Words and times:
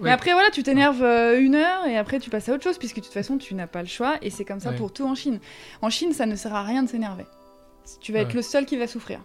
Mais 0.00 0.10
après, 0.10 0.32
voilà, 0.32 0.50
tu 0.50 0.62
t'énerves 0.62 1.02
euh, 1.02 1.40
une 1.40 1.54
heure 1.54 1.86
et 1.86 1.96
après 1.96 2.18
tu 2.18 2.30
passes 2.30 2.48
à 2.48 2.52
autre 2.54 2.62
chose 2.64 2.78
puisque 2.78 2.96
de 2.96 3.00
toute 3.02 3.12
façon 3.12 3.38
tu 3.38 3.54
n'as 3.54 3.66
pas 3.66 3.82
le 3.82 3.88
choix 3.88 4.16
et 4.22 4.30
c'est 4.30 4.44
comme 4.44 4.60
ça 4.60 4.72
pour 4.72 4.92
tout 4.92 5.04
en 5.06 5.14
Chine. 5.14 5.38
En 5.82 5.90
Chine, 5.90 6.12
ça 6.12 6.26
ne 6.26 6.36
sert 6.36 6.54
à 6.54 6.62
rien 6.62 6.82
de 6.82 6.88
s'énerver. 6.88 7.24
Tu 8.00 8.12
vas 8.12 8.20
être 8.20 8.34
le 8.34 8.42
seul 8.42 8.64
qui 8.66 8.76
va 8.76 8.86
souffrir. 8.86 9.20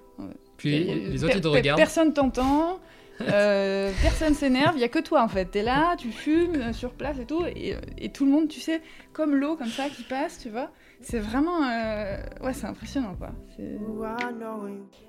Puis 0.57 0.75
Et- 0.75 0.95
les 1.09 1.23
autres, 1.23 1.36
ils 1.38 1.41
te 1.41 1.48
regardent. 1.48 1.80
Personne 1.80 2.14
t'entend. 2.14 2.80
Euh, 3.21 3.91
personne 4.01 4.33
s'énerve, 4.33 4.73
il 4.75 4.81
y 4.81 4.83
a 4.83 4.89
que 4.89 4.99
toi 4.99 5.23
en 5.23 5.27
fait. 5.27 5.45
T'es 5.45 5.63
là, 5.63 5.95
tu 5.97 6.11
fumes 6.11 6.55
euh, 6.55 6.73
sur 6.73 6.93
place 6.93 7.18
et 7.19 7.25
tout, 7.25 7.43
et, 7.55 7.73
euh, 7.73 7.79
et 7.97 8.09
tout 8.09 8.25
le 8.25 8.31
monde, 8.31 8.47
tu 8.47 8.59
sais, 8.59 8.81
comme 9.13 9.36
l'eau 9.36 9.55
comme 9.55 9.68
ça 9.68 9.89
qui 9.89 10.04
passe, 10.04 10.39
tu 10.39 10.49
vois. 10.49 10.71
C'est 11.01 11.19
vraiment, 11.19 11.59
ouais, 11.59 12.54
c'est 12.54 12.65
impressionnant 12.65 13.15
quoi. 13.18 13.29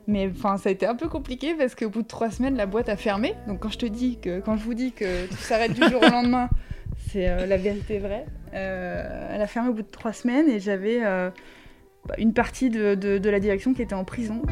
Mais 0.06 0.30
enfin, 0.30 0.56
ça 0.56 0.68
a 0.68 0.72
été 0.72 0.86
un 0.86 0.94
peu 0.94 1.08
compliqué 1.08 1.54
parce 1.54 1.74
qu'au 1.74 1.90
bout 1.90 2.02
de 2.02 2.06
trois 2.06 2.30
semaines, 2.30 2.56
la 2.56 2.66
boîte 2.66 2.88
a 2.88 2.96
fermé. 2.96 3.34
Donc 3.48 3.60
quand 3.60 3.70
je 3.70 3.78
te 3.78 3.86
dis 3.86 4.18
que, 4.20 4.38
quand 4.38 4.56
je 4.56 4.62
vous 4.62 4.74
dis 4.74 4.92
que 4.92 5.26
tout 5.26 5.36
s'arrête 5.36 5.72
du 5.72 5.82
jour 5.88 6.00
au 6.00 6.08
lendemain, 6.08 6.48
c'est 7.08 7.44
la 7.44 7.56
vérité 7.56 7.98
vraie. 7.98 8.26
Elle 8.52 9.42
a 9.42 9.46
fermé 9.48 9.70
au 9.70 9.72
bout 9.72 9.82
de 9.82 9.90
trois 9.90 10.12
semaines 10.12 10.48
et 10.48 10.60
j'avais 10.60 11.00
bah, 11.00 12.14
une 12.18 12.34
partie 12.34 12.70
de 12.70 13.28
la 13.28 13.40
direction 13.40 13.74
qui 13.74 13.82
était 13.82 13.94
en 13.94 14.04
prison. 14.04 14.42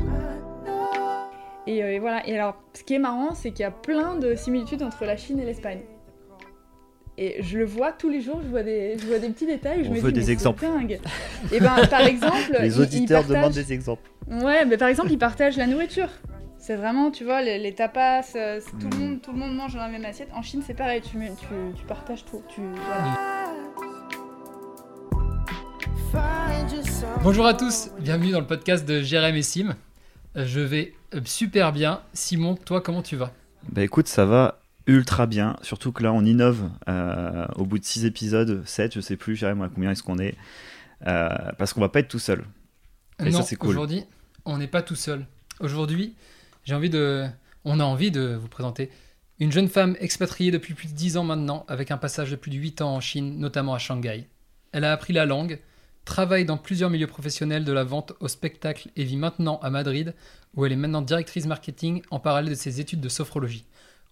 Et, 1.68 1.82
euh, 1.82 1.92
et 1.92 1.98
voilà. 1.98 2.26
Et 2.26 2.34
alors, 2.34 2.56
ce 2.72 2.82
qui 2.82 2.94
est 2.94 2.98
marrant, 2.98 3.34
c'est 3.34 3.50
qu'il 3.50 3.60
y 3.60 3.66
a 3.66 3.70
plein 3.70 4.16
de 4.16 4.34
similitudes 4.34 4.82
entre 4.82 5.04
la 5.04 5.16
Chine 5.18 5.38
et 5.38 5.44
l'Espagne. 5.44 5.80
Et 7.18 7.42
je 7.42 7.58
le 7.58 7.64
vois 7.66 7.92
tous 7.92 8.08
les 8.08 8.20
jours, 8.20 8.40
je 8.42 8.48
vois 8.48 8.62
des, 8.62 8.96
je 8.96 9.04
vois 9.06 9.18
des 9.18 9.28
petits 9.28 9.44
détails. 9.46 9.84
Je 9.84 9.90
On 9.90 9.92
me 9.94 10.00
veut 10.00 10.12
dis, 10.12 10.20
des 10.20 10.30
exemples. 10.30 10.62
dingue. 10.62 10.98
Et 11.52 11.60
ben, 11.60 11.74
par 11.90 12.00
exemple, 12.02 12.36
ils- 12.54 12.58
Les 12.62 12.76
ils 12.76 12.80
auditeurs 12.80 13.24
demandent 13.24 13.42
partagent- 13.42 13.54
des 13.66 13.72
exemples. 13.72 14.08
Ouais, 14.30 14.64
mais 14.64 14.76
par 14.78 14.88
exemple, 14.88 15.10
ils 15.12 15.18
partagent 15.18 15.56
la 15.56 15.66
nourriture. 15.66 16.08
C'est 16.58 16.76
vraiment, 16.76 17.10
tu 17.10 17.24
vois, 17.24 17.42
les, 17.42 17.58
les 17.58 17.74
tapas, 17.74 18.22
euh, 18.36 18.60
tout, 18.80 18.88
le 18.90 18.96
Mm. 18.96 19.00
monde, 19.00 19.20
tout 19.22 19.32
le 19.32 19.38
monde 19.38 19.54
mange 19.56 19.74
dans 19.74 19.80
la 19.80 19.88
même 19.88 20.04
assiette. 20.04 20.28
En 20.34 20.42
Chine, 20.42 20.62
c'est 20.66 20.74
pareil, 20.74 21.00
tu, 21.02 21.16
mets- 21.18 21.32
tu, 21.38 21.46
tu 21.76 21.84
partages 21.86 22.24
tout. 22.24 22.40
Tu, 22.48 22.60
voilà. 22.86 23.14
Bonjour 27.22 27.46
à 27.46 27.54
tous, 27.54 27.90
bienvenue 28.00 28.30
dans 28.30 28.40
le 28.40 28.46
podcast 28.46 28.86
de 28.88 29.02
Jérém 29.02 29.34
et 29.36 29.42
Sim. 29.42 29.74
Je 30.34 30.60
vais 30.60 30.94
euh, 31.14 31.20
super 31.24 31.72
bien. 31.72 32.02
Simon, 32.12 32.54
toi, 32.54 32.80
comment 32.80 33.02
tu 33.02 33.16
vas? 33.16 33.32
Bah 33.70 33.82
écoute, 33.82 34.08
ça 34.08 34.24
va 34.24 34.60
ultra 34.86 35.26
bien. 35.26 35.56
Surtout 35.62 35.92
que 35.92 36.02
là, 36.02 36.12
on 36.12 36.24
innove 36.24 36.70
euh, 36.88 37.46
au 37.56 37.64
bout 37.64 37.78
de 37.78 37.84
6 37.84 38.04
épisodes, 38.04 38.62
7, 38.66 38.94
je 38.94 39.00
sais 39.00 39.16
plus, 39.16 39.36
Jérémy, 39.36 39.62
à 39.64 39.68
combien 39.68 39.90
est-ce 39.90 40.02
qu'on 40.02 40.18
est. 40.18 40.34
Euh, 41.06 41.28
parce 41.58 41.72
qu'on 41.72 41.80
va 41.80 41.88
pas 41.88 42.00
être 42.00 42.08
tout 42.08 42.18
seul. 42.18 42.44
Et 43.20 43.30
ça, 43.30 43.38
non, 43.38 43.44
c'est 43.44 43.56
cool. 43.56 43.70
aujourd'hui, 43.70 44.04
on 44.44 44.58
n'est 44.58 44.68
pas 44.68 44.82
tout 44.82 44.94
seul. 44.94 45.26
Aujourd'hui, 45.60 46.14
j'ai 46.64 46.74
envie 46.74 46.90
de, 46.90 47.26
on 47.64 47.80
a 47.80 47.84
envie 47.84 48.10
de 48.10 48.36
vous 48.40 48.48
présenter 48.48 48.90
une 49.40 49.52
jeune 49.52 49.68
femme 49.68 49.96
expatriée 50.00 50.50
depuis 50.50 50.74
plus 50.74 50.88
de 50.88 50.94
10 50.94 51.16
ans 51.16 51.24
maintenant, 51.24 51.64
avec 51.68 51.90
un 51.90 51.96
passage 51.96 52.30
de 52.30 52.36
plus 52.36 52.50
de 52.50 52.56
8 52.56 52.82
ans 52.82 52.94
en 52.94 53.00
Chine, 53.00 53.38
notamment 53.38 53.74
à 53.74 53.78
Shanghai. 53.78 54.26
Elle 54.72 54.84
a 54.84 54.92
appris 54.92 55.12
la 55.12 55.26
langue, 55.26 55.60
travaille 56.08 56.44
dans 56.44 56.56
plusieurs 56.56 56.90
milieux 56.90 57.06
professionnels 57.06 57.64
de 57.64 57.72
la 57.72 57.84
vente 57.84 58.14
au 58.20 58.28
spectacle 58.28 58.88
et 58.96 59.04
vit 59.04 59.16
maintenant 59.18 59.60
à 59.62 59.70
Madrid, 59.70 60.14
où 60.56 60.64
elle 60.64 60.72
est 60.72 60.76
maintenant 60.76 61.02
directrice 61.02 61.46
marketing 61.46 62.02
en 62.10 62.18
parallèle 62.18 62.50
de 62.50 62.54
ses 62.56 62.80
études 62.80 63.00
de 63.00 63.08
sophrologie. 63.08 63.64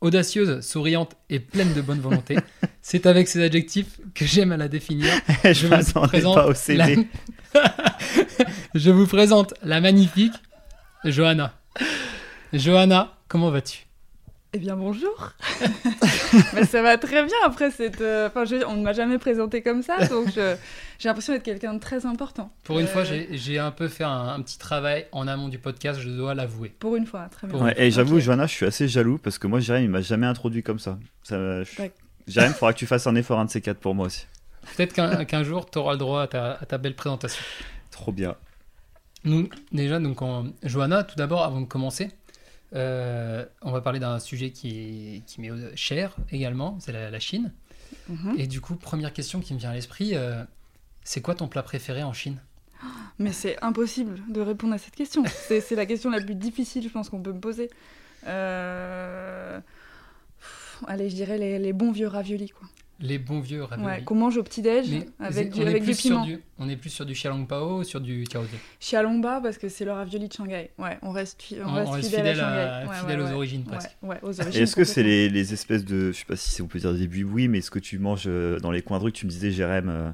Audacieuse, 0.02 0.60
souriante 0.60 1.16
et 1.30 1.40
pleine 1.40 1.72
de 1.72 1.80
bonne 1.80 2.00
volonté, 2.00 2.36
c'est 2.82 3.06
avec 3.06 3.28
ces 3.28 3.42
adjectifs 3.42 3.98
que 4.14 4.26
j'aime 4.26 4.52
à 4.52 4.58
la 4.58 4.68
définir 4.68 5.10
je 5.44 5.66
vous 5.66 6.00
présente 6.06 6.34
pas 6.34 6.46
au 6.46 6.54
CV. 6.54 7.06
la- 7.54 7.62
Je 8.74 8.90
vous 8.90 9.06
présente 9.06 9.54
la 9.62 9.80
magnifique 9.80 10.34
Johanna. 11.04 11.54
Johanna, 12.52 13.16
comment 13.26 13.50
vas-tu? 13.50 13.85
Eh 14.56 14.58
bien, 14.58 14.74
bonjour. 14.74 15.32
Bah, 16.54 16.64
ça 16.64 16.80
va 16.82 16.96
très 16.96 17.22
bien 17.24 17.36
après 17.44 17.70
cette. 17.70 18.00
euh, 18.00 18.28
Enfin, 18.28 18.44
je 18.46 18.64
on 18.66 18.76
ne 18.76 18.82
m'a 18.82 18.94
jamais 18.94 19.18
présenté 19.18 19.60
comme 19.62 19.82
ça, 19.82 20.06
donc 20.06 20.28
je- 20.34 20.56
j'ai 20.98 21.08
l'impression 21.10 21.34
d'être 21.34 21.42
quelqu'un 21.42 21.74
de 21.74 21.78
très 21.78 22.06
important. 22.06 22.50
Pour 22.64 22.78
une 22.78 22.86
Euh, 22.86 22.88
fois, 22.88 23.04
j'ai 23.04 23.28
j'ai 23.32 23.58
un 23.58 23.70
peu 23.70 23.88
fait 23.88 24.04
un, 24.04 24.28
un 24.28 24.40
petit 24.40 24.58
travail 24.58 25.06
en 25.12 25.28
amont 25.28 25.48
du 25.48 25.58
podcast, 25.58 26.00
je 26.00 26.08
dois 26.08 26.34
l'avouer. 26.34 26.70
Pour 26.78 26.96
une 26.96 27.04
fois, 27.06 27.28
très 27.30 27.46
bien. 27.46 27.58
Ouais, 27.62 27.74
et 27.76 27.90
j'avoue, 27.90 28.16
Ok. 28.16 28.22
Johanna, 28.22 28.46
je 28.46 28.52
suis 28.52 28.64
assez 28.66 28.88
jaloux 28.88 29.18
parce 29.18 29.38
que 29.38 29.46
moi, 29.46 29.60
Jérémy, 29.60 29.86
il 29.86 29.90
m'a 29.90 30.00
jamais 30.00 30.26
introduit 30.26 30.62
comme 30.62 30.78
ça. 30.78 30.98
ça 31.22 31.62
je... 31.64 31.70
Jérémy, 32.26 32.54
faudra 32.54 32.72
que 32.72 32.78
tu 32.78 32.86
fasses 32.86 33.06
un 33.06 33.14
effort, 33.14 33.38
un 33.38 33.44
de 33.44 33.50
ces 33.50 33.60
quatre 33.60 33.78
pour 33.78 33.94
moi 33.94 34.06
aussi. 34.06 34.26
Peut-être 34.76 34.94
qu'un 34.94 35.24
qu'un 35.26 35.42
jour, 35.44 35.68
tu 35.70 35.78
auras 35.78 35.92
le 35.92 35.98
droit 35.98 36.22
à 36.22 36.26
ta, 36.28 36.52
à 36.60 36.64
ta 36.66 36.78
belle 36.78 36.94
présentation. 36.96 37.42
Trop 37.90 38.10
bien. 38.12 38.34
Nous, 39.24 39.48
déjà, 39.72 39.98
donc, 39.98 40.22
en- 40.22 40.46
Johanna, 40.62 41.04
tout 41.04 41.16
d'abord, 41.16 41.42
avant 41.44 41.60
de 41.60 41.66
commencer, 41.66 42.10
euh, 42.76 43.44
on 43.62 43.72
va 43.72 43.80
parler 43.80 43.98
d'un 43.98 44.18
sujet 44.18 44.50
qui, 44.50 45.22
qui 45.26 45.40
m'est 45.40 45.76
cher 45.76 46.14
également, 46.30 46.78
c'est 46.80 46.92
la, 46.92 47.10
la 47.10 47.18
Chine. 47.18 47.52
Mhm. 48.08 48.34
Et 48.38 48.46
du 48.46 48.60
coup, 48.60 48.76
première 48.76 49.12
question 49.12 49.40
qui 49.40 49.54
me 49.54 49.58
vient 49.58 49.70
à 49.70 49.74
l'esprit, 49.74 50.14
euh, 50.14 50.44
c'est 51.02 51.22
quoi 51.22 51.34
ton 51.34 51.48
plat 51.48 51.62
préféré 51.62 52.02
en 52.02 52.12
Chine? 52.12 52.38
Mais 53.18 53.32
c'est 53.32 53.62
impossible 53.62 54.20
de 54.28 54.40
répondre 54.40 54.74
à 54.74 54.78
cette 54.78 54.94
question. 54.94 55.24
C'est 55.48 55.62
c'est 55.62 55.74
la 55.74 55.86
question 55.86 56.10
la 56.10 56.20
plus 56.20 56.34
difficile, 56.34 56.82
je 56.82 56.90
pense, 56.90 57.08
qu'on 57.08 57.22
peut 57.22 57.32
me 57.32 57.40
poser. 57.40 57.70
Euh, 58.26 59.58
pff, 60.38 60.84
Allez, 60.86 61.08
je 61.08 61.14
dirais 61.14 61.38
les, 61.38 61.58
les 61.58 61.72
bons 61.72 61.92
vieux 61.92 62.08
raviolis, 62.08 62.50
quoi. 62.50 62.68
Les 62.98 63.18
bons 63.18 63.40
vieux 63.40 63.62
raviolis. 63.62 63.86
Ouais, 63.90 64.02
qu'on 64.04 64.14
mange 64.14 64.38
au 64.38 64.42
petit-déj 64.42 64.86
avec, 65.18 65.52
on 65.54 65.64
du, 65.64 65.68
est 65.68 65.92
sur 65.92 66.10
piment. 66.10 66.24
du, 66.24 66.40
on 66.58 66.68
est 66.68 66.76
plus 66.76 66.88
sur 66.88 67.04
du 67.04 67.12
xiaolong 67.12 67.44
pao 67.46 67.80
ou 67.80 67.84
sur 67.84 68.00
du 68.00 68.24
tiaozi 68.24 68.48
Xiaolongba, 68.80 69.40
parce 69.42 69.58
que 69.58 69.68
c'est 69.68 69.84
le 69.84 69.92
ravioli 69.92 70.28
de 70.28 70.32
Shanghai. 70.32 70.70
Ouais, 70.78 70.98
on 71.02 71.10
reste, 71.10 71.42
fi- 71.42 71.58
on 71.62 71.68
On- 71.68 71.74
reste 71.74 71.88
on 71.88 71.92
reste 71.92 72.08
fidèle, 72.08 72.34
fidèle 72.34 72.40
à 72.40 72.48
à- 72.48 72.80
Shanghai. 72.80 72.88
Ouais, 72.90 72.96
fidèle 73.00 73.18
ouais, 73.18 73.24
aux 73.24 73.28
ouais. 73.28 73.34
origines, 73.34 73.64
presque. 73.64 73.96
ouais, 74.02 74.18
aux 74.22 74.32
Et 74.32 74.40
origines. 74.40 74.62
est-ce 74.62 74.76
que 74.76 74.84
c'est 74.84 75.02
les, 75.02 75.28
les 75.28 75.52
espèces 75.52 75.84
de, 75.84 76.10
je 76.12 76.18
sais 76.18 76.24
pas 76.24 76.36
si 76.36 76.62
on 76.62 76.68
peut 76.68 76.78
dire 76.78 76.94
des 76.94 77.06
oui, 77.24 77.48
mais 77.48 77.58
est-ce 77.58 77.70
que 77.70 77.78
tu 77.78 77.98
manges 77.98 78.24
euh, 78.28 78.58
dans 78.60 78.70
les 78.70 78.80
coins 78.80 78.98
de 78.98 79.04
rue 79.04 79.12
que 79.12 79.18
tu 79.18 79.26
me 79.26 79.30
disais, 79.30 79.50
Jérémy, 79.50 79.88
euh, 79.90 80.10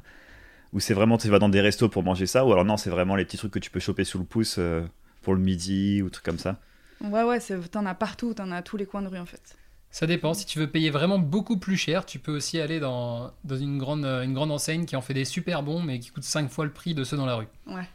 ou 0.73 0.81
c'est 0.81 0.95
vraiment 0.95 1.19
tu 1.19 1.29
vas 1.29 1.39
dans 1.39 1.49
des 1.49 1.61
restos 1.61 1.89
pour 1.89 2.03
manger 2.03 2.27
ça, 2.27 2.45
ou 2.45 2.53
alors 2.53 2.65
non, 2.65 2.77
c'est 2.77 2.91
vraiment 2.91 3.15
les 3.15 3.25
petits 3.25 3.37
trucs 3.37 3.53
que 3.53 3.61
tu 3.61 3.71
peux 3.71 3.81
choper 3.81 4.03
sous 4.03 4.19
le 4.19 4.25
pouce 4.25 4.57
euh, 4.59 4.83
pour 5.23 5.35
le 5.35 5.41
midi 5.41 6.03
ou 6.03 6.11
trucs 6.11 6.25
comme 6.25 6.39
ça? 6.39 6.59
Ouais, 7.01 7.23
ouais, 7.23 7.39
t'en 7.71 7.87
as 7.87 7.95
partout, 7.95 8.35
t'en 8.35 8.51
as 8.51 8.57
à 8.57 8.63
tous 8.63 8.77
les 8.77 8.87
coins 8.87 9.03
de 9.03 9.09
rue, 9.09 9.19
en 9.19 9.27
fait. 9.27 9.57
Ça 9.93 10.07
dépend. 10.07 10.33
Si 10.35 10.47
tu 10.47 10.59
veux 10.59 10.67
payer 10.67 10.91
vraiment 10.91 11.19
beaucoup 11.19 11.59
plus 11.59 11.77
cher, 11.77 12.05
tu 12.07 12.19
peux 12.19 12.35
aussi 12.35 12.59
aller 12.61 12.81
dans, 12.81 13.31
dans 13.45 13.57
une, 13.57 13.77
grande, 13.79 14.05
euh, 14.05 14.23
une 14.23 14.33
grande 14.33 14.51
enseigne 14.51 14.87
qui 14.87 14.97
en 14.97 15.03
fait 15.03 15.13
des 15.15 15.27
super 15.27 15.63
bons, 15.63 15.83
mais 15.83 16.01
qui 16.01 16.11
coûte 16.11 16.25
5 16.25 16.51
fois 16.51 16.65
le 16.65 16.73
prix 16.73 16.95
de 16.95 17.05
ceux 17.05 17.17
dans 17.19 17.27
la 17.27 17.37
rue. 17.37 17.47
Ouais. 17.67 17.87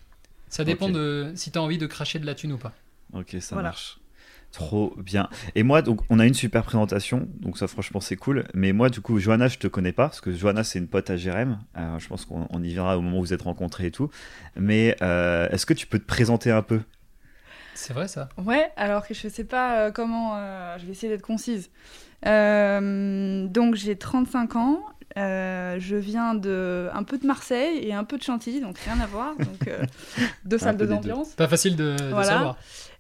Ça 0.48 0.64
dépend 0.64 0.90
de 0.90 1.32
si 1.36 1.52
tu 1.52 1.58
as 1.58 1.62
envie 1.62 1.78
de 1.80 1.88
cracher 1.88 2.20
de 2.20 2.26
la 2.26 2.36
thune 2.36 2.54
ou 2.54 2.58
pas. 2.58 2.72
Ok, 3.14 3.36
ça 3.42 3.56
Voilà. 3.56 3.70
marche. 3.70 3.98
Trop 4.54 4.96
bien. 4.98 5.28
Et 5.56 5.64
moi, 5.64 5.82
donc, 5.82 6.02
on 6.10 6.20
a 6.20 6.26
une 6.26 6.34
super 6.34 6.64
présentation, 6.64 7.28
donc 7.42 7.58
ça, 7.58 7.68
franchement, 7.68 8.00
c'est 8.00 8.16
cool. 8.16 8.46
Mais 8.54 8.72
moi, 8.72 8.90
du 8.90 9.02
coup, 9.02 9.20
Johanna, 9.20 9.50
je 9.50 9.58
te 9.58 9.68
connais 9.68 9.92
pas, 9.92 10.08
parce 10.08 10.22
que 10.22 10.32
Johanna, 10.32 10.64
c'est 10.64 10.80
une 10.80 10.88
pote 10.88 11.10
à 11.10 11.18
Jérém. 11.18 11.60
Euh, 11.78 12.00
je 12.00 12.08
pense 12.08 12.26
qu'on 12.26 12.48
on 12.50 12.64
y 12.64 12.74
verra 12.74 12.98
au 12.98 13.02
moment 13.02 13.18
où 13.18 13.22
vous 13.22 13.34
êtes 13.34 13.42
rencontrés 13.42 13.88
et 13.88 13.92
tout. 13.92 14.10
Mais 14.56 14.96
euh, 15.02 15.50
est-ce 15.50 15.66
que 15.66 15.74
tu 15.74 15.86
peux 15.86 16.00
te 16.00 16.06
présenter 16.06 16.50
un 16.52 16.62
peu? 16.62 16.80
C'est 17.78 17.94
vrai 17.94 18.08
ça 18.08 18.28
Ouais, 18.44 18.72
alors 18.76 19.08
que 19.08 19.14
je 19.14 19.28
sais 19.28 19.44
pas 19.44 19.80
euh, 19.80 19.92
comment. 19.92 20.36
euh, 20.36 20.78
je 20.80 20.86
vais 20.86 20.92
essayer 20.94 21.10
d'être 21.12 21.22
concise. 21.26 21.70
Euh, 22.26 23.48
donc 23.48 23.76
j'ai 23.76 23.96
35 23.96 24.56
ans. 24.56 24.80
euh, 25.18 25.78
je 25.80 25.96
viens 25.96 26.34
de 26.36 26.90
un 26.94 27.04
peu 27.04 27.18
de 27.18 27.26
Marseille 27.26 27.80
et 27.88 27.94
un 27.94 28.04
peu 28.04 28.18
de 28.18 28.24
Chantilly, 28.24 28.62
donc 28.62 28.78
rien 28.80 29.00
à 29.00 29.06
voir. 29.06 29.36
Donc 29.38 29.68
euh, 29.68 29.84
deux 30.46 30.58
salles, 30.58 30.76
ambiances. 30.92 31.30
Pas 31.36 31.48
facile 31.48 31.76
de, 31.76 31.96
de 31.96 32.10
Voilà. 32.10 32.24
savoir. 32.24 32.58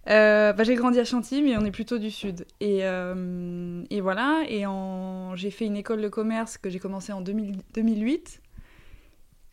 Euh, 0.10 0.54
bah, 0.54 0.64
j'ai 0.64 0.76
grandi 0.76 1.00
à 1.00 1.04
Chantilly, 1.06 1.42
mais 1.42 1.58
on 1.58 1.66
est 1.66 1.72
plutôt 1.72 1.98
du 1.98 2.12
sud. 2.12 2.46
Et, 2.62 2.80
euh, 2.86 3.84
et 3.90 4.00
voilà. 4.00 4.44
Et 4.48 4.66
en... 4.66 5.36
j'ai 5.36 5.52
fait 5.52 5.66
une 5.66 5.76
école 5.76 6.02
de 6.02 6.08
commerce 6.08 6.58
que 6.58 6.70
j'ai 6.70 6.80
commencé 6.80 7.12
en 7.12 7.22
2000 7.22 7.58
2008. 7.74 8.42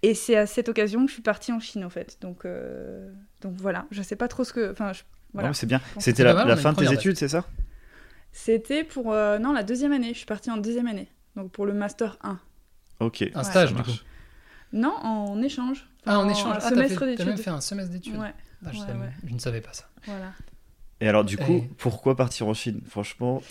Et 0.05 0.15
c'est 0.15 0.37
à 0.37 0.47
cette 0.47 0.69
occasion 0.69 1.01
que 1.03 1.09
je 1.09 1.15
suis 1.15 1.23
partie 1.23 1.53
en 1.53 1.61
Chine, 1.61 1.85
en 1.85 1.91
fait. 1.91 2.19
Donc, 2.21 2.45
euh, 2.45 3.11
donc 3.41 3.55
voilà. 3.57 3.87
Je 3.91 4.03
sais 4.03 4.17
pas 4.17 4.29
trop 4.29 4.45
ce 4.45 4.53
que. 4.53 4.71
Enfin, 4.73 4.93
je- 4.93 5.03
voilà. 5.33 5.53
C'est 5.55 5.67
bien. 5.67 5.81
C'était 5.99 6.25
la, 6.25 6.35
mal, 6.35 6.57
fin 6.59 6.73
de 6.73 6.79
tes 6.79 6.93
études, 6.93 7.17
c'est 7.17 7.29
ça? 7.29 7.45
C'était 8.33 8.85
pour. 8.85 9.13
euh, 9.13 9.39
non, 9.39 9.53
la 9.53 9.63
deuxième 9.63 9.93
année. 9.93 10.09
Je 10.13 10.19
suis 10.19 10.27
partie 10.27 10.51
en 10.51 10.57
deuxième 10.57 10.87
année. 10.87 11.09
Donc 11.37 11.51
pour 11.53 11.67
le 11.67 11.73
Master 11.73 12.17
1. 12.23 12.39
Ok. 13.01 13.23
Un 13.35 13.39
Ouais. 13.39 13.45
stage 13.45 13.75
du 13.75 13.83
coup. 13.83 13.91
Non, 14.73 14.95
en 15.03 15.41
échange. 15.43 15.87
Ah, 16.07 16.19
en 16.19 16.27
En- 16.27 16.29
échange. 16.31 16.57
un 16.57 16.59
Ah, 16.63 16.69
semestre 16.71 16.99
fait- 17.01 17.17
t'as 17.17 17.25
même 17.25 17.35
d'études. 17.35 17.45
fait 17.45 17.51
un 17.51 17.61
semestre 17.61 17.93
d'études. 17.93 18.17
Ouais, 18.17 18.35
Ah, 18.67 18.71
je, 18.73 18.79
Ouais, 18.81 18.87
savais- 18.87 18.99
ouais. 18.99 19.11
je 19.27 19.33
ne 19.35 19.39
savais 19.39 19.61
pas 19.61 19.73
ça. 19.73 19.85
voilà. 20.07 20.33
Et 21.01 21.09
alors, 21.09 21.25
du 21.25 21.37
coup, 21.39 21.53
Et- 21.53 21.71
pourquoi 21.79 22.17
partir 22.17 22.47
en 22.47 22.55
Chine? 22.55 22.81
Franchement, 22.89 23.43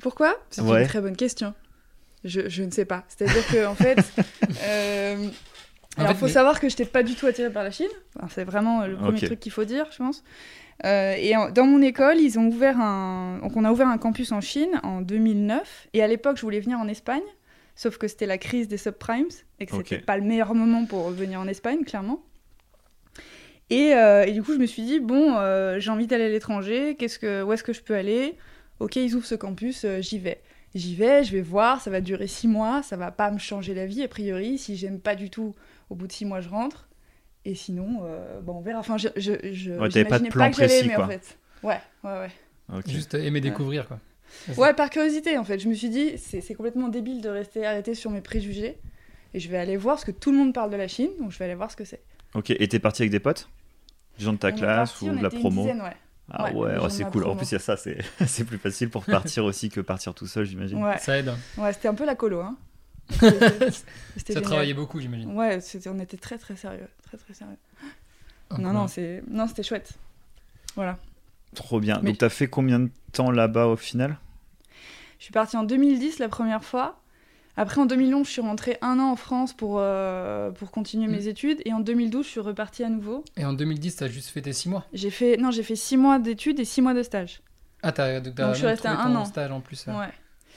Pourquoi? 0.00 0.34
C'est 0.50 0.62
Ouais. 0.62 0.82
une 0.82 0.88
très 0.88 1.00
bonne 1.00 1.16
question. 1.16 1.54
Je, 2.24 2.48
je 2.48 2.62
ne 2.62 2.70
sais 2.70 2.84
pas. 2.84 3.04
C'est-à-dire 3.08 3.46
que 3.48 3.66
en 3.66 3.74
fait, 3.74 3.98
euh, 4.64 5.28
En 5.96 6.00
alors 6.02 6.12
fait, 6.12 6.18
faut 6.18 6.26
mais- 6.26 6.32
savoir 6.32 6.60
que 6.60 6.68
je 6.68 6.74
n'étais 6.74 6.84
pas 6.84 7.02
du 7.02 7.14
tout 7.14 7.26
attirée 7.26 7.50
par 7.52 7.64
la 7.64 7.70
Chine. 7.70 7.88
Enfin, 8.16 8.28
c'est 8.34 8.44
vraiment 8.44 8.86
le 8.86 8.96
premier 8.96 9.18
truc 9.26 9.40
qu'il 9.40 9.52
faut 9.52 9.64
dire, 9.64 9.86
je 9.90 9.98
pense. 9.98 10.22
Euh, 10.84 11.14
et 11.18 11.36
en- 11.36 11.50
dans 11.50 11.66
mon 11.66 11.82
école, 11.82 12.18
ils 12.18 12.38
ont 12.38 12.46
ouvert 12.46 12.80
un, 12.80 13.38
donc 13.42 13.56
on 13.56 13.64
a 13.64 13.70
ouvert 13.72 13.88
un 13.88 13.98
campus 13.98 14.32
en 14.32 14.40
Chine 14.40 14.80
en 14.82 15.00
2009. 15.00 15.88
Et 15.92 16.02
à 16.02 16.06
l'époque, 16.06 16.36
je 16.36 16.42
voulais 16.42 16.60
venir 16.60 16.78
en 16.78 16.88
Espagne, 16.88 17.22
sauf 17.76 17.98
que 17.98 18.08
c'était 18.08 18.26
la 18.26 18.38
crise 18.38 18.68
des 18.68 18.76
subprimes 18.78 19.26
et 19.60 19.66
que 19.66 19.76
c'était 19.76 19.98
pas 19.98 20.16
le 20.16 20.22
meilleur 20.24 20.54
moment 20.54 20.84
pour 20.86 21.10
venir 21.10 21.40
en 21.40 21.46
Espagne, 21.48 21.84
clairement. 21.84 22.22
Et, 23.70 23.94
euh, 23.94 24.24
et 24.24 24.32
du 24.32 24.42
coup, 24.42 24.52
je 24.52 24.58
me 24.58 24.66
suis 24.66 24.82
dit 24.82 25.00
bon, 25.00 25.36
euh, 25.36 25.78
j'ai 25.78 25.90
envie 25.90 26.06
d'aller 26.06 26.24
à 26.24 26.28
l'étranger. 26.28 26.94
Qu'est-ce 26.98 27.18
que, 27.18 27.42
où 27.42 27.52
est-ce 27.52 27.62
que 27.64 27.72
je 27.72 27.80
peux 27.82 27.94
aller? 27.94 28.36
Ok, 28.80 28.96
ils 28.96 29.14
ouvrent 29.14 29.26
ce 29.26 29.34
campus, 29.34 29.84
euh, 29.84 30.00
j'y 30.00 30.18
vais. 30.18 30.40
J'y 30.74 30.94
vais, 30.94 31.22
je 31.24 31.32
vais 31.32 31.42
voir, 31.42 31.80
ça 31.82 31.90
va 31.90 32.00
durer 32.00 32.26
six 32.26 32.48
mois, 32.48 32.82
ça 32.82 32.96
va 32.96 33.10
pas 33.10 33.30
me 33.30 33.38
changer 33.38 33.74
la 33.74 33.84
vie 33.86 34.02
a 34.02 34.08
priori. 34.08 34.56
Si 34.58 34.76
j'aime 34.76 35.00
pas 35.00 35.14
du 35.14 35.28
tout, 35.28 35.54
au 35.90 35.94
bout 35.94 36.06
de 36.06 36.12
six 36.12 36.24
mois, 36.24 36.40
je 36.40 36.48
rentre. 36.48 36.88
Et 37.44 37.54
sinon, 37.54 38.00
euh, 38.04 38.40
bon, 38.40 38.54
on 38.54 38.60
verra. 38.60 38.78
Enfin, 38.78 38.96
je, 38.96 39.08
je, 39.16 39.32
je 39.52 39.72
Ouais, 39.72 40.04
pas 40.04 40.18
de 40.18 40.28
plan 40.28 40.48
que 40.50 40.56
précis, 40.56 40.84
aimer, 40.84 40.94
quoi. 40.94 41.04
en 41.04 41.08
fait. 41.08 41.38
Ouais, 41.62 41.80
ouais, 42.04 42.28
ouais. 42.70 42.82
Juste 42.86 43.14
aimer 43.14 43.40
découvrir, 43.40 43.86
quoi. 43.86 43.98
Ouais, 44.56 44.72
par 44.72 44.88
curiosité, 44.88 45.36
en 45.36 45.44
fait. 45.44 45.58
Je 45.58 45.68
me 45.68 45.74
suis 45.74 45.90
dit, 45.90 46.16
c'est 46.16 46.54
complètement 46.54 46.88
débile 46.88 47.20
de 47.20 47.28
rester 47.28 47.66
arrêté 47.66 47.94
sur 47.94 48.10
mes 48.10 48.20
préjugés. 48.22 48.78
Et 49.34 49.40
je 49.40 49.48
vais 49.50 49.58
aller 49.58 49.76
voir, 49.76 49.96
parce 49.96 50.04
que 50.04 50.10
tout 50.10 50.30
le 50.30 50.38
monde 50.38 50.54
parle 50.54 50.70
de 50.70 50.76
la 50.76 50.88
Chine, 50.88 51.10
donc 51.20 51.32
je 51.32 51.38
vais 51.38 51.44
aller 51.46 51.54
voir 51.54 51.70
ce 51.70 51.76
que 51.76 51.84
c'est. 51.84 52.02
Ok, 52.34 52.50
et 52.50 52.68
t'es 52.68 52.78
parti 52.78 53.02
avec 53.02 53.10
des 53.10 53.20
potes? 53.20 53.48
Des 54.18 54.24
gens 54.24 54.32
de 54.32 54.38
ta 54.38 54.48
On 54.48 54.52
classe 54.52 54.90
parti, 54.92 55.04
ou 55.04 55.08
on 55.08 55.16
de 55.16 55.22
la 55.22 55.28
était 55.28 55.36
une 55.36 55.42
promo? 55.42 55.62
dizaine, 55.62 55.82
ouais. 55.82 55.96
Ah 56.34 56.44
Ouais, 56.44 56.52
ouais, 56.54 56.68
les 56.70 56.74
ouais, 56.76 56.80
gens 56.82 56.88
c'est 56.88 57.04
cool. 57.10 57.24
En 57.26 57.36
plus, 57.36 57.50
il 57.50 57.52
y 57.52 57.56
a 57.56 57.58
ça, 57.58 57.76
c'est 57.76 57.98
c'est 58.26 58.44
plus 58.44 58.58
facile 58.58 58.88
pour 58.88 59.04
partir 59.04 59.44
aussi 59.44 59.68
que 59.68 59.80
partir 59.80 60.14
tout 60.14 60.26
seul, 60.26 60.46
j'imagine. 60.46 60.82
Ouais, 60.82 60.96
Ça 60.98 61.18
aide. 61.18 61.32
ouais 61.58 61.72
c'était 61.74 61.88
un 61.88 61.94
peu 61.94 62.06
la 62.06 62.14
colo, 62.14 62.40
hein. 62.40 62.56
C'était 63.10 63.30
c'était 63.70 63.70
Ça 63.70 64.22
génial. 64.26 64.42
travaillait 64.44 64.74
beaucoup, 64.74 65.00
j'imagine. 65.00 65.36
Ouais, 65.36 65.60
c'était- 65.60 65.88
on 65.90 65.98
était 65.98 66.16
très 66.16 66.38
très 66.38 66.56
sérieux, 66.56 66.88
très 67.02 67.18
très 67.18 67.34
sérieux. 67.34 67.56
Donc, 68.50 68.60
non, 68.60 68.72
non, 68.72 68.86
c'est, 68.88 69.22
non, 69.28 69.46
c'était 69.48 69.62
chouette. 69.62 69.92
Voilà. 70.76 70.98
Trop 71.54 71.80
bien. 71.80 71.98
Mais- 72.02 72.10
Donc, 72.10 72.18
t'as 72.18 72.28
fait 72.30 72.46
combien 72.48 72.78
de 72.78 72.90
temps 73.12 73.30
là-bas 73.30 73.66
au 73.66 73.76
final? 73.76 74.18
Je 75.18 75.24
suis 75.24 75.32
partie 75.32 75.56
en 75.56 75.64
2010 75.64 76.18
la 76.18 76.28
première 76.28 76.64
fois. 76.64 76.98
Après, 77.56 77.80
en 77.80 77.86
2011, 77.86 78.26
je 78.26 78.32
suis 78.32 78.40
rentrée 78.40 78.78
un 78.80 78.98
an 78.98 79.10
en 79.12 79.16
France 79.16 79.52
pour, 79.52 79.76
euh, 79.78 80.50
pour 80.52 80.70
continuer 80.70 81.06
Mm. 81.06 81.10
mes 81.10 81.28
études. 81.28 81.58
Et 81.66 81.72
en 81.72 81.80
2012, 81.80 82.24
je 82.24 82.30
suis 82.30 82.40
repartie 82.40 82.82
à 82.82 82.88
nouveau. 82.88 83.24
Et 83.36 83.44
en 83.44 83.52
2010, 83.52 83.96
t'as 83.96 84.08
juste 84.08 84.30
fait 84.30 84.40
tes 84.40 84.52
6 84.54 84.68
mois? 84.70 84.86
J'ai 84.94 85.10
fait, 85.10 85.36
non, 85.36 85.50
j'ai 85.50 85.62
fait 85.62 85.76
six 85.76 85.96
mois 85.98 86.18
d'études 86.18 86.58
et 86.60 86.64
six 86.64 86.80
mois 86.80 86.94
de 86.94 87.02
stage. 87.02 87.42
Ah, 87.82 87.92
t'as 87.92 88.20
donc 88.20 88.34
t'as 88.36 88.44
Donc, 88.46 88.54
je 88.54 88.58
suis 88.58 88.66
restée 88.66 88.88
un 88.88 89.14
an. 89.16 89.24
stage 89.26 89.50
en 89.50 89.60
plus. 89.60 89.84
euh. 89.88 89.98
Ouais. 89.98 90.08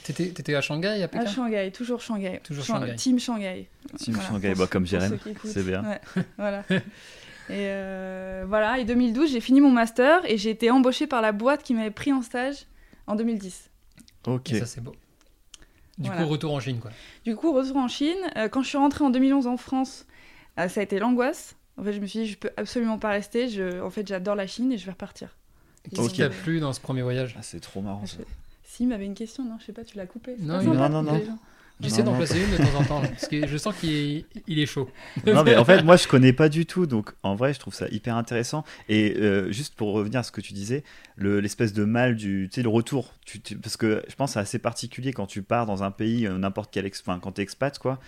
T'étais 0.03 0.27
t'étais 0.29 0.53
à 0.53 0.61
Shanghai, 0.61 1.01
à 1.01 1.05
À 1.05 1.07
Pékin 1.07 1.25
Shanghai, 1.25 1.71
toujours 1.71 1.99
Shanghai. 1.99 2.39
Toujours 2.43 2.63
Shang- 2.63 2.79
Shanghai. 2.81 2.95
Team 2.95 3.19
Shanghai. 3.19 3.67
Team 3.97 4.13
Voilà, 4.13 4.29
Shanghai, 4.29 4.53
bah, 4.55 4.67
comme 4.69 4.85
Jérém, 4.85 5.17
c'est 5.43 5.63
bien. 5.65 5.83
Ouais, 5.83 5.99
voilà. 6.37 6.63
Et 6.69 7.51
euh, 7.51 8.45
voilà, 8.47 8.77
et 8.79 8.85
2012, 8.85 9.31
j'ai 9.31 9.39
fini 9.41 9.61
mon 9.61 9.71
master 9.71 10.21
et 10.29 10.37
j'ai 10.37 10.51
été 10.51 10.69
embauchée 10.69 11.07
par 11.07 11.21
la 11.21 11.31
boîte 11.31 11.63
qui 11.63 11.73
m'avait 11.73 11.89
pris 11.91 12.13
en 12.13 12.21
stage 12.21 12.67
en 13.07 13.15
2010. 13.15 13.69
Ok. 14.27 14.51
Et 14.51 14.59
ça, 14.59 14.65
c'est 14.67 14.81
beau. 14.81 14.93
Du 15.97 16.07
Voilà. 16.09 16.23
coup, 16.23 16.29
retour 16.29 16.53
en 16.53 16.59
Chine, 16.59 16.79
quoi. 16.79 16.91
Du 17.23 17.35
coup, 17.35 17.53
retour 17.53 17.77
en 17.77 17.87
Chine. 17.87 18.17
Euh, 18.35 18.49
quand 18.49 18.61
je 18.63 18.67
suis 18.69 18.77
rentrée 18.77 19.03
en 19.05 19.09
2011 19.09 19.47
en 19.47 19.57
France, 19.57 20.05
euh, 20.59 20.67
ça 20.67 20.81
a 20.81 20.83
été 20.83 20.99
l'angoisse. 20.99 21.55
En 21.77 21.83
fait, 21.83 21.93
je 21.93 21.99
me 21.99 22.05
suis 22.05 22.19
dit, 22.19 22.27
je 22.27 22.37
peux 22.37 22.49
absolument 22.57 22.97
pas 22.97 23.09
rester. 23.09 23.47
Je... 23.49 23.81
En 23.81 23.89
fait, 23.89 24.05
j'adore 24.07 24.35
la 24.35 24.47
Chine 24.47 24.71
et 24.71 24.77
je 24.77 24.85
vais 24.85 24.91
repartir. 24.91 25.37
Qu'est-ce 25.93 26.09
qui 26.09 26.17
t'a 26.17 26.29
plu 26.29 26.59
dans 26.59 26.73
ce 26.73 26.79
premier 26.79 27.01
voyage? 27.01 27.35
Ah, 27.37 27.41
c'est 27.43 27.59
trop 27.59 27.81
marrant 27.81 28.05
ça. 28.05 28.17
Je- 28.19 28.23
Si, 28.63 28.83
il 28.83 28.87
m'avait 28.87 29.05
une 29.05 29.13
question, 29.13 29.45
non 29.45 29.57
Je 29.59 29.65
sais 29.65 29.71
pas, 29.73 29.83
tu 29.85 29.95
l'as 29.95 30.05
coupé. 30.07 30.35
Non, 30.39 30.55
pas 30.57 30.63
il- 30.63 30.69
sympa, 30.69 30.89
non, 30.89 31.03
non, 31.03 31.37
J'essaie 31.81 32.03
d'en 32.03 32.13
placer 32.15 32.39
une 32.41 32.51
de 32.51 32.57
temps 32.57 32.79
en 32.79 32.83
temps, 32.85 33.01
parce 33.01 33.27
que 33.27 33.45
je 33.47 33.57
sens 33.57 33.75
qu'il 33.75 33.91
est, 33.91 34.25
il 34.47 34.59
est 34.59 34.65
chaud. 34.65 34.89
non 35.27 35.43
mais 35.43 35.55
en 35.57 35.65
fait 35.65 35.83
moi 35.83 35.97
je 35.97 36.07
connais 36.07 36.31
pas 36.33 36.47
du 36.47 36.65
tout 36.65 36.85
donc 36.85 37.11
en 37.21 37.35
vrai 37.35 37.53
je 37.53 37.59
trouve 37.59 37.73
ça 37.73 37.87
hyper 37.89 38.15
intéressant. 38.15 38.63
Et 38.87 39.15
euh, 39.17 39.51
juste 39.51 39.75
pour 39.75 39.91
revenir 39.93 40.21
à 40.21 40.23
ce 40.23 40.31
que 40.31 40.39
tu 40.41 40.53
disais 40.53 40.83
le- 41.17 41.39
l'espèce 41.41 41.73
de 41.73 41.83
mal 41.83 42.15
du 42.15 42.47
tu 42.49 42.55
sais 42.55 42.63
le 42.63 42.69
retour 42.69 43.13
tu, 43.25 43.41
tu- 43.41 43.57
parce 43.57 43.75
que 43.77 44.03
je 44.07 44.15
pense 44.15 44.29
que 44.31 44.33
c'est 44.35 44.39
assez 44.39 44.59
particulier 44.59 45.11
quand 45.11 45.27
tu 45.27 45.41
pars 45.41 45.65
dans 45.65 45.83
un 45.83 45.91
pays 45.91 46.25
euh, 46.27 46.37
n'importe 46.37 46.69
quel 46.71 46.85
enfin 46.87 47.19
quand 47.21 47.33
t'es 47.33 47.41
expat 47.41 47.77
quoi. 47.77 47.99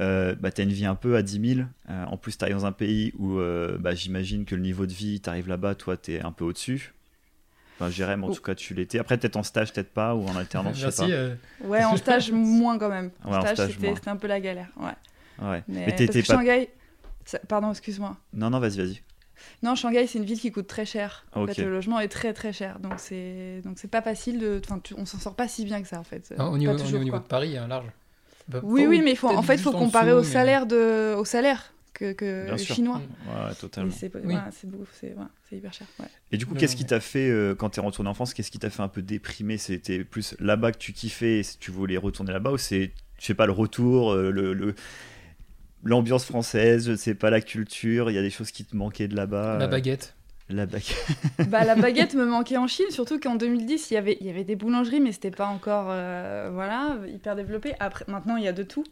Euh, 0.00 0.34
bah, 0.40 0.50
t'as 0.50 0.62
une 0.62 0.72
vie 0.72 0.86
un 0.86 0.94
peu 0.94 1.16
à 1.16 1.22
10 1.22 1.54
000 1.56 1.66
Euh, 1.90 2.04
en 2.06 2.16
plus 2.16 2.38
t'arrives 2.38 2.56
dans 2.56 2.64
un 2.66 2.72
pays 2.72 3.12
où 3.18 3.38
bah, 3.78 3.94
j'imagine 3.94 4.46
que 4.46 4.54
le 4.54 4.62
niveau 4.62 4.86
de 4.86 4.92
vie 4.92 5.20
t'arrives 5.20 5.48
là-bas 5.48 5.74
toi 5.74 5.98
t'es 5.98 6.20
un 6.22 6.32
peu 6.32 6.44
au-dessus 6.46 6.94
enfin 7.78 7.90
Jérém 7.90 8.22
en 8.24 8.28
Oh. 8.28 8.34
tout 8.34 8.42
cas 8.42 8.54
tu 8.54 8.74
l'étais 8.74 8.98
après 8.98 9.16
peut-être 9.18 9.36
en 9.36 9.42
stage 9.42 9.72
peut-être 9.72 9.92
pas 9.92 10.14
ou 10.14 10.26
en 10.26 10.36
alternance 10.36 10.76
je 10.78 10.88
sais 10.90 11.06
pas 11.06 11.10
euh, 11.10 11.34
Ouais, 11.64 11.84
en 11.84 11.96
stage, 11.96 12.30
moins 12.32 12.78
quand 12.78 12.88
même. 12.90 13.10
Ouais, 13.24 13.36
en 13.36 13.40
stage, 13.40 13.52
stage, 13.72 13.94
c'était 13.96 14.08
un 14.10 14.16
peu 14.16 14.26
la 14.28 14.40
galère. 14.40 14.68
Ouais. 14.76 15.46
ouais 15.46 15.62
Mais, 15.68 15.80
mais 15.80 15.84
parce 15.86 15.96
t'étais 15.96 16.22
que 16.22 16.26
pas 16.28 16.34
Shanghai. 16.34 16.70
Pardon, 17.48 17.70
excuse-moi. 17.70 18.16
non 18.34 18.50
non 18.50 18.58
vas-y 18.58 18.76
vas-y 18.78 19.00
Non, 19.62 19.74
Shanghai, 19.76 20.06
c'est 20.06 20.18
une 20.18 20.24
ville 20.24 20.40
qui 20.40 20.50
coûte 20.52 20.66
très 20.66 20.84
cher. 20.84 21.24
En 21.34 21.46
fait, 21.46 21.56
le 21.58 21.70
logement 21.70 22.00
est 22.00 22.08
très 22.08 22.32
très 22.32 22.52
cher. 22.52 22.78
Donc, 22.80 22.94
c'est 22.98 23.60
donc 23.64 23.78
c'est 23.78 23.88
pas 23.90 24.02
facile 24.02 24.38
de. 24.40 24.60
Enfin, 24.64 24.80
tu- 24.82 24.94
on 24.98 25.06
s'en 25.06 25.18
sort 25.18 25.34
pas 25.36 25.46
si 25.48 25.64
bien 25.64 25.80
que 25.82 25.88
ça, 25.88 25.98
en 26.00 26.04
fait. 26.04 26.32
au 26.32 26.36
Pas 26.36 26.58
niveau, 26.58 26.72
au 26.74 26.78
toujours, 26.78 26.98
niveau 27.00 27.10
quoi. 27.12 27.20
de 27.20 27.24
Paris, 27.26 27.56
hein, 27.56 27.68
large. 27.68 27.86
Bah, 28.48 28.58
Oui, 28.64 28.86
oui, 28.88 29.00
mais 29.04 29.12
il 29.12 29.16
faut, 29.16 29.28
en 29.28 29.42
fait, 29.42 29.54
il 29.54 29.60
faut 29.60 29.70
comparer 29.72 30.06
dessous, 30.10 30.18
au 30.18 30.22
mais- 30.22 30.26
salaire, 30.32 30.66
de, 30.66 31.14
au 31.16 31.24
salaire 31.24 31.71
que, 31.92 32.12
que 32.12 32.44
Bien 32.46 32.56
les 32.56 32.58
sûr. 32.64 32.74
chinois. 32.74 32.96
ouais 32.98 33.52
Et 33.52 33.54
totalement 33.56 33.92
c'est 33.92 34.10
Oui. 34.14 34.22
voilà, 34.24 34.48
c'est 34.52 34.68
beaucoup, 34.70 34.86
c'est 35.00 35.10
voilà, 35.14 35.30
c'est 35.48 35.56
hyper 35.56 35.72
cher. 35.72 35.86
ouais. 36.00 36.06
Et 36.30 36.36
du 36.36 36.46
coup, 36.46 36.54
qu'est-ce 36.54 36.76
qui 36.76 36.86
t'a 36.86 37.00
fait, 37.00 37.28
euh, 37.30 37.54
quand 37.54 37.70
t'es 37.70 37.80
retourné 37.80 38.08
en 38.10 38.14
France, 38.14 38.34
qu'est-ce 38.34 38.50
qui 38.50 38.58
t'a 38.58 38.70
fait 38.70 38.82
un 38.82 38.88
peu 38.88 39.02
déprimer? 39.02 39.58
C'était 39.58 40.02
plus 40.04 40.34
là-bas 40.40 40.72
que 40.72 40.78
tu 40.78 40.92
kiffais 40.92 41.38
et 41.38 41.42
si 41.42 41.58
tu 41.58 41.70
voulais 41.70 41.96
retourner 41.98 42.32
là-bas 42.32 42.52
ou 42.52 42.58
c'est, 42.58 42.92
je 43.18 43.24
sais 43.26 43.34
pas, 43.34 43.46
le 43.46 43.52
retour, 43.52 44.12
euh, 44.12 44.30
le, 44.30 44.54
le- 44.54 44.74
l'ambiance 45.84 46.24
française, 46.24 46.86
je 46.90 46.96
sais 46.96 47.14
pas, 47.14 47.30
la 47.30 47.40
culture, 47.40 48.10
il 48.10 48.14
y 48.14 48.18
a 48.18 48.22
des 48.22 48.30
choses 48.30 48.50
qui 48.50 48.64
te 48.64 48.76
manquaient 48.76 49.08
de 49.08 49.16
là-bas 49.16 49.58
La 49.58 49.64
euh, 49.64 49.68
baguette. 49.68 50.14
La 50.48 50.66
baguette. 50.66 51.06
bah, 51.50 51.64
la 51.64 51.74
baguette 51.76 52.14
me 52.14 52.24
manquait 52.24 52.56
en 52.56 52.66
Chine, 52.66 52.86
surtout 52.90 53.18
qu'en 53.18 53.34
2010, 53.36 53.90
il 53.90 53.94
y 53.94 53.96
avait, 53.96 54.16
il 54.20 54.26
y 54.26 54.30
avait 54.30 54.44
des 54.44 54.56
boulangeries, 54.56 55.00
mais 55.00 55.12
c'était 55.12 55.30
pas 55.30 55.46
encore 55.46 55.86
euh, 55.90 56.50
voilà, 56.52 56.98
hyper 57.08 57.36
développé. 57.36 57.74
Après, 57.80 58.04
maintenant, 58.08 58.36
il 58.36 58.44
y 58.44 58.48
a 58.48 58.52
de 58.52 58.62
tout. 58.62 58.84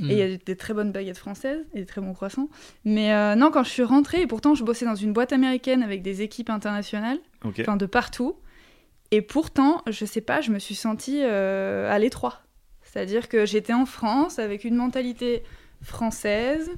Et 0.00 0.12
il 0.12 0.18
y 0.18 0.22
a 0.22 0.36
des 0.36 0.56
très 0.56 0.74
bonnes 0.74 0.92
baguettes 0.92 1.18
françaises 1.18 1.66
et 1.74 1.80
des 1.80 1.86
très 1.86 2.00
bons 2.00 2.12
croissants. 2.12 2.48
Mais 2.84 3.12
euh, 3.12 3.34
non, 3.34 3.50
quand 3.50 3.64
je 3.64 3.70
suis 3.70 3.82
rentrée, 3.82 4.22
et 4.22 4.26
pourtant 4.26 4.54
je 4.54 4.64
bossais 4.64 4.84
dans 4.84 4.94
une 4.94 5.12
boîte 5.12 5.32
américaine 5.32 5.82
avec 5.82 6.02
des 6.02 6.22
équipes 6.22 6.50
internationales, 6.50 7.18
enfin 7.44 7.76
de 7.76 7.86
partout. 7.86 8.36
Et 9.10 9.22
pourtant, 9.22 9.82
je 9.88 10.04
sais 10.04 10.20
pas, 10.20 10.40
je 10.40 10.50
me 10.50 10.58
suis 10.58 10.74
sentie 10.74 11.20
euh, 11.22 11.90
à 11.90 11.98
l'étroit. 11.98 12.42
C'est-à-dire 12.82 13.28
que 13.28 13.46
j'étais 13.46 13.72
en 13.72 13.86
France 13.86 14.38
avec 14.38 14.64
une 14.64 14.74
mentalité 14.74 15.42
française 15.82 16.70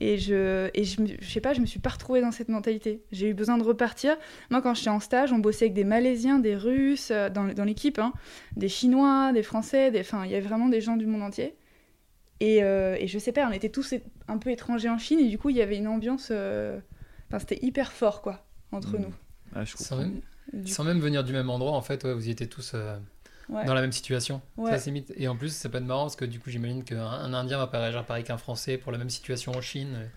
et 0.00 0.18
je, 0.18 0.68
et 0.74 0.84
je, 0.84 0.96
je 1.20 1.30
sais 1.30 1.40
pas, 1.40 1.54
je 1.54 1.60
me 1.60 1.66
suis 1.66 1.80
pas 1.80 1.90
retrouvée 1.90 2.20
dans 2.20 2.30
cette 2.30 2.48
mentalité. 2.48 3.02
J'ai 3.12 3.30
eu 3.30 3.34
besoin 3.34 3.56
de 3.58 3.62
repartir. 3.62 4.16
Moi, 4.50 4.60
quand 4.60 4.74
j'étais 4.74 4.90
en 4.90 5.00
stage, 5.00 5.32
on 5.32 5.38
bossait 5.38 5.66
avec 5.66 5.74
des 5.74 5.84
Malaisiens, 5.84 6.38
des 6.38 6.54
Russes 6.54 7.10
euh, 7.10 7.30
dans, 7.30 7.44
dans 7.44 7.64
l'équipe, 7.64 7.98
hein, 7.98 8.12
des 8.56 8.68
Chinois, 8.68 9.32
des 9.32 9.42
Français, 9.42 9.90
des, 9.90 10.00
enfin, 10.00 10.24
il 10.24 10.30
y 10.30 10.34
avait 10.34 10.46
vraiment 10.46 10.68
des 10.68 10.80
gens 10.80 10.96
du 10.96 11.06
monde 11.06 11.22
entier. 11.22 11.54
Et, 12.40 12.62
euh, 12.62 12.96
et 12.98 13.06
je 13.08 13.18
sais 13.18 13.32
pas, 13.32 13.46
on 13.48 13.52
était 13.52 13.70
tous 13.70 13.94
un 14.28 14.38
peu 14.38 14.50
étrangers 14.50 14.90
en 14.90 14.98
Chine 14.98 15.18
et 15.20 15.28
du 15.28 15.38
coup, 15.38 15.48
il 15.50 15.56
y 15.56 15.62
avait 15.62 15.76
une 15.76 15.88
ambiance. 15.88 16.28
euh, 16.30 16.78
Enfin, 17.28 17.38
c'était 17.40 17.58
hyper 17.64 17.90
fort, 17.92 18.22
quoi, 18.22 18.46
entre 18.72 18.98
Mm. 18.98 19.02
nous. 19.02 19.14
Ah, 19.54 19.64
je 19.64 19.76
Sans 19.76 19.96
même, 19.96 20.20
Du 20.52 20.70
sans 20.70 20.84
même 20.84 21.00
venir 21.00 21.24
du 21.24 21.32
même 21.32 21.50
endroit, 21.50 21.72
en 21.72 21.82
fait, 21.82 22.04
ouais, 22.04 22.14
vous 22.14 22.28
y 22.28 22.30
étiez 22.30 22.46
tous 22.48 22.72
euh, 22.74 22.96
Ouais. 23.48 23.64
dans 23.64 23.74
la 23.74 23.80
même 23.80 23.92
situation. 23.92 24.40
Ouais. 24.56 24.70
Ça, 24.72 24.78
c'est 24.78 24.90
mythe. 24.92 25.12
Et 25.16 25.26
en 25.28 25.36
plus, 25.36 25.52
ça 25.54 25.68
peut 25.68 25.78
être 25.78 25.84
marrant 25.84 26.02
parce 26.02 26.16
que 26.16 26.24
du 26.24 26.38
coup, 26.40 26.50
j'imagine 26.50 26.84
qu'un 26.84 27.04
un 27.04 27.32
Indien 27.34 27.58
va 27.58 27.66
pas 27.68 27.78
réagir 27.80 28.04
pareil 28.04 28.22
qu'un 28.24 28.38
Français 28.38 28.76
pour 28.78 28.92
la 28.92 28.98
même 28.98 29.10
situation 29.10 29.52
en 29.52 29.60
Chine 29.60 30.08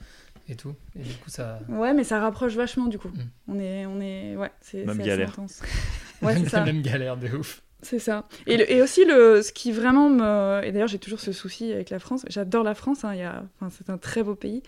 et 0.49 0.55
tout. 0.55 0.75
Et 0.99 1.03
du 1.03 1.13
coup, 1.15 1.29
ça. 1.29 1.59
Ouais, 1.69 1.93
mais 1.93 2.03
ça 2.03 2.19
rapproche 2.19 2.55
vachement 2.55 2.87
du 2.87 2.97
coup. 2.99 3.09
Mm. 3.09 3.21
On 3.47 3.59
est, 3.59 3.85
on 3.85 4.01
est, 4.01 4.35
ouais, 4.35 4.51
c'est 4.61 4.83
Même 4.85 4.97
galère. 4.99 5.29
intense. 5.29 5.61
Ouais, 6.21 6.33
c'est 6.35 6.43
la 6.43 6.49
ça. 6.49 6.63
même 6.65 6.81
galère 6.81 7.17
de 7.17 7.27
ouf. 7.29 7.61
C'est 7.81 7.99
ça. 7.99 8.27
Et, 8.45 8.57
le- 8.57 8.69
et 8.71 8.81
aussi, 8.81 9.05
le, 9.05 9.41
ce 9.41 9.51
qui 9.53 9.71
vraiment 9.71 10.09
me. 10.09 10.61
Et 10.65 10.71
d'ailleurs, 10.71 10.87
j'ai 10.89 10.99
toujours 10.99 11.19
ce 11.21 11.31
souci 11.31 11.71
avec 11.71 11.89
la 11.89 11.99
France. 11.99 12.25
J'adore 12.27 12.63
la 12.63 12.75
France, 12.75 13.05
hein, 13.05 13.13
il 13.13 13.19
y 13.19 13.23
a... 13.23 13.43
enfin, 13.61 13.73
c'est 13.75 13.89
un 13.89 13.97
très 13.97 14.21
beau 14.23 14.35
pays. 14.35 14.61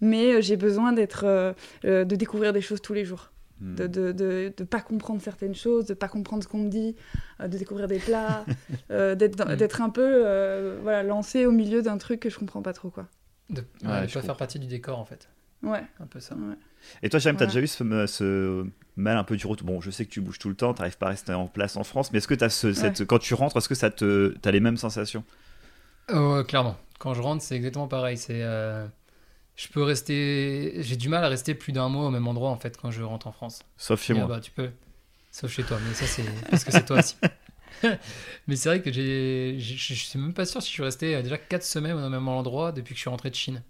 Mais 0.00 0.34
euh, 0.34 0.40
j'ai 0.42 0.56
besoin 0.56 0.92
d'être. 0.92 1.24
euh, 1.24 1.52
euh, 1.84 2.04
de 2.04 2.14
découvrir 2.16 2.52
des 2.52 2.60
choses 2.60 2.80
tous 2.82 2.92
les 2.94 3.04
jours. 3.04 3.30
Hmm. 3.60 3.74
De 3.74 3.86
de, 3.88 4.12
de, 4.12 4.52
de 4.56 4.64
pas 4.64 4.80
comprendre 4.80 5.20
certaines 5.20 5.54
choses, 5.54 5.86
de 5.86 5.94
pas 5.94 6.06
comprendre 6.08 6.44
ce 6.44 6.48
qu'on 6.48 6.58
me 6.58 6.68
dit, 6.68 6.94
euh, 7.40 7.48
de 7.48 7.58
découvrir 7.58 7.88
des 7.88 7.98
plats, 7.98 8.44
euh, 8.92 9.14
d'être 9.16 9.34
dans- 9.36 9.46
Mm. 9.52 9.56
d'être 9.56 9.82
un 9.82 9.90
peu 9.90 10.04
euh, 10.06 10.78
voilà, 10.82 11.02
lancé 11.02 11.44
au 11.46 11.50
milieu 11.50 11.82
d'un 11.82 11.98
truc 11.98 12.20
que 12.20 12.30
je 12.30 12.38
comprends 12.38 12.62
pas 12.62 12.72
trop, 12.72 12.90
quoi. 12.90 13.08
De, 13.50 13.62
Ouais, 13.82 13.88
ouais, 13.90 14.02
de 14.02 14.08
je 14.08 14.14
pas 14.14 14.20
faire 14.22 14.36
partie 14.36 14.60
du 14.60 14.66
décor, 14.68 14.98
en 14.98 15.04
fait. 15.04 15.28
Ouais. 15.64 15.82
Un 15.98 16.06
peu 16.06 16.20
ça. 16.20 16.36
ouais. 16.36 16.54
Et 17.02 17.08
toi, 17.08 17.18
Jérém, 17.18 17.34
t'as 17.36 17.46
Voilà. 17.46 17.60
déjà 17.60 17.64
eu 17.64 17.66
ce, 17.66 18.06
ce 18.06 18.64
mal 18.98 19.16
un 19.16 19.24
peu 19.24 19.36
du 19.36 19.46
retour 19.46 19.66
Bon, 19.66 19.80
je 19.80 19.90
sais 19.90 20.04
que 20.04 20.10
tu 20.10 20.20
bouges 20.20 20.38
tout 20.38 20.48
le 20.48 20.54
temps, 20.56 20.74
t'arrives 20.74 20.98
pas 20.98 21.06
à 21.06 21.10
rester 21.10 21.32
en 21.32 21.46
place 21.46 21.76
en 21.76 21.84
France, 21.84 22.12
mais 22.12 22.18
est-ce 22.18 22.28
que 22.28 22.34
t'as 22.34 22.48
ce, 22.50 22.72
cette, 22.72 23.04
quand 23.04 23.18
tu 23.18 23.34
rentres, 23.34 23.56
est-ce 23.56 23.68
que 23.68 23.74
ça 23.74 23.90
te, 23.90 24.36
t'as 24.42 24.50
les 24.50 24.60
mêmes 24.60 24.76
sensations? 24.76 25.24
Oh, 26.12 26.42
clairement. 26.46 26.76
Quand 26.98 27.14
je 27.14 27.20
rentre, 27.22 27.42
c'est 27.42 27.54
exactement 27.56 27.86
pareil. 27.88 28.16
C'est, 28.16 28.42
euh, 28.42 28.86
je 29.56 29.68
peux 29.68 29.82
rester. 29.82 30.82
J'ai 30.82 30.96
du 30.96 31.08
mal 31.08 31.24
à 31.24 31.28
rester 31.28 31.54
plus 31.54 31.72
d'un 31.72 31.88
mois 31.88 32.06
au 32.06 32.10
même 32.10 32.26
endroit 32.26 32.50
en 32.50 32.56
fait 32.56 32.76
quand 32.76 32.90
je 32.90 33.02
rentre 33.02 33.26
en 33.26 33.32
France. 33.32 33.60
Sauf 33.76 34.02
chez 34.02 34.14
Et, 34.14 34.16
moi. 34.16 34.26
bah, 34.26 34.40
tu 34.40 34.50
peux. 34.50 34.70
Sauf 35.30 35.50
chez 35.52 35.64
toi, 35.64 35.78
mais 35.86 35.94
ça 35.94 36.06
c'est 36.06 36.24
parce 36.50 36.64
que 36.64 36.72
c'est 36.72 36.84
toi 36.84 36.98
aussi. 36.98 37.16
mais 38.48 38.56
c'est 38.56 38.68
vrai 38.68 38.82
que 38.82 38.92
j'ai, 38.92 39.56
je 39.58 39.94
suis 39.94 40.18
même 40.18 40.34
pas 40.34 40.46
sûr 40.46 40.62
si 40.62 40.68
je 40.68 40.72
suis 40.74 40.82
resté 40.82 41.14
euh, 41.14 41.22
déjà 41.22 41.38
4 41.38 41.62
semaines 41.62 41.96
au 41.96 42.08
même 42.08 42.28
endroit 42.28 42.72
depuis 42.72 42.94
que 42.94 42.98
je 42.98 43.02
suis 43.02 43.10
rentré 43.10 43.30
de 43.30 43.34
Chine. 43.36 43.62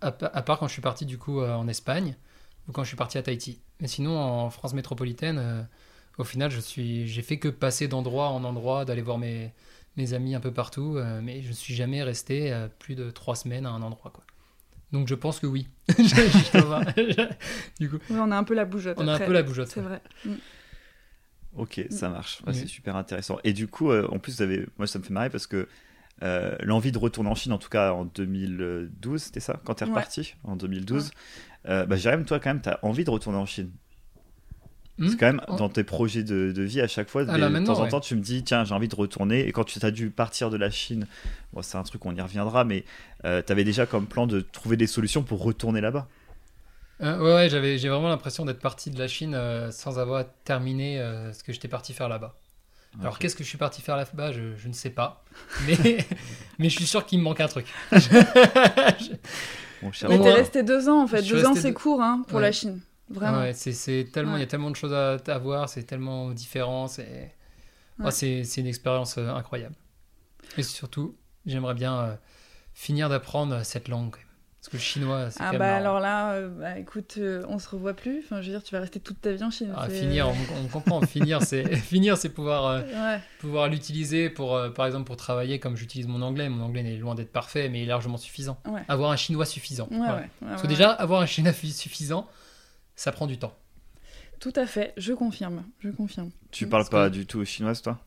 À, 0.00 0.08
à 0.08 0.42
part 0.42 0.58
quand 0.58 0.66
je 0.66 0.72
suis 0.72 0.82
parti 0.82 1.06
du 1.06 1.18
coup 1.18 1.40
euh, 1.40 1.54
en 1.54 1.68
Espagne 1.68 2.16
ou 2.68 2.72
quand 2.72 2.82
je 2.82 2.88
suis 2.88 2.96
parti 2.96 3.18
à 3.18 3.22
Tahiti. 3.22 3.60
Mais 3.80 3.88
sinon 3.88 4.18
en 4.18 4.50
France 4.50 4.74
métropolitaine, 4.74 5.38
euh, 5.38 5.62
au 6.18 6.24
final 6.24 6.50
je 6.50 6.60
suis, 6.60 7.06
j'ai 7.06 7.22
fait 7.22 7.38
que 7.38 7.48
passer 7.48 7.88
d'endroit 7.88 8.28
en 8.28 8.44
endroit, 8.44 8.84
d'aller 8.84 9.02
voir 9.02 9.18
mes, 9.18 9.52
mes 9.96 10.14
amis 10.14 10.34
un 10.34 10.40
peu 10.40 10.52
partout, 10.52 10.96
euh, 10.96 11.20
mais 11.22 11.42
je 11.42 11.52
suis 11.52 11.74
jamais 11.74 12.02
resté 12.02 12.52
euh, 12.52 12.68
plus 12.78 12.94
de 12.94 13.10
3 13.10 13.36
semaines 13.36 13.66
à 13.66 13.70
un 13.70 13.82
endroit 13.82 14.10
quoi. 14.10 14.24
Donc 14.92 15.08
je 15.08 15.14
pense 15.14 15.40
que 15.40 15.46
oui. 15.46 15.68
Du 17.80 17.90
coup. 17.90 17.98
On 18.10 18.30
a 18.30 18.36
un 18.36 18.44
peu 18.44 18.54
la 18.54 18.64
bougeotte. 18.64 18.98
On 19.00 19.08
a 19.08 19.14
un 19.14 19.18
peu 19.18 19.32
la 19.32 19.42
bougeotte. 19.42 19.68
C'est 19.68 19.80
ouais. 19.80 19.86
vrai. 19.86 20.02
Mm. 20.26 20.34
Ok, 21.56 21.84
ça 21.90 22.08
marche. 22.08 22.40
Ouais, 22.40 22.52
Oui. 22.52 22.58
C'est 22.58 22.66
super 22.66 22.96
intéressant. 22.96 23.38
Et 23.44 23.52
du 23.52 23.68
coup, 23.68 23.90
euh, 23.90 24.06
en 24.10 24.18
plus, 24.18 24.36
vous 24.36 24.42
avez... 24.42 24.66
moi, 24.78 24.86
ça 24.86 24.98
me 24.98 25.04
fait 25.04 25.12
marrer 25.12 25.30
parce 25.30 25.46
que 25.46 25.68
euh, 26.22 26.56
l'envie 26.60 26.92
de 26.92 26.98
retourner 26.98 27.30
en 27.30 27.34
Chine, 27.34 27.52
en 27.52 27.58
tout 27.58 27.68
cas 27.68 27.92
en 27.92 28.04
2012, 28.04 29.22
c'était 29.22 29.40
ça 29.40 29.60
Quand 29.64 29.74
t'es 29.74 29.84
Ouais. 29.84 29.90
reparti 29.90 30.34
En 30.44 30.56
2012 30.56 31.10
euh, 31.68 31.86
bah, 31.86 31.96
Jérém, 31.96 32.24
toi, 32.24 32.40
quand 32.40 32.50
même, 32.50 32.60
t'as 32.60 32.78
envie 32.82 33.04
de 33.04 33.10
retourner 33.10 33.38
en 33.38 33.46
Chine. 33.46 33.70
Hmm 34.98 35.08
C'est 35.08 35.16
quand 35.16 35.26
même 35.26 35.40
Oh. 35.48 35.56
dans 35.56 35.68
tes 35.70 35.84
projets 35.84 36.22
de, 36.22 36.52
de 36.52 36.62
vie, 36.62 36.80
à 36.80 36.86
chaque 36.86 37.08
fois, 37.08 37.24
Ah, 37.26 37.38
là, 37.38 37.48
de 37.48 37.64
temps 37.64 37.78
en 37.80 37.84
ouais. 37.84 37.88
temps, 37.88 38.00
tu 38.00 38.14
me 38.14 38.20
dis, 38.20 38.44
tiens, 38.44 38.64
j'ai 38.64 38.74
envie 38.74 38.88
de 38.88 38.94
retourner. 38.94 39.46
Et 39.48 39.52
quand 39.52 39.64
tu 39.64 39.78
as 39.84 39.90
dû 39.90 40.10
partir 40.10 40.50
de 40.50 40.56
la 40.58 40.70
Chine, 40.70 41.06
bon, 41.52 41.62
c'est 41.62 41.78
un 41.78 41.82
truc, 41.82 42.04
on 42.04 42.14
y 42.14 42.20
reviendra, 42.20 42.64
mais 42.64 42.84
euh, 43.24 43.40
t'avais 43.42 43.64
déjà 43.64 43.86
comme 43.86 44.06
plan 44.06 44.26
de 44.26 44.40
trouver 44.40 44.76
des 44.76 44.86
solutions 44.86 45.22
pour 45.22 45.42
retourner 45.42 45.80
là-bas? 45.80 46.08
Euh, 47.02 47.18
ouais, 47.18 47.34
ouais, 47.34 47.48
j'avais, 47.50 47.78
j'ai 47.78 47.88
vraiment 47.88 48.08
l'impression 48.08 48.44
d'être 48.44 48.60
parti 48.60 48.90
de 48.90 48.98
la 48.98 49.08
Chine 49.08 49.34
euh, 49.34 49.70
sans 49.72 49.98
avoir 49.98 50.24
terminé 50.44 51.00
euh, 51.00 51.32
ce 51.32 51.42
que 51.42 51.52
j'étais 51.52 51.68
parti 51.68 51.92
faire 51.92 52.08
là-bas. 52.08 52.41
Alors 53.00 53.18
qu'est-ce 53.18 53.34
que 53.34 53.42
je 53.42 53.48
suis 53.48 53.58
parti 53.58 53.80
faire 53.80 53.96
là-bas 53.96 54.32
je, 54.32 54.54
je 54.56 54.68
ne 54.68 54.72
sais 54.72 54.90
pas. 54.90 55.24
Mais, 55.66 55.76
mais 56.58 56.68
je 56.68 56.76
suis 56.76 56.86
sûr 56.86 57.06
qu'il 57.06 57.18
me 57.20 57.24
manque 57.24 57.40
un 57.40 57.48
truc. 57.48 57.66
Mon 59.82 59.90
cher 59.92 60.08
Mais 60.08 60.18
t'es 60.20 60.32
resté 60.32 60.62
deux 60.62 60.88
ans 60.88 61.02
en 61.02 61.06
fait. 61.06 61.22
je 61.24 61.34
Deux 61.34 61.44
ans 61.46 61.54
c'est 61.54 61.68
deux- 61.68 61.74
court 61.74 62.02
hein, 62.02 62.22
pour 62.28 62.36
Ouais. 62.36 62.42
la 62.42 62.52
Chine. 62.52 62.80
Vraiment. 63.10 63.40
Ouais, 63.40 63.52
c'est, 63.52 63.72
c'est 63.72 64.08
tellement, 64.12 64.36
il 64.36 64.40
y 64.40 64.44
a 64.44 64.46
tellement 64.46 64.70
de 64.70 64.76
choses 64.76 64.92
à, 64.94 65.16
à 65.26 65.38
voir, 65.38 65.68
c'est 65.68 65.82
tellement 65.82 66.30
différent. 66.30 66.86
C'est, 66.88 67.34
Ouais. 67.98 68.06
Ouais, 68.06 68.10
c'est, 68.10 68.44
c'est 68.44 68.62
une 68.62 68.66
expérience 68.66 69.18
euh, 69.18 69.28
incroyable. 69.28 69.74
Et 70.56 70.62
surtout, 70.62 71.14
j'aimerais 71.44 71.74
bien 71.74 71.98
euh, 72.00 72.14
finir 72.72 73.10
d'apprendre 73.10 73.62
cette 73.64 73.88
langue. 73.88 74.16
Parce 74.62 74.70
que 74.70 74.76
le 74.76 74.80
chinois, 74.82 75.28
c'est 75.32 75.40
Ah 75.40 75.46
quand 75.46 75.50
même 75.54 75.58
bah 75.58 75.66
marrant. 75.66 75.76
alors 75.80 75.98
là, 76.00 76.32
euh, 76.34 76.48
bah, 76.48 76.78
écoute, 76.78 77.14
euh, 77.18 77.44
on 77.48 77.58
se 77.58 77.68
revoit 77.68 77.94
plus. 77.94 78.20
Enfin, 78.24 78.40
je 78.42 78.46
veux 78.46 78.52
dire, 78.52 78.62
tu 78.62 78.72
vas 78.72 78.80
rester 78.80 79.00
toute 79.00 79.20
ta 79.20 79.32
vie 79.32 79.42
en 79.42 79.50
Chine. 79.50 79.74
Ah, 79.76 79.88
finir, 79.88 80.28
on, 80.28 80.64
on 80.64 80.68
comprend. 80.68 81.00
finir, 81.06 81.42
c'est 81.42 81.74
finir, 81.76 82.16
c'est 82.16 82.28
pouvoir 82.28 82.66
euh, 82.66 82.82
Ouais. 82.82 83.20
pouvoir 83.40 83.66
l'utiliser 83.68 84.30
pour, 84.30 84.54
euh, 84.54 84.70
par 84.70 84.86
exemple, 84.86 85.04
pour 85.04 85.16
travailler 85.16 85.58
comme 85.58 85.76
j'utilise 85.76 86.06
mon 86.06 86.22
anglais. 86.22 86.48
Mon 86.48 86.62
anglais 86.64 86.84
n'est 86.84 86.96
loin 86.96 87.16
d'être 87.16 87.32
parfait, 87.32 87.68
mais 87.68 87.80
il 87.80 87.82
est 87.82 87.86
largement 87.86 88.18
suffisant. 88.18 88.56
Ouais. 88.68 88.82
Avoir 88.86 89.10
un 89.10 89.16
chinois 89.16 89.46
suffisant. 89.46 89.88
Ouais, 89.90 89.96
Voilà. 89.96 90.14
ouais, 90.14 90.20
ouais, 90.20 90.28
Parce 90.50 90.62
que 90.62 90.68
ouais. 90.68 90.72
déjà, 90.74 90.90
avoir 90.92 91.20
un 91.22 91.26
chinois 91.26 91.52
suffisant, 91.52 92.28
ça 92.94 93.10
prend 93.10 93.26
du 93.26 93.38
temps. 93.40 93.56
Tout 94.38 94.52
à 94.54 94.66
fait, 94.66 94.92
je 94.96 95.12
confirme, 95.12 95.64
je 95.80 95.90
confirme. 95.90 96.30
Tu 96.52 96.68
parles 96.68 96.88
pas 96.88 97.08
que- 97.10 97.14
du 97.14 97.26
tout 97.26 97.44
chinoise, 97.44 97.82
toi? 97.82 97.98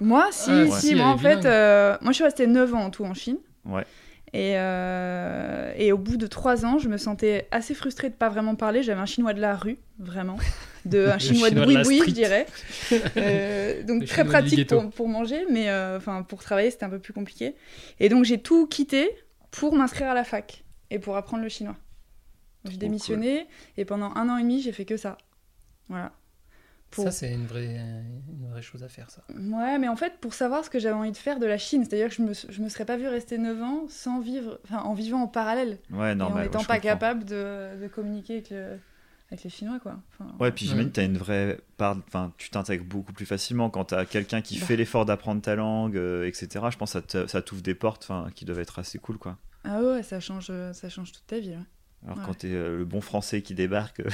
Moi, 0.00 0.28
si, 0.30 0.50
Ouais, 0.50 0.70
si, 0.70 0.86
si, 0.88 0.94
moi 0.94 1.08
en 1.08 1.18
fait, 1.18 1.44
euh, 1.44 1.96
moi 2.00 2.12
je 2.12 2.16
suis 2.16 2.24
restée 2.24 2.46
9 2.46 2.74
ans 2.74 2.84
en 2.84 2.90
tout 2.90 3.04
en 3.04 3.12
Chine. 3.14 3.38
Ouais. 3.66 3.84
Et, 4.32 4.54
euh, 4.56 5.72
et 5.76 5.92
au 5.92 5.98
bout 5.98 6.16
de 6.16 6.26
3 6.26 6.66
ans, 6.66 6.78
je 6.78 6.88
me 6.88 6.98
sentais 6.98 7.46
assez 7.50 7.74
frustrée 7.74 8.10
de 8.10 8.14
pas 8.14 8.28
vraiment 8.28 8.54
parler. 8.54 8.82
J'avais 8.82 9.00
un 9.00 9.06
chinois 9.06 9.32
de 9.32 9.40
la 9.40 9.56
rue, 9.56 9.78
vraiment. 9.98 10.36
De, 10.84 11.06
un 11.06 11.18
chinois, 11.18 11.48
chinois 11.48 11.50
de 11.50 11.64
boui-boui, 11.64 12.02
je 12.06 12.10
dirais. 12.10 12.46
Euh, 13.16 13.82
donc 13.82 14.02
Le 14.02 14.06
très 14.06 14.24
pratique 14.24 14.68
pour, 14.68 14.90
pour 14.90 15.08
manger, 15.08 15.44
mais 15.50 15.68
euh, 15.68 15.98
pour 16.28 16.42
travailler, 16.42 16.70
c'était 16.70 16.84
un 16.84 16.90
peu 16.90 16.98
plus 16.98 17.12
compliqué. 17.12 17.54
Et 17.98 18.08
donc 18.08 18.24
j'ai 18.24 18.38
tout 18.38 18.66
quitté 18.66 19.10
pour 19.50 19.74
m'inscrire 19.74 20.08
à 20.08 20.14
la 20.14 20.24
fac 20.24 20.64
et 20.90 20.98
pour 20.98 21.16
apprendre 21.16 21.42
le 21.42 21.48
chinois. 21.48 21.76
J'ai 22.64 22.72
Trop 22.72 22.80
démissionné 22.80 23.46
et 23.76 23.84
pendant 23.84 24.12
un 24.14 24.28
an 24.28 24.36
et 24.36 24.42
demi, 24.42 24.60
j'ai 24.60 24.72
fait 24.72 24.84
que 24.84 24.96
ça. 24.96 25.18
Voilà. 25.88 26.12
Pour- 26.90 27.04
Ça, 27.04 27.10
c'est 27.10 27.32
une 27.32 27.46
vraie, 27.46 27.74
une 27.76 28.48
vraie 28.50 28.62
chose 28.62 28.82
à 28.82 28.88
faire, 28.88 29.10
ça. 29.10 29.22
Ouais, 29.34 29.78
mais 29.78 29.88
en 29.88 29.96
fait, 29.96 30.14
pour 30.20 30.32
savoir 30.34 30.64
ce 30.64 30.70
que 30.70 30.78
j'avais 30.78 30.94
envie 30.94 31.12
de 31.12 31.16
faire 31.16 31.38
de 31.38 31.44
la 31.46 31.58
Chine, 31.58 31.84
c'est-à-dire 31.84 32.08
que 32.08 32.14
je 32.14 32.22
me, 32.22 32.32
je 32.32 32.62
me 32.62 32.68
serais 32.68 32.84
pas 32.86 32.96
vue 32.96 33.08
rester 33.08 33.38
9 33.38 33.60
ans 33.62 33.86
sans 33.88 34.20
vivre, 34.20 34.58
enfin, 34.64 34.78
en 34.82 34.94
vivant 34.94 35.20
en 35.22 35.26
parallèle 35.28 35.78
Ouais, 35.90 36.10
et 36.10 36.12
en 36.12 36.14
n'étant 36.14 36.34
ouais, 36.34 36.48
pas 36.48 36.58
comprends. 36.58 36.78
capable 36.80 37.24
de, 37.24 37.80
de 37.82 37.88
communiquer 37.88 38.34
avec, 38.34 38.50
le- 38.50 38.78
avec 39.30 39.42
les 39.44 39.50
Chinois, 39.50 39.78
quoi. 39.80 39.96
Enfin, 40.18 40.32
Ouais, 40.38 40.52
puis 40.52 40.64
j'imagine 40.66 40.84
Ouais. 40.86 40.90
que 40.90 40.94
tu 40.94 41.00
as 41.00 41.04
une 41.04 41.18
vraie 41.18 41.58
part. 41.76 41.98
Enfin, 42.06 42.32
tu 42.38 42.48
t'intègres 42.50 42.84
beaucoup 42.84 43.12
plus 43.12 43.26
facilement 43.26 43.68
quand 43.68 43.86
tu 43.86 43.94
as 43.94 44.06
quelqu'un 44.06 44.40
qui 44.40 44.58
Bah. 44.60 44.66
fait 44.66 44.76
l'effort 44.76 45.04
d'apprendre 45.04 45.42
ta 45.42 45.54
langue, 45.56 45.96
euh, 45.96 46.24
etc. 46.26 46.64
Je 46.70 46.76
pense 46.78 46.96
que 47.08 47.26
ça 47.26 47.42
t'ouvre 47.42 47.62
des 47.62 47.74
portes 47.74 48.04
enfin, 48.08 48.30
qui 48.34 48.44
doivent 48.44 48.60
être 48.60 48.78
assez 48.78 48.98
cool, 48.98 49.18
quoi. 49.18 49.36
Ah 49.64 49.82
ouais, 49.82 50.02
ça 50.04 50.20
change, 50.20 50.52
ça 50.72 50.88
change 50.88 51.10
toute 51.12 51.26
ta 51.26 51.40
vie. 51.40 51.50
ouais. 51.50 51.56
Alors 52.06 52.18
Ouais. 52.18 52.22
quand 52.24 52.38
tu 52.38 52.46
es 52.46 52.50
le 52.52 52.84
bon 52.84 53.00
français 53.00 53.42
qui 53.42 53.54
débarque 53.54 53.98
euh. 54.00 54.08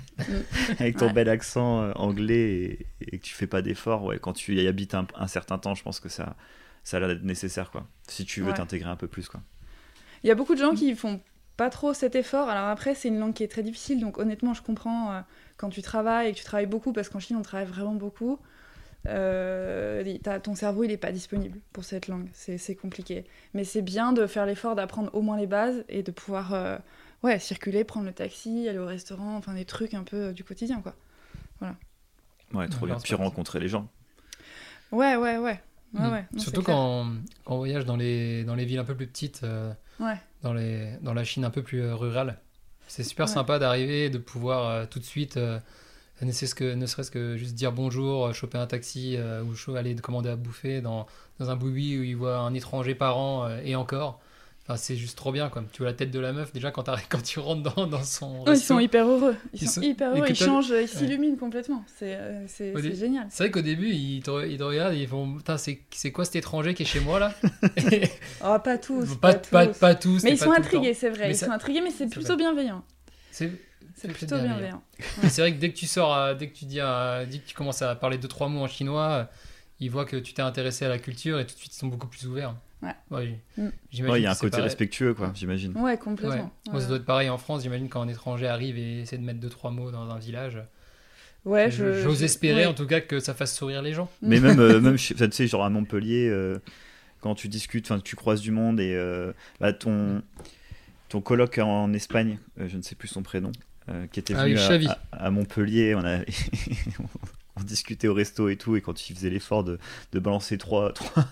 avec 0.78 0.96
ton 0.96 1.08
Ouais. 1.08 1.12
bel 1.12 1.28
accent 1.28 1.82
euh, 1.82 1.92
anglais 1.94 2.86
et, 3.00 3.14
et 3.14 3.18
que 3.18 3.24
tu 3.24 3.34
fais 3.34 3.46
pas 3.46 3.62
d'efforts, 3.62 4.04
ouais, 4.04 4.18
quand 4.18 4.32
tu 4.32 4.54
y 4.56 4.66
habites 4.66 4.94
un, 4.94 5.06
un 5.16 5.26
certain 5.26 5.58
temps, 5.58 5.74
je 5.74 5.82
pense 5.82 6.00
que 6.00 6.08
ça, 6.08 6.36
ça 6.84 6.96
a 6.96 7.00
l'air 7.00 7.08
d'être 7.08 7.24
nécessaire, 7.24 7.70
quoi. 7.70 7.86
Si 8.08 8.24
tu 8.24 8.42
veux 8.42 8.52
Ouais. 8.52 8.54
t'intégrer 8.54 8.90
un 8.90 8.96
peu 8.96 9.08
plus, 9.08 9.28
quoi. 9.28 9.42
Il 10.22 10.28
y 10.28 10.30
a 10.30 10.34
beaucoup 10.34 10.54
de 10.54 10.60
gens 10.60 10.74
qui 10.74 10.94
font 10.94 11.20
pas 11.56 11.70
trop 11.70 11.94
cet 11.94 12.14
effort. 12.14 12.48
Alors 12.48 12.68
après, 12.68 12.94
c'est 12.94 13.08
une 13.08 13.18
langue 13.18 13.34
qui 13.34 13.42
est 13.44 13.48
très 13.48 13.62
difficile, 13.62 14.00
donc 14.00 14.18
honnêtement, 14.18 14.54
je 14.54 14.62
comprends 14.62 15.12
euh, 15.12 15.20
quand 15.56 15.68
tu 15.68 15.82
travailles 15.82 16.28
et 16.28 16.32
que 16.32 16.38
tu 16.38 16.44
travailles 16.44 16.66
beaucoup, 16.66 16.92
parce 16.92 17.08
qu'en 17.08 17.20
Chine, 17.20 17.36
on 17.36 17.42
travaille 17.42 17.66
vraiment 17.66 17.94
beaucoup. 17.94 18.38
euh, 19.08 20.04
ton 20.42 20.54
cerveau, 20.56 20.84
il 20.84 20.92
est 20.92 20.98
pas 20.98 21.12
disponible 21.12 21.60
pour 21.72 21.84
cette 21.84 22.08
langue. 22.08 22.28
C'est 22.34 22.58
c'est 22.58 22.76
compliqué. 22.76 23.24
Mais 23.54 23.64
c'est 23.64 23.82
bien 23.82 24.12
de 24.12 24.26
faire 24.26 24.46
l'effort 24.46 24.76
d'apprendre 24.76 25.10
au 25.14 25.22
moins 25.22 25.38
les 25.38 25.46
bases 25.48 25.84
et 25.88 26.02
de 26.04 26.10
pouvoir 26.12 26.54
euh, 26.54 26.78
ouais, 27.22 27.38
circuler, 27.38 27.84
prendre 27.84 28.06
le 28.06 28.12
taxi, 28.12 28.68
aller 28.68 28.78
au 28.78 28.86
restaurant, 28.86 29.36
enfin 29.36 29.54
des 29.54 29.64
trucs 29.64 29.94
un 29.94 30.02
peu 30.04 30.16
euh, 30.28 30.32
du 30.32 30.44
quotidien, 30.44 30.80
quoi. 30.80 30.94
Ouais, 32.54 32.68
trop 32.68 32.86
bien. 32.86 32.96
Puis 33.02 33.14
rencontrer 33.14 33.60
les 33.60 33.68
gens. 33.68 33.88
Ouais, 34.90 35.16
ouais, 35.16 35.38
ouais. 35.38 35.38
ouais, 35.38 35.60
Mm. 35.94 36.10
ouais. 36.12 36.24
Non, 36.32 36.38
Surtout 36.38 36.62
quand, 36.62 37.06
quand 37.44 37.54
on 37.54 37.58
voyage 37.58 37.84
dans 37.84 37.96
les, 37.96 38.44
dans 38.44 38.54
les 38.54 38.64
villes 38.64 38.78
un 38.78 38.84
peu 38.84 38.94
plus 38.94 39.06
petites, 39.06 39.42
euh, 39.42 39.72
Ouais. 40.00 40.16
dans, 40.42 40.52
les, 40.54 40.96
dans 41.02 41.12
la 41.14 41.22
Chine 41.24 41.44
un 41.44 41.50
peu 41.50 41.62
plus 41.62 41.82
euh, 41.82 41.94
rurale. 41.94 42.38
C'est 42.88 43.02
super 43.04 43.26
Ouais. 43.26 43.32
sympa 43.32 43.58
d'arriver 43.58 44.08
de 44.10 44.16
pouvoir 44.18 44.68
euh, 44.68 44.86
tout 44.86 44.98
de 44.98 45.04
suite, 45.04 45.36
euh, 45.36 45.58
ne 46.22 46.32
serait-ce 46.32 46.54
que, 46.54 46.74
ne 46.74 46.86
serait-ce 46.86 47.10
que 47.10 47.36
juste 47.36 47.54
dire 47.54 47.72
bonjour, 47.72 48.32
choper 48.34 48.56
un 48.58 48.66
taxi 48.66 49.16
euh, 49.18 49.42
ou 49.44 49.76
aller 49.76 49.94
commander 49.96 50.30
à 50.30 50.36
bouffer 50.36 50.80
dans, 50.80 51.06
dans 51.38 51.50
un 51.50 51.56
boui 51.56 51.98
où 51.98 52.02
il 52.02 52.16
voit 52.16 52.38
un 52.38 52.54
étranger 52.54 52.94
par 52.94 53.18
an 53.18 53.44
euh, 53.44 53.60
et 53.64 53.76
encore. 53.76 54.20
Enfin, 54.64 54.76
c'est 54.76 54.94
juste 54.94 55.16
trop 55.18 55.32
bien, 55.32 55.48
quoi. 55.48 55.64
Tu 55.72 55.78
vois 55.82 55.90
la 55.90 55.96
tête 55.96 56.12
de 56.12 56.20
la 56.20 56.32
meuf 56.32 56.52
déjà 56.52 56.70
quand, 56.70 56.84
tu 57.24 57.40
rentres 57.40 57.74
dans, 57.74 57.86
dans 57.88 58.04
son. 58.04 58.38
Oh, 58.40 58.44
ils 58.46 58.50
resto. 58.50 58.74
sont 58.74 58.78
hyper 58.78 59.08
heureux. 59.08 59.34
Ils, 59.52 59.62
Ils 59.64 59.68
sont, 59.68 59.80
hyper 59.82 60.14
heureux. 60.14 60.26
Ils 60.28 60.36
changent, 60.36 60.70
ils 60.80 60.86
s'illuminent 60.88 61.36
complètement. 61.36 61.84
C'est 61.98 62.14
euh, 62.16 62.46
dé- 62.80 62.94
génial. 62.94 63.26
C'est 63.30 63.42
vrai 63.44 63.50
qu'au 63.50 63.60
début, 63.60 63.90
ils 63.90 64.22
te, 64.22 64.46
ils 64.46 64.58
te 64.58 64.62
regardent 64.62 64.94
et 64.94 65.02
ils 65.02 65.08
font 65.08 65.34
Putain, 65.36 65.56
c'est 65.58 66.12
quoi 66.12 66.24
cet 66.24 66.36
étranger 66.36 66.74
qui 66.74 66.84
est 66.84 66.86
chez 66.86 67.00
moi 67.00 67.18
là? 67.18 67.34
Oh, 68.44 68.56
pas 68.62 68.78
tous. 68.78 69.16
pas, 69.16 69.34
tous. 69.34 69.78
pas 69.78 69.94
tous. 69.96 70.22
Mais 70.22 70.30
ils 70.32 70.38
sont 70.38 70.52
intrigués, 70.52 70.94
c'est 70.94 71.10
vrai. 71.10 71.26
Mais 71.28 71.34
ils 71.34 71.36
ça- 71.36 71.46
sont 71.46 71.52
intrigués, 71.52 71.80
mais 71.80 71.90
c'est 71.90 72.06
plutôt 72.08 72.36
bienveillant. 72.36 72.84
C'est 73.32 73.50
plutôt 74.14 74.38
bienveillant. 74.38 74.82
c'est 75.28 75.42
vrai 75.42 75.52
que 75.54 75.58
dès 75.58 75.70
que 75.70 75.76
tu 75.76 75.86
sors, 75.86 76.14
euh, 76.14 76.34
dès 76.34 76.48
que 76.48 76.54
tu 76.56 76.64
dis, 76.66 76.78
euh, 76.80 77.24
dès 77.26 77.38
que 77.38 77.46
tu 77.46 77.54
commences 77.54 77.82
à 77.82 77.94
parler 77.96 78.16
deux 78.18 78.28
trois 78.28 78.48
mots 78.48 78.62
en 78.62 78.68
chinois, 78.68 79.28
ils 79.80 79.90
voient 79.90 80.04
que 80.04 80.16
tu 80.16 80.32
t'es 80.34 80.42
intéressé 80.42 80.84
à 80.84 80.88
la 80.88 80.98
culture 80.98 81.38
et 81.40 81.46
tout 81.46 81.54
de 81.54 81.58
suite 81.58 81.74
ils 81.74 81.78
sont 81.78 81.86
beaucoup 81.88 82.06
plus 82.08 82.26
ouverts. 82.26 82.54
Ouais. 82.82 82.94
Mm. 83.56 83.62
Ouais, 84.08 84.20
il 84.20 84.22
y 84.22 84.26
a 84.26 84.32
un 84.32 84.34
côté 84.34 84.50
pareil. 84.50 84.64
respectueux, 84.64 85.14
quoi, 85.14 85.30
j'imagine. 85.34 85.72
Ouais, 85.76 85.82
Ouais. 85.92 85.96
complètement. 85.98 86.50
Moi, 86.70 86.80
ça 86.80 86.88
doit 86.88 86.96
être 86.96 87.04
pareil 87.04 87.28
en 87.30 87.38
France. 87.38 87.62
J'imagine 87.62 87.88
quand 87.88 88.02
un 88.02 88.08
étranger 88.08 88.48
arrive 88.48 88.76
et 88.76 89.02
essaie 89.02 89.18
de 89.18 89.22
mettre 89.24 89.38
deux 89.40 89.48
trois 89.50 89.70
mots 89.70 89.90
dans 89.90 90.10
un 90.10 90.18
village. 90.18 90.58
Ouais, 91.44 91.70
J'ose 91.70 92.18
je- 92.20 92.24
espérer 92.24 92.60
ouais. 92.62 92.66
en 92.66 92.74
tout 92.74 92.86
cas 92.86 93.00
que 93.00 93.18
ça 93.20 93.34
fasse 93.34 93.56
sourire 93.56 93.82
les 93.82 93.92
gens. 93.92 94.08
Mais 94.20 94.38
même, 94.40 94.58
euh, 94.60 94.80
même 94.80 94.96
tu 94.96 95.14
sais, 95.30 95.46
genre 95.48 95.64
à 95.64 95.70
Montpellier, 95.70 96.28
euh, 96.28 96.58
quand 97.20 97.34
tu 97.34 97.48
discutes, 97.48 97.90
enfin, 97.90 98.00
tu 98.00 98.16
croises 98.16 98.40
du 98.40 98.50
monde 98.52 98.78
et 98.80 98.94
euh, 98.94 99.32
bah, 99.60 99.72
ton, 99.72 100.22
ton 101.08 101.20
coloc 101.20 101.58
en 101.58 101.92
Espagne, 101.92 102.38
euh, 102.60 102.68
je 102.68 102.76
ne 102.76 102.82
sais 102.82 102.94
plus 102.94 103.08
son 103.08 103.22
prénom, 103.22 103.50
euh, 103.88 104.06
qui 104.12 104.18
était 104.20 104.34
Ah 104.36 104.44
venu 104.44 104.54
oui, 104.56 104.86
à, 104.88 104.98
à- 105.12 105.26
à 105.26 105.30
Montpellier, 105.30 105.94
on, 105.96 106.04
a, 106.04 106.18
on 107.56 107.62
discutait 107.62 108.08
au 108.08 108.14
resto 108.14 108.48
et 108.48 108.56
tout, 108.56 108.76
et 108.76 108.80
quand 108.80 109.08
il 109.10 109.14
faisait 109.16 109.28
l'effort 109.30 109.62
de, 109.64 109.78
de 110.12 110.18
balancer 110.18 110.56
trois, 110.58 110.92
trois- 110.94 111.26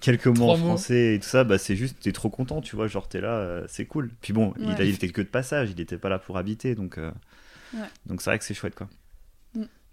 quelques 0.00 0.26
mots 0.28 0.34
Trois 0.34 0.54
en 0.54 0.58
mots. 0.58 0.66
français 0.68 1.14
et 1.14 1.20
tout 1.20 1.28
ça, 1.28 1.42
bah, 1.44 1.58
c'est 1.58 1.74
juste, 1.76 1.96
t'es 2.00 2.12
trop 2.12 2.30
content, 2.30 2.60
tu 2.60 2.76
vois, 2.76 2.86
genre 2.86 3.08
t'es 3.08 3.20
là, 3.20 3.34
euh, 3.34 3.64
c'est 3.68 3.84
cool. 3.86 4.10
Puis 4.20 4.32
bon, 4.32 4.54
il, 4.58 4.66
Ouais. 4.68 4.74
il 4.80 4.94
était 4.94 5.08
que 5.08 5.20
de 5.22 5.26
passage, 5.26 5.70
il 5.70 5.76
n'était 5.76 5.98
pas 5.98 6.08
là 6.08 6.18
pour 6.18 6.38
habiter, 6.38 6.74
donc 6.74 6.98
euh, 6.98 7.10
Ouais. 7.74 7.80
donc 8.06 8.22
c'est 8.22 8.30
vrai 8.30 8.38
que 8.38 8.44
c'est 8.44 8.54
chouette, 8.54 8.74
quoi. 8.76 8.88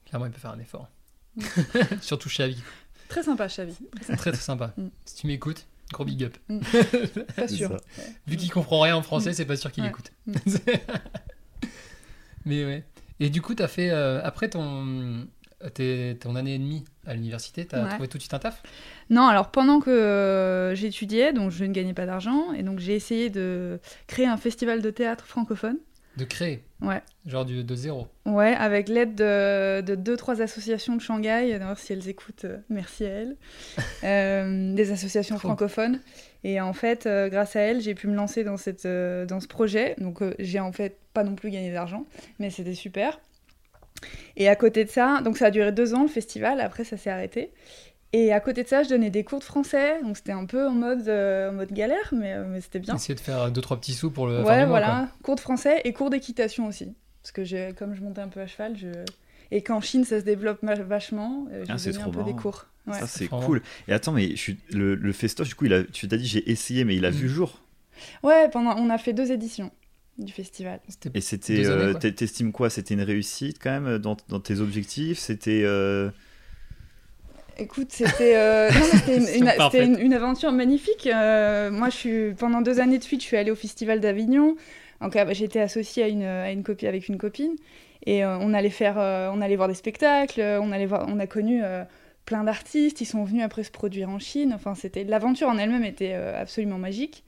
Clairement, 0.05 0.27
il 0.27 0.31
peut 0.31 0.39
faire 0.39 0.51
un 0.51 0.59
effort. 0.59 0.89
Mm. 1.37 1.41
Surtout 2.01 2.29
Xavi. 2.29 2.61
Très 3.09 3.23
sympa, 3.23 3.47
Xavi. 3.47 3.73
Très 4.05 4.15
très 4.31 4.35
sympa. 4.35 4.73
Mm. 4.77 4.87
Si 5.05 5.15
tu 5.15 5.27
m'écoutes, 5.27 5.65
gros 5.91 6.05
big 6.05 6.23
up. 6.23 6.37
Pas 7.35 7.47
sûr. 7.47 7.75
Vu 8.27 8.37
qu'il 8.37 8.51
comprend 8.51 8.81
rien 8.81 8.95
en 8.95 9.01
français, 9.01 9.33
c'est 9.33 9.45
pas 9.45 9.55
sûr 9.55 9.71
qu'il 9.71 9.83
Ouais. 9.83 9.89
écoute. 9.89 10.11
Mais 12.45 12.65
ouais. 12.65 12.83
Et 13.19 13.29
du 13.29 13.41
coup, 13.41 13.55
t'as 13.55 13.67
fait 13.67 13.89
euh, 13.89 14.21
après 14.23 14.49
ton 14.49 15.27
ton 15.71 16.35
année 16.35 16.55
et 16.55 16.59
demie 16.59 16.83
à 17.05 17.13
l'université, 17.13 17.65
t'as 17.65 17.83
Ouais. 17.83 17.89
trouvé 17.89 18.07
tout 18.07 18.17
de 18.17 18.21
suite 18.23 18.33
un 18.33 18.39
taf? 18.39 18.61
Non, 19.09 19.27
alors 19.27 19.49
pendant 19.51 19.79
que 19.79 19.89
euh, 19.89 20.75
j'étudiais, 20.75 21.33
donc 21.33 21.51
je 21.51 21.65
ne 21.65 21.71
gagnais 21.73 21.93
pas 21.93 22.05
d'argent, 22.05 22.53
et 22.53 22.63
donc 22.63 22.79
j'ai 22.79 22.95
essayé 22.95 23.29
de 23.29 23.79
créer 24.07 24.25
un 24.27 24.37
festival 24.37 24.81
de 24.81 24.89
théâtre 24.89 25.25
francophone. 25.25 25.77
de 26.17 26.25
créer, 26.25 26.63
Ouais. 26.79 27.01
genre 27.25 27.43
du, 27.43 27.63
de 27.63 27.75
zéro? 27.75 28.07
Ouais, 28.27 28.53
avec 28.53 28.87
l'aide 28.87 29.15
de, 29.15 29.81
de 29.81 29.95
deux, 29.95 30.15
trois 30.15 30.41
associations 30.43 30.95
de 30.95 31.01
Shanghai. 31.01 31.57
D'ailleurs, 31.57 31.79
si 31.79 31.91
elles 31.93 32.07
écoutent, 32.07 32.45
euh, 32.45 32.57
merci 32.69 33.05
à 33.05 33.09
elles. 33.09 33.35
Euh, 34.03 34.75
des 34.75 34.91
associations 34.91 35.37
Trop. 35.37 35.47
francophones. 35.47 36.01
Et 36.43 36.59
en 36.61 36.73
fait, 36.73 37.05
euh, 37.07 37.29
grâce 37.29 37.55
à 37.55 37.61
elles, 37.61 37.79
j'ai 37.81 37.95
pu 37.95 38.07
me 38.07 38.15
lancer 38.15 38.43
dans, 38.43 38.57
cette, 38.57 38.85
dans 38.85 39.39
ce 39.39 39.47
projet. 39.47 39.95
Donc, 39.97 40.19
j'ai 40.39 40.59
en 40.59 40.71
fait 40.73 40.97
pas 41.13 41.23
non 41.23 41.35
plus 41.35 41.49
gagné 41.51 41.71
d'argent, 41.71 42.05
mais 42.37 42.49
c'était 42.49 42.75
super. 42.75 43.19
Et 44.35 44.47
à 44.49 44.55
côté 44.55 44.85
de 44.85 44.89
ça, 44.89 45.21
donc 45.21 45.37
ça 45.37 45.47
a 45.47 45.51
duré 45.51 45.71
deux 45.71 45.93
ans 45.93 46.01
le 46.03 46.07
festival, 46.09 46.59
après 46.61 46.83
ça 46.83 46.97
s'est 46.97 47.09
arrêté. 47.09 47.51
Et 48.15 48.31
à 48.31 48.39
côté 48.39 48.61
de 48.63 48.67
ça, 48.67 48.83
je 48.83 48.89
donnais 48.89 49.09
des 49.09 49.23
cours 49.23 49.39
de 49.39 49.43
français, 49.43 49.99
donc 50.03 50.17
c'était 50.17 50.33
un 50.33 50.45
peu 50.45 50.67
en 50.67 50.71
mode, 50.73 51.07
euh, 51.07 51.49
en 51.49 51.53
mode 51.53 51.71
galère, 51.71 52.13
mais, 52.15 52.33
euh, 52.33 52.45
mais 52.47 52.61
c'était 52.61 52.77
bien. 52.79 52.95
Essayer 52.95 53.15
de 53.15 53.19
faire 53.19 53.49
deux 53.51 53.61
trois 53.61 53.77
petits 53.79 53.93
sous 53.93 54.11
pour 54.11 54.27
le. 54.27 54.37
fin 54.37 54.43
Ouais, 54.43 54.57
mois, 54.59 54.65
voilà, 54.67 55.07
cours 55.23 55.35
de 55.35 55.39
français 55.39 55.81
et 55.83 55.93
cours 55.93 56.11
d'équitation 56.11 56.67
aussi. 56.67 56.93
Parce 57.23 57.31
que 57.31 57.43
j'ai- 57.43 57.73
comme 57.77 57.95
je 57.95 58.01
montais 58.01 58.21
un 58.21 58.27
peu 58.27 58.41
à 58.41 58.45
cheval, 58.47 58.77
je... 58.77 58.89
et 59.49 59.63
qu'en 59.63 59.81
Chine 59.81 60.03
ça 60.03 60.19
se 60.19 60.25
développe 60.25 60.59
vachement, 60.63 61.47
euh, 61.51 61.63
Ah, 61.67 61.73
je 61.73 61.77
c'est 61.77 61.91
donnais 61.91 62.03
un 62.03 62.09
trop 62.11 62.23
peu 62.23 62.23
des 62.23 62.35
cours. 62.35 62.67
Ouais. 62.85 62.99
Ça, 62.99 63.07
c'est 63.07 63.27
cool. 63.29 63.61
Et 63.87 63.93
attends, 63.93 64.11
mais 64.11 64.31
je 64.31 64.35
suis... 64.35 64.57
le, 64.71 64.93
le 64.95 65.13
festoche, 65.13 65.47
du 65.47 65.55
coup, 65.55 65.65
il 65.65 65.73
a... 65.73 65.83
tu 65.85 66.07
t'as 66.07 66.17
dit 66.17 66.25
j'ai 66.27 66.51
essayé, 66.51 66.83
mais 66.83 66.95
il 66.97 67.05
a 67.05 67.11
Mm. 67.11 67.13
vu 67.13 67.23
le 67.27 67.33
jour. 67.33 67.61
ouais, 68.23 68.49
pendant... 68.49 68.75
on 68.77 68.89
a 68.89 68.97
fait 68.97 69.13
deux 69.13 69.31
éditions 69.31 69.71
du 70.17 70.31
festival. 70.31 70.79
Et 71.13 71.21
c'était. 71.21 71.65
Euh, 71.65 71.93
T'estimes 71.93 72.51
quoi? 72.51 72.69
C'était 72.69 72.93
une 72.93 73.01
réussite 73.01 73.57
quand 73.61 73.79
même 73.79 73.97
dans, 73.97 74.17
dans 74.29 74.39
tes 74.39 74.59
objectifs? 74.59 75.19
C'était. 75.19 75.61
euh, 75.63 76.09
Écoute, 77.57 77.91
c'était 77.91 78.35
euh, 78.35 78.69
une, 79.99 80.13
aventure 80.13 80.51
magnifique. 80.51 81.07
Euh, 81.07 81.69
moi, 81.69 81.89
je 81.89 81.95
suis 81.95 82.33
pendant 82.33 82.61
deux 82.61 82.79
années 82.79 82.97
de 82.97 83.03
suite, 83.03 83.21
je 83.21 83.27
suis 83.27 83.37
allée 83.37 83.51
au 83.51 83.55
Festival 83.55 83.99
d'Avignon. 83.99 84.55
J'étais 85.31 85.59
associée 85.59 86.03
à 86.03 86.07
une, 86.07 86.23
à 86.23 86.51
une 86.51 86.63
copine 86.63 86.87
avec 86.87 87.09
une 87.09 87.17
copine 87.17 87.55
et 88.05 88.23
euh, 88.23 88.37
on 88.39 88.53
allait 88.53 88.69
faire, 88.69 88.95
euh, 88.97 89.29
on 89.33 89.41
allait 89.41 89.55
voir 89.55 89.67
des 89.67 89.73
spectacles. 89.73 90.41
On 90.41 90.71
allait 90.71 90.85
voir, 90.85 91.05
on 91.07 91.19
a 91.19 91.27
connu 91.27 91.61
euh, 91.63 91.83
plein 92.25 92.43
d'artistes. 92.43 93.01
Ils 93.01 93.05
sont 93.05 93.23
venus 93.23 93.43
après 93.43 93.63
se 93.63 93.71
produire 93.71 94.09
en 94.09 94.19
Chine. 94.19 94.51
Enfin, 94.53 94.75
c'était 94.75 95.03
l'aventure 95.03 95.49
en 95.49 95.57
elle-même 95.57 95.83
était 95.83 96.13
euh, 96.13 96.39
absolument 96.39 96.77
magique. 96.77 97.23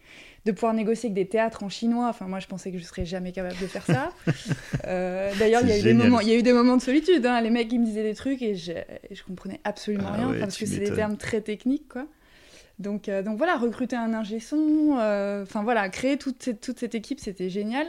De 0.46 0.52
pouvoir 0.52 0.74
négocier 0.75 1.08
avec 1.08 1.16
des 1.16 1.28
théâtres 1.28 1.64
en 1.64 1.70
chinois. 1.70 2.08
Enfin, 2.08 2.28
moi, 2.28 2.40
je 2.40 2.46
pensais 2.48 2.72
que 2.72 2.78
je 2.78 2.84
serais 2.84 3.06
jamais 3.06 3.32
capable 3.32 3.60
de 3.60 3.68
faire 3.68 3.86
ça. 3.86 4.12
Euh, 4.88 5.32
D'ailleurs, 5.40 5.62
il 5.64 5.70
y, 5.70 5.72
a 5.72 5.78
eu 5.80 5.82
des 5.82 5.94
moments- 5.94 6.20
il 6.20 6.28
y 6.30 6.32
a 6.32 6.36
eu 6.38 6.44
des 6.44 6.54
moments 6.54 6.78
de 6.78 6.82
solitude. 6.82 7.25
hein. 7.25 7.42
Les 7.42 7.50
mecs, 7.50 7.72
ils 7.72 7.80
me 7.80 7.86
disaient 7.86 8.04
des 8.04 8.14
trucs 8.14 8.42
et 8.44 8.54
je, 8.56 8.74
je 9.10 9.24
comprenais 9.24 9.60
absolument 9.64 10.10
Ah 10.12 10.16
rien. 10.18 10.30
ouais, 10.32 10.40
parce 10.40 10.58
que 10.58 10.66
c'est 10.68 10.78
des 10.78 10.92
termes 10.94 11.18
très 11.18 11.42
techniques, 11.42 11.88
quoi. 11.90 12.06
Donc, 12.78 13.08
euh, 13.10 13.24
donc 13.24 13.38
voilà, 13.38 13.56
recruter 13.58 13.96
un 13.96 14.14
ingé 14.14 14.40
son, 14.40 14.98
euh, 15.00 15.44
enfin 15.44 15.64
voilà, 15.64 15.88
créer 15.90 16.18
toute 16.18 16.44
cette, 16.44 16.62
toute 16.62 16.78
cette 16.78 16.94
équipe, 16.94 17.20
c'était 17.20 17.50
génial. 17.50 17.88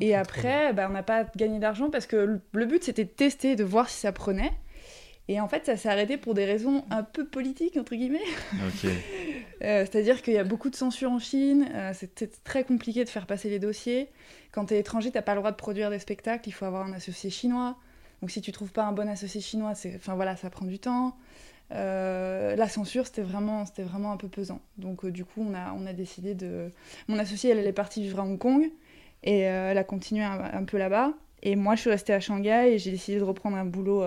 Et 0.00 0.14
après, 0.16 0.72
bah, 0.72 0.86
on 0.90 0.92
n'a 0.92 1.02
pas 1.04 1.24
gagné 1.36 1.58
d'argent 1.60 1.90
parce 1.90 2.06
que 2.06 2.16
le- 2.16 2.40
le 2.52 2.66
but 2.66 2.82
c'était 2.82 3.04
de 3.04 3.10
tester, 3.10 3.54
de 3.54 3.62
voir 3.64 3.88
si 3.88 4.00
ça 4.00 4.10
prenait. 4.12 4.50
Et 5.28 5.40
en 5.40 5.48
fait, 5.48 5.64
ça 5.64 5.76
s'est 5.76 5.88
arrêté 5.88 6.18
pour 6.18 6.34
des 6.34 6.44
raisons 6.44 6.84
un 6.90 7.02
peu 7.02 7.24
politiques, 7.24 7.76
entre 7.76 7.94
guillemets. 7.94 8.20
Euh, 9.62 9.86
C'est-à-dire 9.86 10.20
qu'il 10.20 10.34
y 10.34 10.38
a 10.38 10.44
beaucoup 10.44 10.68
de 10.68 10.74
censure 10.74 11.10
en 11.10 11.20
Chine, 11.20 11.68
euh, 11.72 11.92
c'est 11.94 12.42
très 12.42 12.64
compliqué 12.64 13.04
de 13.04 13.08
faire 13.08 13.24
passer 13.24 13.48
les 13.48 13.58
dossiers. 13.58 14.08
Quand 14.52 14.66
tu 14.66 14.74
es 14.74 14.80
étranger, 14.80 15.10
tu 15.10 15.22
pas 15.22 15.34
le 15.34 15.40
droit 15.40 15.52
de 15.52 15.56
produire 15.56 15.90
des 15.90 16.00
spectacles, 16.00 16.48
il 16.48 16.52
faut 16.52 16.66
avoir 16.66 16.84
un 16.84 16.92
associé 16.92 17.30
chinois. 17.30 17.76
Donc 18.20 18.30
si 18.30 18.42
tu 18.42 18.52
trouves 18.52 18.72
pas 18.72 18.84
un 18.84 18.92
bon 18.92 19.08
associé 19.08 19.40
chinois, 19.40 19.72
enfin 19.94 20.14
voilà, 20.16 20.36
ça 20.36 20.50
prend 20.50 20.66
du 20.66 20.80
temps. 20.80 21.16
Euh, 21.72 22.56
la 22.56 22.68
censure, 22.68 23.06
c'était 23.06 23.22
vraiment, 23.22 23.64
c'était 23.64 23.84
vraiment 23.84 24.12
un 24.12 24.18
peu 24.18 24.28
pesant. 24.28 24.60
Donc 24.76 25.04
euh, 25.04 25.10
du 25.10 25.24
coup, 25.24 25.42
on 25.48 25.54
a, 25.54 25.72
on 25.72 25.86
a 25.86 25.94
décidé 25.94 26.34
de... 26.34 26.68
Mon 27.08 27.18
associée, 27.18 27.50
elle, 27.50 27.58
elle 27.58 27.66
est 27.66 27.72
partie 27.72 28.02
vivre 28.02 28.20
à 28.20 28.24
Hong 28.24 28.38
Kong 28.38 28.70
et 29.22 29.38
elle 29.38 29.78
a 29.78 29.84
continué 29.84 30.24
un, 30.24 30.40
un 30.52 30.64
peu 30.64 30.76
là-bas. 30.76 31.14
Et 31.42 31.56
moi, 31.56 31.76
je 31.76 31.82
suis 31.82 31.90
restée 31.90 32.12
à 32.12 32.20
Shanghai 32.20 32.72
et 32.74 32.78
j'ai 32.78 32.90
décidé 32.90 33.18
de 33.18 33.24
reprendre 33.24 33.56
un 33.56 33.64
boulot 33.64 34.04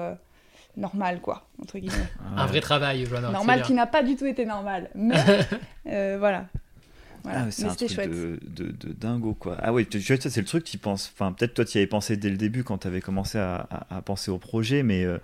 normal, 0.78 1.20
quoi, 1.22 1.48
entre 1.62 1.78
guillemets. 1.80 2.08
Un 2.38 2.46
vrai 2.46 2.62
travail, 2.62 3.06
Joanna. 3.06 3.32
normal 3.32 3.62
qui 3.64 3.74
n'a 3.74 3.88
pas 3.88 4.04
du 4.04 4.16
tout 4.16 4.26
été 4.26 4.46
normal. 4.46 4.90
Mais 4.96 5.16
euh, 5.88 6.16
voilà. 6.20 6.46
Voilà. 7.24 7.40
Ah, 7.42 7.46
mais 7.46 7.52
c'est 7.52 7.66
un 7.66 7.70
c'était 7.72 7.88
truc 7.88 7.96
chouette. 7.96 8.12
de, 8.12 8.40
de, 8.44 8.72
de 8.72 8.94
dingo, 8.94 9.34
quoi. 9.34 9.58
Ah 9.62 9.74
ouais, 9.74 9.84
vois, 10.14 10.22
ça, 10.22 10.30
c'est 10.30 10.40
le 10.40 10.48
truc, 10.48 10.64
tu 10.64 10.78
penses. 10.78 11.12
Enfin, 11.14 11.34
peut-être 11.34 11.56
toi, 11.56 11.66
tu 11.66 11.78
y 11.78 11.82
avais 11.82 11.88
pensé 11.88 12.16
dès 12.16 12.30
le 12.30 12.38
début 12.38 12.64
quand 12.64 12.78
tu 12.78 12.88
avais 12.88 13.02
commencé 13.02 13.38
à, 13.38 13.68
à- 13.70 13.98
à 13.98 14.02
penser 14.02 14.32
au 14.32 14.38
projet, 14.38 14.82
mais 14.84 15.04
euh, 15.04 15.18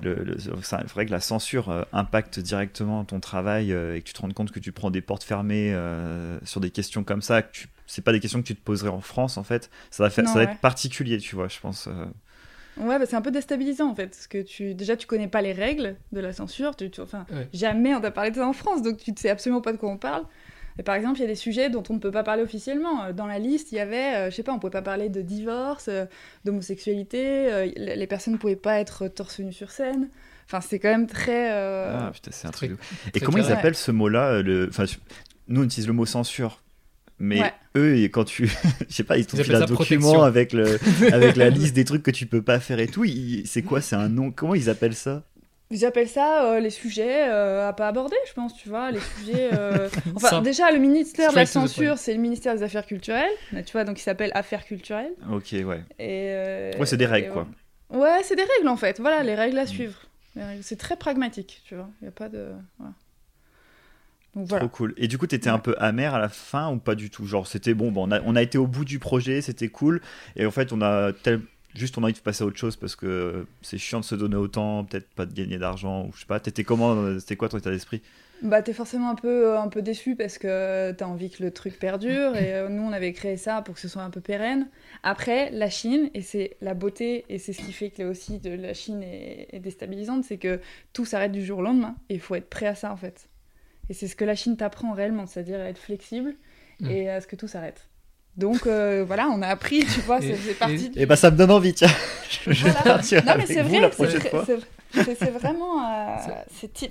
le, 0.00 0.14
le- 0.24 0.36
c'est 0.38 0.76
vrai 0.94 1.04
que 1.04 1.10
la 1.10 1.20
censure 1.20 1.68
euh, 1.68 1.82
impacte 1.92 2.38
directement 2.38 3.04
ton 3.04 3.20
travail 3.20 3.72
euh, 3.72 3.96
et 3.96 4.00
que 4.00 4.06
tu 4.06 4.14
te 4.14 4.22
rends 4.22 4.30
compte 4.30 4.52
que 4.52 4.60
tu 4.60 4.72
prends 4.72 4.90
des 4.90 5.02
portes 5.02 5.24
fermées 5.24 5.74
euh, 5.74 6.38
sur 6.44 6.60
des 6.60 6.70
questions 6.70 7.04
comme 7.04 7.20
ça, 7.20 7.42
que 7.42 7.52
tu 7.52 7.68
c'est 7.86 8.02
pas 8.02 8.12
des 8.12 8.20
questions 8.20 8.40
que 8.40 8.46
tu 8.46 8.54
te 8.54 8.62
poserais 8.64 8.88
en 8.88 9.00
France 9.00 9.36
en 9.36 9.42
fait. 9.42 9.68
Ça 9.90 10.04
va, 10.04 10.10
faire, 10.10 10.24
Non, 10.24 10.32
ça 10.32 10.38
va 10.38 10.44
ouais. 10.46 10.52
être 10.52 10.60
particulier, 10.60 11.18
tu 11.18 11.34
vois, 11.34 11.48
je 11.48 11.58
pense. 11.60 11.88
Ouais, 12.76 12.98
bah, 12.98 13.04
c'est 13.06 13.16
un 13.16 13.20
peu 13.22 13.30
déstabilisant 13.30 13.90
en 13.90 13.94
fait, 13.94 14.06
parce 14.08 14.26
que 14.26 14.42
tu 14.42 14.74
déjà 14.74 14.96
tu 14.96 15.06
connais 15.06 15.28
pas 15.28 15.42
les 15.42 15.52
règles 15.52 15.96
de 16.12 16.20
la 16.20 16.32
censure, 16.32 16.76
tu, 16.76 16.90
tu- 16.90 17.00
enfin 17.00 17.26
Ouais. 17.32 17.48
jamais 17.52 17.94
on 17.94 18.00
t'a 18.00 18.10
parlé 18.10 18.30
de 18.30 18.36
ça 18.36 18.46
en 18.46 18.52
France, 18.52 18.82
donc 18.82 18.98
tu 18.98 19.10
ne 19.12 19.16
sais 19.16 19.28
absolument 19.30 19.60
pas 19.60 19.72
de 19.72 19.76
quoi 19.76 19.90
on 19.90 19.98
parle. 19.98 20.24
Et 20.78 20.82
par 20.82 20.94
exemple, 20.94 21.18
il 21.18 21.22
y 21.22 21.24
a 21.24 21.28
des 21.28 21.34
sujets 21.34 21.68
dont 21.68 21.82
on 21.90 21.94
ne 21.94 21.98
peut 21.98 22.12
pas 22.12 22.22
parler 22.22 22.42
officiellement. 22.42 23.04
Euh, 23.04 23.12
Dans 23.12 23.26
la 23.26 23.38
liste, 23.38 23.72
il 23.72 23.74
y 23.74 23.80
avait, 23.80 24.14
euh, 24.14 24.30
je 24.30 24.36
sais 24.36 24.42
pas, 24.44 24.52
on 24.52 24.58
pouvait 24.58 24.70
pas 24.70 24.80
parler 24.82 25.08
de 25.10 25.20
divorce, 25.20 25.88
euh, 25.88 26.06
d'homosexualité, 26.44 27.52
euh, 27.52 27.66
les 27.76 28.06
personnes 28.06 28.34
ne 28.34 28.38
pouvaient 28.38 28.56
pas 28.56 28.78
être 28.80 29.08
torse 29.08 29.40
nu 29.40 29.52
sur 29.52 29.70
scène. 29.70 30.08
Enfin, 30.46 30.60
c'est 30.60 30.78
quand 30.78 30.88
même 30.90 31.06
très. 31.06 31.52
euh, 31.52 31.96
Ah 32.06 32.10
putain, 32.12 32.30
c'est 32.32 32.46
un 32.48 32.50
truc. 32.50 32.72
Et 33.08 33.10
très 33.18 33.20
comment 33.26 33.38
ils 33.38 33.52
appellent 33.52 33.74
ce 33.76 33.90
mot-là 33.90 34.42
le... 34.42 34.68
enfin, 34.68 34.84
Nous, 35.48 35.60
on 35.60 35.64
utilise 35.64 35.86
le 35.86 35.92
mot 35.92 36.06
censure. 36.06 36.62
Mais 37.22 37.40
Ouais. 37.42 37.52
eux, 37.76 38.04
quand 38.08 38.24
tu. 38.24 38.46
je 38.88 38.94
sais 38.94 39.04
pas, 39.04 39.18
ils 39.18 39.26
Ils 39.32 39.40
appellent 39.40 39.56
un 39.56 39.60
document 39.60 39.76
protection. 39.76 40.22
avec, 40.22 40.52
le... 40.54 40.78
avec 41.12 41.36
la 41.36 41.50
liste 41.50 41.74
des 41.74 41.84
trucs 41.84 42.02
que 42.02 42.10
tu 42.10 42.24
peux 42.26 42.42
pas 42.42 42.58
faire 42.60 42.78
et 42.80 42.86
tout. 42.88 43.04
ils- 43.04 43.46
C'est 43.46 43.62
quoi 43.62 43.80
C'est 43.82 43.94
un 43.96 44.08
nom 44.08 44.30
Comment 44.30 44.54
ils 44.54 44.70
appellent 44.70 44.94
ça? 44.94 45.22
J'appelle 45.70 46.08
ça 46.08 46.46
euh, 46.50 46.58
les 46.58 46.70
sujets 46.70 47.28
euh, 47.28 47.68
à 47.68 47.72
pas 47.72 47.86
aborder, 47.86 48.16
je 48.26 48.32
pense, 48.32 48.56
tu 48.56 48.68
vois, 48.68 48.90
les 48.90 48.98
sujets... 48.98 49.50
euh, 49.52 49.88
Enfin, 50.16 50.42
déjà, 50.42 50.72
le 50.72 50.78
ministère 50.80 51.30
de 51.30 51.36
la 51.36 51.46
censure, 51.46 51.96
c'est 51.96 52.12
le 52.12 52.18
ministère 52.20 52.56
des 52.56 52.64
Affaires 52.64 52.84
culturelles, 52.86 53.30
là, 53.52 53.62
tu 53.62 53.70
vois, 53.70 53.84
donc 53.84 54.00
il 54.00 54.02
s'appelle 54.02 54.32
Affaires 54.34 54.64
culturelles. 54.64 55.12
Ok, 55.30 55.52
ouais. 55.52 55.84
Et, 56.00 56.32
euh, 56.32 56.72
Ouais, 56.76 56.86
c'est 56.86 56.96
des 56.96 57.06
règles, 57.06 57.28
et 57.28 57.30
quoi. 57.30 57.46
Ouais, 57.90 58.18
c'est 58.24 58.34
des 58.34 58.42
règles, 58.56 58.66
en 58.68 58.76
fait. 58.76 58.98
Voilà, 58.98 59.22
les 59.22 59.36
règles 59.36 59.58
à 59.58 59.62
Mm. 59.64 59.68
suivre. 59.68 59.94
Règles- 60.34 60.62
C'est 60.64 60.74
très 60.76 60.96
pragmatique, 60.96 61.62
tu 61.64 61.76
vois. 61.76 61.88
Il 62.00 62.04
n'y 62.04 62.08
a 62.08 62.12
pas 62.12 62.28
de... 62.28 62.46
voilà. 62.78 62.94
Donc 64.34 64.46
voilà. 64.46 64.66
Trop 64.66 64.68
cool. 64.68 64.94
Et 64.96 65.08
du 65.08 65.18
coup, 65.18 65.26
t'étais 65.26 65.50
Ouais. 65.50 65.56
un 65.56 65.58
peu 65.58 65.74
amer 65.78 66.14
à 66.14 66.18
la 66.18 66.28
fin 66.28 66.70
ou 66.72 66.78
pas 66.78 66.94
du 66.94 67.10
tout? 67.10 67.26
Genre, 67.26 67.46
c'était 67.46 67.74
bon, 67.74 67.90
bon 67.92 68.08
on, 68.08 68.12
a, 68.12 68.20
on 68.22 68.36
a 68.36 68.42
été 68.42 68.58
au 68.58 68.66
bout 68.66 68.84
du 68.84 68.98
projet, 68.98 69.40
c'était 69.42 69.68
cool. 69.68 70.00
Et 70.36 70.46
en 70.46 70.50
fait, 70.52 70.72
on 70.72 70.80
a 70.82 71.12
tel... 71.12 71.40
juste 71.74 71.98
on 71.98 72.02
a 72.02 72.04
envie 72.04 72.12
de 72.14 72.18
passer 72.20 72.44
à 72.44 72.46
autre 72.46 72.58
chose 72.58 72.76
parce 72.76 72.96
que 72.96 73.46
c'est 73.62 73.78
chiant 73.78 74.00
de 74.00 74.04
se 74.04 74.14
donner 74.14 74.36
autant, 74.36 74.84
peut-être 74.84 75.08
pas 75.14 75.26
de 75.26 75.32
gagner 75.34 75.58
d'argent 75.58 76.06
ou 76.06 76.12
je 76.14 76.20
sais 76.20 76.26
pas. 76.26 76.38
T'étais 76.40 76.64
comment 76.64 76.94
euh, 76.94 77.18
C'était 77.18 77.36
quoi 77.36 77.48
ton 77.48 77.58
état 77.58 77.70
d'esprit? 77.70 78.02
Bah, 78.42 78.62
t'es 78.62 78.72
forcément 78.72 79.10
un 79.10 79.14
peu, 79.16 79.58
un 79.58 79.68
peu 79.68 79.82
déçu 79.82 80.16
parce 80.16 80.38
que 80.38 80.92
t'as 80.92 81.04
envie 81.06 81.28
que 81.30 81.42
le 81.42 81.50
truc 81.50 81.78
perdure. 81.78 82.36
Et 82.36 82.54
euh, 82.54 82.68
nous, 82.70 82.82
on 82.82 82.92
avait 82.92 83.12
créé 83.12 83.36
ça 83.36 83.60
pour 83.60 83.74
que 83.74 83.80
ce 83.80 83.88
soit 83.88 84.02
un 84.02 84.08
peu 84.10 84.22
pérenne. 84.22 84.68
Après, 85.02 85.50
la 85.50 85.68
Chine, 85.68 86.08
et 86.14 86.22
c'est 86.22 86.56
la 86.62 86.72
beauté, 86.72 87.26
et 87.28 87.38
c'est 87.38 87.52
ce 87.52 87.60
qui 87.60 87.72
fait 87.72 87.90
que 87.90 88.02
là 88.02 88.08
aussi 88.08 88.38
de 88.38 88.50
la 88.50 88.72
Chine 88.72 89.02
est, 89.02 89.48
est 89.52 89.60
déstabilisante, 89.60 90.24
c'est 90.24 90.38
que 90.38 90.60
tout 90.94 91.04
s'arrête 91.04 91.32
du 91.32 91.44
jour 91.44 91.58
au 91.58 91.62
lendemain. 91.62 91.96
Et 92.08 92.14
il 92.14 92.20
faut 92.20 92.34
être 92.34 92.48
prêt 92.48 92.66
à 92.66 92.74
ça, 92.74 92.90
en 92.92 92.96
fait. 92.96 93.28
Et 93.90 93.94
c'est 93.94 94.08
ce 94.08 94.16
que 94.16 94.24
la 94.24 94.34
Chine 94.34 94.56
t'apprend 94.56 94.92
réellement, 94.94 95.26
c'est-à-dire 95.26 95.60
à 95.60 95.64
être 95.64 95.78
flexible 95.78 96.34
Mm. 96.80 96.90
et 96.90 97.10
à 97.10 97.20
ce 97.20 97.26
que 97.26 97.36
tout 97.36 97.46
s'arrête. 97.48 97.88
Donc 98.38 98.66
euh, 98.66 99.04
voilà, 99.06 99.28
on 99.28 99.42
a 99.42 99.48
appris, 99.48 99.80
tu 99.84 100.00
vois, 100.00 100.18
c'est 100.22 100.54
parti. 100.58 100.86
et- 100.86 100.88
du- 100.88 100.98
Et 101.00 101.04
bah, 101.04 101.16
ça 101.16 101.30
me 101.30 101.36
donne 101.36 101.50
envie, 101.50 101.74
tiens. 101.74 101.88
Je 102.46 102.50
vais 102.64 102.70
Voilà. 102.70 102.82
partir 102.82 103.22
Non, 103.26 103.34
mais 103.36 103.44
c'est 103.44 103.60
vrai, 103.62 103.80
la 103.80 103.90
c'est 103.90 103.96
prochaine 103.96 104.20
fois. 104.22 104.44
vraiment, 105.38 105.84
euh, 105.84 106.16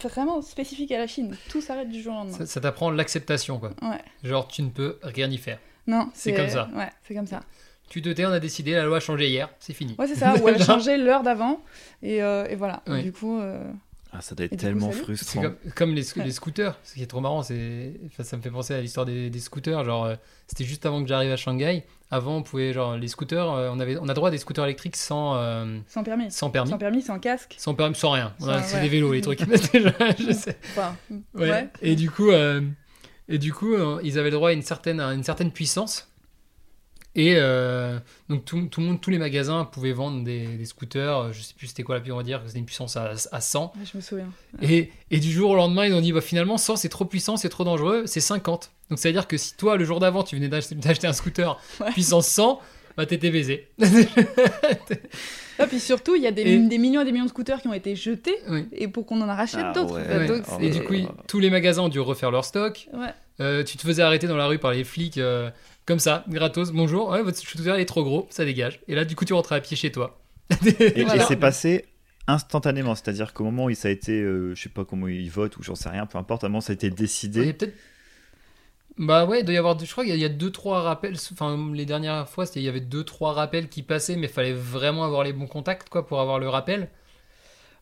vraiment 0.09 0.41
spécifique 0.41 0.91
à 0.91 0.97
la 0.99 1.07
Chine. 1.07 1.35
Tout 1.49 1.61
s'arrête 1.61 1.89
du 1.89 2.01
jour 2.01 2.13
au 2.13 2.17
lendemain. 2.17 2.37
Ça, 2.37 2.45
ça 2.45 2.61
t'apprend 2.61 2.91
l'acceptation, 2.91 3.57
quoi. 3.57 3.71
Ouais. 3.81 3.97
Genre, 4.23 4.47
tu 4.47 4.61
ne 4.61 4.69
peux 4.69 4.99
rien 5.01 5.29
y 5.31 5.37
faire. 5.37 5.57
Non, 5.87 6.09
C'est 6.13 6.33
comme 6.33 6.49
ça. 6.49 6.69
Ouais, 6.75 6.89
c'est 7.07 7.15
comme 7.15 7.25
ça. 7.27 7.41
Tu 7.89 8.03
te 8.03 8.09
tais, 8.09 8.25
on 8.27 8.31
a 8.31 8.39
décidé, 8.39 8.73
la 8.73 8.83
loi 8.83 8.97
a 8.97 8.99
changé 8.99 9.27
hier, 9.29 9.49
c'est 9.59 9.73
fini. 9.73 9.95
Ouais, 9.97 10.05
c'est 10.05 10.15
ça. 10.15 10.35
Ou 10.35 10.47
elle 10.49 10.61
a 10.61 10.65
changé 10.65 10.97
l'heure 10.97 11.23
d'avant. 11.23 11.61
Et, 12.03 12.21
euh, 12.21 12.45
et 12.47 12.55
voilà. 12.55 12.83
Ouais. 12.87 13.01
Du 13.01 13.11
coup, 13.11 13.39
euh, 13.39 13.63
Ah, 14.11 14.21
ça 14.21 14.33
doit 14.33 14.45
être 14.45 14.51
coup, 14.51 14.57
tellement. 14.57 14.91
C'est 14.91 14.97
frustrant. 15.03 15.41
comme, 15.43 15.55
comme 15.75 15.93
les, 15.93 16.01
sc- 16.03 16.17
Ouais. 16.17 16.25
les 16.25 16.31
scooters. 16.31 16.75
Ce 16.83 16.95
qui 16.95 17.03
est 17.03 17.07
trop 17.07 17.21
marrant, 17.21 17.43
c'est, 17.43 17.93
enfin, 18.07 18.23
ça 18.23 18.37
me 18.37 18.41
fait 18.41 18.49
penser 18.49 18.73
à 18.73 18.81
l'histoire 18.81 19.05
des, 19.05 19.29
des 19.29 19.39
scooters. 19.39 19.83
Genre, 19.85 20.05
euh, 20.05 20.15
c'était 20.47 20.63
juste 20.63 20.85
avant 20.87 21.01
que 21.03 21.07
j'arrive 21.07 21.31
à 21.31 21.35
Shanghai. 21.37 21.85
Avant, 22.09 22.37
on 22.37 22.41
pouvait, 22.41 22.73
genre, 22.73 22.97
les 22.97 23.07
scooters, 23.07 23.51
euh, 23.53 23.69
on 23.71 23.79
avait, 23.79 23.97
on 23.97 24.07
a 24.09 24.13
droit 24.15 24.29
à 24.29 24.31
des 24.31 24.39
scooters 24.39 24.65
électriques 24.65 24.95
sans, 24.95 25.35
euh, 25.35 25.77
sans 25.87 26.03
permis. 26.03 26.31
sans 26.31 26.49
permis, 26.49 26.71
Sans 26.71 26.77
permis, 26.79 27.01
sans 27.03 27.19
casque. 27.19 27.53
sans 27.59 27.75
permis, 27.75 27.93
sans 27.95 28.09
rien. 28.11 28.33
Sans- 28.39 28.63
c'est 28.63 28.77
ouais. 28.77 28.81
des 28.81 28.89
vélos, 28.89 29.13
les 29.13 29.21
trucs. 29.21 29.39
Déjà, 29.73 29.93
je 30.17 30.31
sais. 30.33 30.57
Enfin, 30.71 30.95
Ouais. 31.35 31.49
ouais. 31.51 31.69
Et 31.83 31.95
du 31.95 32.09
coup, 32.09 32.31
euh, 32.31 32.61
et 33.27 33.37
du 33.37 33.53
coup, 33.53 33.75
euh, 33.75 33.99
ils 34.03 34.17
avaient 34.17 34.31
le 34.31 34.37
droit 34.37 34.49
à 34.49 34.53
une 34.53 34.63
certaine, 34.63 34.99
à 34.99 35.13
une 35.13 35.23
certaine 35.23 35.51
puissance. 35.51 36.08
Et 37.15 37.33
euh, 37.37 37.97
donc 38.29 38.45
tout, 38.45 38.61
tout 38.67 38.81
le 38.81 38.87
monde, 38.87 39.01
tous 39.01 39.09
les 39.09 39.17
magasins 39.17 39.65
pouvaient 39.65 39.91
vendre 39.93 40.23
des, 40.23 40.45
des 40.45 40.65
scooters. 40.65 41.17
euh, 41.17 41.31
Je 41.31 41.41
sais 41.41 41.53
plus 41.57 41.67
c'était 41.67 41.83
quoi 41.83 41.99
la 41.99 42.13
on 42.13 42.17
va 42.17 42.23
dire, 42.23 42.41
c'était 42.45 42.59
une 42.59 42.65
puissance 42.65 42.95
à, 42.97 43.13
à 43.31 43.41
100. 43.41 43.73
Ouais, 43.75 43.85
Je 43.91 43.97
me 43.97 44.01
souviens. 44.01 44.29
Et, 44.61 44.91
et 45.09 45.19
du 45.19 45.31
jour 45.31 45.49
au 45.51 45.55
lendemain, 45.55 45.85
ils 45.85 45.93
ont 45.93 46.01
dit 46.01 46.11
bah, 46.13 46.21
finalement 46.21 46.57
100 46.57 46.75
c'est 46.77 46.89
trop 46.89 47.05
puissant, 47.05 47.35
c'est 47.35 47.49
trop 47.49 47.63
dangereux, 47.63 48.03
c'est 48.05 48.19
50. 48.21 48.71
Donc 48.89 48.99
ça 48.99 49.09
veut 49.09 49.13
dire 49.13 49.27
que 49.27 49.37
si 49.37 49.55
toi 49.57 49.75
le 49.75 49.85
jour 49.85 49.99
d'avant 49.99 50.23
tu 50.23 50.35
venais 50.35 50.49
d'acheter 50.49 51.07
un 51.07 51.13
scooter 51.13 51.59
Ouais. 51.79 51.91
puissance 51.91 52.27
100, 52.27 52.59
bah 52.95 53.05
t'étais 53.05 53.31
baisé. 53.31 53.67
Ah, 55.61 55.67
puis 55.67 55.79
surtout, 55.81 56.15
il 56.15 56.21
y 56.23 56.27
a 56.27 56.31
des, 56.31 56.43
Et- 56.43 56.59
des 56.59 56.77
millions 56.77 57.01
et 57.01 57.05
des 57.05 57.11
millions 57.11 57.25
de 57.25 57.29
scooters 57.29 57.61
qui 57.61 57.67
ont 57.67 57.73
été 57.73 57.93
jetés. 57.95 58.35
Oui. 58.47 58.65
Et 58.71 58.87
pour 58.87 59.05
qu'on 59.05 59.19
en 59.21 59.27
rachète 59.27 59.59
Ah, 59.65 59.73
d'autres. 59.73 59.95
ouais. 59.95 60.29
Ouais. 60.29 60.41
C'est- 60.47 60.63
Et 60.65 60.69
du 60.69 60.83
coup, 60.83 60.93
tous 61.27 61.39
les 61.39 61.49
magasins 61.49 61.81
ont 61.83 61.89
dû 61.89 61.99
refaire 61.99 62.31
leur 62.31 62.45
stock. 62.45 62.87
Ouais. 62.93 63.09
Euh, 63.41 63.63
tu 63.63 63.77
te 63.77 63.81
faisais 63.83 64.01
arrêter 64.01 64.27
dans 64.27 64.37
la 64.37 64.47
rue 64.47 64.57
par 64.59 64.71
les 64.71 64.83
flics 64.85 65.17
euh, 65.17 65.49
comme 65.89 65.99
ça, 65.99 66.23
gratos. 66.29 66.71
Bonjour, 66.71 67.09
ouais, 67.09 67.21
votre 67.23 67.37
scooter 67.37 67.75
est 67.77 67.85
trop 67.85 68.03
gros, 68.03 68.27
ça 68.29 68.45
dégage. 68.45 68.79
Et 68.87 68.95
là, 68.95 69.03
du 69.05 69.15
coup, 69.15 69.25
tu 69.25 69.33
rentrais 69.33 69.55
à 69.55 69.59
pied 69.61 69.75
chez 69.75 69.91
toi. 69.91 70.19
Et, 70.65 70.99
et 70.99 71.03
Voilà. 71.03 71.25
c'est 71.25 71.35
passé 71.35 71.85
instantanément, 72.27 72.93
c'est-à-dire 72.95 73.33
qu'au 73.33 73.43
moment 73.43 73.65
où 73.65 73.73
ça 73.73 73.87
a 73.87 73.91
été, 73.91 74.21
euh, 74.21 74.53
je 74.55 74.61
sais 74.61 74.69
pas 74.69 74.85
comment 74.85 75.07
ils 75.07 75.29
votent 75.31 75.57
ou 75.57 75.63
j'en 75.63 75.73
sais 75.75 75.89
rien, 75.89 76.05
peu 76.05 76.17
importe, 76.19 76.43
à 76.43 76.47
un 76.47 76.49
moment 76.49 76.61
ça 76.61 76.71
a 76.71 76.75
été 76.75 76.89
décidé. 76.91 77.55
Bah 78.97 79.25
ouais, 79.25 79.39
il 79.39 79.45
doit 79.45 79.53
y 79.55 79.57
avoir. 79.57 79.79
Je 79.79 79.89
crois 79.91 80.03
qu'il 80.03 80.11
y 80.11 80.13
a- 80.13 80.17
il 80.17 80.21
y 80.21 80.25
a 80.25 80.29
deux 80.29 80.51
trois 80.51 80.81
rappels. 80.81 81.15
Enfin, 81.31 81.57
les 81.73 81.85
dernières 81.85 82.27
fois, 82.27 82.45
c'était 82.45 82.59
il 82.59 82.63
y 82.63 82.69
avait 82.69 82.81
deux 82.81 83.03
trois 83.03 83.33
rappels 83.33 83.69
qui 83.69 83.81
passaient, 83.81 84.15
mais 84.17 84.27
il 84.27 84.33
fallait 84.33 84.53
vraiment 84.53 85.05
avoir 85.05 85.23
les 85.23 85.31
bons 85.33 85.47
contacts 85.47 85.87
quoi 85.89 86.05
pour 86.05 86.19
avoir 86.19 86.37
le 86.37 86.49
rappel. 86.49 86.89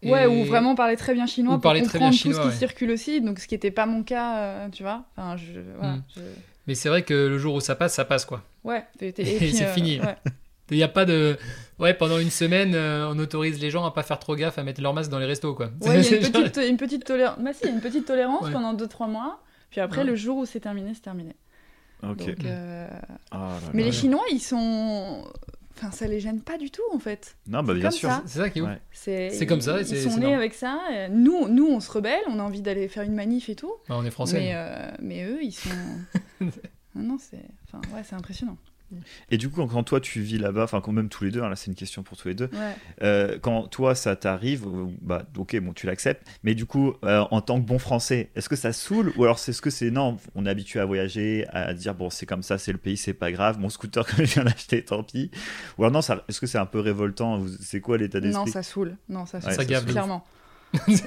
Et- 0.03 0.11
Ouais, 0.11 0.27
ou 0.27 0.45
vraiment 0.45 0.75
parler 0.75 0.95
très 0.95 1.15
bien 1.15 1.25
chinois 1.25 1.53
Ou 1.55 1.57
pour 1.57 1.63
parler 1.63 1.81
très 1.81 1.97
bien 1.97 2.09
comprendre 2.11 2.13
tout 2.15 2.21
chinois, 2.21 2.37
ce 2.37 2.41
qui 2.49 2.53
ouais. 2.53 2.59
circule 2.59 2.91
aussi, 2.91 3.19
donc 3.19 3.39
ce 3.39 3.47
qui 3.47 3.55
n'était 3.55 3.71
pas 3.71 3.87
mon 3.87 4.03
cas, 4.03 4.37
euh, 4.37 4.69
tu 4.69 4.83
vois. 4.83 5.05
Enfin, 5.15 5.35
je, 5.37 5.59
voilà, 5.79 5.93
Mm. 5.95 6.03
je- 6.15 6.21
Mais 6.67 6.75
c'est 6.75 6.89
vrai 6.89 7.03
que 7.03 7.13
le 7.13 7.37
jour 7.37 7.55
où 7.55 7.59
ça 7.61 7.75
passe, 7.75 7.93
ça 7.93 8.05
passe 8.05 8.25
quoi. 8.25 8.43
Ouais, 8.63 8.83
Et 8.99 9.13
c'est 9.53 9.63
euh, 9.65 9.73
fini. 9.73 9.99
ouais. 9.99 10.15
Il 10.69 10.75
n'y 10.75 10.83
a 10.83 10.89
pas 10.89 11.05
de. 11.05 11.37
Ouais, 11.79 11.93
pendant 11.93 12.19
une 12.19 12.29
semaine, 12.29 12.73
euh, 12.75 13.07
on 13.09 13.17
autorise 13.19 13.61
les 13.61 13.69
gens 13.71 13.85
à 13.85 13.91
pas 13.93 14.03
faire 14.03 14.19
trop 14.19 14.35
gaffe 14.35 14.57
à 14.57 14.63
mettre 14.63 14.81
leur 14.81 14.93
masque 14.93 15.09
dans 15.09 15.19
les 15.19 15.25
restos 15.25 15.53
quoi. 15.55 15.67
Ouais, 15.81 15.91
il 15.91 15.95
y 15.95 15.97
a 15.99 16.03
C'est 16.03 16.17
une 16.25 16.31
petite, 16.31 16.57
une 16.69 16.77
petite 16.77 17.05
tolérance. 17.05 17.37
Bah 17.39 17.51
si, 17.53 17.61
il 17.63 17.67
y 17.67 17.71
a 17.71 17.73
une 17.73 17.79
petite 17.81 18.05
tolérance 18.05 18.43
Ouais. 18.43 18.51
pendant 18.51 18.73
2-3 18.73 19.09
mois. 19.09 19.41
Puis 19.69 19.79
après, 19.79 19.99
Ouais. 20.01 20.07
le 20.07 20.15
jour 20.15 20.37
où 20.37 20.45
c'est 20.45 20.59
terminé, 20.59 20.91
c'est 20.93 21.01
terminé. 21.01 21.35
Ok. 22.03 22.17
Donc, 22.17 22.45
euh, 22.45 22.87
Ah 23.31 23.37
là 23.37 23.69
Mais 23.73 23.81
là. 23.83 23.87
les 23.87 23.91
Chinois, 23.93 24.23
ils 24.31 24.39
sont. 24.41 25.23
Enfin, 25.77 25.91
ça 25.91 26.05
les 26.07 26.19
gêne 26.19 26.41
pas 26.41 26.57
du 26.57 26.69
tout, 26.71 26.81
en 26.93 26.99
fait. 26.99 27.37
Non, 27.47 27.63
bah 27.63 27.73
bien 27.73 27.91
sûr. 27.91 28.09
C'est 28.25 28.39
ça 28.39 28.49
qui 28.49 28.59
est 28.59 28.61
ouf. 28.63 28.67
Ouais. 28.69 28.81
C'est 28.91 29.29
C'est 29.29 29.45
comme 29.45 29.61
ça, 29.61 29.79
Ils 29.79 29.85
c'est- 29.87 30.01
sont 30.09 30.17
nés 30.17 30.33
avec 30.33 30.53
ça. 30.53 30.79
Nous, 31.11 31.47
nous, 31.47 31.67
on 31.67 31.79
se 31.79 31.89
rebelle, 31.91 32.19
on 32.27 32.39
a 32.39 32.43
envie 32.43 32.61
d'aller 32.61 32.87
faire 32.89 33.03
une 33.03 33.13
manif 33.13 33.47
et 33.47 33.55
tout. 33.55 33.71
Bah, 33.87 33.95
on 33.97 34.03
est 34.05 34.09
français. 34.11 34.39
mais, 34.39 34.51
euh, 34.55 34.91
mais 35.01 35.23
eux, 35.25 35.39
ils 35.43 35.51
sont. 35.53 35.69
Non, 36.41 36.51
non, 36.95 37.17
c'est. 37.19 37.43
Enfin, 37.71 37.81
ouais, 37.95 38.01
impressionnant. 38.11 38.57
Et 39.29 39.37
du 39.37 39.49
coup, 39.49 39.65
quand 39.67 39.83
toi 39.83 39.99
tu 39.99 40.21
vis 40.21 40.37
là-bas, 40.37 40.63
enfin 40.63 40.79
quand 40.79 40.93
même 40.93 41.09
tous 41.09 41.25
les 41.25 41.29
deux, 41.29 41.41
hein, 41.43 41.49
là 41.49 41.57
c'est 41.57 41.67
une 41.69 41.75
question 41.75 42.03
pour 42.03 42.15
tous 42.15 42.29
les 42.29 42.35
deux, 42.35 42.49
Ouais. 42.53 42.73
euh, 43.01 43.37
quand 43.37 43.63
toi 43.67 43.95
ça 43.95 44.15
t'arrive, 44.15 44.65
bah 45.01 45.23
ok, 45.35 45.59
bon 45.59 45.73
tu 45.73 45.87
l'acceptes, 45.87 46.25
mais 46.43 46.55
du 46.55 46.65
coup 46.65 46.93
euh, 47.03 47.25
en 47.29 47.41
tant 47.41 47.59
que 47.59 47.65
bon 47.67 47.79
français, 47.79 48.29
est-ce 48.37 48.47
que 48.47 48.55
ça 48.55 48.71
saoule 48.71 49.11
ou 49.17 49.25
alors 49.25 49.39
c'est 49.39 49.51
ce 49.51 49.61
que 49.61 49.69
c'est 49.69 49.91
non, 49.91 50.15
on 50.35 50.45
est 50.45 50.49
habitué 50.49 50.79
à 50.79 50.85
voyager, 50.85 51.45
à 51.49 51.73
dire 51.73 51.95
bon 51.95 52.09
c'est 52.09 52.25
comme 52.25 52.43
ça, 52.43 52.57
c'est 52.57 52.71
le 52.71 52.77
pays, 52.77 52.95
c'est 52.95 53.13
pas 53.13 53.29
grave, 53.33 53.59
mon 53.59 53.67
scooter 53.67 54.05
comme 54.15 54.23
je 54.25 54.35
viens 54.35 54.45
d'acheter, 54.45 54.81
tant 54.85 55.03
pis. 55.03 55.31
Ou 55.77 55.83
alors 55.83 55.91
non, 55.91 56.01
ça- 56.01 56.23
est-ce 56.29 56.39
que 56.39 56.47
c'est 56.47 56.57
un 56.57 56.65
peu 56.65 56.79
révoltant 56.79 57.43
C'est 57.59 57.81
quoi 57.81 57.97
l'état 57.97 58.21
Non, 58.21 58.27
d'esprit? 58.29 58.51
ça 58.51 58.63
saoule. 58.63 58.95
Non, 59.09 59.25
ça 59.25 59.41
saoule. 59.41 59.49
Ouais, 59.49 59.55
Ça 59.57 59.65
gave 59.65 59.83
ouf. 59.83 59.91
Clairement. 59.91 60.25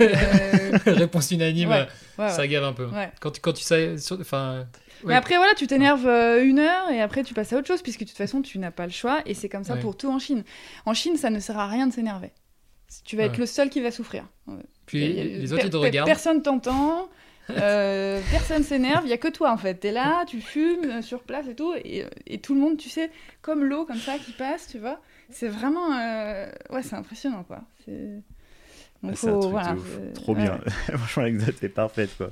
Euh, 0.00 0.78
Réponse 0.86 1.30
unanime, 1.30 1.68
Ouais, 1.70 1.86
euh, 2.18 2.22
ouais, 2.22 2.28
ça 2.30 2.46
gave 2.46 2.64
un 2.64 2.72
peu. 2.72 2.88
Quand, 3.20 3.38
quand 3.40 3.52
tu 3.52 3.62
sais. 3.62 3.94
Enfin. 4.20 4.66
Mais 5.04 5.14
après, 5.14 5.36
voilà, 5.36 5.54
tu 5.54 5.66
t'énerves 5.66 6.06
euh, 6.06 6.44
une 6.44 6.58
heure 6.58 6.90
et 6.90 7.00
après 7.00 7.22
tu 7.22 7.32
passes 7.34 7.52
à 7.52 7.56
autre 7.56 7.66
chose, 7.68 7.80
puisque 7.82 8.00
de 8.00 8.04
toute 8.06 8.16
façon, 8.16 8.42
tu 8.42 8.58
n'as 8.58 8.70
pas 8.70 8.86
le 8.86 8.92
choix. 8.92 9.20
Et 9.26 9.34
c'est 9.34 9.48
comme 9.48 9.64
ça 9.64 9.76
pour 9.76 9.96
tout 9.96 10.10
en 10.10 10.18
Chine. 10.18 10.44
En 10.86 10.94
Chine, 10.94 11.16
ça 11.16 11.30
ne 11.30 11.40
sert 11.40 11.58
à 11.58 11.66
rien 11.68 11.86
de 11.86 11.92
s'énerver. 11.92 12.32
Tu 13.04 13.16
vas 13.16 13.24
être 13.24 13.38
le 13.38 13.46
seul 13.46 13.70
qui 13.70 13.80
va 13.80 13.90
souffrir. 13.90 14.24
Puis 14.86 15.04
a- 15.20 15.24
les 15.24 15.52
autres, 15.52 15.64
ils 15.66 15.70
te 15.70 15.76
regardent. 15.76 16.08
Personne 16.08 16.42
t'entend. 16.42 17.08
euh, 17.50 18.20
personne 18.30 18.62
s'énerve, 18.62 19.02
il 19.06 19.10
y 19.10 19.12
a 19.12 19.16
que 19.18 19.26
toi 19.26 19.50
en 19.50 19.56
fait. 19.56 19.74
T'es 19.74 19.90
là, 19.90 20.24
tu 20.26 20.40
fumes 20.40 20.84
euh, 20.84 21.02
sur 21.02 21.22
place 21.24 21.48
et 21.48 21.56
tout, 21.56 21.74
et, 21.84 22.04
et 22.28 22.38
tout 22.38 22.54
le 22.54 22.60
monde, 22.60 22.76
tu 22.76 22.88
sais, 22.88 23.10
comme 23.42 23.64
l'eau 23.64 23.84
comme 23.86 23.98
ça 23.98 24.18
qui 24.18 24.30
passe, 24.32 24.68
tu 24.68 24.78
vois. 24.78 25.00
C'est 25.30 25.48
vraiment, 25.48 25.92
euh, 25.98 26.46
ouais, 26.70 26.82
c'est 26.84 26.94
impressionnant 26.94 27.42
quoi. 27.42 27.62
C'est 27.84 28.22
donc 29.02 29.16
C'est 29.16 29.30
faut- 29.30 29.48
voilà, 29.48 29.76
Trop 30.14 30.34
ouais. 30.34 30.42
bien. 30.42 30.58
Franchement, 30.96 31.22
l'anecdote 31.22 31.62
est 31.62 31.68
parfaite 31.68 32.10
quoi. 32.16 32.30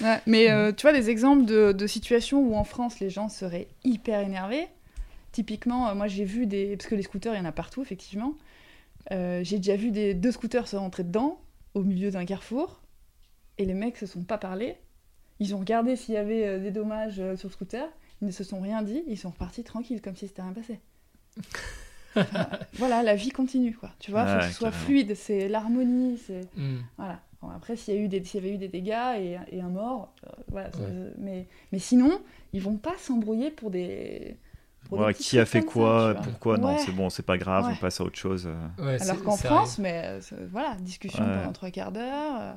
Ouais, 0.00 0.20
mais 0.26 0.50
euh, 0.50 0.72
tu 0.72 0.82
vois, 0.82 0.92
des 0.92 1.10
exemples 1.10 1.44
de, 1.44 1.72
de 1.72 1.86
situations 1.86 2.40
où 2.40 2.54
en 2.56 2.64
France 2.64 3.00
les 3.00 3.10
gens 3.10 3.28
seraient 3.28 3.68
hyper 3.84 4.20
énervés. 4.20 4.66
Typiquement, 5.32 5.88
euh, 5.88 5.94
moi 5.94 6.06
j'ai 6.08 6.24
vu 6.24 6.46
des. 6.46 6.76
Parce 6.76 6.88
que 6.88 6.94
les 6.94 7.02
scooters, 7.02 7.34
il 7.34 7.38
y 7.38 7.40
en 7.40 7.44
a 7.44 7.52
partout, 7.52 7.82
effectivement. 7.82 8.34
Euh, 9.12 9.40
j'ai 9.44 9.58
déjà 9.58 9.76
vu 9.76 9.90
des, 9.90 10.14
deux 10.14 10.32
scooters 10.32 10.66
se 10.66 10.76
rentrer 10.76 11.04
dedans, 11.04 11.38
au 11.74 11.82
milieu 11.82 12.10
d'un 12.10 12.24
carrefour, 12.24 12.80
et 13.58 13.64
les 13.66 13.74
mecs 13.74 13.98
se 13.98 14.06
sont 14.06 14.22
pas 14.22 14.38
parlé. 14.38 14.76
Ils 15.38 15.54
ont 15.54 15.58
regardé 15.58 15.96
s'il 15.96 16.14
y 16.14 16.18
avait 16.18 16.58
des 16.58 16.70
dommages 16.70 17.16
sur 17.36 17.48
le 17.48 17.52
scooter, 17.52 17.86
ils 18.22 18.26
ne 18.26 18.32
se 18.32 18.42
sont 18.42 18.60
rien 18.60 18.80
dit, 18.82 19.02
ils 19.06 19.18
sont 19.18 19.28
repartis 19.30 19.62
tranquilles, 19.62 20.00
comme 20.00 20.16
si 20.16 20.26
c'était 20.26 20.40
rien 20.42 20.54
passé. 20.54 20.80
Voilà, 22.78 23.02
la 23.02 23.14
vie 23.14 23.30
continue, 23.30 23.74
quoi. 23.74 23.90
Tu 23.98 24.10
vois, 24.10 24.26
faut 24.26 24.38
que 24.38 24.44
ce 24.46 24.52
soit 24.52 24.70
carrément. 24.70 24.84
fluide, 24.86 25.14
c'est 25.16 25.48
l'harmonie, 25.48 26.18
c'est. 26.26 26.42
Hmm. 26.56 26.78
Voilà. 26.96 27.20
Bon, 27.42 27.48
après, 27.50 27.76
s'il 27.76 27.94
y, 27.94 27.98
a 27.98 28.00
eu 28.00 28.08
des- 28.08 28.24
s'il 28.24 28.42
y 28.42 28.46
avait 28.46 28.54
eu 28.54 28.58
des 28.58 28.68
dégâts 28.68 29.16
et, 29.18 29.38
et 29.52 29.60
un 29.60 29.68
mort, 29.68 30.12
euh, 30.26 30.30
voilà. 30.50 30.70
mais, 31.18 31.46
mais 31.72 31.78
sinon, 31.78 32.20
ils 32.52 32.62
vont 32.62 32.76
pas 32.76 32.94
s'embrouiller 32.98 33.50
pour 33.50 33.70
des. 33.70 34.36
pour 34.88 34.98
Ouais, 35.00 35.12
qui 35.14 35.38
a 35.38 35.44
fait 35.44 35.60
ça, 35.60 35.66
quoi, 35.66 36.14
pourquoi? 36.22 36.56
Non, 36.58 36.78
c'est 36.78 36.92
bon, 36.92 37.10
c'est 37.10 37.22
pas 37.24 37.36
grave, 37.38 37.66
Ouais. 37.66 37.72
on 37.76 37.80
passe 37.80 38.00
à 38.00 38.04
autre 38.04 38.18
chose. 38.18 38.46
euh. 38.48 38.84
Ouais, 38.84 39.00
Alors 39.02 39.22
qu'en 39.22 39.36
France, 39.36 39.78
mais 39.78 40.02
euh, 40.04 40.20
voilà, 40.50 40.74
discussion 40.80 41.24
Ouais. 41.24 41.36
pendant 41.40 41.52
trois 41.52 41.70
quarts 41.70 41.92
d'heure. 41.92 42.36
euh, 42.40 42.52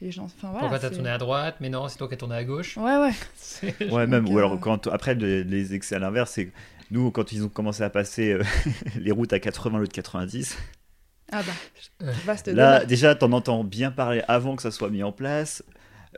les 0.00 0.10
gens. 0.10 0.24
Enfin 0.24 0.48
voilà. 0.50 0.60
Pourquoi 0.60 0.78
t'as 0.80 0.90
tourné 0.90 1.10
à 1.10 1.18
droite? 1.18 1.56
Mais 1.60 1.68
non, 1.68 1.86
c'est 1.86 1.96
toi 1.96 2.08
qui 2.08 2.14
as 2.14 2.16
tourné 2.16 2.34
à 2.34 2.42
gauche. 2.42 2.76
Ouais, 2.76 2.96
ouais. 2.98 3.12
Ouais, 3.92 4.06
même. 4.08 4.28
Ou 4.28 4.36
alors, 4.38 4.58
quand, 4.58 4.88
après, 4.88 5.14
les, 5.14 5.44
les 5.44 5.74
excès 5.74 5.94
à 5.94 6.00
l'inverse, 6.00 6.32
c'est 6.32 6.50
nous, 6.92 7.10
quand 7.10 7.32
ils 7.32 7.42
ont 7.44 7.48
commencé 7.48 7.82
à 7.82 7.90
passer 7.90 8.32
euh, 8.32 8.42
les 8.96 9.10
routes 9.10 9.32
à 9.32 9.40
80 9.40 9.78
au 9.78 9.80
lieu 9.80 9.88
de 9.88 9.92
90, 9.92 10.56
Ah 11.32 11.42
bah. 11.42 12.06
Ouais. 12.06 12.12
Vaste 12.26 12.46
là, 12.48 12.78
débat. 12.80 12.86
déjà, 12.86 13.14
t'en 13.14 13.32
entends 13.32 13.64
bien 13.64 13.90
parler 13.90 14.22
avant 14.28 14.54
que 14.56 14.62
ça 14.62 14.70
soit 14.70 14.90
mis 14.90 15.02
en 15.02 15.12
place. 15.12 15.64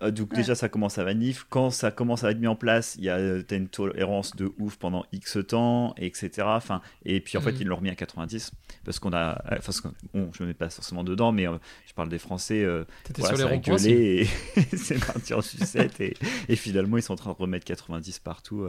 Euh, 0.02 0.10
donc, 0.10 0.32
Ouais. 0.32 0.38
déjà, 0.38 0.56
ça 0.56 0.68
commence 0.68 0.98
à 0.98 1.04
manif. 1.04 1.46
Quand 1.48 1.70
ça 1.70 1.92
commence 1.92 2.24
à 2.24 2.32
être 2.32 2.40
mis 2.40 2.48
en 2.48 2.56
place, 2.56 2.96
il 2.98 3.04
y 3.04 3.08
a 3.08 3.16
euh, 3.16 3.42
t'as 3.46 3.54
une 3.56 3.68
tolérance 3.68 4.34
de 4.34 4.50
ouf 4.58 4.74
pendant 4.76 5.06
X 5.12 5.38
temps, 5.46 5.94
etc. 5.98 6.30
Enfin, 6.46 6.80
et 7.04 7.20
puis, 7.20 7.38
en 7.38 7.40
fait, 7.40 7.52
Mhm. 7.52 7.58
ils 7.60 7.66
l'ont 7.68 7.76
remis 7.76 7.90
à 7.90 7.94
90. 7.94 8.50
Parce 8.84 8.98
qu'on 8.98 9.12
a. 9.12 9.40
euh, 9.52 9.58
que, 9.58 9.88
bon, 10.12 10.30
je 10.36 10.42
me 10.42 10.48
mets 10.48 10.54
pas 10.54 10.68
forcément 10.68 11.04
dedans, 11.04 11.30
mais 11.30 11.46
euh, 11.46 11.58
je 11.86 11.92
parle 11.94 12.08
des 12.08 12.18
Français. 12.18 12.64
euh, 12.64 12.84
T'étais 13.04 13.20
voilà, 13.22 13.36
sur 13.36 13.48
les 13.48 13.58
gueulé 13.60 14.28
et 14.56 14.76
c'est 14.76 14.98
parti 14.98 15.32
en 15.32 15.40
sucette. 15.42 16.00
Et, 16.00 16.16
et 16.48 16.56
finalement, 16.56 16.96
ils 16.96 17.02
sont 17.02 17.12
en 17.12 17.16
train 17.16 17.30
de 17.30 17.36
remettre 17.36 17.64
90 17.64 18.18
partout. 18.18 18.66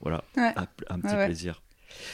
Voilà, 0.00 0.24
Ouais. 0.36 0.52
un, 0.56 0.66
un 0.88 1.00
petit 1.00 1.12
Ouais, 1.12 1.18
ouais. 1.18 1.26
plaisir. 1.26 1.62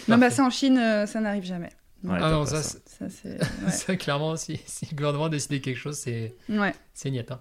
Non, 0.09 0.19
bah 0.19 0.31
ça 0.31 0.45
en 0.45 0.51
Chine, 0.51 0.79
euh, 0.79 1.07
ça 1.07 1.21
n'arrive 1.21 1.45
jamais. 1.45 1.71
Ouais, 2.05 2.19
Ah 2.21 2.31
non, 2.31 2.45
ça, 2.47 2.63
ça. 2.63 2.79
c'est- 2.87 3.09
Ça. 3.09 3.29
Ouais. 3.65 3.71
ça, 3.71 3.97
clairement, 3.97 4.37
si, 4.37 4.61
si 4.67 4.87
le 4.91 4.97
gouvernement 4.97 5.25
a 5.27 5.29
décidé 5.29 5.61
quelque 5.61 5.79
chose, 5.79 5.97
c'est 5.99 6.35
ouais. 6.49 6.75
c'est 6.95 7.11
niet. 7.11 7.31
hein. 7.31 7.41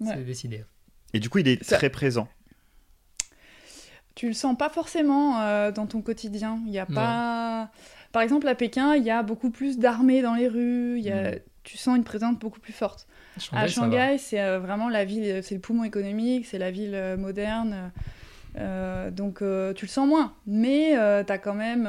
Ouais. 0.00 0.12
C'est 0.14 0.24
décidé. 0.24 0.64
Et 1.12 1.20
du 1.20 1.28
coup, 1.28 1.38
il 1.38 1.48
est 1.48 1.62
Ça- 1.64 1.76
très 1.76 1.90
présent. 1.90 2.28
Tu 4.14 4.26
le 4.28 4.34
sens 4.34 4.56
pas 4.56 4.68
forcément 4.68 5.40
euh, 5.40 5.70
dans 5.72 5.86
ton 5.86 6.02
quotidien. 6.02 6.60
Il 6.66 6.72
y 6.72 6.78
a 6.78 6.86
Non. 6.88 6.94
pas. 6.94 7.70
Par 8.12 8.22
exemple, 8.22 8.48
à 8.48 8.54
Pékin, 8.54 8.94
il 8.96 9.04
y 9.04 9.10
a 9.10 9.22
beaucoup 9.22 9.50
plus 9.50 9.78
d'armées 9.78 10.20
dans 10.20 10.34
les 10.34 10.48
rues. 10.48 10.98
Il 10.98 11.04
y 11.04 11.10
a... 11.12 11.32
Mm. 11.32 11.38
Tu 11.62 11.76
sens 11.76 11.96
une 11.96 12.04
présence 12.04 12.38
beaucoup 12.38 12.58
plus 12.58 12.72
forte. 12.72 13.06
Shanghai, 13.38 13.62
à. 13.62 13.68
Shanghai, 13.68 14.16
c'est 14.18 14.40
euh, 14.40 14.58
vraiment 14.58 14.88
la 14.88 15.04
ville, 15.04 15.42
c'est 15.42 15.54
le 15.54 15.60
poumon 15.60 15.84
économique, 15.84 16.46
c'est 16.46 16.58
la 16.58 16.70
ville 16.70 16.94
euh, 16.94 17.16
moderne. 17.16 17.92
Euh, 18.56 19.10
donc 19.10 19.42
euh, 19.42 19.72
tu 19.74 19.84
le 19.86 19.90
sens 19.90 20.08
moins. 20.08 20.34
Mais 20.46 20.96
euh, 20.98 21.22
t'as 21.24 21.38
quand 21.38 21.54
même. 21.54 21.86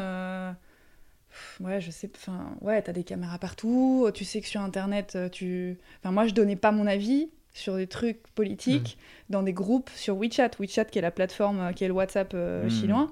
Ouais, 1.59 1.79
je 1.79 1.91
sais. 1.91 2.09
Enfin, 2.15 2.55
ouais, 2.61 2.81
t'as 2.81 2.91
des 2.91 3.03
caméras 3.03 3.37
partout. 3.39 4.09
Tu 4.13 4.25
sais 4.25 4.41
que 4.41 4.47
sur 4.47 4.61
Internet, 4.61 5.17
tu. 5.31 5.77
Enfin, 5.99 6.11
moi, 6.11 6.27
je 6.27 6.33
donnais 6.33 6.55
pas 6.55 6.71
mon 6.71 6.87
avis 6.87 7.29
sur 7.53 7.75
des 7.75 7.87
trucs 7.87 8.21
politiques 8.33 8.97
Mm. 9.29 9.33
dans 9.33 9.43
des 9.43 9.53
groupes 9.53 9.89
sur 9.95 10.17
WeChat. 10.17 10.51
WeChat, 10.59 10.85
qui 10.85 10.99
est 10.99 11.01
la 11.01 11.11
plateforme, 11.11 11.73
qui 11.73 11.83
est 11.83 11.87
le 11.87 11.93
WhatsApp 11.93 12.31
euh, 12.33 12.65
Mm. 12.65 12.69
chinois. 12.69 13.11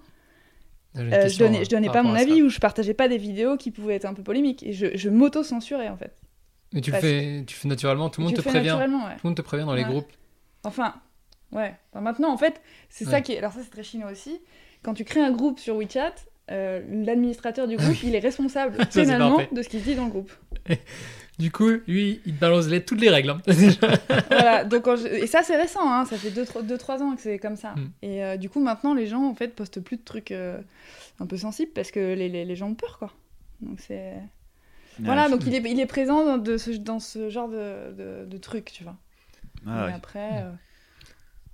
Euh, 0.97 1.27
je 1.29 1.37
donnais, 1.37 1.63
je 1.63 1.69
donnais 1.69 1.89
pas 1.89 2.01
mon 2.03 2.15
avis 2.15 2.41
ou 2.41 2.49
je 2.49 2.59
partageais 2.59 2.95
pas 2.95 3.07
des 3.07 3.17
vidéos 3.19 3.57
qui 3.57 3.69
pouvaient 3.71 3.95
être 3.95 4.05
un 4.05 4.13
peu 4.13 4.23
polémiques. 4.23 4.63
Et 4.63 4.73
je, 4.73 4.87
je 4.97 5.09
m'auto-censurais 5.09 5.89
en 5.89 5.97
fait. 5.97 6.15
Mais 6.73 6.81
tu 6.81 6.91
le 6.91 6.97
fais, 6.97 7.43
tu 7.47 7.55
fais 7.55 7.67
naturellement, 7.67 8.09
tout 8.09 8.21
le 8.21 8.27
monde 8.27 8.35
te 8.35 8.41
prévient. 8.41 8.77
Tout 8.81 8.91
le 8.91 9.17
monde 9.23 9.35
te 9.35 9.41
prévient 9.41 9.65
dans 9.65 9.73
les 9.75 9.83
groupes. 9.83 10.11
Enfin, 10.63 10.95
ouais. 11.51 11.73
Enfin, 11.91 12.01
maintenant, 12.01 12.31
en 12.31 12.37
fait, 12.37 12.61
c'est 12.89 13.05
ça 13.05 13.21
qui 13.21 13.33
est. 13.33 13.37
Alors, 13.39 13.51
ça, 13.53 13.59
c'est 13.63 13.69
très 13.71 13.83
chinois 13.83 14.11
aussi. 14.11 14.39
Quand 14.83 14.93
tu 14.93 15.03
crées 15.03 15.21
un 15.21 15.31
groupe 15.31 15.59
sur 15.59 15.75
WeChat, 15.75 16.13
euh, 16.51 16.81
l'administrateur 17.05 17.67
du 17.67 17.75
groupe, 17.77 17.95
il 18.03 18.15
est 18.15 18.19
responsable 18.19 18.77
Ça, 18.77 18.85
pénalement 19.01 19.39
de 19.51 19.61
ce 19.61 19.69
qui 19.69 19.79
se 19.79 19.83
dit 19.85 19.95
dans 19.95 20.05
le 20.05 20.11
groupe. 20.11 20.31
Du 21.39 21.51
coup, 21.53 21.69
lui, 21.87 22.19
il 22.25 22.35
balance 22.37 22.67
les, 22.67 22.83
toutes 22.83 22.99
les 22.99 23.09
règles. 23.09 23.29
hein. 23.29 23.41
Déjà. 23.47 23.79
voilà. 24.29 24.65
Donc, 24.65 24.83
je- 24.97 25.07
Et 25.07 25.25
ça, 25.25 25.41
c'est 25.41 25.55
récent, 25.55 25.89
hein, 25.89 26.03
ça 26.03 26.17
fait 26.17 26.31
2-3 26.31 27.01
ans 27.01 27.15
que 27.15 27.21
c'est 27.21 27.39
comme 27.39 27.55
ça. 27.55 27.75
Mm. 27.75 27.91
Et 28.01 28.23
euh, 28.25 28.35
du 28.35 28.49
coup, 28.49 28.59
maintenant, 28.59 28.93
les 28.93 29.07
gens, 29.07 29.23
en 29.23 29.33
fait, 29.33 29.55
postent 29.55 29.79
plus 29.79 29.95
de 29.95 30.03
trucs 30.03 30.31
euh, 30.31 30.59
un 31.21 31.25
peu 31.25 31.37
sensibles 31.37 31.71
parce 31.71 31.91
que 31.91 32.13
les, 32.13 32.27
les, 32.27 32.43
les 32.43 32.55
gens 32.57 32.67
ont 32.67 32.75
peur, 32.75 32.99
quoi. 32.99 33.13
Donc, 33.61 33.79
c'est. 33.79 34.15
Voilà, 34.99 35.29
donc 35.29 35.45
il 35.47 35.55
est, 35.55 35.61
il 35.71 35.79
est 35.79 35.85
présent 35.85 36.25
dans, 36.25 36.37
de 36.37 36.57
ce, 36.57 36.71
dans 36.71 36.99
ce 36.99 37.29
genre 37.29 37.47
de, 37.47 37.93
de, 37.93 38.25
de 38.25 38.37
trucs, 38.37 38.73
tu 38.73 38.83
vois. 38.83 38.97
Ah 39.65 39.83
Et 39.83 39.87
ouais. 39.87 39.93
après, 39.93 40.43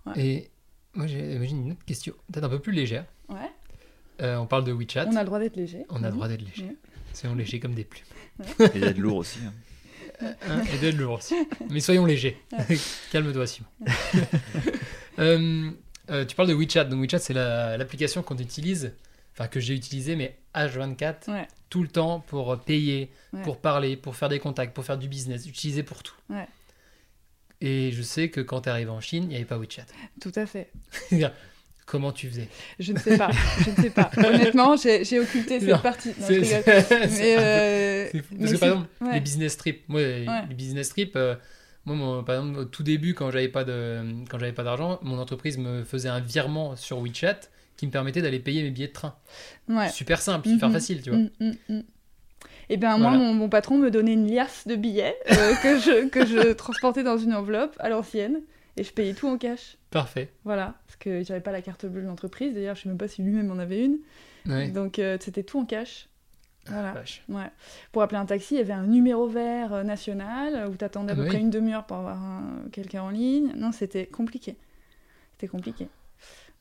euh, 0.08 0.14
Et 0.18 0.50
moi, 0.94 1.08
j'ai 1.08 1.20
une 1.36 1.72
autre 1.72 1.86
question, 1.86 2.14
peut-être 2.32 2.44
un 2.46 2.50
peu 2.50 2.60
plus 2.60 2.72
légère. 2.72 3.06
ouais, 3.30 3.52
Euh, 4.22 4.38
on 4.38 4.46
parle 4.48 4.64
de 4.64 4.72
WeChat. 4.72 5.08
on 5.10 5.16
a 5.16 5.20
le 5.22 5.26
droit 5.26 5.40
d'être 5.40 5.56
léger. 5.58 5.86
On 5.90 5.98
a 5.98 6.00
le 6.02 6.08
Mhm. 6.10 6.14
droit 6.16 6.28
d'être 6.28 6.42
léger. 6.42 6.64
Mhm. 6.64 6.76
Soyons 7.14 7.36
légers 7.36 7.60
comme 7.60 7.74
des 7.74 7.84
plumes. 7.86 8.06
Et 8.76 8.80
d'être 8.80 8.98
lourd 8.98 9.18
aussi. 9.18 9.40
hein. 9.46 9.54
Hein, 10.22 10.62
et 10.74 10.78
d'être 10.78 10.96
lourd 10.96 11.18
aussi. 11.18 11.36
Mais 11.70 11.82
soyons 11.82 12.06
légers. 12.06 12.38
Calme-toi, 13.12 13.48
Simon. 13.48 13.68
Euh, 15.20 15.72
euh, 16.10 16.26
tu 16.26 16.36
parles 16.36 16.50
de 16.50 16.54
WeChat. 16.54 16.86
Donc 16.86 17.00
WeChat, 17.02 17.20
c'est 17.20 17.34
la- 17.34 17.78
l'application 17.78 18.22
qu'on 18.22 18.38
utilise 18.38 18.94
enfin 19.34 19.48
que 19.48 19.60
j'ai 19.60 19.74
utilisé, 19.74 20.16
mais 20.16 20.38
H24 20.54 21.30
Ouais. 21.32 21.48
tout 21.70 21.82
le 21.82 21.88
temps 21.90 22.20
pour 22.22 22.52
euh, 22.54 22.58
payer, 22.58 23.12
Ouais. 23.34 23.42
pour 23.44 23.60
parler, 23.60 23.96
pour 23.98 24.16
faire 24.16 24.30
des 24.30 24.40
contacts, 24.40 24.74
pour 24.74 24.86
faire 24.86 24.98
du 24.98 25.08
business, 25.10 25.46
utilisé 25.46 25.84
pour 25.84 26.04
tout. 26.04 26.16
Et 27.68 27.92
je 27.92 28.02
sais 28.04 28.30
que 28.30 28.42
quand 28.42 28.62
tu 28.62 28.70
arrivé 28.70 28.90
en 28.92 29.02
Chine, 29.02 29.24
il 29.24 29.30
n'y 29.30 29.36
avait 29.36 29.44
pas 29.46 29.58
WeChat. 29.58 29.86
Tout 30.22 30.32
à 30.36 30.46
fait. 30.46 30.72
Comment 31.88 32.12
tu 32.12 32.28
faisais? 32.30 32.48
Je 32.80 32.94
ne 32.94 33.00
sais 33.00 33.16
pas. 33.18 33.30
je 33.64 33.70
ne 33.70 33.76
sais 33.76 33.90
pas. 33.92 34.10
Honnêtement, 34.18 34.76
j'ai 34.76 35.20
occulté 35.20 35.60
Non, 35.60 35.74
cette 35.76 35.82
partie. 35.84 36.10
Non, 36.20 36.28
je 36.28 36.34
rigole. 36.34 36.64
Mais, 36.66 37.36
euh, 37.38 38.10
mais 38.14 38.22
Parce 38.40 38.52
que 38.54 38.58
par 38.58 38.70
exemple, 38.70 38.88
ouais. 39.02 39.14
les 39.14 39.20
business 39.20 39.58
trips, 39.58 39.88
moi, 39.88 40.02
les 40.02 40.56
business 40.56 40.90
trips, 40.90 41.16
euh, 41.16 41.36
moi, 41.86 41.96
mon- 41.96 42.24
par 42.24 42.36
exemple, 42.38 42.60
au 42.60 42.66
tout 42.66 42.82
début, 42.82 43.14
quand 43.14 43.30
j'avais 43.30 43.50
pas 43.50 43.64
de, 43.64 44.04
quand 44.30 44.40
j'avais 44.40 44.52
pas 44.54 44.64
d'argent, 44.64 45.00
mon 45.04 45.20
entreprise 45.20 45.58
me 45.60 45.84
faisait 45.84 46.10
un 46.10 46.20
virement 46.20 46.76
sur 46.76 47.00
WeChat 47.00 47.40
qui 47.78 47.86
me 47.86 47.92
permettait 47.92 48.22
d'aller 48.24 48.40
payer 48.40 48.64
mes 48.64 48.72
billets 48.72 48.88
de 48.88 48.94
train. 48.94 49.16
Ouais. 49.68 49.90
Super 49.90 50.22
simple, 50.22 50.48
super 50.50 50.70
Mhm. 50.70 50.74
facile, 50.74 51.02
tu 51.04 51.10
vois. 51.12 51.20
Mm, 51.20 51.30
mm, 51.70 51.82
mm. 52.68 52.72
Eh 52.74 52.78
bien, 52.78 52.98
moi, 52.98 53.12
Voilà. 53.12 53.24
mon, 53.24 53.34
mon 53.34 53.50
patron 53.50 53.78
me 53.78 53.90
donnait 53.92 54.14
une 54.14 54.28
liasse 54.30 54.68
de 54.68 54.76
billets 54.76 55.16
euh, 55.32 55.54
que, 55.64 55.80
je, 55.80 56.08
que 56.10 56.26
je 56.26 56.54
transportais 56.54 57.04
dans 57.04 57.18
une 57.18 57.34
enveloppe 57.34 57.76
à 57.80 57.90
l'ancienne 57.90 58.42
et 58.78 58.84
je 58.84 58.92
payais 58.92 59.14
tout 59.14 59.28
en 59.28 59.38
cash. 59.38 59.78
Parfait. 59.92 60.30
Voilà, 60.44 60.76
parce 60.86 60.98
que 60.98 61.24
j'avais 61.24 61.40
pas 61.42 61.52
la 61.52 61.62
carte 61.62 61.86
bleue 61.86 62.02
de 62.02 62.08
l'entreprise. 62.08 62.54
D'ailleurs, 62.54 62.76
je 62.76 62.82
sais 62.84 62.90
même 62.90 62.98
pas 62.98 63.08
si 63.08 63.22
lui-même 63.22 63.50
en 63.52 63.60
avait 63.60 63.86
une. 63.86 63.98
Ouais. 64.48 64.68
Donc, 64.70 65.00
euh, 65.00 65.18
c'était 65.22 65.44
tout 65.44 65.60
en 65.60 65.66
cash. 65.66 66.10
Voilà. 66.68 66.94
Vache. 66.94 67.24
Ouais. 67.30 67.50
Pour 67.92 68.02
appeler 68.02 68.20
un 68.20 68.26
taxi, 68.26 68.56
il 68.56 68.58
y 68.58 68.62
avait 68.62 68.74
un 68.74 68.88
numéro 68.88 69.28
vert 69.28 69.72
euh, 69.74 69.84
national 69.84 70.68
où 70.68 70.76
t'attendais 70.76 71.12
à 71.12 71.16
peu 71.16 71.22
Ah 71.22 71.26
oui. 71.26 71.30
près 71.30 71.40
une 71.40 71.52
demi-heure 71.52 71.86
pour 71.86 71.98
avoir 71.98 72.18
un- 72.22 72.64
quelqu'un 72.72 73.04
en 73.04 73.10
ligne. 73.12 73.54
Non, 73.56 73.72
c'était 73.72 74.08
compliqué. 74.08 74.58
C'était 75.34 75.48
compliqué. 75.48 75.88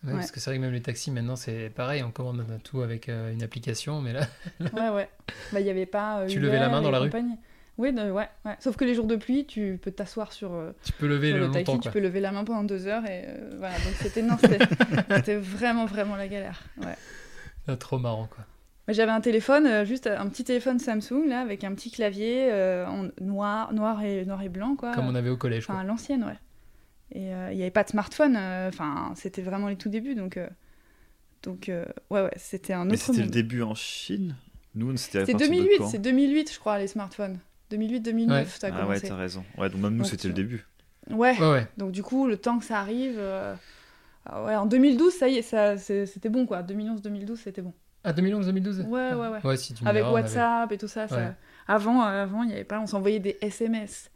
Ouais, 0.05 0.11
Ouais. 0.13 0.19
Parce 0.19 0.31
que 0.31 0.39
c'est 0.41 0.51
vrai 0.51 0.59
que 0.59 0.63
même 0.63 0.73
les 0.73 0.83
taxis, 0.83 1.11
maintenant, 1.11 1.37
c'est 1.37 1.71
pareil, 1.75 2.03
on 2.03 2.11
commande 2.11 2.45
tout 2.63 2.83
avec 2.83 3.09
euh, 3.09 3.33
une 3.33 3.43
application, 3.43 4.01
mais 4.03 4.13
là, 4.15 4.27
Ouais, 4.61 4.91
ouais. 4.91 5.09
Bah, 5.53 5.61
il 5.61 5.67
y 5.67 5.71
avait 5.71 5.87
pas. 5.87 6.21
euh, 6.21 6.27
Tu 6.27 6.41
levais 6.41 6.59
la 6.59 6.69
main 6.69 6.83
dans 6.83 6.91
la 6.91 6.99
rue 6.99 7.09
compagnie. 7.09 7.37
Oui, 7.77 7.93
de- 7.93 8.11
ouais, 8.11 8.29
ouais. 8.45 8.57
Sauf 8.61 8.77
que 8.77 8.85
les 8.85 8.95
jours 8.95 9.07
de 9.07 9.17
pluie, 9.17 9.47
tu 9.47 9.81
peux 9.83 9.91
t'asseoir 9.91 10.33
sur, 10.33 10.53
euh, 10.53 10.71
tu 10.85 10.93
peux 10.93 11.09
lever 11.09 11.31
sur 11.31 11.39
le 11.39 11.51
taxi, 11.51 11.81
tu 11.81 11.91
peux 11.91 11.99
lever 11.99 12.21
la 12.21 12.31
main 12.31 12.45
pendant 12.45 12.63
deux 12.63 12.87
heures 12.87 13.05
et 13.05 13.25
euh, 13.27 13.57
voilà. 13.59 13.75
Donc 13.77 13.95
c'était 13.99 14.23
non, 14.23 14.37
c'était 14.39 15.37
vraiment 15.39 15.85
vraiment 15.87 16.15
la 16.15 16.29
galère. 16.29 16.63
Ouais. 16.77 16.95
Ah, 17.67 17.77
trop 17.77 17.99
marrant, 17.99 18.27
quoi. 18.27 18.45
Mais 18.87 18.95
J'avais 18.95 19.11
un 19.13 19.21
téléphone, 19.23 19.85
juste 19.87 20.07
un 20.07 20.29
petit 20.29 20.45
téléphone 20.45 20.79
Samsung 20.79 21.27
là, 21.27 21.41
avec 21.41 21.65
un 21.65 21.75
petit 21.75 21.91
clavier 21.91 22.53
en 22.87 23.09
noir, 23.25 23.73
noir 23.73 24.03
et 24.05 24.25
noir 24.27 24.43
et 24.43 24.51
blanc 24.51 24.77
quoi. 24.77 24.93
Comme 24.95 25.09
on 25.09 25.15
avait 25.15 25.31
au 25.31 25.39
collège, 25.39 25.65
Enfin, 25.65 25.73
quoi. 25.73 25.81
à 25.81 25.85
l'ancienne, 25.85 26.23
ouais. 26.25 26.37
Et 27.13 27.33
euh, 27.35 27.51
il 27.53 27.57
n'y 27.57 27.63
avait 27.63 27.71
pas 27.71 27.85
de 27.85 27.91
smartphone. 27.91 28.37
euh, 28.37 28.69
Enfin, 28.69 29.13
c'était 29.17 29.43
vraiment 29.43 29.69
les 29.69 29.77
tout 29.77 29.89
débuts, 29.89 30.15
donc 30.15 30.37
euh, 30.37 30.49
donc 31.43 31.69
euh, 31.69 31.85
ouais 32.11 32.23
ouais, 32.23 32.33
c'était 32.37 32.73
un 32.73 32.85
Mais 32.87 32.95
autre 32.95 33.03
c'était 33.03 33.23
le 33.23 33.29
début 33.31 33.63
en 33.63 33.75
Chine 33.75 34.37
Nous, 34.75 34.97
c'était 34.97 35.19
à 35.21 35.27
C'est 35.27 35.33
partir 35.33 35.51
de 35.51 35.55
2008, 35.57 35.79
quand 35.79 35.89
c'est 35.89 35.99
2008 35.99 36.53
je 36.53 36.59
crois 36.59 36.79
les 36.79 36.87
smartphones. 36.89 37.39
2008-2009 37.71 38.29
Ouais. 38.31 38.47
a 38.63 38.71
Ah 38.83 38.87
ouais, 38.89 39.01
t'as 39.01 39.17
raison. 39.17 39.45
Ouais, 39.59 39.69
donc 39.71 39.81
même 39.81 39.95
nous, 39.97 40.05
c'était 40.05 40.29
le 40.29 40.35
début. 40.35 40.67
ouais. 41.11 41.39
Ouais, 41.39 41.51
ouais. 41.51 41.69
Donc 41.77 41.93
du 41.93 42.03
coup, 42.03 42.27
le 42.27 42.37
temps 42.37 42.59
que 42.59 42.65
ça 42.65 42.79
arrive, 42.81 43.15
euh, 43.19 43.55
ah 44.27 44.45
ouais, 44.45 44.57
en 44.57 44.67
2012, 44.67 45.13
ça 45.13 45.29
y 45.29 45.37
est, 45.39 45.43
ça, 45.43 45.77
c'était 45.79 46.29
bon 46.29 46.47
quoi. 46.47 46.63
2011-2012, 46.63 47.37
c'était 47.37 47.63
bon. 47.63 47.73
Ah, 48.05 48.13
2011-2012 48.13 48.83
Ouais, 48.87 49.13
ouais, 49.15 49.29
ouais. 49.29 49.41
Ouais, 49.47 49.57
si 49.57 49.73
tu 49.75 49.83
me 49.85 49.89
Avec 49.89 50.03
diras, 50.03 50.13
on 50.13 50.15
avait- 50.17 50.23
WhatsApp 50.25 50.73
et 50.73 50.79
tout 50.79 50.89
ça. 50.89 51.09
ça- 51.09 51.17
Ouais. 51.17 51.33
Avant, 51.67 52.03
euh, 52.05 52.23
avant, 52.25 52.43
il 52.43 52.51
y 52.51 52.53
avait 52.53 52.65
pas. 52.65 52.79
On 52.81 52.87
s'envoyait 52.87 53.19
des 53.21 53.39
SMS 53.41 54.11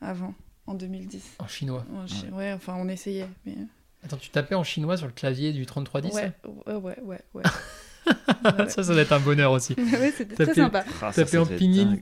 avant, 0.00 0.34
en 0.66 0.74
2010. 0.74 1.36
En 1.38 1.48
chinois. 1.48 1.84
Ouais, 2.32 2.52
enfin, 2.52 2.74
on 2.78 2.88
essayait. 2.88 3.28
Mais... 3.44 3.56
Attends, 4.04 4.16
tu 4.16 4.30
tapais 4.30 4.54
en 4.54 4.64
chinois 4.64 4.96
sur 4.96 5.06
le 5.06 5.12
clavier 5.12 5.52
du 5.52 5.66
3310 5.66 6.14
Ouais, 6.14 6.32
ouais, 6.66 6.74
ouais, 6.74 6.96
ouais. 7.02 7.20
ouais. 7.34 7.42
ça 8.44 8.68
Ça, 8.68 8.82
ça 8.82 8.92
doit 8.92 9.02
être 9.02 9.12
un 9.12 9.20
bonheur 9.20 9.52
aussi. 9.52 9.74
ouais, 9.78 10.12
c'était 10.16 10.44
très 10.44 10.54
sympa. 10.54 10.84
Ah, 11.00 11.12
ça 11.12 11.40
en 11.40 11.46
pinyin. 11.46 11.98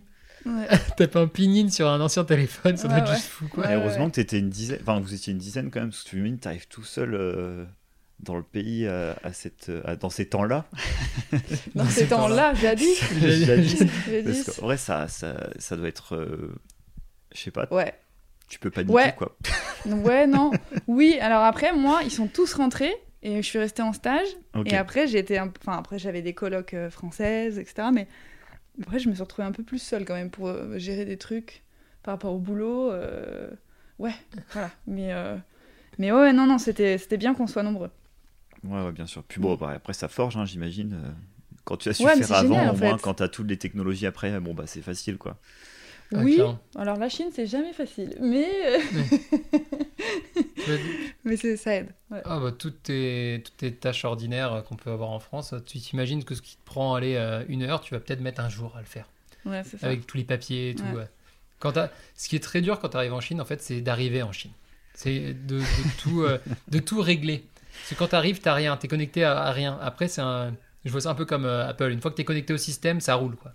Ouais. 0.46 0.68
Taper 0.96 1.18
un 1.18 1.26
pinyin 1.26 1.68
sur 1.68 1.88
un 1.88 2.00
ancien 2.00 2.24
téléphone, 2.24 2.76
ça 2.78 2.88
doit 2.88 2.98
être 2.98 3.10
ouais. 3.10 3.16
juste 3.16 3.28
fou, 3.28 3.46
quoi. 3.48 3.66
Heureusement 3.68 4.04
ouais. 4.04 4.10
que 4.10 4.14
t'étais 4.16 4.38
une 4.38 4.48
dizaine, 4.48 4.78
enfin 4.80 4.98
vous 4.98 5.12
étiez 5.12 5.34
une 5.34 5.38
dizaine 5.38 5.70
quand 5.70 5.80
même, 5.80 5.90
parce 5.90 6.02
que 6.02 6.08
tu 6.08 6.16
imagines, 6.16 6.38
t'arrives 6.38 6.66
tout 6.66 6.82
seul 6.82 7.14
euh, 7.14 7.66
dans 8.20 8.36
le 8.36 8.42
pays 8.42 8.86
euh, 8.86 9.12
à 9.22 9.34
cette, 9.34 9.70
dans 10.00 10.08
ces 10.08 10.30
temps-là. 10.30 10.64
Dans 11.74 11.84
Dans 11.84 11.90
ces 11.90 12.06
temps-là, 12.06 12.54
jadis. 12.54 13.00
Jadis. 13.20 13.76
Parce 13.76 14.10
jadis. 14.10 14.44
qu'en 14.44 14.62
vrai, 14.62 14.78
ça, 14.78 15.08
ça, 15.08 15.50
ça 15.58 15.76
doit 15.76 15.88
être, 15.88 16.16
euh, 16.16 16.54
je 17.34 17.40
sais 17.40 17.50
pas, 17.50 17.68
Ouais. 17.70 17.92
Tu 18.50 18.58
peux 18.58 18.70
paniquer 18.70 18.92
Ouais. 18.94 19.14
quoi. 19.16 19.36
Ouais, 19.86 20.26
non. 20.26 20.50
Oui, 20.88 21.16
alors 21.22 21.42
après, 21.42 21.72
moi, 21.72 22.00
ils 22.04 22.10
sont 22.10 22.26
tous 22.26 22.52
rentrés 22.52 22.92
et 23.22 23.36
je 23.42 23.46
suis 23.46 23.58
restée 23.58 23.80
en 23.80 23.94
stage. 23.94 24.28
Et 24.66 24.76
après, 24.76 25.14
été 25.16 25.38
un- 25.38 25.50
enfin, 25.62 25.78
après 25.78 25.98
j'avais 25.98 26.20
des 26.20 26.34
colocs 26.34 26.74
euh, 26.74 26.90
françaises, 26.90 27.58
etc. 27.58 27.88
Mais 27.94 28.06
après, 28.82 28.98
je 28.98 29.08
me 29.08 29.14
suis 29.14 29.22
retrouvée 29.22 29.48
un 29.48 29.52
peu 29.52 29.62
plus 29.62 29.78
seule 29.78 30.04
quand 30.04 30.14
même 30.14 30.30
pour 30.30 30.48
euh, 30.48 30.78
gérer 30.78 31.06
des 31.06 31.16
trucs 31.16 31.62
par 32.02 32.12
rapport 32.14 32.34
au 32.34 32.38
boulot. 32.38 32.90
euh, 32.90 33.48
Ouais, 33.98 34.12
voilà. 34.52 34.70
Mais, 34.86 35.12
euh, 35.14 35.36
mais 35.98 36.12
ouais, 36.12 36.32
non, 36.34 36.46
non, 36.46 36.58
c'était 36.58 36.98
c'était 36.98 37.16
bien 37.18 37.34
qu'on 37.34 37.46
soit 37.46 37.62
nombreux. 37.62 37.90
Ouais, 38.64 38.84
ouais, 38.84 38.92
bien 38.92 39.06
sûr. 39.06 39.22
Puis 39.24 39.40
bon, 39.40 39.54
bah, 39.56 39.70
après 39.76 39.94
ça 39.94 40.08
forge, 40.08 40.36
hein, 40.36 40.44
j'imagine. 40.44 40.98
Quand 41.64 41.78
tu 41.78 41.88
as 41.88 41.94
su 41.94 42.04
Ouais, 42.04 42.16
faire 42.16 42.32
avant, 42.32 42.48
génial, 42.48 42.74
au 42.74 42.76
moins, 42.76 42.96
fait. 42.96 43.02
quand 43.02 43.14
tu 43.14 43.22
as 43.22 43.28
toutes 43.28 43.48
les 43.48 43.56
technologies 43.58 44.06
après, 44.06 44.38
bon 44.40 44.54
bah 44.54 44.64
c'est 44.66 44.82
facile 44.82 45.16
quoi. 45.18 45.38
Ah, 46.12 46.18
oui, 46.22 46.34
clairement. 46.34 46.58
alors 46.76 46.96
la 46.96 47.08
Chine, 47.08 47.28
c'est 47.32 47.46
jamais 47.46 47.72
facile. 47.72 48.16
Mais, 48.20 48.48
euh, 48.66 48.78
mais 51.24 51.36
ça 51.36 51.74
aide. 51.74 51.88
Ouais. 52.10 52.20
Ah 52.24 52.40
bah 52.40 52.52
toutes 52.52 52.82
tes, 52.82 53.42
toutes 53.44 53.56
tes 53.56 53.72
tâches 53.72 54.04
ordinaires 54.04 54.52
euh, 54.52 54.60
qu'on 54.62 54.76
peut 54.76 54.90
avoir 54.90 55.10
en 55.10 55.20
France, 55.20 55.54
tu 55.66 55.78
t'imagines 55.78 56.24
que 56.24 56.34
ce 56.34 56.42
qui 56.42 56.56
te 56.56 56.64
prend 56.64 56.94
aller 56.94 57.14
euh, 57.16 57.44
une 57.48 57.62
heure, 57.62 57.80
tu 57.80 57.94
vas 57.94 58.00
peut-être 58.00 58.20
mettre 58.20 58.40
un 58.40 58.48
jour 58.48 58.74
à 58.76 58.80
le 58.80 58.86
faire. 58.86 59.06
Ouais, 59.44 59.62
ça. 59.64 59.76
Avec 59.86 60.06
tous 60.06 60.16
les 60.16 60.24
papiers 60.24 60.70
et 60.70 60.74
tout. 60.74 60.82
Ouais. 60.94 61.06
Quand 61.60 61.74
ce 62.16 62.28
qui 62.28 62.36
est 62.36 62.40
très 62.40 62.60
dur 62.62 62.80
quand 62.80 62.88
tu 62.90 62.96
arrives 62.96 63.12
en 63.14 63.20
Chine, 63.20 63.40
en 63.40 63.44
fait, 63.44 63.62
c'est 63.62 63.80
d'arriver 63.80 64.22
en 64.22 64.32
Chine. 64.32 64.52
C'est 64.94 65.34
de, 65.34 65.58
de 65.60 65.64
tout, 65.98 66.22
euh, 66.22 66.38
de 66.68 66.78
tout 66.78 67.00
régler. 67.00 67.44
Parce 67.72 67.90
que 67.90 67.94
quand 67.94 68.08
tu 68.08 68.16
arrives, 68.16 68.40
tu 68.40 68.48
rien, 68.48 68.76
tu 68.76 68.86
es 68.86 68.88
connecté 68.88 69.24
à, 69.24 69.38
à 69.38 69.52
rien. 69.52 69.78
Après, 69.80 70.08
c'est 70.08 70.20
un... 70.20 70.54
je 70.84 70.90
vois 70.90 71.02
ça 71.02 71.10
un 71.10 71.14
peu 71.14 71.24
comme 71.24 71.44
euh, 71.44 71.68
Apple. 71.68 71.90
Une 71.90 72.00
fois 72.00 72.10
que 72.10 72.16
tu 72.16 72.22
es 72.22 72.24
connecté 72.24 72.52
au 72.52 72.58
système, 72.58 73.00
ça 73.00 73.14
roule. 73.14 73.36
quoi. 73.36 73.52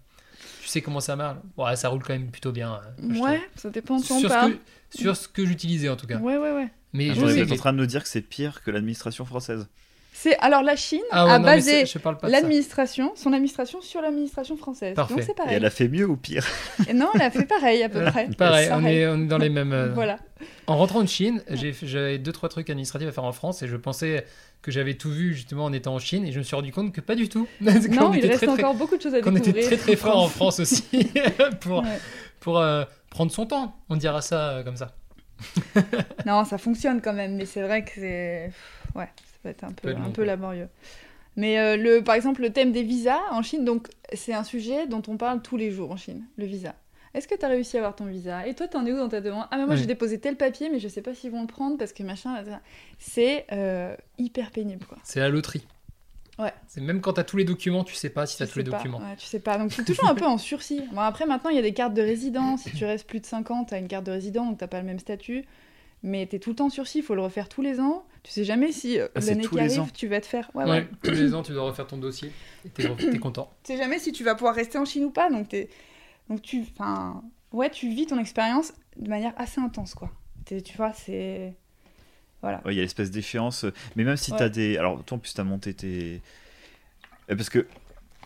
Sais 0.75 0.81
comment 0.81 0.99
ça 0.99 1.15
marche. 1.15 1.37
Ouais, 1.55 1.73
ça 1.77 1.87
roule 1.87 2.03
quand 2.03 2.11
même 2.11 2.29
plutôt 2.29 2.51
bien. 2.51 2.81
euh, 3.01 3.07
Ouais, 3.21 3.37
trouve. 3.37 3.49
ça 3.55 3.69
dépend 3.69 3.97
de 3.97 4.03
Sur 4.03 4.17
ce, 4.29 4.49
que, 4.51 4.57
sur 4.93 5.15
ce 5.15 5.27
que 5.29 5.45
j'utilisais 5.45 5.87
en 5.87 5.95
tout 5.95 6.05
cas. 6.05 6.17
Ouais, 6.19 6.37
ouais, 6.37 6.51
ouais. 6.51 6.67
Mais 6.91 7.11
Ah, 7.11 7.13
je 7.13 7.19
vous 7.21 7.29
sais 7.29 7.39
êtes 7.39 7.47
que- 7.47 7.53
en 7.53 7.57
train 7.57 7.71
de 7.71 7.77
nous 7.77 7.85
dire 7.85 8.03
que 8.03 8.09
c'est 8.09 8.21
pire 8.21 8.61
que 8.61 8.71
l'administration 8.71 9.23
française. 9.23 9.69
C'est 10.17 10.37
alors 10.39 10.63
la 10.63 10.77
Chine 10.77 11.01
Ah 11.11 11.25
ouais, 11.25 11.31
a 11.33 11.39
non, 11.39 11.45
basé 11.45 11.83
l'administration, 12.23 13.11
son 13.15 13.33
administration 13.33 13.81
sur 13.81 14.01
l'administration 14.01 14.55
française. 14.55 14.95
Parfait. 14.95 15.13
Donc 15.13 15.23
c'est 15.23 15.31
Et 15.33 15.35
pareil. 15.35 15.55
elle 15.57 15.65
a 15.65 15.69
fait 15.69 15.89
mieux 15.89 16.07
ou 16.07 16.15
pire 16.15 16.47
Et 16.87 16.93
non, 16.93 17.09
elle 17.15 17.21
a 17.23 17.29
fait 17.31 17.43
pareil 17.45 17.83
à 17.83 17.89
peu 17.89 18.01
près. 18.05 18.29
Pareil, 18.37 18.69
on 18.71 18.85
est, 18.85 19.05
on 19.07 19.23
est 19.23 19.27
dans 19.27 19.37
les 19.37 19.49
mêmes. 19.49 19.73
euh, 19.73 19.91
Voilà. 19.93 20.17
En 20.67 20.77
rentrant 20.77 21.01
de 21.03 21.09
Chine, 21.09 21.43
j'avais 21.83 22.17
deux 22.17 22.31
trois 22.31 22.47
trucs 22.49 22.69
administratifs 22.69 23.09
à 23.09 23.11
faire 23.11 23.25
en 23.25 23.33
France 23.33 23.61
et 23.61 23.67
je 23.67 23.75
pensais 23.75 24.25
que 24.61 24.71
j'avais 24.71 24.93
tout 24.95 25.11
vu 25.11 25.33
justement 25.33 25.65
en 25.65 25.73
étant 25.73 25.93
en 25.95 25.99
Chine 25.99 26.25
et 26.25 26.31
je 26.31 26.39
me 26.39 26.43
suis 26.43 26.55
rendu 26.55 26.71
compte 26.71 26.93
que 26.93 27.01
pas 27.01 27.15
du 27.15 27.27
tout. 27.29 27.45
Qu'on 27.59 27.71
Non, 27.93 28.13
il 28.13 28.25
reste 28.25 28.37
très, 28.37 28.47
très- 28.47 28.63
encore 28.63 28.73
beaucoup 28.73 28.95
de 28.97 29.01
choses 29.01 29.13
à 29.15 29.21
qu'on 29.21 29.31
découvrir. 29.33 29.57
était 29.65 29.75
très 29.75 29.77
très 29.77 29.95
fort 29.97 30.17
en 30.23 30.27
France 30.29 30.59
aussi 30.61 30.85
pour, 31.59 31.83
Ouais. 31.83 31.99
pour 32.39 32.57
euh, 32.57 32.83
prendre 33.09 33.31
son 33.33 33.45
temps, 33.45 33.75
on 33.89 33.97
dira 33.97 34.21
ça 34.21 34.49
euh, 34.51 34.63
comme 34.63 34.77
ça. 34.77 34.95
Non, 36.25 36.45
ça 36.45 36.57
fonctionne 36.57 37.01
quand 37.01 37.13
même, 37.13 37.35
mais 37.35 37.45
c'est 37.45 37.61
vrai 37.61 37.83
que 37.83 37.91
c'est. 37.95 38.51
Ouais, 38.95 39.09
peut 39.45 39.49
être 39.49 39.63
un 39.63 39.71
peu, 39.71 39.95
un 39.95 40.09
peu 40.09 40.23
laborieux. 40.23 40.67
Mais 41.35 41.59
euh, 41.59 41.75
le, 41.77 42.01
par 42.01 42.15
exemple, 42.15 42.41
le 42.41 42.51
thème 42.51 42.71
des 42.71 42.83
visas 42.83 43.19
en 43.31 43.41
Chine, 43.41 43.65
donc 43.65 43.89
c'est 44.13 44.33
un 44.33 44.43
sujet 44.43 44.87
dont 44.87 45.03
on 45.07 45.17
parle 45.17 45.41
tous 45.41 45.57
les 45.57 45.69
jours 45.71 45.91
en 45.91 45.97
Chine, 45.97 46.23
le 46.37 46.45
visa. 46.45 46.75
Est-ce 47.13 47.27
que 47.27 47.35
tu 47.35 47.45
as 47.45 47.47
réussi 47.47 47.77
à 47.77 47.81
avoir 47.81 47.95
ton 47.95 48.05
visa? 48.05 48.45
Et 48.47 48.53
toi, 48.55 48.67
t'en 48.67 48.85
es 48.85 48.91
où 48.91 48.97
dans 48.97 49.07
ta 49.09 49.21
demande? 49.21 49.45
Ah, 49.51 49.57
mais 49.57 49.65
moi 49.65 49.75
j'ai 49.75 49.85
déposé 49.85 50.19
tel 50.19 50.35
papier, 50.35 50.69
mais 50.69 50.79
je 50.79 50.87
sais 50.87 51.01
pas 51.01 51.13
s'ils 51.13 51.31
vont 51.31 51.41
le 51.41 51.47
prendre 51.47 51.77
parce 51.77 51.93
que 51.93 52.03
machin. 52.03 52.43
C'est 52.99 53.45
euh, 53.51 53.95
hyper 54.17 54.51
pénible, 54.51 54.85
quoi. 54.85 54.97
C'est 55.03 55.19
la 55.19 55.29
loterie. 55.29 55.65
Ouais. 56.37 56.51
C'est 56.67 56.81
même 56.81 56.99
quand 56.99 57.13
tu 57.13 57.21
as 57.21 57.23
tous 57.23 57.37
les 57.37 57.45
documents, 57.45 57.85
tu 57.85 57.95
sais 57.95 58.09
pas 58.09 58.25
si 58.25 58.35
tu 58.35 58.43
as 58.43 58.47
Tu 58.47 58.53
tous 58.53 58.59
les 58.59 58.65
pas, 58.65 58.77
documents. 58.77 58.97
ouais, 58.97 59.15
tu 59.17 59.25
sais 59.25 59.39
pas. 59.39 59.57
Donc, 59.57 59.71
c'est 59.71 59.85
toujours 59.85 60.09
un 60.09 60.15
peu 60.15 60.25
en 60.25 60.37
sursis. 60.37 60.81
Bon, 60.91 60.99
après, 61.01 61.25
maintenant, 61.25 61.49
il 61.51 61.55
y 61.55 61.59
a 61.59 61.61
des 61.61 61.73
cartes 61.73 61.93
de 61.93 62.01
résident. 62.01 62.57
Si 62.57 62.71
tu 62.71 62.83
restes 62.83 63.07
plus 63.07 63.21
de 63.21 63.25
5 63.25 63.49
ans, 63.51 63.63
tu 63.63 63.73
as 63.73 63.77
une 63.77 63.87
carte 63.87 64.05
de 64.05 64.11
résident, 64.11 64.45
donc 64.45 64.57
t'as 64.57 64.67
pas 64.67 64.79
le 64.81 64.85
même 64.85 64.99
statut. 64.99 65.45
Mais 66.03 66.27
tu 66.27 66.35
es 66.35 66.39
tout 66.39 66.49
le 66.49 66.57
temps 66.57 66.65
en 66.65 66.69
sursis, 66.69 66.99
il 66.99 67.03
faut 67.03 67.15
le 67.15 67.21
refaire 67.21 67.47
tous 67.47 67.61
les 67.61 67.79
ans. 67.79 68.05
Tu 68.25 68.31
sais 68.31 68.43
jamais 68.43 68.71
si 68.71 68.99
euh, 68.99 69.07
Ah, 69.13 69.19
l'année 69.19 69.47
qui 69.47 69.59
arrive, 69.59 69.79
ans. 69.81 69.87
tu 69.93 70.07
vas 70.07 70.19
te 70.19 70.25
faire. 70.25 70.49
Ouais, 70.55 70.63
Ouais, 70.63 70.69
ouais. 70.71 70.87
tous 71.03 71.11
les 71.11 71.35
ans, 71.35 71.43
tu 71.43 71.51
dois 71.51 71.61
refaire 71.61 71.85
ton 71.85 71.97
dossier 71.99 72.31
et 72.65 72.69
t'es 72.69 72.89
t'es 72.95 73.19
content. 73.19 73.53
Tu 73.63 73.73
sais 73.73 73.77
jamais 73.77 73.99
si 73.99 74.11
tu 74.11 74.23
vas 74.23 74.33
pouvoir 74.33 74.55
rester 74.55 74.79
en 74.79 74.85
Chine 74.85 75.03
ou 75.03 75.11
pas. 75.11 75.29
Donc, 75.29 75.47
t'es- 75.49 75.69
donc 76.27 76.41
tu. 76.41 76.63
Enfin. 76.73 77.21
Ouais, 77.51 77.69
tu 77.69 77.87
vis 77.89 78.07
ton 78.07 78.17
expérience 78.17 78.73
de 78.97 79.07
manière 79.07 79.33
assez 79.37 79.61
intense, 79.61 79.93
quoi. 79.93 80.11
T'es- 80.43 80.61
Tu 80.61 80.75
vois, 80.75 80.91
c'est. 80.93 81.53
Voilà. 82.41 82.61
Ouais, 82.65 82.73
il 82.73 82.77
y 82.77 82.79
a 82.79 82.81
l'espèce 82.81 83.11
d'échéance. 83.11 83.63
euh, 83.65 83.73
Mais 83.95 84.03
même 84.03 84.17
si 84.17 84.31
Ouais. 84.31 84.37
tu 84.37 84.43
as 84.43 84.49
des. 84.49 84.77
Alors, 84.77 85.03
toi, 85.03 85.17
en 85.17 85.19
plus, 85.19 85.33
tu 85.33 85.39
as 85.39 85.43
monté 85.43 85.75
tes. 85.75 86.21
Euh, 87.29 87.35
Parce 87.35 87.49
que. 87.51 87.67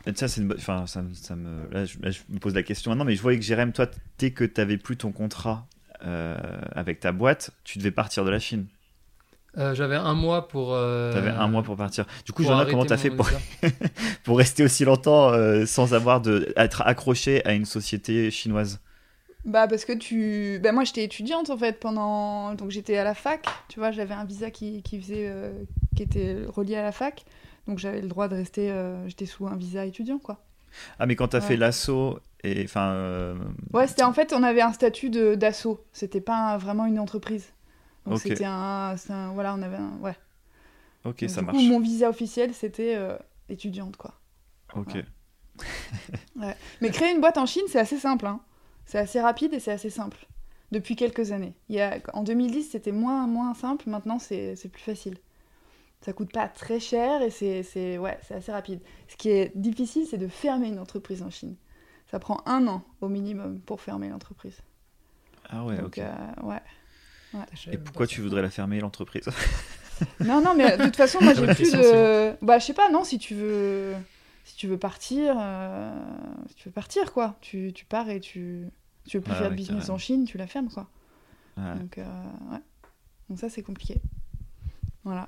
et 0.05 0.15
Ça, 0.15 0.29
c'est 0.29 0.39
une... 0.39 0.53
enfin, 0.53 0.87
ça, 0.87 1.01
me- 1.01 1.13
ça 1.13 1.35
me... 1.35 1.69
Là 1.73 1.83
je, 1.83 1.99
là, 2.01 2.09
je 2.09 2.21
me 2.29 2.39
pose 2.39 2.55
la 2.55 2.63
question 2.63 2.89
maintenant, 2.91 3.03
mais 3.05 3.15
je 3.15 3.21
voyais 3.21 3.37
que 3.37 3.43
Jérém, 3.45 3.73
toi, 3.73 3.87
dès 4.17 4.31
que 4.31 4.45
tu 4.45 4.59
n'avais 4.61 4.77
plus 4.77 4.95
ton 4.95 5.11
contrat 5.11 5.67
euh, 6.05 6.37
avec 6.71 7.01
ta 7.01 7.11
boîte, 7.11 7.51
tu 7.65 7.77
devais 7.79 7.91
partir 7.91 8.23
de 8.23 8.29
la 8.29 8.39
Chine. 8.39 8.65
Euh, 9.59 9.75
J'avais 9.75 9.95
un 9.97 10.13
mois 10.13 10.47
pour. 10.47 10.73
euh, 10.73 11.13
T'avais 11.13 11.29
un 11.31 11.47
mois 11.47 11.63
pour 11.63 11.75
partir. 11.75 12.05
Du 12.25 12.31
coup, 12.31 12.43
arrêter 12.49 12.71
comment 12.71 12.85
t'as 12.85 12.97
fait 12.97 13.09
pour, 13.11 13.29
pour 14.23 14.37
rester 14.37 14.63
aussi 14.63 14.85
longtemps 14.85 15.31
euh, 15.33 15.65
sans 15.65 15.93
avoir 15.93 16.21
de 16.21 16.53
être 16.55 16.81
accroché 16.85 17.45
à 17.45 17.53
une 17.53 17.65
société 17.65 18.31
chinoise? 18.31 18.79
Bah 19.45 19.67
parce 19.67 19.85
que 19.85 19.93
tu... 19.93 20.59
Bah 20.61 20.71
moi 20.73 20.83
j'étais 20.83 21.03
étudiante 21.03 21.49
en 21.49 21.57
fait 21.57 21.79
pendant... 21.79 22.53
Donc 22.55 22.71
j'étais 22.71 22.97
à 22.97 23.03
la 23.05 23.13
fac, 23.15 23.45
tu 23.69 23.79
vois, 23.79 23.91
j'avais 23.91 24.13
un 24.13 24.25
visa 24.25 24.51
qui, 24.51 24.83
qui 24.83 24.99
faisait... 25.01 25.27
euh, 25.29 25.51
qui 25.95 26.03
était 26.03 26.37
relié 26.47 26.75
à 26.75 26.83
la 26.83 26.91
fac. 26.91 27.23
Donc 27.67 27.79
j'avais 27.79 28.01
le 28.01 28.07
droit 28.09 28.27
de 28.27 28.35
rester... 28.35 28.69
euh, 28.69 29.07
J'étais 29.07 29.25
sous 29.25 29.47
un 29.47 29.55
visa 29.55 29.85
étudiant 29.85 30.19
quoi. 30.19 30.43
Ah, 30.99 31.05
mais 31.05 31.15
quand 31.15 31.29
t'as 31.29 31.39
Ouais. 31.39 31.45
fait 31.47 31.57
l'assaut 31.57 32.19
et 32.43 32.63
enfin. 32.65 32.89
euh, 32.91 33.33
Ouais, 33.73 33.87
c'était 33.87 34.03
en 34.03 34.13
fait, 34.13 34.33
on 34.33 34.43
avait 34.43 34.61
un 34.61 34.73
statut 34.73 35.09
de- 35.09 35.35
d'assaut. 35.35 35.83
C'était 35.93 36.21
pas 36.21 36.53
un- 36.53 36.57
vraiment 36.57 36.85
une 36.85 36.99
entreprise. 36.99 37.45
Donc 38.05 38.19
c'était 38.19 38.45
un, 38.45 38.95
Voilà, 39.33 39.55
on 39.55 39.61
avait 39.61 39.77
un... 39.77 39.97
Ouais. 39.99 40.15
Ok, 41.03 41.25
Donc, 41.25 41.29
ça 41.29 41.41
du 41.41 41.45
marche. 41.45 41.57
coup, 41.57 41.61
mon 41.61 41.79
visa 41.79 42.09
officiel, 42.09 42.53
c'était 42.53 42.95
euh, 42.95 43.17
étudiante 43.49 43.97
quoi. 43.97 44.19
Ok. 44.73 44.97
ouais. 46.35 46.55
Mais 46.81 46.91
créer 46.91 47.13
une 47.13 47.21
boîte 47.21 47.37
en 47.37 47.45
Chine, 47.45 47.63
c'est 47.67 47.79
assez 47.79 47.97
simple. 47.97 48.25
hein. 48.25 48.41
C'est 48.85 48.99
assez 48.99 49.21
rapide 49.21 49.53
et 49.53 49.59
c'est 49.59 49.71
assez 49.71 49.89
simple. 49.89 50.27
Depuis 50.71 50.95
quelques 50.95 51.31
années. 51.31 51.53
Il 51.69 51.75
y 51.75 51.81
a... 51.81 51.99
En 52.13 52.23
2010, 52.23 52.63
c'était 52.71 52.91
moins, 52.91 53.27
moins 53.27 53.53
simple. 53.53 53.89
Maintenant, 53.89 54.19
c'est 54.19 54.55
plus 54.71 54.81
facile. 54.83 55.17
Ça 56.01 56.13
coûte 56.13 56.31
pas 56.31 56.47
très 56.47 56.79
cher 56.79 57.21
et 57.21 57.29
c'est 57.31 57.97
ouais, 57.97 58.19
assez 58.29 58.51
rapide. 58.51 58.81
Ce 59.07 59.17
qui 59.17 59.29
est 59.29 59.51
difficile, 59.55 60.05
c'est 60.09 60.17
de 60.17 60.27
fermer 60.27 60.67
une 60.69 60.79
entreprise 60.79 61.21
en 61.23 61.29
Chine. 61.29 61.55
Ça 62.09 62.19
prend 62.19 62.41
un 62.45 62.67
an 62.67 62.83
au 63.01 63.09
minimum 63.09 63.59
pour 63.61 63.81
fermer 63.81 64.09
l'entreprise. 64.09 64.57
Ah 65.49 65.65
ouais, 65.65 65.77
Donc, 65.77 65.97
ok. 65.97 65.97
euh, 65.99 66.15
ouais. 66.43 66.61
Et 67.71 67.77
pourquoi 67.77 68.07
tu 68.07 68.21
voudrais 68.21 68.41
la 68.41 68.49
fermer, 68.49 68.79
l'entreprise? 68.79 69.25
Non, 70.21 70.41
non, 70.41 70.55
mais 70.55 70.77
de 70.77 70.83
toute 70.85 70.95
façon, 70.95 71.19
moi, 71.21 71.33
j'ai 71.33 71.45
Bonne 71.45 71.55
plus 71.55 71.71
question, 71.71 71.81
de. 71.81 72.33
Bah, 72.41 72.57
je 72.57 72.65
sais 72.65 72.73
pas, 72.73 72.89
non, 72.89 73.03
si 73.03 73.19
tu 73.19 73.35
veux, 73.35 73.93
si 74.45 74.55
tu 74.55 74.65
veux 74.67 74.77
partir, 74.77 75.35
euh, 75.37 75.93
si 76.47 76.55
tu 76.55 76.69
veux 76.69 76.73
partir, 76.73 77.11
quoi. 77.11 77.35
Tu, 77.41 77.73
tu 77.73 77.83
pars 77.83 78.09
et 78.09 78.21
tu, 78.21 78.65
tu 79.05 79.17
veux 79.17 79.23
plus 79.23 79.33
Ouais, 79.33 79.39
faire 79.39 79.51
business 79.51 79.89
en 79.89 79.97
Chine, 79.97 80.23
tu 80.23 80.37
la 80.37 80.47
fermes, 80.47 80.69
quoi. 80.69 80.87
Ouais. 81.57 81.75
Donc, 81.75 81.97
euh, 81.97 82.03
ouais. 82.51 82.59
Donc 83.29 83.39
ça, 83.39 83.49
c'est 83.49 83.61
compliqué. 83.61 83.99
Voilà. 85.03 85.27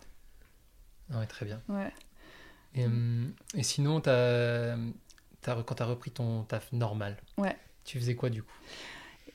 Ouais, 1.13 1.25
très 1.27 1.45
bien. 1.45 1.61
Ouais. 1.67 1.91
Et, 2.73 2.85
hum, 2.85 3.33
et 3.55 3.63
sinon, 3.63 3.99
t'as, 3.99 4.77
t'as- 5.41 5.61
quand 5.63 5.75
tu 5.75 5.83
as 5.83 5.85
repris 5.85 6.11
ton 6.11 6.43
taf 6.43 6.71
normal, 6.71 7.17
Ouais. 7.37 7.57
tu 7.83 7.99
faisais 7.99 8.15
quoi 8.15 8.29
du 8.29 8.41
coup? 8.43 8.53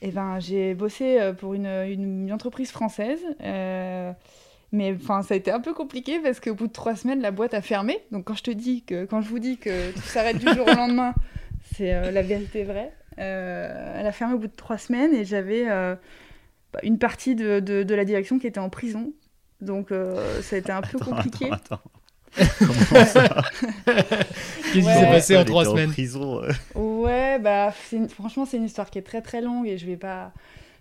Et 0.01 0.11
ben, 0.11 0.39
j'ai 0.39 0.73
bossé 0.75 1.19
euh, 1.19 1.33
pour 1.33 1.53
une, 1.55 1.65
une- 1.65 2.23
une 2.27 2.33
entreprise 2.33 2.71
française. 2.71 3.19
euh, 3.41 4.11
mais 4.73 4.93
enfin, 4.93 5.21
ça 5.23 5.33
a 5.33 5.37
été 5.37 5.49
un 5.49 5.61
peu 5.61 5.73
compliqué 5.73 6.19
parce 6.19 6.39
qu'au 6.41 6.53
bout 6.53 6.67
de 6.67 6.73
trois 6.73 6.95
semaines, 6.95 7.21
la 7.21 7.31
boîte 7.31 7.53
a 7.53 7.61
fermé. 7.61 7.99
Donc 8.11 8.25
quand 8.25 8.35
je 8.35 8.43
te 8.43 8.51
dis 8.51 8.83
que, 8.83 9.05
quand 9.05 9.21
je 9.21 9.29
vous 9.29 9.39
dis 9.39 9.57
que 9.57 9.91
tout 9.93 10.01
s'arrête 10.01 10.37
du 10.37 10.45
jour 10.53 10.67
au 10.67 10.75
lendemain, 10.75 11.13
c'est 11.75 11.93
euh, 11.93 12.11
la 12.11 12.21
vérité 12.21 12.63
vraie. 12.63 12.91
Euh, 13.17 13.95
elle 13.99 14.05
a 14.05 14.11
fermé 14.11 14.35
au 14.35 14.37
bout 14.39 14.47
de 14.47 14.55
trois 14.55 14.77
semaines 14.77 15.13
et 15.15 15.23
j'avais 15.25 15.65
bah, 15.65 16.79
une 16.83 16.99
partie 16.99 17.33
de, 17.35 17.59
de- 17.59 17.83
de 17.83 17.95
la 17.95 18.05
direction 18.05 18.39
qui 18.39 18.45
était 18.47 18.59
en 18.59 18.69
prison. 18.69 19.13
Donc 19.61 19.89
ça 20.41 20.55
a 20.55 20.59
été 20.59 20.71
un 20.71 20.81
peu 20.81 20.97
Attends, 21.01 21.05
compliqué. 21.15 21.45
attends, 21.45 21.75
attends. 21.75 21.81
Comment 22.35 23.05
ça 23.05 23.27
Qu'est-ce 23.85 24.71
qui 24.73 24.81
Ouais. 24.83 24.93
s'est 24.93 25.05
passé 25.07 25.37
en 25.37 25.45
trois 25.45 25.65
semaines 25.65 25.91
prison. 25.91 26.41
Ouais, 26.75 27.39
bah 27.39 27.73
une- 27.91 28.09
franchement, 28.09 28.45
c'est 28.45 28.57
une 28.57 28.65
histoire 28.65 28.89
qui 28.89 28.99
est 28.99 29.03
très 29.03 29.21
très 29.21 29.41
longue 29.41 29.67
et 29.67 29.77
je 29.77 29.85
vais 29.85 29.97
pas. 29.97 30.33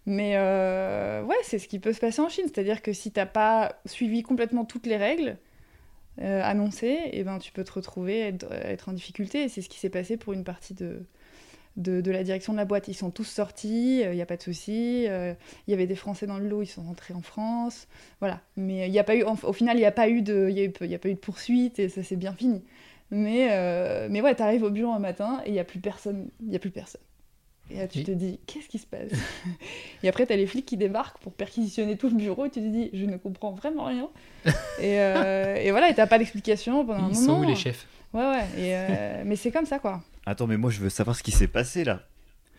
Mais 0.07 0.33
euh, 0.37 1.23
ouais, 1.23 1.37
c'est 1.43 1.59
ce 1.59 1.67
qui 1.69 1.79
peut 1.79 1.93
se 1.93 2.01
passer 2.01 2.21
en 2.21 2.29
Chine. 2.29 2.45
C'est-à-dire 2.47 2.83
que 2.83 2.93
si 2.93 3.11
t'as 3.11 3.27
pas 3.27 3.77
suivi 3.87 4.23
complètement 4.23 4.65
toutes 4.65 4.87
les 4.87 4.97
règles 4.97 5.37
euh, 6.21 6.41
annoncées, 6.45 6.99
et 7.13 7.25
ben 7.25 7.39
tu 7.39 7.53
peux 7.53 7.65
te 7.65 7.73
retrouver 7.73 8.21
être, 8.21 8.47
être 8.53 8.89
en 8.89 8.93
difficulté. 8.93 9.43
Et 9.45 9.49
c'est 9.49 9.63
ce 9.63 9.69
qui 9.69 9.79
s'est 9.79 9.91
passé 9.91 10.17
pour 10.17 10.33
une 10.33 10.45
partie 10.45 10.75
de, 10.75 11.03
de, 11.77 12.01
de 12.01 12.11
la 12.11 12.23
direction 12.25 12.53
de 12.53 12.59
la 12.59 12.65
boîte. 12.65 12.89
Ils 12.89 12.95
sont 12.95 13.11
tous 13.11 13.25
sortis, 13.25 14.01
il 14.03 14.11
n'y 14.11 14.23
a 14.23 14.27
pas 14.27 14.37
de 14.37 14.43
souci. 14.43 15.05
euh, 15.09 15.35
Il 15.67 15.71
y 15.71 15.75
avait 15.75 15.87
des 15.87 15.95
Français 15.97 16.27
dans 16.27 16.39
le 16.39 16.49
lot, 16.49 16.63
ils 16.63 16.67
sont 16.67 16.83
rentrés 16.83 17.15
en 17.15 17.23
France. 17.23 17.87
Voilà. 18.21 18.41
Mais 18.57 18.89
il 18.89 18.93
y 18.95 18.99
a 18.99 19.05
pas 19.05 19.15
eu, 19.17 19.25
en- 19.25 19.37
au 19.43 19.53
final, 19.53 19.77
il 19.77 19.81
n'y 19.81 19.87
a 19.87 19.93
pas 19.93 20.09
eu 20.09 20.23
de, 20.23 20.49
y 20.51 20.61
a 20.61 20.65
eu- 20.65 20.73
y 20.87 20.95
a 20.95 20.99
pas 20.99 21.09
eu 21.09 21.15
de 21.15 21.19
poursuite 21.19 21.79
et 21.79 21.89
ça 21.89 22.03
s'est 22.03 22.17
bien 22.17 22.33
fini. 22.33 22.63
Mais, 23.11 23.49
euh, 23.53 24.09
mais 24.11 24.21
ouais, 24.21 24.35
t'arrives 24.35 24.63
au 24.65 24.71
bureau 24.71 24.93
un 24.93 24.99
matin 24.99 25.41
et 25.45 25.51
il 25.51 25.53
n'y 25.53 25.61
a 25.61 25.65
plus 25.65 25.79
personne. 25.81 26.29
Il 26.45 26.53
y 26.53 26.57
a 26.57 26.59
plus 26.59 26.71
personne. 26.71 27.01
Et 27.71 27.79
là, 27.79 27.89
tu 27.89 28.05
te 28.05 28.13
dis, 28.13 28.39
qu'est-ce 28.47 28.69
qui 28.69 28.79
se 28.79 28.87
passe? 28.87 29.11
Et 30.05 30.09
après, 30.09 30.25
t'as 30.25 30.37
les 30.37 30.47
flics 30.47 30.67
qui 30.67 30.77
débarquent 30.77 31.19
pour 31.19 31.33
perquisitionner 31.33 31.97
tout 31.97 32.09
le 32.09 32.15
bureau 32.15 32.47
et 32.47 32.51
tu 32.51 32.61
te 32.61 32.67
dis, 32.67 32.91
je 32.93 33.05
ne 33.05 33.17
comprends 33.17 33.51
vraiment 33.53 33.85
rien. 33.87 34.09
et, 34.81 35.01
euh, 35.01 35.57
et 35.57 35.73
voilà, 35.73 35.91
et 35.91 35.95
t'as 35.95 36.07
pas 36.07 36.19
d'explication 36.19 36.87
pendant 36.87 37.05
un 37.05 37.09
Ils 37.11 37.15
moment. 37.15 37.27
sont 37.27 37.41
où 37.41 37.43
les 37.49 37.57
chefs? 37.57 37.87
Ouais, 38.15 38.25
ouais. 38.25 38.45
Et, 38.57 38.75
euh, 38.77 39.23
mais 39.27 39.35
c'est 39.37 39.51
comme 39.51 39.67
ça, 39.67 39.79
quoi. 39.81 40.01
Attends, 40.27 40.47
mais 40.47 40.57
moi 40.57 40.71
je 40.71 40.81
veux 40.81 40.89
savoir 40.91 41.17
ce 41.17 41.23
qui 41.23 41.31
s'est 41.31 41.47
passé 41.49 41.85
là. 41.85 42.03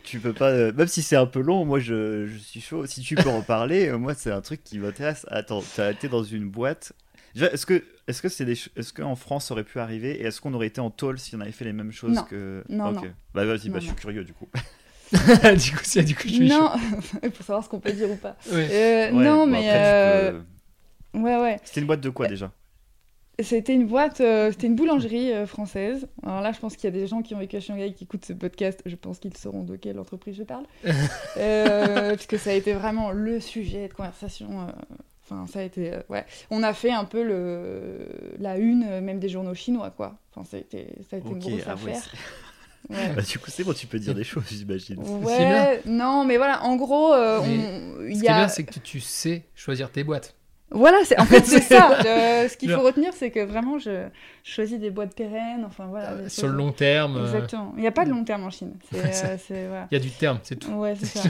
Tu 0.04 0.20
peux 0.20 0.32
pas, 0.32 0.50
euh, 0.52 0.72
même 0.74 0.88
si 0.88 1.02
c'est 1.02 1.18
un 1.18 1.26
peu 1.26 1.42
long, 1.42 1.66
moi 1.66 1.80
je, 1.80 2.28
je 2.28 2.38
suis 2.38 2.62
chaud. 2.62 2.86
Si 2.86 3.02
tu 3.02 3.16
peux 3.16 3.30
en 3.30 3.42
parler, 3.42 3.90
euh, 3.90 3.98
moi 3.98 4.14
c'est 4.14 4.32
un 4.32 4.40
truc 4.42 4.64
qui 4.64 4.80
m'intéresse. 4.80 5.26
Attends, 5.30 5.62
t'as 5.76 5.92
été 5.92 6.08
dans 6.08 6.24
une 6.24 6.50
boîte. 6.50 6.94
Déjà, 7.34 7.52
Est-ce 7.52 7.66
que, 7.66 7.84
est-ce 8.08 8.22
que 8.22 8.30
c'est 8.30 8.46
des, 8.46 8.56
ch- 8.56 8.70
est-ce 8.78 8.94
qu'en 8.94 9.16
France 9.18 9.48
ça 9.48 9.54
aurait 9.54 9.66
pu 9.66 9.80
arriver? 9.80 10.12
Et 10.22 10.24
est-ce 10.24 10.40
qu'on 10.40 10.54
aurait 10.54 10.68
été 10.68 10.80
en 10.80 10.90
tôle 10.92 11.20
si 11.20 11.36
on 11.36 11.42
avait 11.42 11.52
fait 11.52 11.66
les 11.66 11.74
mêmes 11.74 11.92
choses 11.92 12.16
Non. 12.16 12.24
que. 12.24 12.64
Non, 12.70 12.88
Ok. 12.92 12.96
non. 13.04 13.14
Bah 13.34 13.44
vas-y, 13.46 13.68
Non, 13.68 13.74
bah 13.74 13.80
je 13.80 13.84
suis 13.86 13.90
non. 13.90 13.96
curieux 13.96 14.24
du 14.24 14.32
coup. 14.34 14.48
du 15.12 15.72
coup, 15.72 15.80
c'est- 15.84 16.04
du 16.04 16.16
coup, 16.16 16.24
je 16.28 16.34
suis 16.34 16.48
non, 16.50 16.72
pour 17.22 17.46
savoir 17.46 17.64
ce 17.66 17.70
qu'on 17.70 17.80
peut 17.82 17.92
dire 17.92 18.10
ou 18.10 18.16
pas. 18.16 18.38
Ouais. 18.52 18.70
Euh, 18.72 19.12
Ouais, 19.12 19.24
non, 19.26 19.46
bon, 19.46 19.48
mais. 19.48 19.70
après, 19.70 19.72
tu 20.32 20.36
euh, 20.38 20.40
peux- 21.12 21.20
Ouais, 21.20 21.42
ouais. 21.42 21.60
C'était 21.66 21.82
une 21.82 21.88
boîte 21.88 22.02
de 22.02 22.10
quoi 22.10 22.28
déjà? 22.28 22.52
C'était 23.40 23.74
une 23.76 23.86
boîte, 23.86 24.20
euh, 24.22 24.52
c'était 24.52 24.66
une 24.66 24.76
boulangerie 24.76 25.32
euh, 25.32 25.46
française. 25.46 26.08
Alors 26.24 26.42
là, 26.42 26.52
je 26.54 26.60
pense 26.60 26.76
qu'il 26.76 26.86
y 26.86 26.88
a 26.88 27.00
des 27.00 27.06
gens 27.06 27.22
qui 27.22 27.36
ont 27.36 27.40
vécu 27.40 27.56
à 27.56 27.60
Shanghai 27.60 27.94
qui 27.94 28.06
écoutent 28.06 28.26
ce 28.26 28.34
podcast. 28.34 28.82
Je 28.88 28.96
pense 28.96 29.20
qu'ils 29.20 29.38
sauront 29.38 29.62
de 29.64 29.76
quelle 29.76 30.00
entreprise 30.00 30.36
je 30.38 30.44
parle. 30.44 30.66
Euh, 31.38 32.16
puisque 32.16 32.40
ça 32.40 32.50
a 32.50 32.54
été 32.54 32.74
vraiment 32.74 33.12
le 33.12 33.40
sujet 33.40 33.88
de 33.88 33.94
conversation. 33.94 34.48
euh, 34.62 34.72
Enfin, 35.30 35.46
ça 35.46 35.60
a 35.60 35.64
été. 35.64 35.94
euh, 35.94 36.00
ouais. 36.10 36.26
On 36.50 36.64
a 36.64 36.74
fait 36.74 36.90
un 36.92 37.04
peu 37.04 37.22
le, 37.22 38.08
la 38.40 38.58
une, 38.58 39.02
même 39.02 39.20
des 39.20 39.28
journaux 39.30 39.54
chinois, 39.54 39.92
quoi. 39.92 40.16
Enfin, 40.34 40.48
ça 40.50 40.56
a 40.58 40.60
été, 40.62 40.88
ça 41.10 41.18
a 41.18 41.20
été 41.20 41.30
une 41.30 41.40
grosse 41.40 41.62
ah 41.68 41.74
affaire. 41.74 41.96
Ouais. 42.90 42.96
Bah, 43.18 43.22
du 43.22 43.38
coup, 43.38 43.50
c'est 43.52 43.66
bon, 43.66 43.74
tu 43.74 43.86
peux 43.86 44.00
dire 44.00 44.16
des 44.16 44.24
choses, 44.24 44.46
j'imagine. 44.50 44.98
Ouais, 45.22 45.82
non, 45.86 46.24
mais 46.24 46.38
voilà, 46.38 46.64
en 46.64 46.78
gros, 46.78 47.14
euh, 47.14 47.42
Mais 47.42 47.58
on- 48.00 48.04
il 48.06 48.14
Ce 48.16 48.20
y 48.20 48.22
qui 48.22 48.26
est 48.28 48.30
a. 48.30 48.36
bien, 48.38 48.48
c'est 48.48 48.64
que 48.64 48.80
tu 48.80 49.02
sais 49.02 49.44
choisir 49.56 49.92
tes 49.92 50.06
boîtes. 50.06 50.37
Voilà, 50.70 50.98
c'est 51.06 51.18
en 51.20 51.26
fait 51.26 51.46
c'est 51.46 51.62
ça. 51.62 51.98
Ce 52.50 52.58
qu'il 52.58 52.70
faut 52.72 52.82
retenir, 52.82 53.14
c'est 53.14 53.32
que 53.32 53.40
vraiment, 53.46 53.80
je, 53.80 54.08
je 54.44 54.52
choisis 54.52 54.78
des 54.80 54.90
boîtes 54.90 55.16
pérennes. 55.16 55.64
Enfin 55.66 55.86
voilà. 55.86 56.10
Euh, 56.12 56.30
Sur 56.30 56.48
le 56.48 56.54
long 56.56 56.72
terme, 56.74 57.16
euh, 57.18 57.26
Exactement. 57.26 57.74
Il 57.78 57.82
n'y 57.82 57.88
a 57.88 57.92
pas 57.92 58.04
de 58.06 58.10
long 58.10 58.24
terme 58.26 58.44
en 58.44 58.50
Chine. 58.50 58.74
C'est, 58.92 59.02
Ouais, 59.02 59.12
ça- 59.14 59.28
euh, 59.28 59.38
c'est- 59.40 59.68
voilà. 59.68 59.88
il 59.92 59.98
y 59.98 60.02
a 60.02 60.04
du 60.04 60.12
terme, 60.12 60.40
c'est 60.44 60.58
tout. 60.58 60.72
Ouais, 60.72 60.96
c'est 61.00 61.06
ça. 61.20 61.30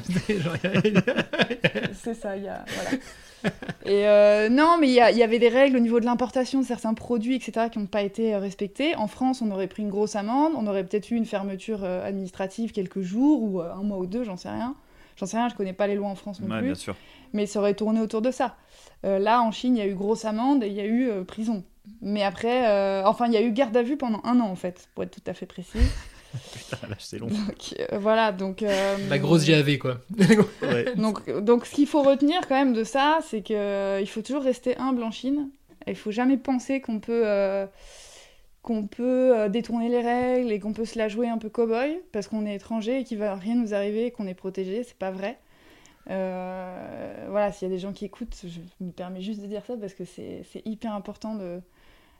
C'est 1.93 2.13
ça. 2.13 2.35
Il 2.37 2.43
y 2.43 2.47
a 2.47 2.65
voilà. 2.73 3.51
Et 3.85 4.07
euh, 4.07 4.49
non, 4.49 4.77
mais 4.81 4.87
il 4.87 4.93
y, 4.93 4.99
avait 5.01 5.39
des 5.39 5.47
règles 5.49 5.77
au 5.77 5.79
niveau 5.79 5.99
de 5.99 6.05
l'importation 6.05 6.59
de 6.59 6.65
certains 6.65 6.93
produits, 6.95 7.35
etc., 7.35 7.67
qui 7.71 7.77
n'ont 7.79 7.85
pas 7.85 8.01
été 8.01 8.35
respectées. 8.35 8.95
En 8.95 9.07
France, 9.07 9.41
on 9.41 9.51
aurait 9.51 9.67
pris 9.67 9.83
une 9.83 9.89
grosse 9.89 10.15
amende. 10.15 10.53
On 10.57 10.65
aurait 10.67 10.83
peut-être 10.83 11.11
eu 11.11 11.15
une 11.15 11.25
fermeture 11.25 11.81
euh, 11.83 12.05
administrative 12.05 12.71
quelques 12.71 13.01
jours 13.01 13.43
ou 13.43 13.61
euh, 13.61 13.71
un 13.71 13.83
mois 13.83 13.97
ou 13.99 14.07
deux, 14.07 14.23
j'en 14.23 14.35
sais 14.37 14.49
rien. 14.49 14.75
J'en 15.17 15.27
sais 15.27 15.37
rien. 15.37 15.49
Je 15.49 15.55
connais 15.55 15.73
pas 15.73 15.85
les 15.87 15.95
lois 15.95 16.07
en 16.09 16.15
France 16.15 16.41
non 16.41 16.47
Ouais, 16.49 16.57
plus. 16.59 16.65
bien 16.65 16.75
sûr. 16.75 16.95
mais 17.33 17.45
ça 17.45 17.59
aurait 17.59 17.75
tourné 17.75 18.01
autour 18.01 18.21
de 18.23 18.31
ça. 18.31 18.55
Euh, 19.05 19.19
là, 19.19 19.41
en 19.41 19.51
Chine, 19.51 19.75
il 19.75 19.79
y 19.79 19.83
a 19.83 19.87
eu 19.87 19.95
grosse 19.95 20.25
amende 20.25 20.63
et 20.63 20.67
il 20.67 20.73
y 20.73 20.81
a 20.81 20.85
eu 20.85 21.09
euh, 21.09 21.23
prison. 21.23 21.63
Mais 22.01 22.23
après, 22.23 22.67
euh, 22.67 23.03
enfin, 23.05 23.27
il 23.27 23.33
y 23.33 23.37
a 23.37 23.41
eu 23.41 23.51
garde 23.51 23.75
à 23.77 23.83
vue 23.83 23.97
pendant 23.97 24.21
un 24.23 24.39
an, 24.39 24.47
en 24.49 24.55
fait, 24.55 24.89
pour 24.93 25.03
être 25.03 25.11
tout 25.11 25.29
à 25.29 25.33
fait 25.33 25.45
précis. 25.45 25.79
Putain, 26.53 26.87
là, 26.87 26.95
c'est 26.99 27.17
long. 27.19 27.27
Donc, 27.27 27.75
euh, 27.79 27.97
voilà, 27.97 28.31
donc... 28.31 28.61
euh, 28.61 28.97
La 29.09 29.17
grosse 29.17 29.45
GAV, 29.45 29.77
quoi. 29.77 29.99
Ouais. 30.61 30.85
Donc, 30.97 31.29
donc 31.41 31.65
ce 31.65 31.73
qu'il 31.73 31.87
faut 31.87 32.03
retenir 32.03 32.41
quand 32.47 32.55
même 32.55 32.73
de 32.73 32.83
ça, 32.83 33.19
c'est 33.25 33.41
qu'il 33.41 34.07
faut 34.07 34.21
toujours 34.21 34.43
rester 34.43 34.77
humble 34.77 35.03
en 35.03 35.11
Chine. 35.11 35.49
Il 35.87 35.95
faut 35.95 36.11
jamais 36.11 36.35
penser 36.37 36.81
qu'on 36.81 36.99
peut, 36.99 37.23
euh, 37.25 37.65
qu'on 38.61 38.85
peut 38.87 39.47
détourner 39.49 39.87
les 39.87 40.01
règles 40.01 40.51
et 40.51 40.59
qu'on 40.59 40.73
peut 40.73 40.83
se 40.85 40.97
la 40.99 41.07
jouer 41.07 41.29
un 41.29 41.37
peu 41.37 41.47
cow-boy 41.47 41.97
parce 42.11 42.27
qu'on 42.27 42.45
est 42.45 42.55
étranger 42.55 42.99
et 42.99 43.03
qu'il 43.05 43.17
va 43.19 43.35
rien 43.35 43.55
nous 43.55 43.73
arriver 43.73 44.07
et 44.07 44.11
qu'on 44.11 44.27
est 44.27 44.33
protégé. 44.33 44.83
C'est 44.83 44.97
pas 44.97 45.11
vrai. 45.11 45.37
Euh, 46.09 47.25
voilà, 47.29 47.51
s'il 47.51 47.67
y 47.67 47.71
a 47.71 47.73
des 47.73 47.79
gens 47.79 47.93
qui 47.93 48.05
écoutent, 48.05 48.35
je 48.45 48.59
me 48.83 48.91
permets 48.91 49.21
juste 49.21 49.41
de 49.41 49.47
dire 49.47 49.63
ça 49.65 49.75
parce 49.77 49.93
que 49.93 50.05
c'est 50.05 50.43
c'est 50.51 50.61
hyper 50.65 50.93
important 50.93 51.35
de, 51.35 51.59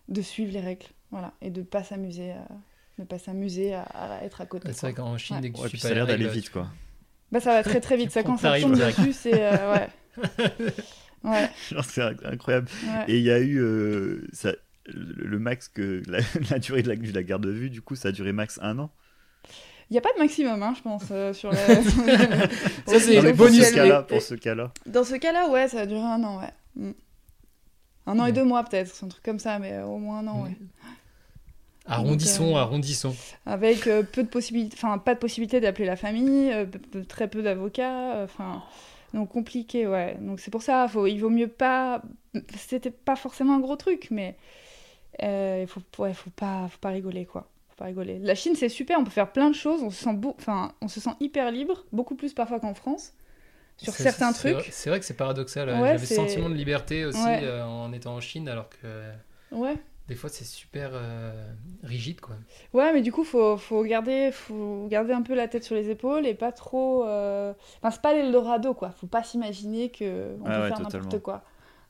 de 0.10 0.22
suivre 0.22 0.52
les 0.54 0.60
règles. 0.62 0.86
Voilà, 1.12 1.34
et 1.42 1.50
de 1.50 1.62
pas 1.62 1.84
s'amuser 1.84 2.32
à, 2.32 2.48
ne 3.00 3.06
pas 3.06 3.18
s'amuser 3.18 3.74
à, 3.74 3.84
à 3.84 4.24
être 4.24 4.42
à 4.42 4.46
côté. 4.46 4.68
C'est 4.74 4.82
vrai 4.88 4.94
qu'en 4.94 5.18
Chine, 5.18 5.38
Ouais. 5.38 5.42
dès 5.42 5.50
que 5.52 5.56
tu 5.56 5.62
Ouais, 5.62 5.70
puis 5.70 5.80
ça 5.80 5.90
a 5.90 5.94
l'air 5.94 6.06
d'aller 6.08 6.28
vite, 6.28 6.50
quoi. 6.52 6.68
Bah 7.32 7.40
ça 7.40 7.54
va 7.54 7.64
très 7.64 7.80
très 7.82 7.96
vite, 7.98 8.12
ça 8.12 8.24
quand 8.24 8.38
ça 8.38 8.60
tombe 8.60 8.76
dessus, 8.78 9.14
c'est... 9.14 9.34
euh, 9.42 9.74
ouais. 9.74 9.88
Ouais, 11.24 11.50
c'est 11.84 12.02
inc- 12.02 12.26
incroyable. 12.26 12.68
ouais. 12.86 13.06
Et 13.08 13.18
il 13.18 13.24
y 13.24 13.32
a 13.32 13.40
eu 13.40 13.58
euh, 13.60 14.28
ça, 14.34 14.54
le, 14.86 15.26
le 15.26 15.40
max 15.40 15.68
que 15.68 16.04
la, 16.08 16.20
la 16.52 16.60
durée 16.60 16.84
de 16.84 16.90
la, 16.90 16.96
de 16.96 17.12
la 17.12 17.24
garde 17.24 17.44
de 17.46 17.50
vue, 17.52 17.70
du 17.70 17.82
coup, 17.82 17.96
ça 17.96 18.10
a 18.10 18.12
duré 18.12 18.32
max 18.34 18.60
un 18.62 18.78
an. 18.80 18.92
Il 19.90 19.94
n'y 19.94 19.98
a 19.98 20.02
pas 20.02 20.12
de 20.14 20.20
maximum, 20.20 20.62
hein, 20.64 20.74
je 20.76 20.82
pense, 20.82 21.04
euh, 21.12 21.32
sur 21.34 21.52
la... 21.52 21.58
Ça, 22.88 23.00
c'est 23.00 23.22
pour 23.22 23.46
bonus. 23.48 23.66
ce 23.70 23.74
cas-là, 23.74 24.04
pour 24.04 24.22
ce 24.22 24.36
cas-là. 24.36 24.72
Dans 24.86 25.04
ce 25.06 25.16
cas-là, 25.16 25.50
ouais, 25.50 25.68
ça 25.70 25.82
a 25.82 25.86
duré 25.86 26.02
un 26.02 26.22
an, 26.24 26.40
ouais. 26.40 26.52
Mm. 26.76 26.92
Un 28.08 28.20
an 28.20 28.24
Ouais. 28.24 28.30
et 28.30 28.34
deux 28.34 28.44
mois 28.44 28.64
peut-être, 28.64 28.94
c'est 28.94 29.06
un 29.06 29.10
truc 29.10 29.24
comme 29.24 29.40
ça, 29.40 29.60
mais 29.60 29.74
euh, 29.74 29.86
au 29.86 29.98
moins 29.98 30.20
un 30.20 30.28
an, 30.28 30.44
ouais. 30.44 30.58
Arrondissons, 31.86 32.48
Donc, 32.48 32.56
euh, 32.56 32.60
arrondissons. 32.60 33.16
Avec 33.46 33.88
euh, 33.88 34.04
peu 34.04 34.24
de 34.24 34.28
possibilités, 34.28 34.76
enfin 34.78 34.98
pas 34.98 35.14
de 35.14 35.20
possibilité 35.20 35.62
d'appeler 35.62 35.86
la 35.86 35.96
famille, 35.96 36.52
euh, 36.52 36.66
très 37.08 37.30
peu 37.30 37.42
d'avocats, 37.42 38.16
euh, 38.16 38.26
enfin 38.26 38.62
donc 39.14 39.30
compliqué, 39.30 39.88
ouais. 39.88 40.18
Donc 40.20 40.42
c'est 40.42 40.52
pour 40.52 40.64
ça, 40.64 40.88
faut, 40.90 41.08
il 41.08 41.18
vaut 41.20 41.30
mieux 41.30 41.48
pas. 41.48 42.02
C'était 42.58 42.92
pas 42.92 43.16
forcément 43.16 43.56
un 43.56 43.60
gros 43.62 43.78
truc, 43.78 44.10
mais 44.12 44.36
euh, 45.24 45.60
il 45.62 45.68
faut, 45.68 45.80
ouais, 46.00 46.14
faut 46.14 46.30
pas, 46.32 46.68
faut 46.70 46.80
pas 46.80 46.90
rigoler 46.90 47.26
quoi. 47.26 47.48
Faut 47.78 47.84
pas 47.84 47.86
rigoler. 47.86 48.18
La 48.20 48.34
Chine 48.34 48.56
c'est 48.56 48.70
super, 48.70 49.00
on 49.00 49.04
peut 49.04 49.12
faire 49.12 49.32
plein 49.32 49.50
de 49.52 49.56
choses, 49.56 49.84
on 49.84 49.92
se 49.92 50.04
sent, 50.04 50.14
beau- 50.14 50.36
enfin 50.40 50.72
on 50.82 50.88
se 50.88 51.00
sent 51.00 51.12
hyper 51.20 51.52
libre, 51.52 51.86
beaucoup 51.92 52.16
plus 52.16 52.34
parfois 52.34 52.60
qu'en 52.60 52.74
France 52.74 53.14
sur 53.78 53.94
certains 53.94 54.34
trucs. 54.34 54.68
C'est 54.72 54.90
vrai 54.90 55.00
que 55.00 55.06
c'est 55.06 55.14
paradoxal. 55.14 55.70
Ouais, 55.70 55.76
J'avais 55.90 56.06
ce 56.06 56.16
sentiment 56.16 56.50
de 56.50 56.56
liberté 56.56 57.06
aussi 57.06 57.24
Ouais. 57.24 57.42
euh, 57.44 57.64
en 57.64 57.94
étant 57.94 58.16
en 58.16 58.20
Chine, 58.20 58.50
alors 58.50 58.68
que 58.70 59.12
Ouais. 59.56 59.76
des 60.08 60.16
fois 60.16 60.32
c'est 60.32 60.44
super 60.46 60.90
euh, 60.94 61.54
rigide, 61.84 62.20
quoi. 62.20 62.36
Ouais, 62.74 62.92
mais 62.94 63.04
du 63.04 63.12
coup, 63.12 63.24
faut, 63.24 63.58
faut, 63.58 63.84
garder, 63.84 64.32
faut 64.32 64.88
garder 64.90 65.14
un 65.14 65.22
peu 65.22 65.36
la 65.36 65.48
tête 65.48 65.64
sur 65.64 65.76
les 65.76 65.92
épaules 65.92 66.26
et 66.26 66.34
pas 66.34 66.52
trop. 66.52 67.06
euh, 67.06 67.54
Enfin, 67.78 67.92
c'est 67.92 68.02
pas 68.02 68.14
l'Eldorado, 68.16 68.74
quoi. 68.74 68.90
Faut 68.90 69.06
pas 69.06 69.22
s'imaginer 69.22 69.92
qu'on 69.92 70.40
Ah 70.46 70.56
peut 70.56 70.62
ouais, 70.64 70.68
faire 70.70 70.80
n'importe 70.80 71.20
quoi. 71.20 71.44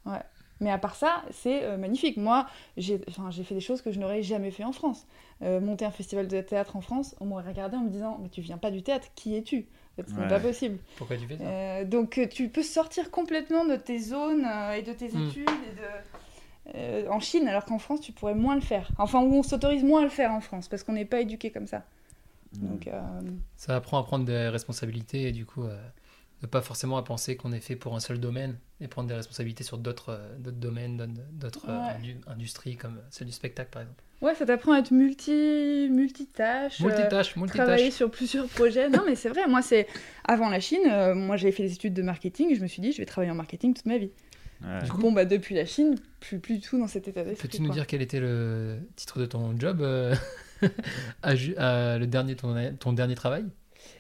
Ouais. 0.06 0.20
Mais 0.60 0.72
à 0.72 0.78
part 0.78 0.96
ça, 0.96 1.24
c'est 1.32 1.64
euh, 1.64 1.78
magnifique. 1.78 2.18
Moi, 2.18 2.48
j'ai 2.78 2.98
fait 3.00 3.54
des 3.56 3.60
choses 3.62 3.82
que 3.82 3.92
je 3.92 4.00
n'aurais 4.00 4.24
jamais 4.24 4.52
fait 4.52 4.64
en 4.64 4.72
France. 4.72 5.06
Euh, 5.44 5.60
monter 5.62 5.86
un 5.86 5.92
festival 5.92 6.28
de 6.28 6.42
théâtre 6.42 6.76
en 6.76 6.82
France, 6.82 7.16
on 7.20 7.26
m'aurait 7.26 7.48
regardé 7.48 7.78
en 7.78 7.82
me 7.82 7.90
disant 7.90 8.18
Mais 8.22 8.30
tu 8.30 8.42
viens 8.42 8.58
pas 8.58 8.72
du 8.72 8.82
théâtre, 8.82 9.08
qui 9.16 9.36
es-tu? 9.36 9.68
En 10.00 10.02
fait, 10.04 10.10
Ce 10.10 10.16
n'est 10.16 10.22
Ouais. 10.24 10.28
pas 10.30 10.40
possible. 10.40 10.80
Pourquoi 10.98 11.18
tu 11.18 11.28
fais 11.28 11.38
ça? 11.38 11.44
Euh, 11.44 11.86
donc, 11.86 12.20
tu 12.32 12.50
peux 12.50 12.64
sortir 12.64 13.12
complètement 13.12 13.66
de 13.66 13.76
tes 13.76 14.00
zones 14.00 14.46
euh, 14.46 14.74
et 14.74 14.82
de 14.82 14.94
tes 14.94 15.10
Mm. 15.10 15.28
études 15.30 15.50
et 15.50 15.76
de, 15.76 16.76
euh, 16.76 17.10
en 17.10 17.20
Chine, 17.20 17.48
alors 17.48 17.66
qu'en 17.66 17.80
France, 17.80 18.02
tu 18.02 18.12
pourrais 18.12 18.36
moins 18.36 18.56
le 18.56 18.62
faire. 18.62 18.90
Enfin, 18.98 19.22
où 19.22 19.34
on 19.34 19.44
s'autorise 19.44 19.84
moins 19.84 20.02
à 20.02 20.04
le 20.04 20.10
faire 20.10 20.32
en 20.32 20.42
France, 20.42 20.68
parce 20.68 20.84
qu'on 20.84 20.94
n'est 20.94 21.06
pas 21.06 21.22
éduqué 21.22 21.52
comme 21.52 21.68
ça. 21.68 21.84
Mm. 22.60 22.68
Donc, 22.68 22.88
euh, 22.88 23.02
Ça 23.58 23.76
apprend 23.76 24.00
à 24.00 24.04
prendre 24.04 24.26
des 24.26 24.50
responsabilités 24.50 25.28
et 25.28 25.32
du 25.32 25.46
coup, 25.46 25.64
euh, 25.64 25.78
ne 26.44 26.48
pas 26.48 26.62
forcément 26.62 26.98
à 26.98 27.04
penser 27.04 27.36
qu'on 27.36 27.52
est 27.52 27.60
fait 27.60 27.76
pour 27.76 27.96
un 27.96 28.00
seul 28.00 28.20
domaine 28.20 28.58
et 28.80 28.88
prendre 28.88 29.08
des 29.08 29.16
responsabilités 29.16 29.64
sur 29.64 29.78
d'autres 29.78 30.10
euh, 30.10 30.38
d'autres 30.38 30.58
domaines, 30.58 30.98
d'autres- 31.32 31.66
euh, 31.70 31.78
Ouais. 32.02 32.18
industries 32.28 32.76
comme 32.76 33.00
celle 33.10 33.28
du 33.28 33.34
spectacle 33.34 33.70
par 33.72 33.82
exemple. 33.82 34.04
ouais, 34.22 34.36
ça 34.36 34.46
t'apprend 34.46 34.74
à 34.74 34.80
être 34.80 34.92
multi, 34.92 35.88
multitâche. 35.92 36.80
euh, 36.82 36.86
Multitâche, 36.86 37.34
Travailler 37.48 37.84
multitâche. 37.86 37.94
sur 37.98 38.12
plusieurs 38.12 38.48
projets. 38.48 38.90
Non, 38.90 39.02
mais 39.06 39.16
c'est 39.16 39.30
vrai. 39.30 39.48
Moi, 39.48 39.62
c'est 39.62 39.88
avant 40.26 40.50
la 40.50 40.60
Chine. 40.60 40.82
euh, 40.92 41.16
moi, 41.16 41.38
j'avais 41.38 41.52
fait 41.52 41.64
des 41.64 41.74
études 41.74 41.94
de 41.94 42.02
marketing. 42.04 42.56
Je 42.56 42.62
me 42.62 42.68
suis 42.68 42.82
dit, 42.82 42.92
je 42.92 42.98
vais 43.00 43.06
travailler 43.06 43.32
en 43.32 43.36
marketing 43.36 43.74
toute 43.74 43.86
ma 43.86 43.98
vie. 43.98 44.12
Ouais. 44.64 44.84
Du 44.84 44.90
coup, 44.92 44.98
Bon, 44.98 45.12
bah 45.12 45.26
depuis 45.26 45.54
la 45.56 45.66
Chine, 45.66 45.96
plus 46.20 46.40
plus 46.40 46.56
du 46.56 46.62
tout 46.62 46.80
dans 46.80 46.88
cet 46.88 47.08
état 47.08 47.24
d'esprit. 47.24 47.48
Peux-tu 47.48 47.62
nous 47.64 47.72
dire 47.72 47.86
quel 47.88 48.02
était 48.02 48.20
le 48.20 48.78
titre 48.96 49.20
de 49.20 49.26
ton 49.28 49.58
job 49.60 49.82
euh, 49.82 50.16
à, 51.24 51.34
le 51.34 52.06
dernier, 52.06 52.36
ton, 52.36 52.56
ton 52.80 52.94
dernier 52.94 53.16
travail? 53.16 53.46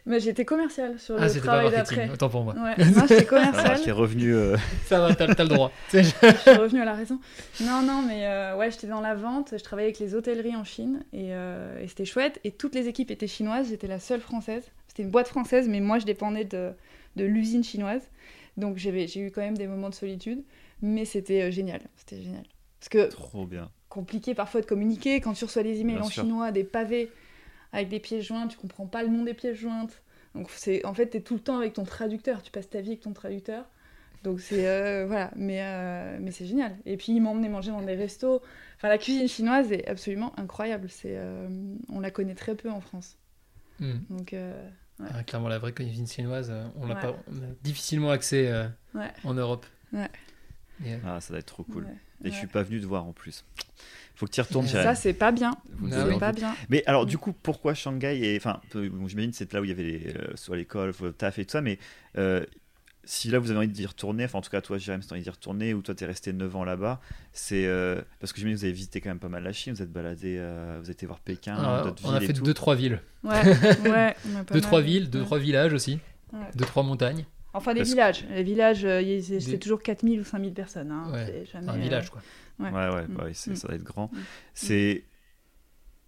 Mais 0.09 0.19
j'étais 0.21 0.45
commerciale 0.45 0.97
sur 0.99 1.15
Ah, 1.21 1.27
le 1.27 1.39
travail 1.41 1.69
d'après. 1.69 2.09
autant 2.09 2.29
pour 2.29 2.43
moi. 2.43 2.53
Ouais, 2.55 2.85
moi 2.95 3.03
j'étais 3.09 3.25
commerciale. 3.35 3.81
t'es 3.83 3.91
revenu. 3.91 4.33
euh, 4.33 4.55
Ça 4.85 4.99
va, 5.01 5.13
t'as 5.13 5.33
t'as 5.35 5.43
le 5.43 5.49
droit. 5.49 5.71
Je 5.93 6.01
suis 6.01 6.51
revenue 6.51 6.81
à 6.81 6.85
la 6.85 6.93
raison. 6.93 7.19
Non, 7.61 7.81
non, 7.81 8.01
mais 8.07 8.25
euh, 8.25 8.55
ouais, 8.55 8.71
j'étais 8.71 8.87
dans 8.87 9.01
la 9.01 9.15
vente. 9.15 9.53
Je 9.57 9.63
travaillais 9.63 9.89
avec 9.89 9.99
les 9.99 10.15
hôtelleries 10.15 10.55
en 10.55 10.63
Chine 10.63 11.03
et, 11.11 11.33
euh, 11.33 11.79
et 11.83 11.87
c'était 11.87 12.05
chouette. 12.05 12.39
Et 12.45 12.51
toutes 12.51 12.73
les 12.73 12.87
équipes 12.87 13.11
étaient 13.11 13.27
chinoises. 13.27 13.67
J'étais 13.69 13.87
la 13.87 13.99
seule 13.99 14.21
française. 14.21 14.63
C'était 14.87 15.03
une 15.03 15.11
boîte 15.11 15.27
française, 15.27 15.67
mais 15.67 15.81
moi 15.81 15.99
je 15.99 16.05
dépendais 16.05 16.45
de, 16.45 16.71
de 17.17 17.25
l'usine 17.25 17.63
chinoise. 17.65 18.01
Donc 18.55 18.77
j'ai 18.77 19.19
eu 19.19 19.29
quand 19.29 19.41
même 19.41 19.57
des 19.57 19.67
moments 19.67 19.89
de 19.89 19.93
solitude, 19.95 20.41
mais 20.81 21.03
c'était 21.05 21.41
euh, 21.43 21.51
génial. 21.51 21.81
C'était 21.97 22.21
génial. 22.23 22.43
Parce 22.79 22.89
que 22.89 23.09
Trop 23.13 23.45
bien. 23.45 23.69
compliqué 23.89 24.33
parfois 24.35 24.61
de 24.61 24.65
communiquer 24.65 25.19
quand 25.19 25.33
tu 25.33 25.43
reçois 25.43 25.63
des 25.63 25.81
emails 25.81 25.95
Bien 25.97 26.05
en 26.05 26.09
sûr. 26.09 26.23
chinois, 26.23 26.51
des 26.51 26.63
pavés 26.63 27.11
avec 27.77 27.89
des 27.89 27.99
pièces 27.99 28.25
jointes, 28.25 28.51
tu 28.51 28.57
comprends 28.57 28.87
pas 28.87 29.03
le 29.03 29.09
nom 29.09 29.23
des 29.23 29.33
pièces 29.33 29.57
jointes. 29.57 30.01
Donc 30.35 30.49
c'est 30.51 30.85
en 30.85 30.93
fait 30.93 31.09
tu 31.09 31.17
es 31.17 31.21
tout 31.21 31.35
le 31.35 31.39
temps 31.39 31.57
avec 31.57 31.73
ton 31.73 31.83
traducteur, 31.83 32.41
tu 32.43 32.51
passes 32.51 32.69
ta 32.69 32.81
vie 32.81 32.89
avec 32.89 33.01
ton 33.01 33.13
traducteur. 33.13 33.65
Donc 34.23 34.39
c'est 34.41 34.67
euh, 34.67 35.05
voilà, 35.07 35.31
mais 35.35 35.59
euh, 35.61 36.17
mais 36.19 36.31
c'est 36.31 36.45
génial. 36.45 36.75
Et 36.85 36.97
puis 36.97 37.13
ils 37.13 37.21
m'emmenaient 37.21 37.49
manger 37.49 37.71
dans 37.71 37.81
des 37.81 37.95
restos. 37.95 38.41
Enfin 38.75 38.89
la 38.89 38.97
cuisine 38.97 39.27
chinoise 39.27 39.71
est 39.71 39.87
absolument 39.87 40.37
incroyable, 40.37 40.89
c'est 40.89 41.15
euh, 41.15 41.47
on 41.89 41.99
la 41.99 42.11
connaît 42.11 42.35
très 42.35 42.55
peu 42.55 42.69
en 42.69 42.81
France. 42.81 43.17
Hmm. 43.79 43.99
Donc 44.09 44.33
Ouais. 44.99 45.05
Ah, 45.13 45.23
clairement, 45.23 45.47
la 45.47 45.59
vraie 45.59 45.73
cuisine 45.73 46.07
chinoise, 46.07 46.51
on 46.81 46.87
Ouais. 46.89 46.95
pas 46.95 47.15
on 47.31 47.37
a 47.37 47.53
difficilement 47.61 48.09
accès 48.09 48.51
Ouais. 48.95 49.11
en 49.23 49.35
Europe. 49.35 49.67
Ouais. 50.83 50.93
Euh, 50.93 50.97
Ah, 51.05 51.21
ça 51.21 51.29
doit 51.33 51.39
être 51.39 51.45
trop 51.47 51.63
cool. 51.63 51.83
ouais, 51.85 51.89
Et 52.23 52.27
je 52.27 52.31
ouais. 52.33 52.37
suis 52.37 52.47
pas 52.47 52.63
venu 52.63 52.79
te 52.81 52.85
voir 52.85 53.05
en 53.05 53.13
plus. 53.13 53.43
Faut 54.15 54.25
que 54.25 54.31
tu 54.31 54.39
y 54.39 54.41
retournes, 54.43 54.65
Ça, 54.65 54.79
Jérém. 54.81 54.95
ça 54.95 55.01
c'est 55.01 55.13
pas 55.13 55.31
bien. 55.31 55.51
C'est 55.89 56.17
pas 56.19 56.31
bien. 56.31 56.55
Mais 56.69 56.83
alors, 56.87 57.05
du 57.05 57.15
Mm. 57.15 57.19
coup, 57.19 57.33
pourquoi 57.33 57.73
Shanghai 57.75 58.17
et 58.23 58.37
Enfin, 58.37 58.59
bon, 58.73 59.07
j'imagine 59.07 59.31
que 59.31 59.37
c'est 59.37 59.51
là 59.53 59.61
où 59.61 59.63
il 59.63 59.69
y 59.69 59.73
avait 59.73 59.83
les, 59.83 60.07
euh, 60.15 60.35
soit 60.35 60.57
l'école, 60.57 60.93
le 61.01 61.11
taf 61.13 61.37
et 61.39 61.45
tout 61.45 61.51
ça, 61.51 61.61
mais 61.61 61.77
euh, 62.17 62.43
si 63.03 63.29
là 63.29 63.39
vous 63.39 63.51
avez 63.51 63.59
envie 63.59 63.67
d'y 63.69 63.85
retourner, 63.85 64.25
enfin 64.25 64.39
en 64.39 64.41
tout 64.41 64.49
cas 64.49 64.59
toi, 64.61 64.77
Jérém, 64.77 65.01
si 65.01 65.07
tu 65.07 65.13
as 65.13 65.15
envie 65.15 65.23
d'y 65.23 65.29
retourner, 65.29 65.73
ou 65.73 65.81
toi 65.81 65.93
tu 65.95 66.03
es 66.03 66.07
resté 66.07 66.33
9 66.33 66.55
ans 66.55 66.63
là-bas, 66.65 66.99
c'est. 67.31 67.65
euh, 67.67 68.01
parce 68.19 68.33
que 68.33 68.39
j'imagine 68.39 68.55
que 68.55 68.59
vous 68.61 68.65
avez 68.65 68.73
visité 68.73 68.99
quand 69.01 69.09
même 69.09 69.19
pas 69.19 69.29
mal 69.29 69.43
la 69.43 69.53
Chine, 69.53 69.73
vous 69.73 69.81
êtes 69.83 69.91
baladé, 69.93 70.37
euh, 70.39 70.77
vous 70.79 70.85
avez 70.85 70.93
été 70.93 71.05
voir 71.05 71.19
Pékin, 71.19 71.55
ah, 71.57 71.83
d'autres 71.85 72.01
on 72.05 72.09
a 72.11 72.19
villes 72.19 72.27
fait 72.27 72.33
tout. 72.33 72.43
deux 72.43 72.53
trois 72.55 72.75
villes, 72.75 72.99
Ouais, 73.23 73.31
ouais. 73.89 74.15
on 74.27 74.35
a 74.35 74.43
pas 74.43 74.53
deux 74.53 74.59
mal. 74.59 74.61
trois 74.61 74.81
villes, 74.81 75.09
deux 75.09 75.19
Ouais. 75.19 75.25
trois 75.25 75.39
villages 75.39 75.73
aussi, 75.73 75.99
Ouais. 76.33 76.39
deux 76.55 76.65
trois 76.65 76.83
montagnes. 76.83 77.25
Enfin, 77.57 77.73
des 77.73 77.79
Parce 77.81 77.89
que- 77.89 77.93
villages. 77.95 78.25
Les 78.29 78.43
villages, 78.43 78.85
euh, 78.85 79.19
c'est 79.21 79.37
Des- 79.45 79.59
toujours 79.59 79.81
4000 79.81 80.19
ou 80.21 80.23
5000 80.23 80.53
personnes. 80.53 80.91
Hein. 80.91 81.11
Ouais, 81.11 81.25
C'est 81.25 81.45
jamais, 81.51 81.69
Un 81.69 81.75
euh, 81.75 81.81
village 81.81 82.09
quoi. 82.09 82.21
Ouais. 82.59 82.69
Ouais, 82.71 82.89
ouais, 82.95 83.07
Mm. 83.07 83.15
bah 83.15 83.25
Mm. 83.29 83.33
ça 83.55 83.67
doit 83.67 83.75
être 83.75 83.83
grand. 83.83 84.09
Mm. 84.13 84.17
C'est. 84.53 85.03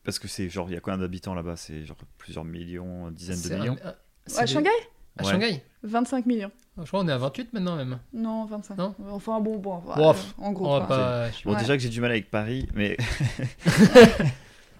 Parce 0.04 0.18
que 0.20 0.28
c'est 0.28 0.50
genre, 0.50 0.70
il 0.70 0.74
y 0.74 0.78
a 0.78 0.80
combien 0.80 0.98
d'habitants 0.98 1.34
là-bas? 1.36 1.56
C'est 1.58 1.86
genre 1.86 1.98
plusieurs 2.18 2.46
millions, 2.46 3.12
dizaines 3.12 3.42
de 3.42 3.56
millions? 3.62 3.78
un- 3.84 3.94
À 4.38 4.46
des- 4.46 4.52
Shanghai? 4.52 4.70
À. 5.18 5.24
Shanghai? 5.24 5.64
25 5.84 6.26
millions. 6.26 6.52
Je 6.78 6.86
crois 6.88 7.02
qu'on 7.02 7.08
est 7.10 7.12
à 7.12 7.18
28 7.18 7.52
maintenant 7.54 7.76
même. 7.76 8.00
Non, 8.14 8.46
25. 8.46 8.78
Non? 8.78 8.96
Enfin, 9.12 9.40
bon, 9.42 9.58
bon. 9.58 9.80
Bon, 9.80 10.12
euh, 10.12 10.14
en 10.38 10.52
gros. 10.54 10.68
On 10.68 10.80
va 10.80 10.86
quoi. 10.86 10.98
pas. 10.98 11.32
je- 11.32 11.44
Bon, 11.44 11.54
Ouais. 11.54 11.60
déjà 11.60 11.76
que 11.76 11.84
j'ai 11.84 11.90
du 11.90 12.00
mal 12.00 12.12
avec 12.12 12.32
Paris, 12.32 12.68
mais. 12.74 12.96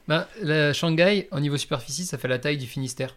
Bah, 0.08 0.28
la 0.42 0.74
Shanghai, 0.74 1.28
au 1.32 1.40
niveau 1.40 1.56
superficie, 1.58 2.04
ça 2.06 2.18
fait 2.18 2.28
la 2.28 2.40
taille 2.40 2.58
du 2.58 2.66
Finistère, 2.66 3.16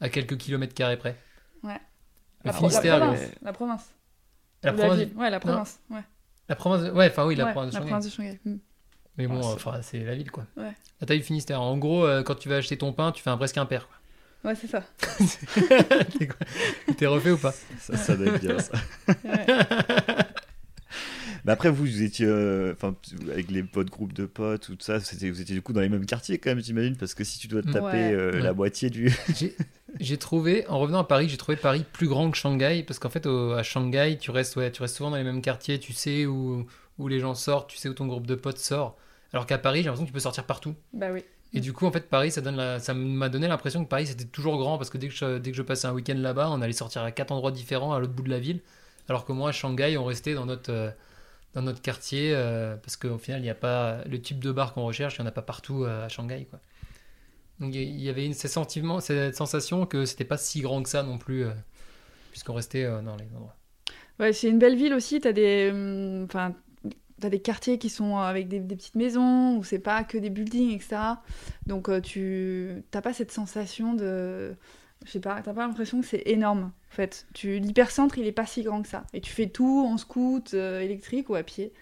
à 0.00 0.08
quelques 0.08 0.38
kilomètres 0.38 0.72
carrés 0.74 0.96
près. 0.96 1.16
Ouais. 1.62 1.78
La, 2.44 2.52
pro- 2.52 2.64
la 2.66 2.70
Finistère, 2.70 2.98
province. 3.00 3.20
La 3.42 3.52
province. 3.52 3.90
la 4.62 4.72
Ou 4.72 4.76
province, 4.76 4.98
ville. 4.98 5.12
Ouais, 5.16 5.30
la 5.30 5.40
province. 5.40 5.80
Ouais. 5.90 6.00
la 6.48 6.54
province, 6.56 6.90
ouais, 6.92 7.08
enfin 7.10 7.26
oui, 7.26 7.34
la 7.36 7.44
Ouais, 7.46 7.52
province 7.52 7.70
de 7.70 7.74
la 7.74 7.80
Shanghai. 7.80 7.90
province 7.90 8.04
de 8.06 8.10
Shanghai. 8.10 8.40
Mais 9.18 9.26
bon, 9.26 9.36
Ouais, 9.36 9.42
c'est- 9.42 9.48
enfin, 9.54 9.82
c'est 9.82 10.00
la 10.04 10.14
ville 10.14 10.30
quoi. 10.30 10.44
Ouais. 10.56 10.72
La 11.00 11.06
taille 11.06 11.18
du 11.18 11.24
Finistère. 11.24 11.60
En 11.60 11.76
gros, 11.76 12.04
euh, 12.06 12.22
quand 12.22 12.34
tu 12.34 12.48
vas 12.48 12.56
acheter 12.56 12.76
ton 12.78 12.92
pain, 12.92 13.12
tu 13.12 13.22
fais 13.22 13.30
un 13.30 13.36
presque 13.36 13.58
impair. 13.58 13.86
quoi. 13.88 14.50
Ouais, 14.50 14.56
c'est 14.56 14.66
ça. 14.66 14.82
T'es 16.96 17.06
refait 17.06 17.30
ou 17.30 17.38
pas? 17.38 17.52
Ça, 17.78 17.96
ça 17.96 18.16
doit 18.16 18.26
être 18.34 18.40
bien 18.40 18.58
ça. 18.58 18.72
Ouais. 19.24 19.46
Mais 21.44 21.52
après, 21.52 21.70
vous, 21.70 21.84
vous 21.84 22.02
étiez. 22.02 22.26
euh, 22.26 22.72
Enfin, 22.72 22.94
avec 23.30 23.50
les 23.50 23.62
votre 23.62 23.90
groupe 23.90 24.12
de 24.12 24.26
potes, 24.26 24.66
tout 24.66 24.76
ça, 24.80 25.00
c'était- 25.00 25.28
vous 25.30 25.40
étiez 25.40 25.54
du 25.54 25.62
coup 25.62 25.72
dans 25.72 25.80
les 25.80 25.88
mêmes 25.88 26.06
quartiers 26.06 26.38
quand 26.38 26.50
même, 26.50 26.60
j'imagine, 26.62 26.96
parce 26.96 27.14
que 27.14 27.24
si 27.24 27.38
tu 27.38 27.48
dois 27.48 27.62
te 27.62 27.70
taper 27.70 27.84
Ouais. 27.86 28.12
euh, 28.14 28.32
Ouais. 28.32 28.40
la 28.40 28.52
moitié 28.52 28.90
du. 28.90 29.08
J'ai- 29.36 29.54
J'ai 30.00 30.16
trouvé, 30.16 30.66
en 30.68 30.78
revenant 30.78 31.00
à 31.00 31.04
Paris, 31.04 31.28
j'ai 31.28 31.36
trouvé 31.36 31.56
Paris 31.56 31.84
plus 31.92 32.08
grand 32.08 32.30
que 32.30 32.36
Shanghai, 32.38 32.82
parce 32.86 32.98
qu'en 32.98 33.10
fait, 33.10 33.26
au- 33.26 33.52
à 33.52 33.62
Shanghai, 33.62 34.16
tu 34.18 34.30
restes, 34.30 34.56
ouais, 34.56 34.70
tu 34.72 34.80
restes 34.80 34.96
souvent 34.96 35.10
dans 35.10 35.16
les 35.18 35.24
mêmes 35.24 35.42
quartiers, 35.42 35.78
tu 35.78 35.92
sais 35.92 36.24
où, 36.26 36.66
où 36.98 37.08
les 37.08 37.20
gens 37.20 37.34
sortent, 37.34 37.68
tu 37.68 37.76
sais 37.76 37.88
où 37.90 37.94
ton 37.94 38.06
groupe 38.06 38.26
de 38.26 38.34
potes 38.34 38.58
sort. 38.58 38.96
Alors 39.34 39.44
qu'à 39.46 39.58
Paris, 39.58 39.80
j'ai 39.80 39.84
l'impression 39.86 40.04
que 40.04 40.10
tu 40.10 40.14
peux 40.14 40.20
sortir 40.20 40.44
partout. 40.44 40.74
Bah 40.94 41.08
oui. 41.12 41.24
Et 41.52 41.60
du 41.60 41.74
coup, 41.74 41.84
en 41.86 41.92
fait, 41.92 42.08
Paris, 42.08 42.30
ça 42.30 42.40
donne 42.40 42.56
la- 42.56 42.78
ça 42.78 42.94
m'a 42.94 43.28
donné 43.28 43.48
l'impression 43.48 43.84
que 43.84 43.88
Paris, 43.90 44.06
c'était 44.06 44.24
toujours 44.24 44.56
grand, 44.56 44.78
parce 44.78 44.88
que 44.88 44.96
dès 44.96 45.08
que 45.08 45.14
je, 45.14 45.36
dès 45.38 45.50
que 45.50 45.56
je 45.56 45.62
passais 45.62 45.86
un 45.86 45.92
week-end 45.92 46.14
là-bas, 46.16 46.48
on 46.50 46.62
allait 46.62 46.72
sortir 46.72 47.02
à 47.02 47.10
quatre 47.10 47.30
endroits 47.32 47.50
différents 47.52 47.92
à 47.92 47.98
l'autre 48.00 48.14
bout 48.14 48.22
de 48.22 48.30
la 48.30 48.38
ville. 48.38 48.60
Alors 49.10 49.26
que 49.26 49.32
moi, 49.32 49.50
à 49.50 49.52
Shanghai, 49.52 49.98
on 49.98 50.04
restait 50.06 50.32
dans 50.34 50.46
notre, 50.46 50.70
euh, 50.72 50.90
dans 51.54 51.62
notre 51.62 51.82
quartier, 51.82 52.32
euh, 52.34 52.76
parce 52.76 52.96
qu'au 52.96 53.18
final, 53.18 53.40
il 53.40 53.44
n'y 53.44 53.50
a 53.50 53.54
pas 53.54 54.02
le 54.04 54.20
type 54.20 54.40
de 54.40 54.52
bar 54.52 54.72
qu'on 54.72 54.84
recherche, 54.84 55.18
il 55.18 55.22
n'y 55.22 55.26
en 55.26 55.28
a 55.28 55.32
pas 55.32 55.42
partout 55.42 55.84
euh, 55.84 56.06
à 56.06 56.08
Shanghai. 56.08 56.46
Quoi. 56.48 56.60
Donc 57.60 57.74
il 57.74 58.00
y 58.00 58.08
avait 58.08 58.24
une, 58.24 58.34
ce 58.34 58.48
sentiment, 58.48 59.00
cette 59.00 59.36
sensation 59.36 59.86
que 59.86 60.04
c'était 60.04 60.24
pas 60.24 60.38
si 60.38 60.60
grand 60.60 60.82
que 60.82 60.88
ça 60.88 61.02
non 61.02 61.18
plus, 61.18 61.44
euh, 61.44 61.52
puisqu'on 62.30 62.54
restait 62.54 62.84
euh, 62.84 63.02
dans 63.02 63.16
les 63.16 63.26
endroits. 63.34 63.56
Ouais, 64.18 64.32
c'est 64.32 64.48
une 64.48 64.58
belle 64.58 64.76
ville 64.76 64.94
aussi. 64.94 65.20
T'as 65.20 65.32
des, 65.32 65.70
hum, 65.72 66.24
enfin, 66.24 66.54
t'as 67.20 67.28
des 67.28 67.40
quartiers 67.40 67.78
qui 67.78 67.90
sont 67.90 68.16
avec 68.16 68.48
des, 68.48 68.60
des 68.60 68.76
petites 68.76 68.94
maisons 68.94 69.56
où 69.58 69.64
c'est 69.64 69.78
pas 69.78 70.04
que 70.04 70.16
des 70.16 70.30
buildings, 70.30 70.72
etc. 70.72 70.96
Donc 71.66 71.90
tu 72.02 72.82
t'as 72.90 73.02
pas 73.02 73.12
cette 73.12 73.30
sensation 73.30 73.94
de, 73.94 74.56
je 75.04 75.10
sais 75.10 75.20
pas, 75.20 75.40
t'as 75.42 75.52
pas 75.52 75.66
l'impression 75.66 76.00
que 76.00 76.06
c'est 76.06 76.22
énorme. 76.26 76.72
En 76.90 76.94
fait, 76.94 77.26
tu 77.34 77.58
l'hypercentre, 77.58 78.18
il 78.18 78.26
est 78.26 78.32
pas 78.32 78.46
si 78.46 78.62
grand 78.62 78.82
que 78.82 78.88
ça. 78.88 79.04
Et 79.12 79.20
tu 79.20 79.32
fais 79.32 79.46
tout 79.46 79.86
en 79.88 79.96
scoot 79.96 80.52
euh, 80.54 80.80
électrique 80.80 81.30
ou 81.30 81.34
à 81.34 81.42
pied. 81.42 81.72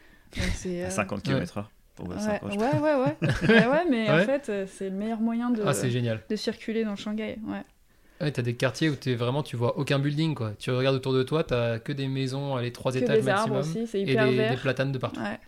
C'est 0.54 0.84
à 0.84 0.86
euh, 0.86 0.90
50 0.90 1.22
km/h. 1.22 1.64
Pour 1.96 2.08
Ouais, 2.08 2.18
ça, 2.18 2.40
ouais, 2.44 2.56
ouais, 2.56 2.94
ouais, 2.94 3.16
ouais, 3.48 3.66
ouais, 3.66 3.84
mais 3.90 4.08
Ouais. 4.08 4.22
en 4.22 4.24
fait, 4.24 4.48
euh, 4.48 4.66
c'est 4.68 4.88
le 4.90 4.96
meilleur 4.96 5.20
moyen 5.20 5.50
de, 5.50 5.62
Ah, 5.66 5.74
c'est 5.74 5.90
génial. 5.90 6.22
de 6.30 6.36
circuler 6.36 6.84
dans 6.84 6.96
Shanghai. 6.96 7.38
Ouais. 7.46 7.62
Ouais, 8.20 8.30
t'as 8.30 8.42
des 8.42 8.54
quartiers 8.54 8.88
où 8.90 8.94
t'es 8.94 9.14
vraiment, 9.14 9.42
tu 9.42 9.56
vois 9.56 9.76
aucun 9.78 9.98
building, 9.98 10.34
quoi. 10.34 10.52
Tu 10.58 10.70
regardes 10.70 10.96
autour 10.96 11.12
de 11.12 11.22
toi, 11.22 11.42
t'as 11.42 11.78
que 11.78 11.92
des 11.92 12.06
maisons, 12.06 12.56
les 12.58 12.72
trois 12.72 12.92
Que 12.92 12.98
étages 12.98 13.22
des 13.22 13.28
arbres 13.28 13.54
maximum, 13.56 13.82
aussi, 13.82 13.90
c'est 13.90 14.00
et 14.00 14.10
hyper 14.10 14.28
des, 14.28 14.56
platanes 14.60 14.92
de 14.92 14.98
partout. 14.98 15.20
Ouais. 15.20 15.38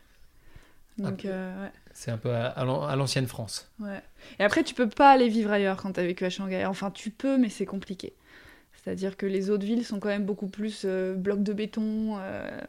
Donc, 0.98 1.24
euh, 1.24 1.64
ouais. 1.64 1.70
C'est 1.94 2.10
un 2.10 2.16
peu 2.18 2.30
à, 2.34 2.46
à 2.46 2.64
l'an- 2.64 2.82
à 2.84 2.96
l'ancienne 2.96 3.26
France. 3.26 3.70
Ouais. 3.80 4.00
Et 4.38 4.44
après, 4.44 4.64
tu 4.64 4.74
peux 4.74 4.88
pas 4.88 5.10
aller 5.10 5.28
vivre 5.28 5.50
ailleurs 5.52 5.76
quand 5.80 5.92
tu 5.92 6.00
as 6.00 6.04
vécu 6.06 6.24
à 6.24 6.30
Shanghai. 6.30 6.64
Enfin, 6.66 6.90
tu 6.90 7.10
peux, 7.10 7.36
mais 7.38 7.48
c'est 7.48 7.66
compliqué. 7.66 8.12
C'est-à-dire 8.74 9.16
que 9.16 9.26
les 9.26 9.50
autres 9.50 9.64
villes 9.64 9.84
sont 9.84 10.00
quand 10.00 10.08
même 10.08 10.24
beaucoup 10.24 10.48
plus 10.48 10.82
euh, 10.84 11.14
blocs 11.14 11.42
de 11.42 11.52
béton. 11.52 12.16
euh, 12.18 12.60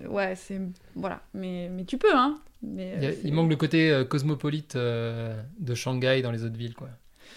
euh, 0.00 0.08
ouais, 0.08 0.34
c'est. 0.36 0.60
Voilà. 0.94 1.20
Mais, 1.34 1.68
mais 1.70 1.84
tu 1.84 1.98
peux, 1.98 2.14
hein. 2.16 2.38
Mais, 2.62 3.18
Il, 3.24 3.30
a- 3.30 3.34
manque 3.34 3.50
le 3.50 3.56
côté 3.56 4.02
cosmopolite 4.08 4.76
de 4.76 5.74
Shanghai 5.74 6.20
dans 6.22 6.30
les 6.30 6.44
autres 6.44 6.56
villes, 6.56 6.74
quoi. 6.74 6.88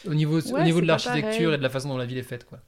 Au 0.05 0.13
niveau, 0.13 0.39
au 0.41 0.59
niveau 0.61 0.81
de 0.81 0.85
l'architecture 0.85 1.53
et 1.53 1.57
de 1.57 1.63
la 1.63 1.69
façon 1.69 1.89
dont 1.89 1.97
la 1.97 2.05
ville 2.05 2.17
est 2.17 2.23
faite, 2.23 2.45
quoi. 2.45 2.59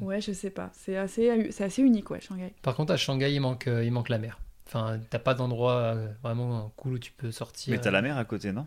Ouais, 0.00 0.20
je 0.20 0.32
sais 0.32 0.50
pas. 0.50 0.70
C'est 0.74 0.96
assez, 0.96 1.50
c'est 1.50 1.64
assez 1.64 1.82
unique, 1.82 2.10
ouais, 2.10 2.20
Shanghai. 2.20 2.52
Par 2.62 2.74
contre, 2.76 2.92
à 2.92 2.96
Shanghai, 2.96 3.32
il 3.32 3.40
manque, 3.40 3.66
il 3.66 3.90
manque 3.90 4.08
la 4.08 4.18
mer. 4.18 4.38
Enfin, 4.66 4.98
t'as 5.10 5.18
pas 5.18 5.34
d'endroit 5.34 5.74
euh, 5.76 6.08
vraiment 6.22 6.72
cool 6.76 6.94
où 6.94 6.98
tu 6.98 7.12
peux 7.12 7.30
sortir. 7.30 7.72
Mais 7.72 7.80
t'as 7.80 7.90
la 7.90 8.02
mer 8.02 8.16
à 8.18 8.24
côté, 8.24 8.50
non? 8.52 8.66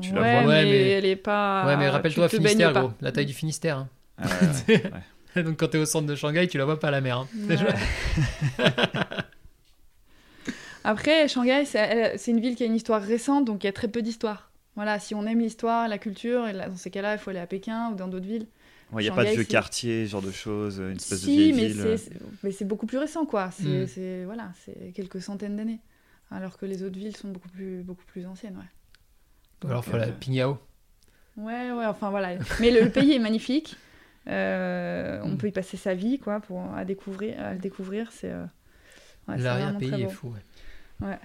Tu 0.00 0.10
ouais, 0.10 0.20
la 0.20 0.30
vois 0.42 0.48
Ouais, 0.48 0.64
mais, 0.64 0.70
mais- 0.70 0.88
elle 0.90 1.06
est 1.06 1.16
pas. 1.16 1.66
Ouais, 1.66 1.76
mais 1.76 1.88
rappelle-toi, 1.88 2.28
Finistère, 2.28 2.72
gros. 2.72 2.92
La 3.00 3.12
taille 3.12 3.26
du 3.26 3.32
Finistère. 3.34 3.78
hein. 3.78 3.88
Ah 4.18 4.24
ouais, 4.26 4.74
ouais, 4.84 4.92
ouais. 5.36 5.42
Donc 5.42 5.58
quand 5.58 5.68
t'es 5.68 5.78
au 5.78 5.86
centre 5.86 6.06
de 6.06 6.14
Shanghai, 6.14 6.46
tu 6.48 6.58
la 6.58 6.64
vois 6.66 6.78
pas 6.78 6.90
la 6.90 7.00
mer. 7.00 7.18
hein. 7.18 7.28
Après, 10.84 11.28
Shanghai, 11.28 11.64
c'est 11.64 12.30
une 12.30 12.40
ville 12.40 12.56
qui 12.56 12.64
a 12.64 12.66
une 12.66 12.74
histoire 12.74 13.00
récente, 13.02 13.44
donc 13.44 13.62
il 13.64 13.66
y 13.66 13.70
a 13.70 13.72
très 13.72 13.88
peu 13.88 14.02
d'histoire. 14.02 14.50
Voilà, 14.74 14.98
si 14.98 15.14
on 15.14 15.24
aime 15.26 15.40
l'histoire, 15.40 15.86
la 15.88 15.98
culture, 15.98 16.48
et 16.48 16.52
dans 16.52 16.76
ces 16.76 16.90
cas-là, 16.90 17.14
il 17.14 17.18
faut 17.18 17.30
aller 17.30 17.38
à 17.38 17.46
Pékin 17.46 17.90
ou 17.92 17.94
dans 17.94 18.08
d'autres 18.08 18.26
villes. 18.26 18.46
Ouais, 18.92 19.02
il 19.02 19.06
n'y 19.06 19.10
a 19.10 19.14
pas 19.14 19.24
de 19.24 19.30
vieux 19.30 19.44
quartier, 19.44 20.04
ce 20.06 20.10
genre 20.10 20.22
de 20.22 20.30
choses, 20.30 20.78
une 20.78 20.96
espèce 20.96 21.20
de 21.22 21.24
si, 21.26 21.36
vieille 21.36 21.52
mais 21.54 21.66
ville. 21.68 21.80
c'est- 21.82 21.96
c'est 21.96 22.12
mais 22.42 22.50
c'est 22.52 22.64
beaucoup 22.66 22.86
plus 22.86 22.98
récent, 22.98 23.24
quoi. 23.24 23.50
C'est 23.50 23.86
Mm. 24.22 24.24
voilà, 24.26 24.52
c'est 24.64 24.92
quelques 24.92 25.22
centaines 25.22 25.56
d'années. 25.56 25.80
Alors 26.30 26.56
que 26.58 26.66
les 26.66 26.82
autres 26.82 26.98
villes 26.98 27.16
sont 27.16 27.28
beaucoup 27.28 27.48
plus, 27.48 27.82
beaucoup 27.82 28.04
plus 28.06 28.26
anciennes, 28.26 28.56
ouais. 28.56 29.64
Ou 29.64 29.68
alors, 29.68 29.82
Donc, 29.82 29.90
faut 29.92 29.96
la 29.98 30.08
euh, 30.08 30.12
Pingyao. 30.12 30.58
Ouais, 31.36 31.72
ouais, 31.72 31.86
enfin 31.86 32.10
voilà. 32.10 32.36
Mais 32.60 32.70
le, 32.70 32.82
le 32.82 32.90
pays 32.90 33.12
est 33.12 33.18
magnifique. 33.18 33.76
Euh, 34.28 35.20
on 35.24 35.30
Mm. 35.30 35.38
peut 35.38 35.48
y 35.48 35.52
passer 35.52 35.76
sa 35.76 35.94
vie, 35.94 36.18
quoi, 36.18 36.40
pour 36.40 36.62
à 36.74 36.84
découvrir, 36.84 37.40
à 37.40 37.54
le 37.54 37.58
découvrir. 37.58 38.10
C'est 38.12 38.30
euh, 38.30 38.44
ouais, 39.28 39.38
L'arrière-pays 39.38 40.02
est 40.02 40.08
fou. 40.10 40.34
Ouais. 41.00 41.06
Ouais. 41.08 41.18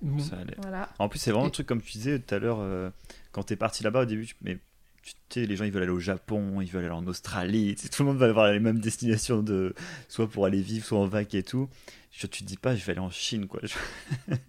Bon, 0.00 0.18
Ça 0.18 0.36
Voilà. 0.58 0.88
En 0.98 1.08
plus, 1.08 1.18
c'est 1.20 1.30
vraiment 1.30 1.44
Et- 1.44 1.48
le 1.48 1.52
truc, 1.52 1.66
comme 1.66 1.80
tu 1.82 1.92
disais 1.92 2.18
tout 2.18 2.34
à 2.34 2.38
l'heure, 2.38 2.58
euh, 2.60 2.90
quand 3.30 3.44
t'es 3.44 3.56
parti 3.56 3.84
là-bas 3.84 4.02
au 4.02 4.04
début, 4.04 4.26
tu- 4.26 4.34
mais 4.42 4.58
tu 5.02 5.12
sais, 5.40 5.46
les 5.46 5.56
gens 5.56 5.64
ils 5.64 5.72
veulent 5.72 5.82
aller 5.84 5.92
au 5.92 5.98
Japon, 6.00 6.60
ils 6.60 6.70
veulent 6.70 6.84
aller 6.84 6.94
en 6.94 7.06
Australie, 7.06 7.74
tu 7.74 7.82
sais, 7.82 7.88
tout 7.88 8.02
le 8.02 8.08
monde 8.08 8.18
va 8.18 8.26
avoir 8.26 8.52
les 8.52 8.60
mêmes 8.60 8.78
destinations, 8.80 9.42
de, 9.42 9.74
soit 10.08 10.28
pour 10.28 10.46
aller 10.46 10.60
vivre, 10.62 10.84
soit 10.84 10.98
en 10.98 11.06
vac 11.06 11.34
et 11.34 11.42
tout. 11.42 11.68
Je, 12.12 12.26
tu 12.26 12.42
te 12.42 12.48
dis 12.48 12.56
pas, 12.58 12.74
je 12.76 12.84
vais 12.84 12.92
aller 12.92 13.00
en 13.00 13.10
Chine, 13.10 13.46
quoi. 13.48 13.60
Je- 13.62 13.74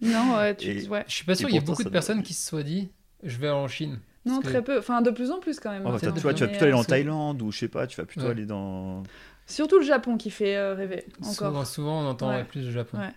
Non, 0.02 0.36
ouais, 0.36 0.54
tu, 0.54 0.68
Et- 0.70 0.88
ouais. 0.88 1.04
Je 1.08 1.14
suis 1.14 1.24
pas 1.24 1.34
sûr 1.34 1.48
qu'il 1.48 1.54
y 1.56 1.58
ait 1.58 1.62
beaucoup 1.64 1.82
de 1.84 1.88
personnes 1.88 2.22
qui 2.22 2.34
se 2.34 2.46
soient 2.48 2.62
dit 2.62 2.90
je 3.22 3.36
vais 3.38 3.48
en 3.50 3.66
Chine. 3.68 3.98
Non, 4.26 4.40
que- 4.40 4.48
très 4.48 4.62
peu. 4.62 4.78
Enfin, 4.78 5.00
de 5.02 5.10
plus 5.10 5.30
en 5.30 5.38
plus 5.40 5.58
quand 5.60 5.70
même. 5.70 5.82
Oh, 5.82 5.86
bah, 5.86 5.92
maintenant. 5.92 6.12
tu 6.12 6.20
vois, 6.20 6.34
tu 6.34 6.42
vas 6.44 6.48
plutôt 6.48 6.64
aller 6.64 6.74
en 6.74 6.84
Thaïlande 6.84 7.40
ou 7.42 7.50
je 7.52 7.58
sais 7.60 7.68
pas, 7.68 7.86
tu 7.86 7.96
vas 7.96 8.04
plutôt 8.06 8.26
Ouais. 8.26 8.32
aller 8.32 8.44
dans. 8.46 9.02
Surtout 9.46 9.78
le 9.78 9.84
Japon 9.84 10.16
qui 10.16 10.30
fait 10.30 10.56
euh, 10.56 10.74
rêver. 10.74 11.04
Encore. 11.20 11.34
Souvent, 11.34 11.64
souvent, 11.64 12.02
on 12.02 12.06
entend 12.08 12.28
Ouais. 12.30 12.36
ouais, 12.36 12.44
plus 12.44 12.64
le 12.64 12.70
Japon. 12.70 12.98
Ouais. 12.98 13.10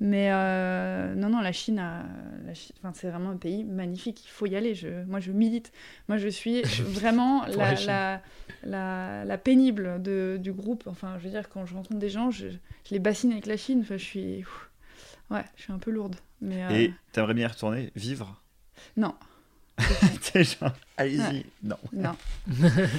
Mais 0.00 0.28
euh, 0.30 1.14
non, 1.16 1.28
non, 1.28 1.40
la 1.40 1.50
Chine, 1.52 1.78
a- 1.80 2.04
la 2.46 2.54
Chi- 2.54 2.72
enfin, 2.78 2.92
c'est 2.94 3.10
vraiment 3.10 3.30
un 3.30 3.36
pays 3.36 3.64
magnifique. 3.64 4.24
Il 4.24 4.28
faut 4.30 4.46
y 4.46 4.54
aller. 4.54 4.74
Je, 4.74 5.04
moi, 5.06 5.18
je 5.18 5.32
milite. 5.32 5.72
Moi, 6.08 6.18
je 6.18 6.28
suis 6.28 6.62
vraiment 6.82 7.44
la, 7.46 7.74
la 8.62 9.24
la, 9.24 9.38
pénible 9.38 10.00
de, 10.02 10.38
du 10.40 10.52
groupe. 10.52 10.84
Enfin, 10.86 11.16
je 11.18 11.24
veux 11.24 11.30
dire, 11.30 11.48
quand 11.48 11.66
je 11.66 11.74
rencontre 11.74 11.98
des 11.98 12.10
gens, 12.10 12.30
je, 12.30 12.48
je 12.48 12.90
les 12.92 13.00
bassine 13.00 13.32
avec 13.32 13.46
la 13.46 13.56
Chine. 13.56 13.80
Enfin, 13.82 13.96
je 13.96 14.04
suis, 14.04 14.40
ouf. 14.42 14.70
ouais, 15.30 15.44
je 15.56 15.62
suis 15.64 15.72
un 15.72 15.78
peu 15.78 15.90
lourde. 15.90 16.14
Mais 16.40 16.64
euh, 16.64 16.70
Et 16.70 16.92
t'aimerais 17.12 17.34
bien 17.34 17.46
y 17.48 17.50
retourner, 17.50 17.90
vivre? 17.96 18.40
Non, 18.96 19.14
genre, 20.34 20.72
allez-y. 20.96 21.18
Ouais. 21.20 21.46
Non. 21.64 21.76
non, 21.92 22.14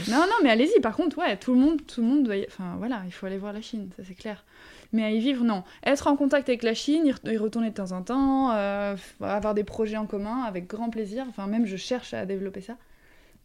non, 0.09 0.19
non. 0.27 0.35
Mais 0.43 0.49
allez-y. 0.49 0.79
Par 0.81 0.95
contre, 0.95 1.17
ouais, 1.17 1.37
tout 1.37 1.53
le 1.53 1.59
monde, 1.59 1.79
tout 1.85 2.01
le 2.01 2.07
monde 2.07 2.23
doit. 2.23 2.35
y- 2.37 2.45
Enfin, 2.47 2.75
voilà, 2.77 3.01
il 3.05 3.11
faut 3.11 3.25
aller 3.25 3.37
voir 3.37 3.53
la 3.53 3.61
Chine. 3.61 3.89
Ça, 3.95 4.03
c'est 4.07 4.15
clair. 4.15 4.43
Mais 4.91 5.03
à 5.03 5.11
y 5.11 5.19
vivre, 5.19 5.43
non. 5.43 5.63
Être 5.83 6.07
en 6.07 6.15
contact 6.15 6.49
avec 6.49 6.63
la 6.63 6.73
Chine, 6.73 7.05
y 7.05 7.11
re- 7.11 7.31
y 7.33 7.37
retourner 7.37 7.69
de 7.69 7.75
temps 7.75 7.91
en 7.91 8.01
temps, 8.01 8.51
euh, 8.53 8.95
avoir 9.21 9.53
des 9.53 9.63
projets 9.63 9.97
en 9.97 10.05
commun, 10.07 10.43
avec 10.43 10.67
grand 10.67 10.89
plaisir. 10.89 11.25
Enfin, 11.29 11.47
même 11.47 11.65
je 11.65 11.75
cherche 11.77 12.13
à 12.13 12.25
développer 12.25 12.61
ça. 12.61 12.77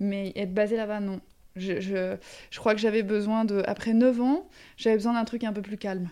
Mais 0.01 0.33
être 0.37 0.55
basé 0.55 0.77
là-bas, 0.77 1.01
non. 1.01 1.21
Je, 1.57 1.81
je, 1.81 2.17
je 2.51 2.59
crois 2.59 2.75
que 2.75 2.81
j'avais 2.81 3.03
besoin 3.03 3.45
de. 3.45 3.63
Après 3.67 3.95
9 3.95 4.21
ans, 4.23 4.49
j'avais 4.77 4.97
besoin 4.97 5.15
d'un 5.15 5.25
truc 5.25 5.45
un 5.45 5.53
peu 5.53 5.63
plus 5.63 5.79
calme. 5.79 6.11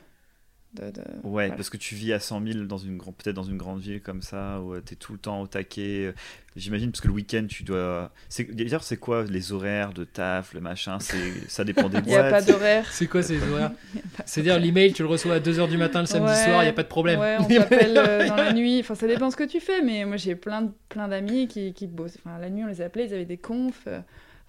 De, 0.75 0.91
de- 0.91 1.01
Ouais, 1.01 1.49
voilà. 1.49 1.55
parce 1.55 1.69
que 1.69 1.77
tu 1.77 1.95
vis 1.95 2.15
à 2.15 2.19
100 2.19 2.47
000 2.47 2.65
dans 2.65 2.79
une 2.79 2.97
grande, 2.97 3.15
peut-être 3.17 3.37
dans 3.37 3.43
une 3.43 3.59
grande 3.59 3.81
ville 3.81 4.01
comme 4.01 4.23
ça, 4.23 4.59
où 4.63 4.75
tu 4.81 4.95
es 4.95 4.97
tout 4.97 5.13
le 5.13 5.19
temps 5.19 5.43
au 5.43 5.47
taquet. 5.47 6.07
euh, 6.07 6.13
J'imagine, 6.57 6.91
parce 6.91 7.01
que 7.03 7.09
le 7.09 7.13
week-end, 7.15 7.45
tu 7.49 7.63
dois. 7.63 8.11
c'est- 8.31 8.45
D'ailleurs, 8.55 8.83
c'est 8.83 8.97
quoi 8.97 9.25
les 9.25 9.53
horaires 9.53 9.93
de 9.93 10.05
taf, 10.05 10.55
le 10.55 10.61
machin? 10.61 10.99
C'est... 10.99 11.49
Ça 11.49 11.65
dépend 11.65 11.89
des 11.91 11.99
Il 12.05 12.05
n'y 12.07 12.15
a 12.17 12.23
pas 12.25 12.31
boîtes. 12.31 12.47
d'horaire. 12.49 12.87
C'est 12.91 13.07
quoi 13.07 13.23
ces 13.23 13.37
horaires? 13.53 13.73
C'est-à-dire 14.25 14.59
l'email, 14.59 14.93
tu 14.95 15.03
le 15.03 15.09
reçois 15.09 15.35
à 15.35 15.41
2h 15.41 15.69
du 15.69 15.77
matin 15.77 16.01
le 16.01 16.07
samedi 16.07 16.33
Ouais. 16.33 16.45
soir, 16.45 16.63
il 16.63 16.67
n'y 16.67 16.71
a 16.71 16.75
pas 16.75 16.83
de 16.85 16.89
problème. 16.89 17.21
Ouais, 17.21 17.37
on 17.39 17.45
t'appelle 17.45 17.97
euh, 17.99 18.29
dans 18.29 18.37
la 18.37 18.53
nuit. 18.55 18.81
Enfin, 18.81 18.95
ça 18.95 19.07
dépend 19.07 19.31
ce 19.31 19.37
que 19.37 19.45
tu 19.45 19.61
fais, 19.61 19.83
mais 19.83 20.07
moi 20.07 20.17
j'ai 20.17 20.37
plein, 20.37 20.63
de- 20.63 20.73
plein 20.89 21.07
d'amis 21.09 21.49
qui, 21.49 21.75
qui 21.75 21.87
bossent. 21.87 22.17
Enfin, 22.25 22.39
la 22.39 22.49
nuit, 22.49 22.65
on 22.65 22.69
les 22.69 22.81
appelait, 22.81 23.07
ils 23.07 23.13
avaient 23.15 23.25
des 23.27 23.37
confs. 23.39 23.89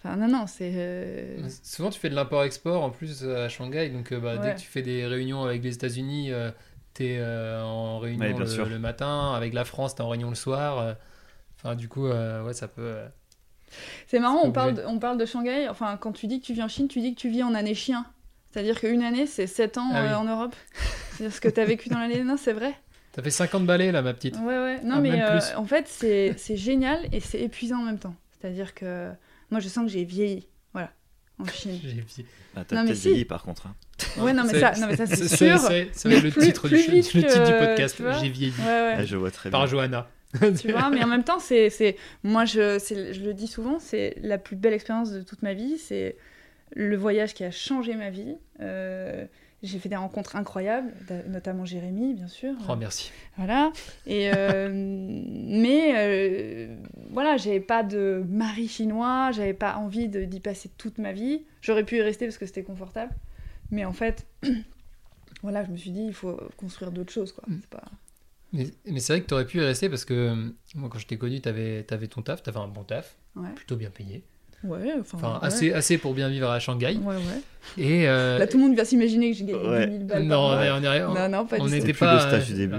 Enfin, 0.03 0.17
non, 0.17 0.27
non, 0.27 0.47
c'est. 0.47 0.71
euh, 0.75 1.47
Souvent, 1.63 1.89
tu 1.89 1.99
fais 1.99 2.09
de 2.09 2.15
l'import-export 2.15 2.83
en 2.83 2.89
plus 2.89 3.23
euh, 3.23 3.45
à 3.45 3.49
Shanghai, 3.49 3.89
donc 3.89 4.11
euh, 4.11 4.19
bah, 4.19 4.37
dès 4.37 4.53
que 4.55 4.59
tu 4.59 4.67
fais 4.67 4.81
des 4.81 5.05
réunions 5.05 5.43
avec 5.43 5.63
les 5.63 5.73
États-Unis, 5.75 6.31
euh, 6.31 6.51
t'es 6.93 7.17
euh, 7.19 7.63
en 7.63 7.99
réunion 7.99 8.19
Ouais, 8.21 8.31
bien 8.33 8.39
le, 8.41 8.45
sûr. 8.47 8.65
le 8.67 8.79
matin, 8.79 9.33
avec 9.33 9.53
la 9.53 9.63
France, 9.65 9.95
t'es 9.95 10.01
en 10.01 10.09
réunion 10.09 10.29
le 10.29 10.35
soir. 10.35 10.79
euh, 10.79 10.93
Enfin, 11.57 11.75
du 11.75 11.87
coup, 11.87 12.07
euh, 12.07 12.43
ouais, 12.43 12.53
ça 12.53 12.67
peut. 12.67 12.81
euh, 12.81 13.07
C'est 14.07 14.19
marrant, 14.19 14.41
on 14.43 14.51
parle, 14.51 14.73
de, 14.75 14.83
on 14.85 14.99
parle 14.99 15.17
de 15.17 15.25
Shanghai. 15.25 15.67
Enfin, 15.69 15.95
quand 15.97 16.11
tu 16.11 16.27
dis 16.27 16.41
que 16.41 16.45
tu 16.45 16.53
vis 16.53 16.61
en 16.63 16.67
Chine, 16.67 16.89
tu 16.89 16.99
dis 16.99 17.15
que 17.15 17.19
tu 17.21 17.29
vis 17.29 17.43
en 17.43 17.53
année 17.55 17.73
chien. 17.75 18.05
C'est-à-dire 18.51 18.79
qu'une 18.79 19.01
année, 19.01 19.25
c'est 19.25 19.47
7 19.47 19.77
ans 19.77 19.89
Ah 19.93 20.01
oui. 20.03 20.09
euh, 20.09 20.17
en 20.17 20.25
Europe. 20.25 20.55
C'est-à-dire 21.13 21.33
ce 21.35 21.39
que 21.41 21.47
tu 21.47 21.59
as 21.59 21.65
vécu 21.65 21.87
dans 21.89 21.97
l'année. 21.99 22.21
Non, 22.23 22.35
c'est 22.37 22.53
vrai. 22.53 22.73
T'as 23.13 23.21
fait 23.23 23.31
50 23.31 23.65
balais 23.65 23.91
là, 23.91 24.01
ma 24.01 24.13
petite. 24.13 24.35
Ouais, 24.37 24.43
ouais. 24.57 24.81
Non, 24.83 24.95
Ah, 24.97 24.99
mais 25.01 25.21
euh, 25.23 25.39
en 25.55 25.65
fait, 25.65 25.87
c'est 25.87 26.33
c'est 26.37 26.57
génial 26.57 26.99
et 27.13 27.19
c'est 27.21 27.39
épuisant 27.39 27.79
en 27.79 27.83
même 27.83 27.99
temps. 27.99 28.15
C'est-à-dire 28.41 28.73
que 28.73 29.09
moi, 29.53 29.59
je 29.61 29.67
sens 29.69 29.85
que 29.85 29.91
j'ai 29.91 30.03
vieilli. 30.03 30.47
Voilà, 30.73 30.91
en 31.39 31.45
Chine. 31.45 31.79
J'ai 31.81 32.01
oublié. 32.01 32.25
Ah, 32.55 32.63
t'as 32.67 32.85
si. 32.87 32.93
vieilli 33.09 33.25
par 33.25 33.43
contre. 33.43 33.67
hein. 33.67 33.75
Ouais, 34.17 34.33
non, 34.33 34.43
mais 34.43 34.59
ça, 34.59 34.73
non, 34.79 34.87
mais 34.87 34.95
ça 34.95 35.05
c'est 35.05 35.15
c'est- 35.27 35.35
sûr. 35.37 35.57
c'est- 35.59 36.05
le 36.09 36.29
plus- 36.31 36.41
titre, 36.41 36.67
du, 36.67 36.75
le 36.75 37.01
titre 37.01 37.59
podcast. 37.59 38.01
J'ai 38.21 38.29
vieilli. 38.29 38.53
Ouais, 38.59 38.65
ouais. 38.65 38.95
Ah, 38.97 39.05
je 39.05 39.15
vois 39.15 39.31
très 39.31 39.49
Par 39.49 39.61
bien. 39.61 39.69
Johanna. 39.71 40.09
tu 40.59 40.71
vois 40.71 40.89
mais 40.89 41.03
en 41.03 41.07
même 41.07 41.23
temps 41.23 41.37
c'est 41.39 41.69
c'est 41.69 41.95
moi 42.23 42.43
je 42.43 42.79
c'est- 42.79 43.13
je 43.13 43.21
le 43.23 43.35
dis 43.35 43.45
souvent 43.45 43.77
c'est 43.77 44.15
la 44.23 44.39
plus 44.39 44.55
belle 44.55 44.73
expérience 44.73 45.11
de 45.11 45.21
toute 45.21 45.43
ma 45.43 45.53
vie 45.53 45.77
c'est 45.77 46.17
le 46.75 46.97
voyage 46.97 47.35
qui 47.35 47.43
a 47.43 47.51
changé 47.51 47.93
ma 47.95 48.09
vie 48.09 48.33
Euh, 48.59 49.25
j'ai 49.63 49.79
fait 49.79 49.89
des 49.89 49.95
rencontres 49.95 50.35
incroyables 50.35 50.93
notamment 51.27 51.65
Jérémy 51.65 52.13
bien 52.13 52.27
sûr 52.27 52.53
Oh, 52.69 52.75
merci. 52.75 53.11
voilà 53.37 53.71
et 54.05 54.29
euh, 54.33 54.69
mais 54.73 55.93
euh, 55.95 56.75
voilà 57.09 57.37
j'avais 57.37 57.59
pas 57.61 57.81
de 57.83 58.23
mari 58.29 58.67
chinois 58.67 59.31
j'avais 59.31 59.53
pas 59.53 59.77
envie 59.77 60.07
d'y 60.09 60.39
passer 60.39 60.69
toute 60.77 60.97
ma 60.97 61.13
vie 61.13 61.43
j'aurais 61.61 61.83
pu 61.85 61.97
y 61.97 62.01
rester 62.01 62.25
parce 62.25 62.37
que 62.37 62.45
c'était 62.45 62.63
confortable 62.63 63.13
mais 63.71 63.85
en 63.85 63.93
fait 63.93 64.27
voilà 65.41 65.63
je 65.65 65.71
me 65.71 65.77
suis 65.77 65.91
dit 65.91 66.03
il 66.03 66.13
faut 66.13 66.37
construire 66.57 66.91
d'autres 66.91 67.13
choses 67.13 67.31
quoi 67.31 67.43
Mm. 67.47 67.59
pas 67.69 67.83
Mais, 68.53 68.67
mais 68.85 68.99
c'est 68.99 69.13
vrai 69.13 69.21
que 69.21 69.27
t'aurais 69.27 69.45
pu 69.47 69.57
y 69.57 69.61
rester 69.61 69.89
parce 69.89 70.05
que 70.05 70.13
euh, 70.13 70.35
moi, 70.75 70.87
quand 70.91 70.99
je 70.99 71.07
t'ai 71.07 71.17
connu, 71.17 71.41
t'avais 71.41 71.85
avais 71.89 72.07
ton 72.07 72.21
taf, 72.21 72.43
t'avais 72.43 72.59
un 72.59 72.67
bon 72.67 72.83
taf, 72.83 73.17
ouais 73.35 73.49
plutôt 73.55 73.75
bien 73.75 73.89
payé. 73.89 74.23
Ouais 74.63 74.93
enfin, 74.99 75.17
Enfin, 75.17 75.33
ouais. 75.41 75.47
assez, 75.47 75.73
assez 75.73 75.97
pour 75.97 76.13
bien 76.13 76.29
vivre 76.29 76.49
à 76.49 76.59
Shanghai. 76.59 76.95
ouais 77.03 77.15
ouais 77.15 77.21
Et. 77.77 78.07
euh, 78.07 78.37
Là, 78.39 78.47
tout 78.47 78.57
le 78.57 78.63
monde 78.63 78.75
va 78.77 78.85
s'imaginer 78.85 79.31
que 79.31 79.37
j'ai 79.37 79.45
gagné 79.45 79.67
Ouais. 79.69 79.87
10 79.87 79.93
000 79.97 80.05
balles. 80.05 80.23
non, 80.23 80.49
par 80.49 80.59
on 80.59 80.83
est, 80.83 81.03
on- 81.03 81.13
non, 81.13 81.29
non, 81.29 81.45
pas 81.45 81.57
on 81.59 81.67
n'était 81.67 81.93
plus 81.93 81.99
pas. 81.99 82.13
le 82.15 82.19
stage 82.19 82.47
du 82.47 82.53
euh, 82.53 82.57
début. 82.57 82.77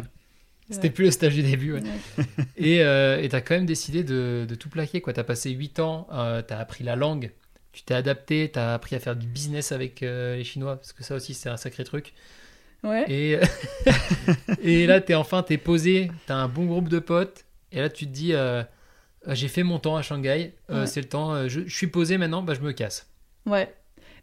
C'était 0.70 0.88
plus 0.90 1.04
le 1.04 1.10
stage 1.10 1.34
du 1.34 1.42
début, 1.42 1.74
ouais. 1.74 1.82
Ouais. 1.82 2.24
Et 2.56 2.82
euh, 2.82 3.20
et 3.20 3.28
t'as 3.28 3.40
quand 3.42 3.54
même 3.54 3.66
décidé 3.66 4.02
de, 4.02 4.46
de 4.48 4.54
tout 4.54 4.70
plaquer, 4.70 5.00
quoi. 5.02 5.12
T'as 5.12 5.22
passé 5.24 5.50
8 5.50 5.78
ans, 5.80 6.06
euh, 6.12 6.40
t'as 6.40 6.58
appris 6.58 6.84
la 6.84 6.96
langue, 6.96 7.30
tu 7.72 7.82
t'es 7.82 7.92
adapté, 7.94 8.50
t'as 8.52 8.72
appris 8.74 8.96
à 8.96 8.98
faire 8.98 9.14
du 9.14 9.26
business 9.26 9.72
avec 9.72 10.02
euh, 10.02 10.36
les 10.36 10.44
Chinois, 10.44 10.76
parce 10.76 10.92
que 10.94 11.04
ça 11.04 11.14
aussi, 11.16 11.34
c'est 11.34 11.50
un 11.50 11.58
sacré 11.58 11.84
truc. 11.84 12.14
Ouais. 12.82 13.04
Et, 13.08 13.38
et 14.62 14.86
là, 14.86 15.00
t'es 15.00 15.14
enfin, 15.14 15.42
t'es 15.42 15.58
posé, 15.58 16.10
t'as 16.26 16.34
un 16.36 16.48
bon 16.48 16.64
groupe 16.66 16.88
de 16.88 16.98
potes, 16.98 17.44
et 17.72 17.80
là, 17.80 17.88
tu 17.88 18.06
te 18.06 18.10
dis, 18.12 18.32
euh, 18.32 18.62
euh, 18.62 18.62
j'ai 19.28 19.48
fait 19.48 19.62
mon 19.62 19.78
temps 19.78 19.96
à 19.96 20.02
Shanghai, 20.02 20.54
euh, 20.70 20.80
Ouais. 20.82 20.86
c'est 20.86 21.00
le 21.00 21.08
temps, 21.08 21.32
euh, 21.32 21.48
je, 21.48 21.60
je 21.66 21.74
suis 21.74 21.86
posé 21.86 22.18
maintenant, 22.18 22.42
bah, 22.42 22.54
je 22.54 22.60
me 22.60 22.72
casse. 22.72 23.08
ouais. 23.46 23.74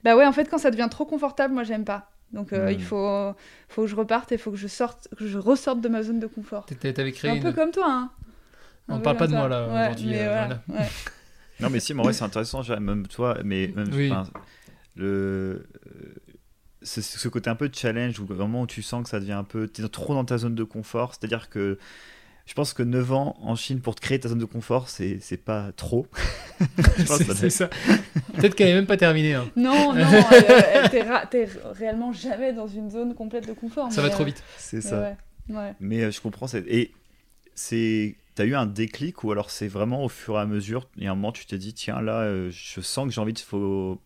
Bah 0.04 0.16
ouais, 0.16 0.26
en 0.26 0.32
fait, 0.34 0.50
quand 0.50 0.58
ça 0.58 0.72
devient 0.72 0.88
trop 0.90 1.06
confortable, 1.06 1.54
moi, 1.54 1.64
j'aime 1.64 1.86
pas. 1.86 2.10
Donc, 2.34 2.54
euh, 2.54 2.72
il 2.72 2.82
faut, 2.82 3.36
faut 3.70 3.84
que 3.84 3.88
je 3.88 3.96
reparte 3.96 4.32
et 4.32 4.36
il 4.36 4.38
faut 4.40 4.50
que 4.50 4.58
je 4.58 4.68
sorte, 4.68 5.08
que 5.16 5.28
je 5.28 5.38
ressorte 5.38 5.80
de 5.80 5.90
ma 5.90 6.02
zone 6.02 6.20
de 6.20 6.26
confort. 6.26 6.66
T'avais 6.66 7.12
créé 7.12 7.30
Un 7.30 7.36
une... 7.36 7.44
peu 7.44 7.52
comme 7.54 7.70
toi, 7.70 7.86
hein. 7.88 8.10
On 8.88 8.96
Un 8.96 8.98
peu 8.98 9.04
parle 9.04 9.18
pas 9.18 9.28
de 9.28 9.34
moi, 9.34 9.48
là, 9.48 9.68
Ouais, 9.68 9.82
aujourd'hui, 9.84 10.10
mais 10.10 10.22
euh, 10.26 10.28
voilà. 10.28 10.64
Ouais. 10.70 10.88
Non, 11.60 11.70
mais 11.70 11.80
si, 11.80 11.94
mais 11.94 12.00
en 12.00 12.04
vrai, 12.06 12.14
c'est 12.14 12.24
intéressant, 12.24 12.64
même 12.80 13.06
toi, 13.06 13.38
mais 13.44 13.72
même, 13.76 13.90
Oui. 13.94 14.12
enfin, 14.12 14.24
le, 14.96 15.68
euh, 15.86 16.16
ce, 16.82 17.28
côté 17.28 17.52
un 17.52 17.56
peu 17.56 17.70
de 17.70 17.76
challenge, 17.76 18.20
où 18.20 18.26
vraiment 18.26 18.62
où 18.64 18.68
tu 18.68 18.82
sens 18.82 19.04
que 19.04 19.10
ça 19.10 19.20
devient 19.20 19.34
un 19.34 19.44
peu. 19.44 19.68
Tu 19.68 19.84
es 19.86 19.88
trop 19.88 20.16
dans 20.16 20.26
ta 20.26 20.40
zone 20.40 20.56
de 20.56 20.64
confort. 20.64 21.14
C'est-à-dire 21.14 21.50
que 21.50 21.78
je 22.46 22.54
pense 22.54 22.74
que 22.74 22.84
9 22.84 23.12
ans 23.14 23.38
en 23.42 23.56
Chine 23.56 23.80
pour 23.82 23.96
te 23.96 24.02
créer 24.02 24.20
ta 24.20 24.30
zone 24.30 24.40
de 24.40 24.46
confort, 24.46 24.90
c'est 24.90 25.20
c'est 25.22 25.38
pas 25.38 25.72
trop. 25.74 26.08
C'est 27.36 27.50
ça. 27.50 27.70
Peut-être 28.36 28.56
qu'elle 28.56 28.68
n'est 28.68 28.76
même 28.76 28.86
pas 28.86 28.98
terminée. 28.98 29.34
hein. 29.34 29.50
Non, 29.56 29.94
non, 29.94 30.06
t'es 30.92 31.02
ra- 31.02 31.26
t'es 31.26 31.48
réellement 31.74 32.12
jamais 32.14 32.54
dans 32.54 32.68
une 32.68 32.90
zone 32.92 33.16
complète 33.16 33.48
de 33.48 33.54
confort. 33.54 33.92
Ça 33.92 34.02
va 34.02 34.10
trop 34.10 34.24
euh, 34.24 34.28
vite. 34.28 34.44
C'est 34.58 34.82
ça. 34.82 35.02
ouais, 35.02 35.56
ouais. 35.56 35.74
Mais 35.80 36.02
euh, 36.04 36.12
je 36.12 36.22
comprends. 36.22 36.48
c'est- 36.48 36.66
Et 36.68 36.94
c'est. 37.56 38.16
T'as 38.36 38.46
eu 38.46 38.56
un 38.56 38.66
déclic 38.66 39.24
ou 39.26 39.32
alors 39.32 39.50
c'est 39.52 39.68
vraiment 39.68 40.06
au 40.06 40.10
fur 40.10 40.36
et 40.38 40.40
à 40.40 40.46
mesure, 40.46 40.88
il 40.96 41.04
y 41.04 41.08
a 41.08 41.12
un 41.12 41.16
moment 41.16 41.34
tu 41.34 41.46
t'es 41.46 41.58
dit 41.58 41.74
tiens 41.74 42.02
là 42.02 42.22
euh, 42.22 42.50
je 42.50 42.80
sens 42.80 43.06
que 43.06 43.12
j'ai 43.14 43.20
envie 43.20 43.34
de 43.34 43.40
faut 43.40 44.00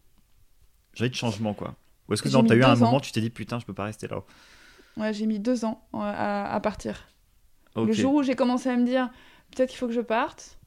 j'ai 0.96 1.04
envie 1.04 1.12
de 1.12 1.16
changement 1.16 1.54
quoi. 1.54 1.76
Ou 2.10 2.14
est-ce 2.14 2.24
que 2.24 2.30
J'ai 2.30 2.36
non, 2.36 2.44
t'as 2.44 2.56
eu 2.56 2.64
un 2.64 2.74
ans. 2.74 2.78
moment 2.78 3.00
tu 3.00 3.12
t'es 3.12 3.22
dit 3.22 3.30
putain 3.30 3.60
je 3.60 3.66
peux 3.66 3.74
pas 3.74 3.84
rester 3.84 4.08
là. 4.08 4.22
Ouais, 4.98 5.14
j'ai 5.14 5.28
mis 5.28 5.40
deux 5.40 5.64
ans 5.64 5.86
à, 5.94 6.54
à 6.56 6.60
partir. 6.60 7.08
Le 7.76 7.92
jour 7.94 8.14
où 8.16 8.24
j'ai 8.24 8.36
commencé 8.36 8.70
à 8.70 8.78
me 8.78 8.86
dire 8.86 9.10
peut-être 9.56 9.70
qu'il 9.70 9.78
faut 9.78 9.88
que 9.88 9.94
je 9.94 10.02
parte, 10.02 10.58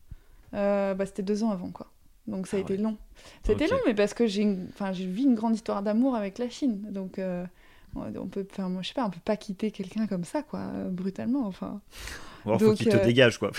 euh, 0.55 0.95
bah, 0.95 1.07
c'était 1.07 1.23
deux 1.23 1.43
ans 1.45 1.51
avant 1.51 1.71
quoi. 1.71 1.91
Donc 2.27 2.47
ça 2.47 2.57
a 2.57 2.61
Ah 2.61 2.63
été 2.63 2.75
ouais. 2.77 2.83
long. 2.83 2.97
C'était 3.43 3.65
Ok. 3.65 3.71
long, 3.71 3.79
mais 3.87 3.95
parce 3.95 4.13
que 4.15 4.27
j'ai, 4.27 4.43
une- 4.43 4.67
enfin, 4.69 4.93
j'ai 4.93 5.07
vu 5.07 5.23
une 5.23 5.35
grande 5.35 5.55
histoire 5.55 5.83
d'amour 5.83 6.15
avec 6.15 6.39
la 6.39 6.49
Chine. 6.51 6.83
Donc 6.93 7.19
euh, 7.19 7.45
on 7.97 8.27
peut, 8.27 8.47
enfin, 8.51 8.69
moi 8.69 8.83
je 8.83 8.89
sais 8.89 8.95
pas, 8.95 9.05
on 9.07 9.11
peut 9.11 9.19
pas 9.25 9.37
quitter 9.37 9.71
quelqu'un 9.71 10.07
comme 10.07 10.25
ça 10.25 10.43
quoi, 10.43 10.61
euh, 10.61 10.89
brutalement. 10.91 11.47
Enfin. 11.47 11.81
Alors 12.47 12.59
faut 12.59 12.67
donc, 12.67 12.77
qu'il 12.77 12.89
te 12.89 12.97
euh, 12.97 13.05
dégage 13.05 13.39
quoi. 13.39 13.51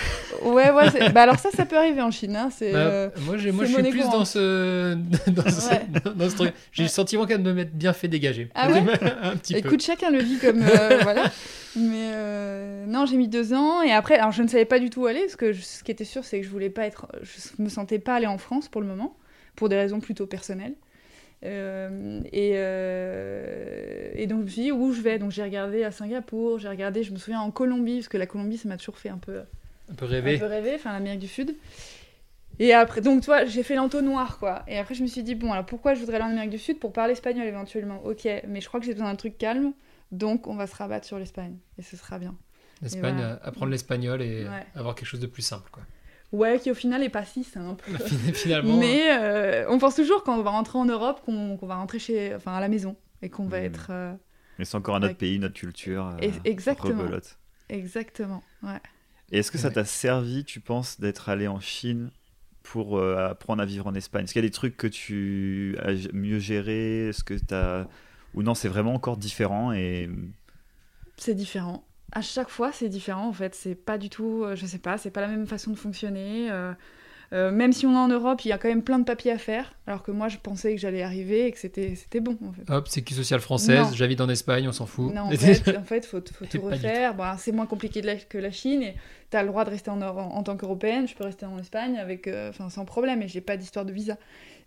Ouais, 0.43 0.71
ouais. 0.71 0.89
c'est- 0.91 1.09
bah 1.13 1.23
alors 1.23 1.38
ça, 1.39 1.49
ça 1.51 1.65
peut 1.65 1.77
arriver 1.77 2.01
en 2.01 2.11
Chine. 2.11 2.36
Hein, 2.36 2.49
c'est. 2.51 2.71
Bah, 2.71 2.77
euh, 2.80 3.09
moi, 3.25 3.38
j'ai- 3.38 3.51
moi 3.51 3.65
je 3.65 3.73
suis 3.73 3.84
plus 3.89 4.03
dans 4.09 4.25
ce, 4.25 4.93
dans 5.27 5.49
ce, 5.49 5.69
Ouais. 5.69 5.82
dans 6.15 6.30
ce 6.30 6.36
truc. 6.36 6.53
J'ai 6.71 6.84
Ouais. 6.84 6.88
le 6.88 6.91
sentiment 6.91 7.23
quand 7.23 7.34
même 7.34 7.43
de 7.43 7.51
m'être 7.51 7.73
bien 7.77 7.93
fait 7.93 8.07
dégager. 8.07 8.49
Ah 8.55 8.69
ouais 8.71 8.80
Un 9.23 9.36
petit 9.38 9.53
peu. 9.53 9.59
Écoute, 9.59 9.82
chacun 9.84 10.09
le 10.09 10.19
vit 10.19 10.38
comme 10.39 10.61
euh, 10.63 10.99
voilà. 11.03 11.25
Mais 11.75 12.11
euh, 12.15 12.86
non, 12.88 13.05
j'ai 13.05 13.17
mis 13.17 13.27
deux 13.27 13.53
ans 13.53 13.82
et 13.84 13.91
après, 13.91 14.17
alors 14.17 14.32
je 14.32 14.41
ne 14.41 14.47
savais 14.47 14.65
pas 14.65 14.80
du 14.80 14.89
tout 14.89 15.01
où 15.03 15.05
aller 15.05 15.21
parce 15.21 15.36
que 15.36 15.53
je- 15.53 15.61
ce 15.61 15.84
qui 15.84 15.91
était 15.91 16.03
sûr, 16.05 16.23
c'est 16.23 16.39
que 16.39 16.45
je 16.45 16.49
voulais 16.51 16.69
pas 16.71 16.86
être, 16.86 17.07
je 17.21 17.61
me 17.61 17.69
sentais 17.69 17.99
pas 17.99 18.15
aller 18.15 18.25
en 18.27 18.38
France 18.39 18.67
pour 18.69 18.82
le 18.82 18.88
moment, 18.88 19.15
pour 19.55 19.69
des 19.69 19.75
raisons 19.75 19.99
plutôt 19.99 20.25
personnelles. 20.25 20.73
Euh, 21.45 22.21
et, 22.33 22.51
euh, 22.55 24.11
et 24.15 24.27
donc 24.27 24.39
je 24.39 24.43
me 24.45 24.49
suis 24.49 24.61
dit 24.63 24.71
où 24.71 24.91
je 24.91 25.01
vais? 25.01 25.19
Donc 25.19 25.31
j'ai 25.31 25.43
regardé 25.43 25.83
à 25.83 25.91
Singapour, 25.91 26.59
j'ai 26.59 26.67
regardé, 26.69 27.03
je 27.03 27.11
me 27.11 27.17
souviens 27.17 27.39
en 27.41 27.51
Colombie 27.51 27.97
parce 27.97 28.07
que 28.09 28.17
la 28.17 28.25
Colombie, 28.27 28.57
ça 28.57 28.67
m'a 28.67 28.77
toujours 28.77 28.97
fait 28.97 29.09
un 29.09 29.17
peu 29.17 29.41
Un 29.89 29.93
peu 29.95 30.05
un 30.05 30.09
rêvé. 30.09 30.37
peu 30.37 30.45
rêvé, 30.45 30.73
enfin 30.75 30.91
l'Amérique 30.91 31.19
du 31.21 31.27
Sud. 31.27 31.55
Et 32.61 32.73
après, 32.73 32.99
donc 32.99 33.21
tu 33.21 33.27
vois, 33.27 33.45
j'ai 33.45 33.63
fait 33.63 33.75
l'entonnoir 33.75 34.37
quoi. 34.37 34.63
Et 34.67 34.77
après, 34.77 34.93
je 34.95 35.01
me 35.01 35.07
suis 35.07 35.23
dit, 35.23 35.33
bon, 35.35 35.53
alors 35.53 35.65
pourquoi 35.65 35.93
je 35.93 36.01
voudrais 36.01 36.15
aller 36.17 36.25
en 36.25 36.29
Amérique 36.31 36.49
du 36.49 36.57
Sud 36.57 36.77
Pour 36.79 36.91
parler 36.91 37.13
espagnol 37.13 37.47
éventuellement, 37.47 38.01
ok, 38.03 38.27
mais 38.47 38.59
je 38.59 38.67
crois 38.67 38.81
que 38.81 38.85
j'ai 38.85 38.91
besoin 38.93 39.09
d'un 39.09 39.15
truc 39.15 39.37
calme, 39.37 39.71
donc 40.11 40.45
on 40.47 40.55
va 40.55 40.67
se 40.67 40.75
rabattre 40.75 41.05
sur 41.05 41.17
l'Espagne. 41.19 41.55
Et 41.77 41.83
ce 41.83 41.95
sera 41.95 42.19
bien. 42.19 42.35
L'Espagne, 42.81 43.15
voilà. 43.15 43.31
euh, 43.33 43.37
apprendre 43.43 43.71
l'espagnol 43.71 44.21
et 44.21 44.43
Ouais. 44.43 44.65
avoir 44.75 44.95
quelque 44.95 45.07
chose 45.07 45.19
de 45.21 45.27
plus 45.27 45.41
simple. 45.41 45.69
Quoi. 45.71 45.83
Ouais, 46.32 46.59
qui 46.59 46.69
au 46.69 46.75
final 46.75 47.01
est 47.03 47.09
pas 47.09 47.25
si 47.25 47.43
simple. 47.43 47.84
Finalement, 48.34 48.77
Mais 48.77 49.17
euh, 49.19 49.65
on 49.69 49.80
pense 49.80 49.95
toujours 49.95 50.23
quand 50.23 50.38
on 50.38 50.43
va 50.43 50.51
rentrer 50.51 50.77
en 50.77 50.86
Europe 50.86 51.21
qu'on 51.25 51.57
va 51.63 51.75
rentrer 51.75 51.97
chez, 51.99 52.36
enfin, 52.36 52.53
à 52.53 52.59
la 52.59 52.67
maison 52.69 52.95
et 53.21 53.30
qu'on 53.30 53.47
va 53.47 53.59
Mhm. 53.59 53.65
être. 53.65 53.88
euh, 53.89 54.13
Mais 54.59 54.65
c'est 54.65 54.77
encore 54.77 54.95
un 54.95 55.03
autre 55.03 55.17
pays, 55.17 55.39
notre 55.39 55.55
culture. 55.55 56.05
euh, 56.21 56.30
exactement. 56.43 57.01
rebelote. 57.03 57.38
exactement. 57.69 58.43
Ouais. 58.61 58.80
Et 59.32 59.39
est-ce 59.39 59.51
que 59.51 59.57
ça 59.57 59.69
t'a 59.71 59.86
servi, 59.86 60.43
tu 60.43 60.59
penses, 60.59 60.99
d'être 60.99 61.30
allé 61.30 61.47
en 61.47 61.59
Chine 61.59 62.11
pour 62.63 62.97
euh, 62.99 63.30
apprendre 63.30 63.61
à 63.61 63.65
vivre 63.65 63.88
en 63.88 63.93
Espagne? 63.95 64.23
Est-ce 64.25 64.34
qu'il 64.34 64.41
y 64.43 64.45
a 64.45 64.47
des 64.47 64.53
trucs 64.53 64.75
que 64.77 64.88
tu 64.88 65.77
as 65.82 65.93
mieux 66.13 66.39
gérés 66.39 67.09
Est-ce 67.09 67.23
que 67.23 67.34
t'as 67.36 67.86
ou 68.36 68.43
non, 68.43 68.53
c'est 68.53 68.67
vraiment 68.67 68.93
encore 68.93 69.17
différent 69.17 69.71
et 69.71 70.07
C'est 71.17 71.34
différent. 71.36 71.84
À 72.12 72.22
chaque 72.22 72.49
fois, 72.49 72.72
c'est 72.72 72.89
différent 72.89 73.28
en 73.28 73.34
fait. 73.34 73.55
C'est 73.55 73.76
pas 73.76 73.97
du 73.97 74.10
tout, 74.10 74.43
euh, 74.43 74.55
je 74.55 74.66
sais 74.66 74.80
pas, 74.80 74.97
c'est 74.97 75.12
pas 75.12 75.22
la 75.22 75.28
même 75.28 75.47
façon 75.47 75.72
de 75.72 75.76
fonctionner. 75.78 76.49
euh, 76.51 76.74
euh, 77.32 77.51
même 77.51 77.74
si 77.74 77.86
on 77.86 77.93
est 77.93 77.97
en 77.97 78.07
Europe, 78.07 78.43
il 78.43 78.47
y 78.47 78.51
a 78.51 78.57
quand 78.57 78.70
même 78.70 78.82
plein 78.82 78.97
de 78.97 79.03
papiers 79.03 79.32
à 79.32 79.38
faire. 79.38 79.74
Alors 79.86 80.01
que 80.01 80.10
moi, 80.12 80.30
je 80.30 80.38
pensais 80.38 80.74
que 80.74 80.82
j'allais 80.82 81.03
arriver 81.03 81.45
et 81.45 81.51
que 81.51 81.60
c'était 81.60 82.20
bon 82.20 82.38
en 82.43 82.51
fait. 82.51 82.68
hop, 82.72 82.88
c'est 82.88 83.03
qui 83.03 83.14
sociale 83.14 83.39
française, 83.39 83.93
j'habite 83.95 84.20
en 84.22 84.30
Espagne, 84.30 84.68
on 84.68 84.72
s'en 84.72 84.88
fout. 84.88 85.14
Non, 85.14 85.22
en 85.24 85.30
fait, 85.38 85.78
en 85.78 85.84
fait, 85.84 86.05
faut, 86.07 86.22
faut 86.34 86.45
tout 86.45 86.62
refaire. 86.62 87.14
Bon, 87.14 87.26
c'est 87.38 87.51
moins 87.51 87.68
compliqué 87.68 88.01
de 88.01 88.07
la- 88.07 88.16
que 88.16 88.39
la 88.39 88.49
Chine 88.49 88.82
et 88.82 88.95
t'as 89.30 89.43
le 89.43 89.49
droit 89.49 89.64
de 89.64 89.70
rester 89.70 89.91
en, 89.91 89.97
Euro- 89.97 90.20
en, 90.20 90.41
tant 90.41 90.57
qu'européenne. 90.57 91.07
Je 91.07 91.14
peux 91.16 91.24
rester 91.24 91.45
en 91.45 91.60
Espagne 91.60 91.97
avec, 91.99 92.28
euh, 92.28 92.51
sans 92.70 92.86
problème 92.86 93.22
et 93.22 93.28
j'ai 93.28 93.41
pas 93.41 93.57
d'histoire 93.57 93.86
de 93.86 93.91
visa. 93.93 94.18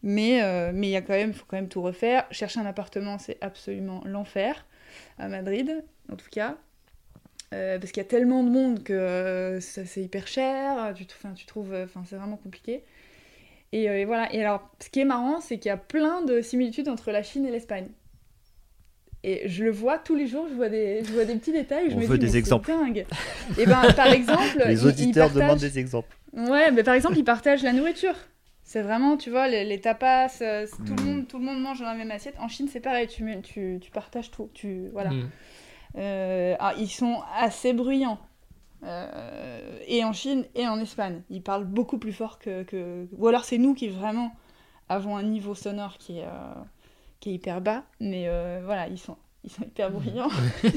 Mais 0.05 0.43
euh, 0.45 0.71
mais 0.73 0.87
il 0.89 0.91
y 0.91 0.97
a 0.97 1.03
quand 1.03 1.15
même, 1.15 1.33
faut 1.33 1.45
quand 1.49 1.57
même 1.57 1.69
tout 1.69 1.83
refaire. 1.83 2.27
Chercher 2.31 2.61
un 2.61 2.67
appartement, 2.67 3.19
c'est 3.19 3.39
absolument 3.41 4.03
l'enfer 4.05 4.65
à 5.19 5.27
Madrid, 5.27 5.85
en 6.13 6.17
tout 6.17 6.31
cas. 6.31 6.57
Euh, 7.53 7.79
parce 7.79 7.93
qu'il 7.93 8.03
y 8.03 8.07
a 8.07 8.09
tellement 8.09 8.43
de 8.45 8.49
monde 8.51 8.83
que 8.83 8.93
euh, 8.93 9.61
ça, 9.61 9.85
c'est 9.85 10.03
hyper 10.03 10.27
cher, 10.27 10.95
tu, 10.95 11.47
trouves, 11.47 11.73
euh, 11.75 11.85
enfin, 11.85 12.03
c'est 12.09 12.17
vraiment 12.17 12.37
compliqué. 12.39 12.83
Et, 13.73 13.89
euh, 13.89 13.99
et 14.01 14.05
voilà. 14.05 14.33
Et 14.35 14.41
alors, 14.41 14.69
ce 14.81 14.89
qui 14.91 15.01
est 15.01 15.05
marrant, 15.05 15.41
c'est 15.41 15.59
qu'il 15.59 15.69
y 15.69 15.73
a 15.73 15.77
plein 15.77 16.23
de 16.23 16.41
similitudes 16.41 16.89
entre 16.89 17.11
la 17.11 17.23
Chine 17.23 17.47
et 17.47 17.51
l'Espagne. 17.51 17.89
Et 19.25 19.49
je 19.49 19.63
le 19.65 19.71
vois 19.71 19.99
tous 19.99 20.17
les 20.17 20.27
jours, 20.27 20.47
je 20.49 20.55
vois 20.55 20.69
des, 20.69 21.05
je 21.05 21.13
vois 21.13 21.25
des 21.25 21.37
petits 21.37 21.53
détails. 21.53 21.91
Je 21.91 21.95
On 21.95 22.01
me 22.01 22.07
veut 22.07 22.19
dis, 22.19 22.27
des 22.27 22.37
exemples. 22.37 22.69
dingue. 22.69 23.07
Et 23.59 23.67
ben, 23.67 23.93
par 23.93 24.07
exemple, 24.13 24.63
les 24.67 24.85
auditeurs 24.85 25.31
demandent 25.31 25.59
des 25.59 25.79
exemples 25.79 26.17
Ouais, 26.35 26.71
mais 26.73 26.83
par 26.83 26.95
exemple, 26.95 27.19
ils 27.19 27.25
partagent 27.25 27.63
la 27.63 27.73
nourriture. 27.73 28.15
C'est 28.65 28.83
vraiment, 28.83 29.17
tu 29.17 29.31
vois, 29.31 29.49
les, 29.49 29.65
les 29.65 29.81
tapas, 29.81 30.29
tout, 30.29 30.95
le 30.95 31.03
Mm. 31.03 31.05
monde, 31.05 31.29
tout 31.29 31.39
le 31.39 31.45
monde 31.45 31.61
mange 31.61 31.81
dans 31.81 31.87
la 31.87 31.95
même 31.95 32.11
assiette. 32.11 32.35
En 32.41 32.49
Chine, 32.49 32.69
c'est 32.73 32.81
pareil, 32.81 33.07
tu, 33.07 33.23
mets- 33.23 33.43
tu, 33.43 33.79
tu 33.81 33.91
partages 33.91 34.31
tout. 34.31 34.49
Tu, 34.55 34.89
voilà. 34.93 35.11
Hmm. 35.11 35.29
Euh, 35.97 36.57
ah, 36.59 36.75
ils 36.79 36.89
sont 36.91 37.23
assez 37.37 37.73
bruyants. 37.73 38.19
Euh, 38.85 39.79
et 39.87 40.05
en 40.05 40.13
Chine 40.13 40.45
et 40.55 40.67
en 40.67 40.79
Espagne. 40.81 41.23
Ils 41.31 41.43
parlent 41.43 41.65
beaucoup 41.67 41.99
plus 41.99 42.13
fort 42.13 42.39
que. 42.39 42.63
que... 42.65 43.07
Ou 43.17 43.29
alors 43.29 43.45
c'est 43.45 43.59
nous 43.59 43.75
qui 43.75 43.89
vraiment 43.89 44.33
avons 44.89 45.17
un 45.17 45.23
niveau 45.23 45.55
sonore 45.55 45.99
qui 45.99 46.19
est, 46.19 46.25
euh, 46.25 46.55
qui 47.21 47.31
est 47.31 47.35
hyper 47.35 47.61
bas. 47.61 47.85
Mais 48.01 48.29
voilà, 48.65 48.89
ils 48.89 48.99
sont, 48.99 49.17
ils 49.45 49.51
sont 49.51 49.63
hyper 49.63 49.91
bruyants. 49.91 50.29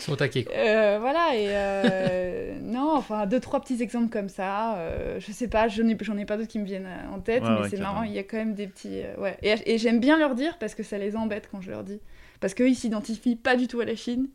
Ils 0.00 0.02
sont 0.02 0.16
quoi. 0.16 0.54
Euh, 0.56 0.98
voilà, 0.98 1.36
et 1.36 1.46
euh, 1.48 2.58
non, 2.62 2.94
enfin, 2.96 3.26
deux, 3.26 3.38
trois 3.38 3.60
petits 3.60 3.82
exemples 3.82 4.08
comme 4.08 4.28
ça. 4.30 4.76
euh, 4.76 5.20
je 5.20 5.30
sais 5.30 5.48
pas, 5.48 5.68
j'en 5.68 5.86
ai, 5.88 6.24
pas 6.24 6.36
d'autres 6.38 6.48
qui 6.48 6.58
me 6.58 6.64
viennent 6.64 6.88
en 7.12 7.20
tête, 7.20 7.42
Ouais, 7.42 7.50
mais 7.50 7.60
ouais, 7.60 7.68
c'est 7.68 7.78
marrant, 7.78 8.02
il 8.02 8.12
y 8.12 8.18
a 8.18 8.22
quand 8.22 8.38
même 8.38 8.54
des 8.54 8.66
petits. 8.66 9.02
ouais. 9.18 9.36
Et, 9.42 9.54
et 9.66 9.78
j'aime 9.78 10.00
bien 10.00 10.18
leur 10.18 10.34
dire 10.34 10.56
parce 10.58 10.74
que 10.74 10.82
ça 10.82 10.96
les 10.96 11.16
embête 11.16 11.48
quand 11.50 11.60
je 11.60 11.70
leur 11.70 11.84
dis. 11.84 12.00
Parce 12.40 12.54
qu'eux, 12.54 12.68
ils 12.68 12.74
s'identifient 12.74 13.36
pas 13.36 13.56
du 13.56 13.68
tout 13.68 13.80
à 13.80 13.84
la 13.84 13.96
Chine. 13.96 14.28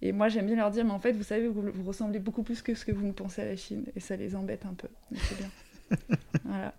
Et 0.00 0.12
moi, 0.12 0.28
j'aime 0.28 0.46
bien 0.46 0.56
leur 0.56 0.70
dire, 0.70 0.84
mais 0.84 0.92
en 0.92 1.00
fait, 1.00 1.12
vous 1.12 1.22
savez, 1.24 1.48
vous, 1.48 1.62
vous 1.72 1.84
ressemblez 1.84 2.18
beaucoup 2.20 2.42
plus 2.42 2.62
que 2.62 2.74
ce 2.74 2.84
que 2.84 2.92
vous 2.92 3.06
me 3.06 3.12
pensez 3.12 3.42
à 3.42 3.46
la 3.46 3.56
Chine. 3.56 3.84
Et 3.96 4.00
ça 4.00 4.16
les 4.16 4.36
embête 4.36 4.64
un 4.66 4.74
peu. 4.74 4.88
Mais 5.10 5.18
c'est 5.28 5.36
bien. 5.36 5.50
voilà. 6.44 6.74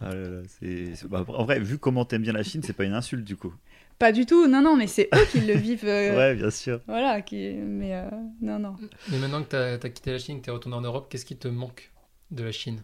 Ah 0.00 0.14
là 0.14 0.28
là, 0.28 0.40
c'est- 0.48 0.94
c'est- 0.96 1.06
bah, 1.06 1.24
en 1.28 1.44
vrai, 1.44 1.60
vu 1.60 1.78
comment 1.78 2.04
t'aimes 2.04 2.22
bien 2.22 2.32
la 2.32 2.42
Chine, 2.42 2.62
c'est 2.62 2.72
pas 2.72 2.84
une 2.84 2.92
insulte 2.94 3.24
du 3.24 3.36
coup. 3.36 3.54
Pas 3.98 4.10
du 4.12 4.26
tout, 4.26 4.46
non, 4.48 4.60
non, 4.60 4.76
mais 4.76 4.86
c'est 4.86 5.08
eux 5.14 5.24
qui 5.30 5.40
le 5.40 5.54
vivent. 5.58 5.84
euh, 5.86 6.16
Ouais, 6.16 6.34
bien 6.34 6.50
sûr. 6.50 6.80
Voilà, 6.86 7.22
qui... 7.22 7.52
mais 7.54 7.94
euh, 7.94 8.10
non, 8.40 8.58
non. 8.58 8.76
Mais 9.10 9.18
maintenant 9.18 9.42
que 9.42 9.50
tu 9.78 9.86
as, 9.86 9.90
quitté 9.90 10.12
la 10.12 10.18
Chine, 10.18 10.40
que 10.40 10.44
tu 10.44 10.50
es 10.50 10.52
retourné 10.52 10.76
en 10.76 10.80
Europe, 10.80 11.06
qu'est-ce 11.08 11.24
qui 11.24 11.36
te 11.36 11.48
manque 11.48 11.90
de 12.30 12.42
la 12.42 12.52
Chine? 12.52 12.82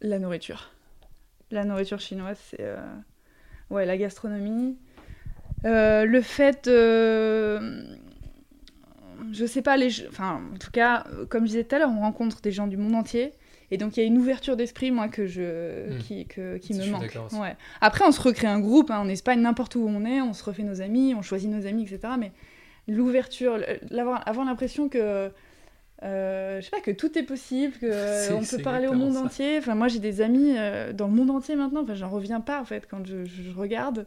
La 0.00 0.18
nourriture. 0.18 0.70
La 1.50 1.64
nourriture 1.64 2.00
chinoise, 2.00 2.38
c'est. 2.50 2.60
euh, 2.60 2.76
Ouais, 3.70 3.84
la 3.84 3.98
gastronomie. 3.98 4.78
Euh, 5.64 6.04
le 6.04 6.20
fait 6.22 6.68
de. 6.68 7.84
Je 9.32 9.44
sais 9.44 9.62
pas, 9.62 9.76
les. 9.76 10.06
Enfin, 10.08 10.40
en 10.54 10.58
tout 10.58 10.70
cas, 10.70 11.04
comme 11.28 11.42
je 11.44 11.48
disais 11.50 11.64
tout 11.64 11.74
à 11.74 11.78
l'heure, 11.80 11.90
on 11.90 12.00
rencontre 12.00 12.40
des 12.40 12.52
gens 12.52 12.66
du 12.66 12.76
monde 12.76 12.94
entier. 12.94 13.32
Et 13.70 13.76
donc, 13.76 13.96
il 13.96 14.00
y 14.00 14.02
a 14.02 14.06
une 14.06 14.16
ouverture 14.16 14.56
d'esprit, 14.56 14.90
moi, 14.90 15.08
que 15.08 15.26
je... 15.26 15.90
Mm. 15.94 15.98
qui, 15.98 16.24
que- 16.26 16.56
qui 16.56 16.72
me 16.72 16.86
manque. 16.86 17.18
Ouais. 17.38 17.54
Après, 17.82 18.02
on 18.06 18.12
se 18.12 18.20
recrée 18.20 18.46
un 18.46 18.60
groupe 18.60 18.90
hein, 18.90 19.00
en 19.00 19.08
Espagne, 19.08 19.40
n'importe 19.42 19.74
où 19.74 19.86
on 19.86 20.06
est, 20.06 20.22
on 20.22 20.32
se 20.32 20.42
refait 20.42 20.62
nos 20.62 20.80
amis, 20.80 21.14
on 21.14 21.20
choisit 21.20 21.50
nos 21.50 21.66
amis, 21.66 21.82
etc. 21.82 22.14
Mais 22.18 22.32
l'ouverture, 22.86 23.58
avoir 24.24 24.46
l'impression 24.46 24.88
que. 24.88 25.30
euh, 26.02 26.60
je 26.60 26.64
sais 26.64 26.70
pas, 26.70 26.80
que 26.80 26.92
tout 26.92 27.18
est 27.18 27.24
possible, 27.24 27.74
que 27.78 28.32
on 28.32 28.40
peut 28.42 28.62
parler 28.62 28.86
au 28.88 28.94
monde 28.94 29.14
ça. 29.14 29.20
entier. 29.24 29.58
Enfin, 29.58 29.74
moi, 29.74 29.88
j'ai 29.88 29.98
des 29.98 30.22
amis 30.22 30.54
euh, 30.56 30.94
dans 30.94 31.08
le 31.08 31.12
monde 31.12 31.30
entier 31.30 31.54
maintenant. 31.56 31.82
Enfin, 31.82 31.94
j'en 31.94 32.08
reviens 32.08 32.40
pas 32.40 32.60
en 32.62 32.64
fait 32.64 32.86
quand 32.90 33.04
je, 33.06 33.24
je 33.26 33.50
regarde. 33.54 34.06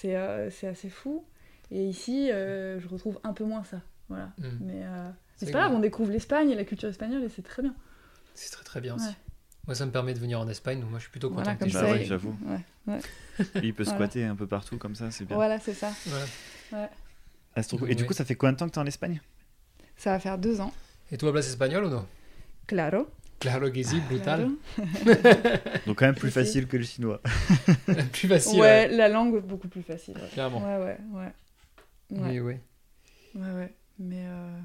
C'est 0.00 0.16
euh, 0.16 0.50
c'est 0.50 0.66
assez 0.66 0.88
fou. 0.88 1.24
Et 1.70 1.86
ici, 1.88 2.30
euh, 2.30 2.78
je 2.80 2.88
retrouve 2.88 3.18
un 3.24 3.32
peu 3.32 3.44
moins 3.44 3.64
ça. 3.64 3.80
Voilà. 4.08 4.30
Mais, 4.38 4.84
euh, 4.84 5.08
mais 5.08 5.12
C'est 5.36 5.52
pas 5.52 5.60
grave, 5.60 5.72
on 5.74 5.78
découvre 5.78 6.10
l'Espagne 6.12 6.50
et 6.50 6.54
la 6.54 6.64
culture 6.64 6.88
espagnole 6.88 7.22
et 7.22 7.28
c'est 7.28 7.42
très 7.42 7.62
bien. 7.62 7.74
C'est 8.34 8.50
très 8.50 8.64
très 8.64 8.80
bien 8.80 8.94
aussi. 8.96 9.06
Ouais. 9.06 9.14
Moi, 9.66 9.74
ça 9.76 9.86
me 9.86 9.90
permet 9.92 10.12
de 10.12 10.18
venir 10.18 10.40
en 10.40 10.48
Espagne, 10.48 10.80
donc 10.80 10.90
moi 10.90 10.98
je 10.98 11.04
suis 11.04 11.10
plutôt 11.10 11.28
content 11.30 11.42
Voilà, 11.42 11.56
que 11.56 11.64
Bah 11.64 11.70
ça. 11.70 11.84
ouais, 11.92 12.02
et- 12.02 12.04
j'avoue. 12.04 12.36
ouais. 12.46 12.98
Il 13.62 13.72
peut 13.74 13.84
Voilà. 13.84 13.96
squatter 13.98 14.24
un 14.24 14.34
peu 14.34 14.46
partout 14.46 14.76
comme 14.76 14.94
ça, 14.96 15.10
c'est 15.10 15.24
bien. 15.24 15.36
Voilà, 15.36 15.60
c'est 15.60 15.72
ça. 15.74 15.92
Voilà. 16.06 16.88
Ah. 17.54 17.60
Et 17.86 17.94
du 17.94 18.02
Ouais. 18.02 18.06
coup, 18.08 18.12
ça 18.14 18.24
fait 18.24 18.34
combien 18.34 18.52
de 18.54 18.58
temps 18.58 18.66
que 18.68 18.72
t'es 18.72 18.78
en 18.80 18.86
Espagne? 18.86 19.20
Ça 19.96 20.10
va 20.10 20.18
faire 20.18 20.36
deux 20.38 20.60
ans. 20.60 20.72
Et 21.12 21.16
toi, 21.16 21.30
place 21.32 21.46
espagnole 21.48 21.84
ou 21.84 21.90
non? 21.90 22.06
Claro. 22.66 23.08
Claro 23.42 23.70
que 23.70 23.82
si, 23.82 23.98
brutal. 24.08 24.48
Donc 25.86 25.98
quand 25.98 26.06
même 26.06 26.14
plus 26.14 26.30
facile 26.30 26.66
que 26.68 26.76
le 26.76 26.84
chinois. 26.84 27.20
plus 28.12 28.28
facile. 28.28 28.60
Ouais, 28.60 28.86
ouais, 28.86 28.88
la 28.88 29.08
langue 29.08 29.42
beaucoup 29.44 29.68
plus 29.68 29.82
facile. 29.82 30.14
Ouais, 30.16 30.28
Clairement. 30.32 30.62
ouais, 30.64 30.76
ouais. 30.76 30.98
ouais. 31.12 31.32
Ouais, 32.10 32.18
Mais 32.30 32.40
ouais. 32.40 32.60
ouais, 33.34 33.50
ouais. 33.56 33.74
Mais 33.98 34.24
euh, 34.26 34.58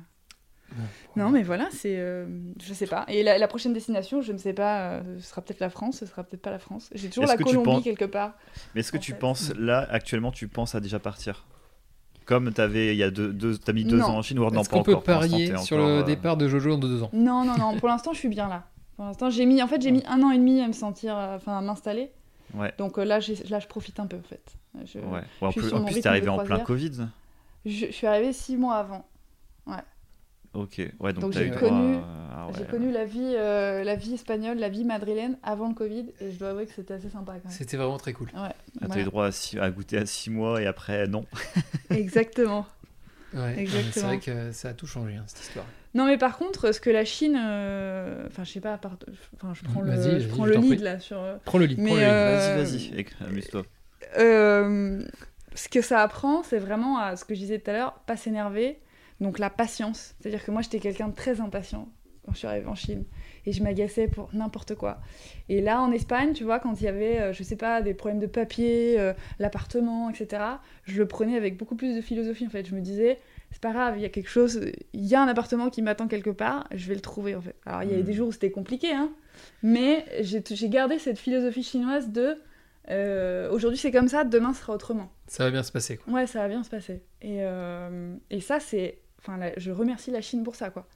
Bon. 0.69 0.83
non, 1.23 1.29
mais 1.29 1.43
voilà, 1.43 1.69
c'est, 1.71 1.95
euh, 1.97 2.25
je 2.61 2.73
sais 2.73 2.87
pas. 2.87 3.05
Et 3.07 3.23
la, 3.23 3.37
la 3.37 3.47
prochaine 3.47 3.71
destination, 3.73 4.21
je 4.21 4.33
ne 4.33 4.37
sais 4.37 4.53
pas. 4.53 4.91
euh, 4.91 5.01
ce 5.19 5.27
sera 5.29 5.41
peut-être 5.41 5.59
la 5.61 5.69
France, 5.69 5.99
ce 5.99 6.05
sera 6.05 6.23
peut-être 6.23 6.41
pas 6.41 6.51
la 6.51 6.59
France. 6.59 6.89
J'ai 6.93 7.07
toujours 7.09 7.25
la 7.25 7.37
que 7.37 7.43
Colombie 7.43 7.65
penses- 7.65 7.83
quelque 7.83 8.05
part. 8.05 8.33
Mais 8.75 8.81
est-ce 8.81 8.91
que 8.91 8.97
tu 8.97 9.13
fait. 9.13 9.17
penses, 9.17 9.53
là, 9.57 9.87
actuellement, 9.89 10.31
tu 10.31 10.47
penses 10.49 10.75
à 10.75 10.81
déjà 10.81 10.99
partir? 10.99 11.45
Comme 12.27 12.51
t'avais, 12.53 12.93
il 12.93 12.97
y 12.97 13.03
a 13.03 13.09
deux, 13.09 13.31
deux, 13.33 13.57
t'as 13.57 13.71
mis 13.73 13.85
deux 13.85 13.97
Non. 13.97 14.05
ans 14.07 14.17
en 14.17 14.21
Chine, 14.21 14.37
ou 14.37 14.43
non, 14.43 14.61
Est-ce 14.61 14.69
pas 14.69 14.75
qu'on 14.77 14.83
peut 14.83 14.99
parier 14.99 15.47
sur 15.57 15.77
encore, 15.77 15.87
le 15.87 15.93
euh, 16.01 16.03
départ 16.03 16.35
de 16.37 16.47
Jojo 16.47 16.71
dans 16.71 16.77
deux 16.77 17.01
ans? 17.01 17.09
Non, 17.13 17.45
non, 17.45 17.57
non. 17.57 17.79
Pour 17.79 17.87
l'instant, 17.87 18.11
je 18.13 18.19
suis 18.19 18.27
bien 18.27 18.49
là. 18.49 18.65
Pour 18.97 19.05
l'instant, 19.05 19.29
j'ai 19.29 19.45
mis, 19.45 19.63
en 19.63 19.67
fait, 19.67 19.81
j'ai 19.81 19.91
mis 19.91 20.03
un 20.05 20.21
an 20.21 20.31
et 20.31 20.37
demi 20.37 20.61
à 20.61 20.67
me 20.67 20.73
sentir, 20.73 21.17
euh, 21.17 21.37
enfin, 21.37 21.57
à 21.57 21.61
m'installer. 21.61 22.11
Ouais. 22.53 22.73
Donc 22.77 22.97
euh, 22.97 23.05
là, 23.05 23.19
là, 23.49 23.59
je 23.59 23.67
profite 23.67 23.99
un 23.99 24.07
peu 24.07 24.17
en 24.17 24.21
fait. 24.21 24.43
Je, 24.85 24.99
Ouais. 24.99 25.05
Ouais, 25.05 25.21
en 25.41 25.47
je 25.51 25.59
suis 25.59 25.61
plus, 25.69 25.73
en 25.73 25.83
plus 25.85 26.01
t'es 26.01 26.07
arrivé 26.07 26.29
en 26.29 26.39
plein. 26.39 26.59
Covid. 26.59 27.07
je, 27.65 27.85
je 27.87 27.91
suis 27.91 28.07
arrivée 28.07 28.33
six 28.33 28.57
mois 28.57 28.75
avant. 28.75 29.05
Ok. 30.57 30.81
Ouais, 30.99 31.13
donc, 31.13 31.21
Donc 31.21 31.33
j'ai 31.33 31.45
eu 31.45 31.49
droit 31.51 31.59
connu- 31.61 31.95
à- 31.97 32.29
ah 32.31 32.47
J'ai 32.55 32.61
ouais. 32.63 32.67
connu 32.67 32.91
la 32.91 33.05
vie, 33.05 33.33
euh, 33.37 33.83
la 33.83 33.95
vie 33.95 34.15
espagnole, 34.15 34.57
la 34.57 34.69
vie 34.69 34.83
madrilène 34.85 35.37
avant 35.43 35.67
le 35.69 35.75
Covid, 35.75 36.07
et 36.19 36.31
je 36.31 36.37
dois 36.39 36.49
avouer 36.49 36.65
que 36.65 36.73
c'était 36.73 36.95
assez 36.95 37.09
sympa 37.09 37.33
quand 37.33 37.49
même. 37.49 37.53
C'était 37.57 37.77
vraiment 37.77 37.97
très 37.97 38.13
cool. 38.13 38.27
Ouais, 38.33 38.39
Ah, 38.41 38.53
T'as 38.81 38.85
voilà. 38.87 39.01
eu 39.01 39.05
droit 39.05 39.25
à, 39.27 39.31
six- 39.31 39.59
à 39.59 39.69
goûter 39.69 39.97
à 39.99 40.05
6 40.05 40.29
mois 40.31 40.61
et 40.61 40.65
après, 40.65 41.07
non. 41.07 41.25
exactement. 41.91 42.65
Ouais, 43.33 43.67
C'est 43.91 43.99
vrai 44.01 44.19
que 44.19 44.51
ça 44.51 44.69
a 44.69 44.73
tout 44.73 44.87
changé, 44.87 45.15
hein, 45.15 45.23
cette 45.27 45.41
histoire. 45.41 45.65
Non, 45.93 46.05
mais 46.05 46.17
par 46.17 46.37
contre, 46.37 46.71
ce 46.71 46.79
que 46.79 46.89
la 46.89 47.05
Chine, 47.05 47.37
euh, 47.39 48.25
enfin, 48.27 48.43
je 48.43 48.51
sais 48.51 48.59
pas, 48.61 48.79
enfin, 49.35 49.53
je 49.53 49.63
prends 49.63 49.81
le, 49.81 49.91
Vas-y, 49.91 50.21
je 50.21 50.27
vas-y, 50.27 50.27
prends 50.29 50.45
je 50.45 50.49
le 50.51 50.57
lead 50.59 50.73
prie. 50.75 50.83
là 50.83 50.99
sur. 50.99 51.19
euh, 51.19 51.35
Prends 51.45 51.57
le 51.59 51.65
lit. 51.65 51.75
Mais, 51.77 51.89
prends 51.91 51.95
le 51.97 52.03
euh, 52.03 52.63
Vas-y, 52.63 52.89
vas-y, 52.91 53.05
amuse-toi. 53.27 53.63
Euh, 54.17 55.03
ce 55.55 55.69
que 55.69 55.81
ça 55.81 56.01
apprend, 56.01 56.43
c'est 56.43 56.59
vraiment 56.59 56.99
à 56.99 57.15
ce 57.15 57.25
que 57.25 57.35
je 57.35 57.39
disais 57.39 57.59
tout 57.59 57.69
à 57.71 57.73
l'heure, 57.73 57.93
pas 58.05 58.15
s'énerver. 58.17 58.79
Donc 59.21 59.39
la 59.39 59.49
patience. 59.49 60.15
C'est-à-dire 60.19 60.43
que 60.43 60.51
moi, 60.51 60.61
j'étais 60.61 60.79
quelqu'un 60.79 61.07
de 61.09 61.15
très 61.15 61.41
impatient 61.41 61.87
quand 62.25 62.33
je 62.33 62.39
suis 62.39 62.47
arrivée 62.47 62.67
en 62.67 62.75
Chine. 62.75 63.05
Et 63.45 63.53
je 63.53 63.63
m'agaçais 63.63 64.09
pour 64.09 64.29
n'importe 64.33 64.75
quoi. 64.75 64.99
Et 65.47 65.61
là, 65.61 65.81
en 65.81 65.93
Espagne, 65.93 66.33
tu 66.33 66.43
vois, 66.43 66.59
quand 66.59 66.73
il 66.81 66.83
y 66.83 66.87
avait, 66.89 67.21
euh, 67.21 67.31
je 67.33 67.41
sais 67.41 67.55
pas, 67.55 67.81
des 67.81 67.93
problèmes 67.93 68.19
de 68.19 68.27
papier, 68.27 68.99
euh, 68.99 69.13
l'appartement, 69.39 70.09
etc., 70.09 70.43
je 70.83 70.97
le 70.99 71.07
prenais 71.07 71.37
avec 71.37 71.55
beaucoup 71.57 71.75
plus 71.75 71.95
de 71.95 72.01
philosophie, 72.01 72.45
en 72.45 72.49
fait. 72.49 72.65
Je 72.67 72.75
me 72.75 72.81
disais, 72.81 73.17
c'est 73.51 73.61
pas 73.61 73.71
grave, 73.71 73.93
il 73.97 74.01
y 74.01 74.05
a 74.05 74.09
quelque 74.09 74.29
chose, 74.29 74.59
il 74.91 75.05
y 75.05 75.15
a 75.15 75.21
un 75.23 75.27
appartement 75.29 75.69
qui 75.69 75.81
m'attend 75.81 76.09
quelque 76.09 76.29
part, 76.29 76.67
je 76.75 76.85
vais 76.89 76.95
le 76.95 76.99
trouver, 77.01 77.33
en 77.33 77.41
fait. 77.41 77.55
Alors, 77.65 77.83
il 77.83 77.89
y 77.91 77.93
avait 77.93 78.01
Mm. 78.01 78.05
des 78.07 78.13
jours 78.13 78.27
où 78.27 78.31
c'était 78.33 78.51
compliqué, 78.51 78.91
hein, 78.91 79.09
mais 79.63 80.05
j'ai 80.19 80.43
gardé 80.69 80.99
cette 80.99 81.17
philosophie 81.17 81.63
chinoise 81.63 82.09
de 82.09 82.37
euh, 82.89 83.49
aujourd'hui 83.51 83.77
c'est 83.77 83.91
comme 83.91 84.07
ça, 84.07 84.23
demain 84.23 84.53
sera 84.53 84.73
autrement. 84.73 85.11
Ça 85.27 85.43
va 85.45 85.51
bien 85.51 85.63
se 85.63 85.71
passer. 85.73 85.97
Quoi. 85.97 86.13
Ouais, 86.13 86.27
ça 86.27 86.39
va 86.39 86.47
bien 86.47 86.63
se 86.63 86.69
passer. 86.69 87.03
Et, 87.21 87.39
euh, 87.41 88.15
et 88.29 88.39
ça, 88.41 88.59
c'est. 88.61 88.99
Enfin, 89.27 89.37
la- 89.37 89.57
je 89.59 89.71
remercie 89.71 90.11
la 90.11 90.21
Chine 90.21 90.43
pour 90.43 90.55
ça, 90.55 90.69
quoi. 90.69 90.87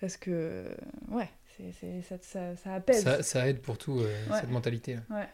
Parce 0.00 0.16
que, 0.16 0.64
ouais, 1.10 1.28
c'est, 1.56 1.72
c'est- 1.80 2.02
ça, 2.02 2.16
ça, 2.22 2.56
ça 2.56 2.74
apaise. 2.74 3.02
Ça, 3.02 3.22
ça 3.22 3.48
aide 3.48 3.60
pour 3.60 3.78
tout, 3.78 3.98
euh, 3.98 4.26
Ouais. 4.30 4.40
cette 4.40 4.50
mentalité. 4.50 4.94
là. 5.10 5.26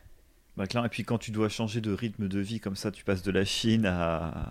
Bah, 0.57 0.67
clair. 0.67 0.85
Et 0.85 0.89
puis 0.89 1.05
quand 1.05 1.19
tu 1.19 1.31
dois 1.31 1.49
changer 1.49 1.81
de 1.81 1.93
rythme 1.93 2.29
de 2.29 2.41
vie 2.41 2.61
comme 2.61 2.77
ça, 2.77 2.91
tu 2.91 3.05
passes 3.05 3.23
de 3.23 3.31
la 3.31 3.45
Chine 3.45 3.87
à, 3.87 4.51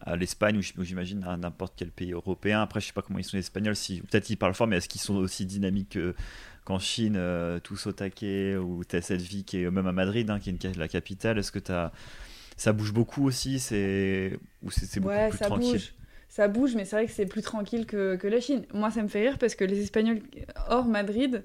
à 0.00 0.16
l'Espagne 0.16 0.58
ou 0.58 0.82
j'imagine 0.84 1.24
à 1.24 1.36
n'importe 1.36 1.74
quel 1.76 1.90
pays 1.90 2.12
européen. 2.12 2.60
Après, 2.62 2.80
je 2.80 2.86
sais 2.86 2.92
pas 2.92 3.02
comment 3.02 3.18
ils 3.18 3.24
sont 3.24 3.36
les 3.36 3.40
Espagnols. 3.42 3.76
Si 3.76 4.00
peut-être 4.02 4.28
ils 4.30 4.36
parlent 4.36 4.54
fort, 4.54 4.66
mais 4.66 4.76
est-ce 4.76 4.88
qu'ils 4.88 5.00
sont 5.00 5.14
aussi 5.16 5.46
dynamiques 5.46 5.90
que- 5.90 6.14
qu'en 6.64 6.78
Chine, 6.78 7.14
euh, 7.16 7.58
tous 7.60 7.86
au 7.86 7.92
taquet 7.92 8.56
ou 8.56 8.84
t'as 8.84 9.00
cette 9.00 9.22
vie 9.22 9.44
qui 9.44 9.62
est 9.62 9.70
même 9.70 9.86
à 9.86 9.92
Madrid, 9.92 10.28
hein, 10.30 10.38
qui 10.40 10.50
est 10.50 10.64
une 10.64 10.72
la 10.78 10.88
capitale? 10.88 11.38
Est-ce 11.38 11.52
que 11.52 11.58
t'as 11.60 11.92
ça 12.56 12.72
bouge 12.72 12.92
beaucoup 12.92 13.24
aussi, 13.26 13.58
c'est 13.60 14.38
ou 14.62 14.70
c'est 14.70 14.86
c'est 14.86 15.00
beaucoup 15.00 15.14
ouais, 15.14 15.28
plus 15.28 15.38
ça 15.38 15.46
tranquille? 15.46 15.72
bouge. 15.72 15.92
Ça 16.28 16.48
bouge, 16.48 16.74
mais 16.74 16.84
c'est 16.84 16.96
vrai 16.96 17.06
que 17.06 17.12
c'est 17.12 17.26
plus 17.26 17.42
tranquille 17.42 17.86
que, 17.86 18.16
que 18.16 18.26
la 18.28 18.40
Chine. 18.40 18.64
Moi, 18.74 18.90
ça 18.90 19.02
me 19.02 19.08
fait 19.08 19.20
rire 19.20 19.38
parce 19.38 19.54
que 19.54 19.64
les 19.64 19.80
Espagnols 19.82 20.20
hors 20.68 20.84
Madrid, 20.84 21.42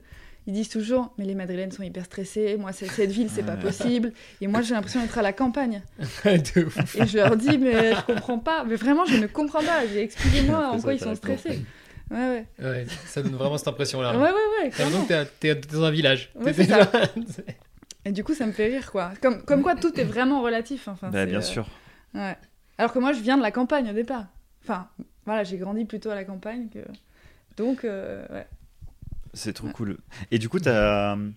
ils 0.48 0.54
disent 0.54 0.70
toujours 0.70 1.14
Mais 1.18 1.26
les 1.26 1.36
Madrilènes 1.36 1.72
sont 1.72 1.84
hyper 1.84 2.06
stressés, 2.06 2.58
moi, 2.58 2.72
cette 2.74 3.10
ville, 3.12 3.30
c'est 3.30 3.44
pas 3.46 3.56
possible. 3.56 4.12
Et 4.42 4.48
moi, 4.48 4.62
j'ai 4.62 4.74
l'impression 4.74 5.02
d'être 5.02 5.18
à 5.18 5.22
la 5.22 5.34
campagne. 5.34 5.82
De 6.26 6.66
ouf. 6.66 6.96
Et 6.96 7.06
je 7.08 7.18
leur 7.18 7.38
dis 7.38 7.58
Mais 7.58 7.94
je 7.96 8.02
comprends 8.02 8.40
pas. 8.40 8.64
Mais 8.66 8.76
vraiment, 8.76 9.06
je 9.06 9.18
ne 9.18 9.28
comprends 9.28 9.64
pas. 9.64 9.86
Expliquez-moi 9.86 10.68
en 10.72 10.82
quoi 10.82 10.94
ils 10.94 11.00
sont 11.00 11.16
stressés. 11.16 11.62
Ouais, 12.10 12.18
ouais. 12.18 12.46
Ouais, 12.60 12.86
ça 13.06 13.22
donne 13.22 13.36
vraiment 13.36 13.58
cette 13.58 13.70
impression-là. 13.70 14.12
Ouais, 14.18 14.24
ouais, 14.32 14.64
ouais. 14.64 14.70
T'as 14.76 14.84
l'impression 14.84 15.06
que 15.06 15.24
t'es- 15.40 15.56
dans 15.56 15.84
un 15.86 15.92
village. 15.92 16.30
Ouais, 16.36 16.52
déjà- 16.52 16.92
Et 18.06 18.12
du 18.12 18.24
coup, 18.24 18.34
ça 18.34 18.46
me 18.48 18.52
fait 18.52 18.66
rire, 18.68 18.92
quoi. 18.92 19.12
Comme, 19.22 19.44
comme 19.44 19.62
quoi, 19.62 19.76
tout 19.76 19.98
est 19.98 20.04
vraiment 20.04 20.42
relatif. 20.42 20.88
Enfin, 20.90 21.10
Bah, 21.10 21.26
bien 21.26 21.38
euh, 21.38 21.42
sûr. 21.42 21.68
Ouais. 22.14 22.36
Alors 22.78 22.92
que 22.92 23.00
moi, 23.00 23.14
je 23.14 23.20
viens 23.22 23.38
de 23.38 23.42
la 23.44 23.52
campagne 23.52 23.90
au 23.90 23.94
départ. 23.94 24.26
Enfin, 24.64 24.88
voilà, 25.26 25.44
j'ai 25.44 25.58
grandi 25.58 25.86
plutôt 25.86 26.10
à 26.10 26.16
la 26.16 26.24
campagne. 26.24 26.70
Que... 26.70 26.80
Donc, 27.58 27.84
euh, 27.84 28.26
ouais. 28.30 28.48
C'est 29.34 29.54
trop 29.54 29.68
Ouais. 29.68 29.74
cool. 29.74 29.98
Et 30.32 30.40
du 30.40 30.50
coup, 30.50 30.60
t'as 30.60 31.16
euh, 31.16 31.30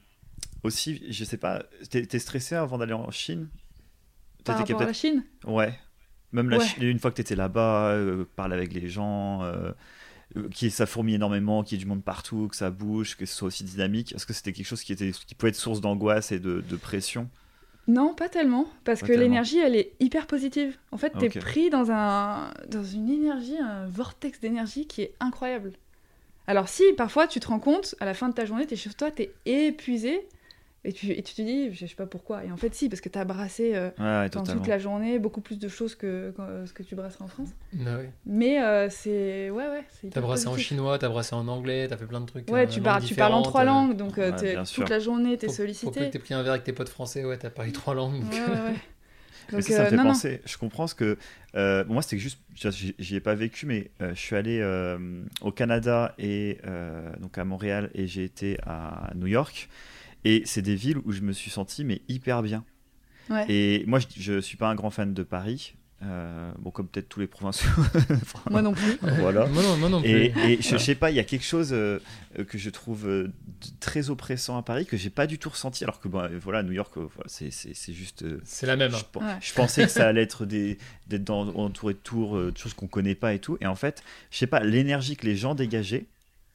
aussi, 0.62 1.02
je 1.10 1.24
sais 1.24 1.36
pas, 1.36 1.62
t'es 1.90 2.18
stressé 2.18 2.54
avant 2.54 2.78
d'aller 2.78 2.92
en 2.92 3.10
Chine? 3.10 3.48
Par 4.44 4.58
T'étais 4.58 4.72
rapport 4.74 4.82
à 4.82 4.88
la 4.88 4.92
Chine? 4.92 5.24
Ouais. 5.46 5.78
Même 6.32 6.50
la 6.50 6.58
Ouais. 6.58 6.66
Chine, 6.66 6.82
une 6.82 6.98
fois 6.98 7.10
que 7.10 7.16
tu 7.16 7.22
étais 7.22 7.36
là-bas, 7.36 7.90
euh, 7.92 8.24
parler 8.36 8.54
avec 8.56 8.72
les 8.72 8.88
gens, 8.88 9.42
euh, 9.44 9.70
euh, 10.36 10.48
qui 10.50 10.70
ça 10.70 10.84
fourmille 10.86 11.14
énormément, 11.14 11.62
qu'il 11.62 11.78
y 11.78 11.80
ait 11.80 11.84
du 11.84 11.88
monde 11.88 12.02
partout, 12.02 12.48
que 12.48 12.56
ça 12.56 12.70
bouge, 12.70 13.16
que 13.16 13.24
ce 13.24 13.34
soit 13.34 13.46
aussi 13.48 13.64
dynamique. 13.64 14.12
Est-ce 14.14 14.26
que 14.26 14.32
c'était 14.32 14.52
quelque 14.52 14.66
chose 14.66 14.82
qui, 14.82 14.92
était, 14.92 15.12
qui 15.12 15.34
pouvait 15.34 15.50
être 15.50 15.56
source 15.56 15.80
d'angoisse 15.80 16.32
et 16.32 16.40
de, 16.40 16.60
de 16.68 16.76
pression? 16.76 17.30
Non, 17.86 18.14
pas 18.14 18.28
tellement. 18.28 18.66
Parce 18.84 19.00
Pas 19.00 19.08
que 19.08 19.12
l'énergie, 19.12 19.58
elle 19.58 19.76
est 19.76 19.92
hyper 20.00 20.26
positive. 20.26 20.78
En 20.90 20.96
fait, 20.96 21.10
t'es 21.18 21.28
pris 21.28 21.70
dans, 21.70 21.90
un, 21.90 22.50
dans 22.68 22.84
une 22.84 23.10
énergie, 23.10 23.58
un 23.58 23.86
vortex 23.86 24.40
d'énergie 24.40 24.86
qui 24.86 25.02
est 25.02 25.14
incroyable. 25.20 25.72
Alors 26.46 26.68
si, 26.68 26.82
parfois, 26.96 27.26
tu 27.26 27.40
te 27.40 27.48
rends 27.48 27.60
compte, 27.60 27.94
à 28.00 28.04
la 28.04 28.14
fin 28.14 28.28
de 28.28 28.34
ta 28.34 28.44
journée, 28.44 28.66
t'es 28.66 28.76
chez 28.76 28.90
toi, 28.90 29.10
t'es 29.10 29.32
épuisé. 29.46 30.26
Et 30.86 30.92
tu, 30.92 31.10
et 31.12 31.22
tu 31.22 31.34
te 31.34 31.40
dis, 31.42 31.72
je 31.72 31.86
sais 31.86 31.94
pas 31.94 32.06
pourquoi. 32.06 32.44
Et 32.44 32.52
en 32.52 32.56
fait, 32.58 32.74
si, 32.74 32.88
parce 32.90 33.00
que 33.00 33.08
t'as 33.08 33.24
brassé 33.24 33.74
euh, 33.74 33.88
Ouais, 33.98 34.04
ouais, 34.04 34.28
dans 34.28 34.40
totalement. 34.42 34.60
toute 34.60 34.68
la 34.68 34.78
journée 34.78 35.18
beaucoup 35.18 35.40
plus 35.40 35.58
de 35.58 35.68
choses 35.68 35.94
que, 35.94 36.32
que 36.36 36.66
ce 36.66 36.72
que 36.74 36.82
tu 36.82 36.94
brasserais 36.94 37.24
en 37.24 37.28
France. 37.28 37.48
Ah 37.86 37.96
ouais. 37.96 38.10
Mais 38.26 38.62
euh, 38.62 38.88
c'est. 38.90 39.48
Ouais, 39.50 39.66
ouais. 39.68 39.84
c'est 39.88 40.08
T'as 40.10 40.20
hyper 40.20 40.22
brassé 40.22 40.46
en 40.48 40.56
chinois, 40.58 40.98
t'as 40.98 41.08
brassé 41.08 41.34
en 41.34 41.48
anglais, 41.48 41.88
t'as 41.88 41.96
fait 41.96 42.06
plein 42.06 42.20
de 42.20 42.26
trucs. 42.26 42.50
Ouais, 42.50 42.64
euh, 42.64 42.68
tu, 42.68 42.80
parles, 42.82 43.02
tu 43.02 43.14
parles 43.14 43.32
en 43.32 43.42
trois 43.42 43.62
euh, 43.62 43.64
langues, 43.64 43.96
donc 43.96 44.18
euh, 44.18 44.30
ouais, 44.32 44.64
sûr. 44.66 44.82
toute 44.84 44.90
la 44.90 44.98
journée, 44.98 45.38
t'es 45.38 45.46
Pour, 45.46 45.56
pour 45.56 45.64
peu 45.64 45.72
sollicité. 45.72 46.00
que 46.06 46.12
t'aies 46.12 46.18
pris 46.18 46.34
un 46.34 46.42
verre 46.42 46.52
avec 46.52 46.64
tes 46.64 46.72
potes 46.74 46.90
français, 46.90 47.24
ouais, 47.24 47.38
t'as 47.38 47.50
parlé 47.50 47.72
trois 47.72 47.94
langues. 47.94 48.20
donc, 48.20 48.32
Donc, 49.52 49.62
ça, 49.62 49.70
ça 49.70 49.80
me 49.80 49.86
euh, 49.86 49.90
fait 49.90 49.96
non, 49.96 50.02
non. 50.04 50.08
penser. 50.10 50.40
Je 50.44 50.56
comprends 50.58 50.86
ce 50.86 50.94
que. 50.94 51.16
euh, 51.54 51.84
moi, 51.86 52.02
c'était 52.02 52.18
juste. 52.18 52.40
j'y- 52.54 52.94
J'y 52.98 53.16
ai 53.16 53.20
pas 53.20 53.34
vécu, 53.34 53.66
mais 53.66 53.90
euh, 54.00 54.14
je 54.14 54.20
suis 54.20 54.36
allé 54.36 54.60
euh, 54.60 55.22
au 55.40 55.50
Canada 55.52 56.14
et 56.18 56.58
euh, 56.66 57.10
donc 57.20 57.36
à 57.38 57.44
Montréal 57.44 57.90
et 57.94 58.06
j'ai 58.06 58.24
été 58.24 58.58
à 58.66 59.10
New 59.14 59.26
York. 59.26 59.68
Et 60.24 60.42
c'est 60.46 60.62
des 60.62 60.74
villes 60.76 60.98
où 61.04 61.12
je 61.12 61.20
me 61.20 61.32
suis 61.32 61.50
senti 61.50 61.84
mais 61.84 62.02
hyper 62.08 62.42
bien. 62.42 62.64
Ouais. 63.30 63.46
Et 63.48 63.84
moi, 63.86 63.98
je, 63.98 64.06
je 64.18 64.40
suis 64.40 64.56
pas 64.56 64.68
un 64.68 64.74
grand 64.74 64.90
fan 64.90 65.14
de 65.14 65.22
Paris. 65.22 65.74
Euh, 66.02 66.52
bon, 66.58 66.70
comme 66.70 66.86
peut-être 66.86 67.08
tous 67.08 67.20
les 67.20 67.26
provinciaux. 67.26 67.70
Moi 68.50 68.60
non 68.60 68.72
plus. 68.74 68.98
voilà. 69.20 69.46
Moi 69.46 69.62
non, 69.62 69.76
moi 69.78 69.88
non 69.88 70.02
plus. 70.02 70.10
Et, 70.10 70.34
et 70.52 70.56
je, 70.60 70.70
je 70.70 70.76
sais 70.76 70.94
pas, 70.94 71.10
il 71.10 71.16
y 71.16 71.20
a 71.20 71.24
quelque 71.24 71.44
chose 71.46 71.70
euh, 71.72 71.98
que 72.46 72.58
je 72.58 72.68
trouve 72.68 73.08
euh, 73.08 73.32
très 73.80 74.10
oppressant 74.10 74.58
à 74.58 74.62
Paris 74.62 74.84
que 74.84 74.98
j'ai 74.98 75.08
pas 75.08 75.26
du 75.26 75.38
tout 75.38 75.48
ressenti. 75.48 75.82
Alors 75.84 76.00
que 76.00 76.08
bon, 76.08 76.18
euh, 76.20 76.38
voilà, 76.38 76.62
New 76.62 76.72
York, 76.72 76.92
voilà, 76.96 77.08
c'est 77.26 77.50
c'est- 77.50 77.72
c'est 77.72 77.94
juste. 77.94 78.22
euh, 78.22 78.40
C'est 78.44 78.66
la 78.66 78.76
même. 78.76 78.90
je, 78.90 78.96
hein. 78.96 79.02
Ouais. 79.26 79.36
je 79.40 79.54
pensais 79.54 79.84
que 79.84 79.90
ça 79.90 80.06
allait 80.06 80.22
être 80.22 80.44
des 80.44 80.76
d'être 81.06 81.24
dans- 81.24 81.48
entouré 81.54 81.94
de 81.94 81.98
tours, 82.00 82.36
euh, 82.36 82.52
de 82.52 82.58
choses 82.58 82.74
qu'on 82.74 82.88
connaît 82.88 83.14
pas 83.14 83.32
et 83.32 83.38
tout. 83.38 83.56
Et 83.62 83.66
en 83.66 83.76
fait, 83.76 84.02
je 84.30 84.36
sais 84.36 84.46
pas, 84.46 84.60
l'énergie 84.60 85.16
que 85.16 85.24
les 85.24 85.36
gens 85.36 85.54
dégageaient, 85.54 86.04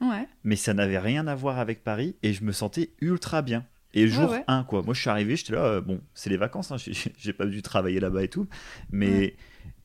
Ouais. 0.02 0.28
mais 0.44 0.56
ça 0.56 0.74
n'avait 0.74 1.00
rien 1.00 1.28
à 1.28 1.36
voir 1.36 1.60
avec 1.60 1.84
Paris 1.84 2.16
et 2.24 2.32
je 2.34 2.44
me 2.44 2.52
sentais 2.52 2.92
ultra 3.02 3.42
bien. 3.42 3.66
Et 3.94 4.08
jour 4.08 4.30
ouais. 4.32 4.44
1, 4.48 4.64
quoi. 4.64 4.84
Moi, 4.84 4.94
je 4.94 5.02
suis 5.02 5.10
arrivé, 5.10 5.36
j'étais 5.36 5.54
là, 5.54 5.64
euh, 5.66 5.82
bon, 5.82 6.00
c'est 6.14 6.30
les 6.30 6.38
vacances, 6.38 6.72
hein, 6.72 6.78
j'ai- 7.18 7.34
pas 7.34 7.46
dû 7.48 7.62
travailler 7.62 8.00
là-bas 8.00 8.24
et 8.24 8.28
tout, 8.28 8.48
mais 8.92 9.36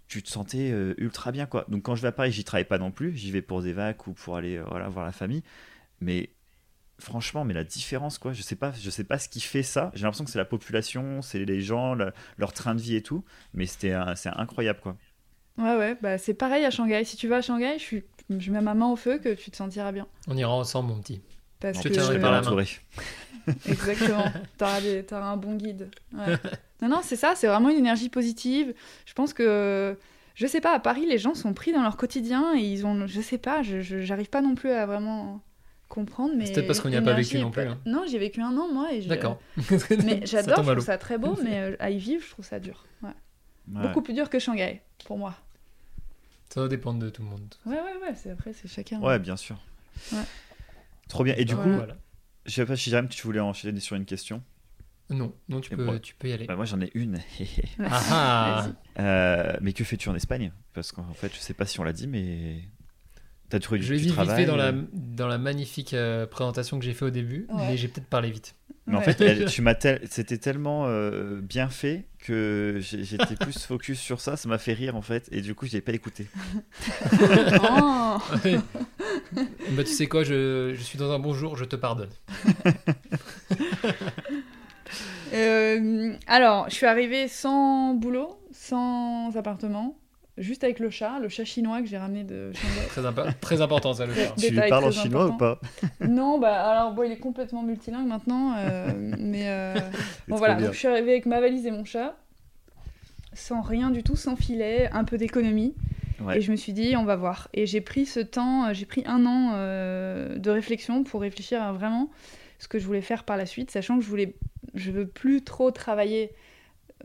tu 0.08 0.22
te 0.22 0.28
sentais 0.28 0.70
euh, 0.72 0.94
ultra 0.98 1.32
bien, 1.32 1.46
quoi. 1.46 1.64
Donc, 1.68 1.82
quand 1.84 1.96
je 1.96 2.02
vais 2.02 2.08
à 2.08 2.12
Paris, 2.12 2.30
j'y 2.30 2.44
travaille 2.44 2.66
pas 2.66 2.78
non 2.78 2.90
plus, 2.90 3.16
j'y 3.16 3.30
vais 3.30 3.40
pour 3.42 3.62
des 3.62 3.72
vacances 3.72 4.06
ou 4.08 4.12
pour 4.12 4.36
aller 4.36 4.56
euh, 4.58 4.64
voilà, 4.68 4.88
voir 4.88 5.06
la 5.06 5.12
famille, 5.12 5.42
mais 6.00 6.30
franchement, 6.98 7.44
mais 7.44 7.54
la 7.54 7.64
différence, 7.64 8.18
quoi, 8.18 8.32
je 8.34 8.42
sais 8.42 8.56
pas, 8.56 8.72
je 8.72 8.90
sais 8.90 9.04
pas 9.04 9.18
ce 9.18 9.28
qui 9.28 9.40
fait 9.40 9.62
ça. 9.62 9.90
J'ai 9.94 10.02
l'impression 10.02 10.24
que 10.24 10.30
c'est 10.30 10.38
la 10.38 10.44
population, 10.44 11.22
c'est 11.22 11.44
les 11.44 11.60
gens, 11.62 11.94
le- 11.94 12.12
leur 12.36 12.52
train 12.52 12.74
de 12.74 12.80
vie 12.82 12.96
et 12.96 13.02
tout, 13.02 13.24
mais 13.54 13.64
c'était 13.66 13.94
c'est 14.16 14.28
incroyable, 14.28 14.80
quoi. 14.80 14.96
Ouais, 15.56 15.76
ouais. 15.76 15.96
Bah, 16.00 16.18
c'est 16.18 16.34
pareil 16.34 16.64
à 16.64 16.70
Shanghai. 16.70 17.04
Si 17.04 17.16
tu 17.16 17.28
vas 17.28 17.36
à 17.36 17.40
Shanghai, 17.42 17.74
je, 17.78 17.82
suis... 17.82 18.04
je 18.30 18.50
mets 18.50 18.60
ma 18.60 18.74
main 18.74 18.86
au 18.88 18.96
feu 18.96 19.18
que 19.18 19.34
tu 19.34 19.50
te 19.50 19.56
sentiras 19.56 19.92
bien. 19.92 20.06
On 20.28 20.36
ira 20.36 20.52
ensemble, 20.52 20.90
mon 20.90 21.00
petit. 21.00 21.20
Parce 21.60 21.78
En 21.78 21.82
te 21.82 21.88
tiendrai 21.88 22.16
je 22.16 22.20
par 22.20 22.32
la 22.32 22.42
main. 22.42 22.64
Exactement. 23.66 24.24
T'auras, 24.58 24.80
des... 24.80 25.04
un 25.12 25.36
bon 25.36 25.54
guide. 25.54 25.90
Ouais. 26.12 26.36
non, 26.82 26.88
non, 26.88 27.00
c'est 27.02 27.16
ça. 27.16 27.34
C'est 27.34 27.46
vraiment 27.46 27.68
une 27.70 27.78
énergie 27.78 28.08
positive. 28.08 28.74
Je 29.06 29.12
pense 29.12 29.32
que... 29.32 29.96
Je 30.34 30.46
sais 30.48 30.60
pas, 30.60 30.74
à 30.74 30.80
Paris, 30.80 31.06
les 31.06 31.18
gens 31.18 31.34
sont 31.34 31.54
pris 31.54 31.72
dans 31.72 31.82
leur 31.82 31.96
quotidien 31.96 32.54
et 32.56 32.60
ils 32.60 32.84
ont... 32.86 33.06
Je 33.06 33.20
sais 33.20 33.38
pas, 33.38 33.62
je, 33.62 33.80
je- 33.82 34.00
j'arrive 34.00 34.28
pas 34.30 34.42
non 34.42 34.54
plus 34.56 34.70
à 34.70 34.84
vraiment 34.84 35.40
comprendre. 35.88 36.34
Mais 36.36 36.46
C'est 36.46 36.54
peut-être 36.54 36.66
parce 36.66 36.80
qu'on 36.80 36.88
n'y 36.88 36.96
a 36.96 37.02
pas 37.02 37.12
vécu 37.12 37.38
non 37.38 37.50
plus, 37.52 37.62
hein. 37.62 37.78
Non, 37.86 38.02
j'ai 38.10 38.18
vécu 38.18 38.40
un 38.40 38.56
an 38.56 38.66
moi 38.72 38.92
et 38.92 39.00
je- 39.00 39.08
D'accord. 39.08 39.38
Mais 40.04 40.20
j'adore, 40.26 40.64
je 40.64 40.72
trouve 40.72 40.84
ça 40.84 40.98
très 40.98 41.18
beau, 41.18 41.36
mais 41.44 41.60
euh, 41.60 41.76
à 41.78 41.90
y 41.90 41.98
vivre, 41.98 42.24
je 42.24 42.30
trouve 42.30 42.44
ça 42.44 42.58
dur. 42.58 42.84
Ouais. 43.02 43.10
Ouais. 43.72 43.82
Beaucoup 43.82 44.02
plus 44.02 44.12
dur 44.14 44.28
que 44.28 44.38
Shanghai, 44.40 44.82
pour 45.06 45.18
moi. 45.18 45.34
Ça 46.54 46.60
va 46.60 46.68
dépendre 46.68 47.00
de 47.00 47.10
tout 47.10 47.20
le 47.22 47.28
monde. 47.30 47.52
Ouais, 47.66 47.74
ouais, 47.74 47.96
ouais, 48.00 48.14
c'est 48.14 48.30
après, 48.30 48.52
c'est 48.52 48.68
chacun. 48.68 49.00
Ouais, 49.00 49.18
bien 49.18 49.36
sûr. 49.36 49.58
Ouais. 50.12 50.22
Trop 51.08 51.24
bien. 51.24 51.34
Et 51.36 51.44
du 51.44 51.54
Ouais. 51.54 51.64
coup, 51.64 51.72
Voilà. 51.72 51.96
je 52.46 52.52
sais 52.52 52.64
pas 52.64 52.76
si 52.76 52.90
Jérém, 52.90 53.08
tu 53.08 53.20
voulais 53.26 53.40
enchaîner 53.40 53.80
sur 53.80 53.96
une 53.96 54.04
question. 54.04 54.40
Non, 55.10 55.34
non, 55.48 55.60
tu 55.60 55.74
peux, 55.76 55.98
tu 55.98 56.14
peux 56.14 56.28
y 56.28 56.32
aller. 56.32 56.46
Bah, 56.46 56.54
moi, 56.54 56.64
j'en 56.64 56.80
ai 56.80 56.92
une. 56.94 57.18
Ah 57.80 58.00
ah. 58.12 59.00
Euh, 59.00 59.56
mais 59.62 59.72
que 59.72 59.82
fais-tu 59.82 60.08
en 60.08 60.14
Espagne? 60.14 60.52
Parce 60.74 60.92
qu'en 60.92 61.12
fait, 61.14 61.34
je 61.34 61.40
sais 61.40 61.54
pas 61.54 61.66
si 61.66 61.80
on 61.80 61.82
l'a 61.82 61.92
dit, 61.92 62.06
mais 62.06 62.60
t'as 63.54 63.60
trouvé 63.60 63.78
du, 63.80 63.86
Je 63.86 63.94
du 63.94 64.00
vite 64.00 64.12
travail. 64.12 64.36
fait 64.42 64.46
dans 64.46 64.56
la, 64.56 64.66
euh, 64.68 64.82
dans 64.92 65.28
la 65.28 65.38
magnifique 65.38 65.94
euh, 65.94 66.26
présentation 66.26 66.78
que 66.78 66.84
j'ai 66.84 66.92
fait 66.92 67.04
au 67.04 67.10
début, 67.10 67.46
Ouais. 67.50 67.68
mais 67.68 67.76
j'ai 67.76 67.86
peut-être 67.88 68.08
parlé 68.08 68.30
vite. 68.30 68.54
Mais 68.86 68.96
en 68.96 69.00
fait, 69.00 69.20
elle- 69.20 69.44
tu 69.50 69.62
m'as 69.62 69.74
tel- 69.74 70.00
c'était 70.10 70.38
tellement 70.38 70.86
euh, 70.86 71.40
bien 71.40 71.68
fait 71.68 72.04
que 72.18 72.78
j'étais 72.80 73.36
plus 73.36 73.58
focus 73.66 73.98
sur 74.00 74.20
ça. 74.20 74.36
Ça 74.36 74.48
m'a 74.48 74.58
fait 74.58 74.72
rire 74.72 74.96
en 74.96 75.02
fait, 75.02 75.28
et 75.30 75.40
du 75.40 75.54
coup, 75.54 75.66
j'ai 75.66 75.80
pas 75.80 75.92
écouté. 75.92 76.26
Oh. 77.62 78.18
Ouais. 78.44 78.58
bah, 79.70 79.84
tu 79.84 79.90
sais 79.92 80.06
quoi, 80.06 80.24
je, 80.24 80.74
je 80.76 80.82
suis 80.82 80.98
dans 80.98 81.12
un 81.12 81.18
bon 81.18 81.32
jour, 81.32 81.56
je 81.56 81.64
te 81.64 81.76
pardonne. 81.76 82.10
Euh, 85.32 86.14
alors, 86.26 86.68
je 86.68 86.74
suis 86.74 86.86
arrivée 86.86 87.26
sans 87.28 87.94
boulot, 87.94 88.38
sans 88.52 89.36
appartement, 89.36 89.96
juste 90.38 90.64
avec 90.64 90.78
le 90.80 90.90
chat, 90.90 91.18
le 91.20 91.28
chat 91.28 91.44
chinois 91.44 91.80
que 91.80 91.86
j'ai 91.86 91.98
ramené 91.98 92.24
de 92.24 92.50
Shanghai. 92.52 92.86
Très, 92.88 93.02
impa- 93.02 93.32
très 93.40 93.60
important 93.60 93.92
ça 93.94 94.06
le 94.06 94.12
faire. 94.12 94.34
Tu 94.36 94.50
lui 94.50 94.60
parles 94.68 94.84
en 94.84 94.90
chinois 94.90 95.26
ou 95.28 95.36
pas 95.36 95.60
Non, 96.00 96.38
bah 96.38 96.68
alors 96.70 96.92
bon, 96.92 97.02
il 97.04 97.12
est 97.12 97.18
complètement 97.18 97.62
multilingue 97.62 98.06
maintenant, 98.08 98.54
euh, 98.58 98.90
mais 99.18 99.48
euh, 99.48 99.74
bon 100.28 100.36
voilà. 100.36 100.54
bien. 100.54 100.66
Donc 100.66 100.74
je 100.74 100.78
suis 100.78 100.88
arrivée 100.88 101.12
avec 101.12 101.26
ma 101.26 101.40
valise 101.40 101.66
et 101.66 101.70
mon 101.70 101.84
chat, 101.84 102.16
sans 103.32 103.62
rien 103.62 103.90
du 103.90 104.02
tout, 104.02 104.16
sans 104.16 104.36
filet, 104.36 104.88
un 104.92 105.04
peu 105.04 105.18
d'économie, 105.18 105.74
Ouais. 106.20 106.38
et 106.38 106.40
je 106.40 106.50
me 106.52 106.56
suis 106.56 106.72
dit 106.72 106.94
on 106.96 107.04
va 107.04 107.16
voir. 107.16 107.48
Et 107.54 107.66
j'ai 107.66 107.80
pris 107.80 108.06
ce 108.06 108.20
temps, 108.20 108.66
euh, 108.66 108.72
j'ai 108.72 108.86
pris 108.86 109.02
un 109.06 109.26
an 109.26 109.50
euh, 109.54 110.38
de 110.38 110.50
réflexion 110.50 111.02
pour 111.02 111.20
réfléchir 111.20 111.60
à 111.62 111.72
vraiment 111.72 112.08
ce 112.60 112.68
que 112.68 112.78
je 112.78 112.86
voulais 112.86 113.00
faire 113.02 113.24
par 113.24 113.36
la 113.36 113.46
suite, 113.46 113.70
sachant 113.72 113.98
que 113.98 114.04
je 114.04 114.08
voulais, 114.08 114.34
je 114.74 114.90
veux 114.92 115.06
plus 115.08 115.42
trop 115.42 115.70
travailler 115.72 116.32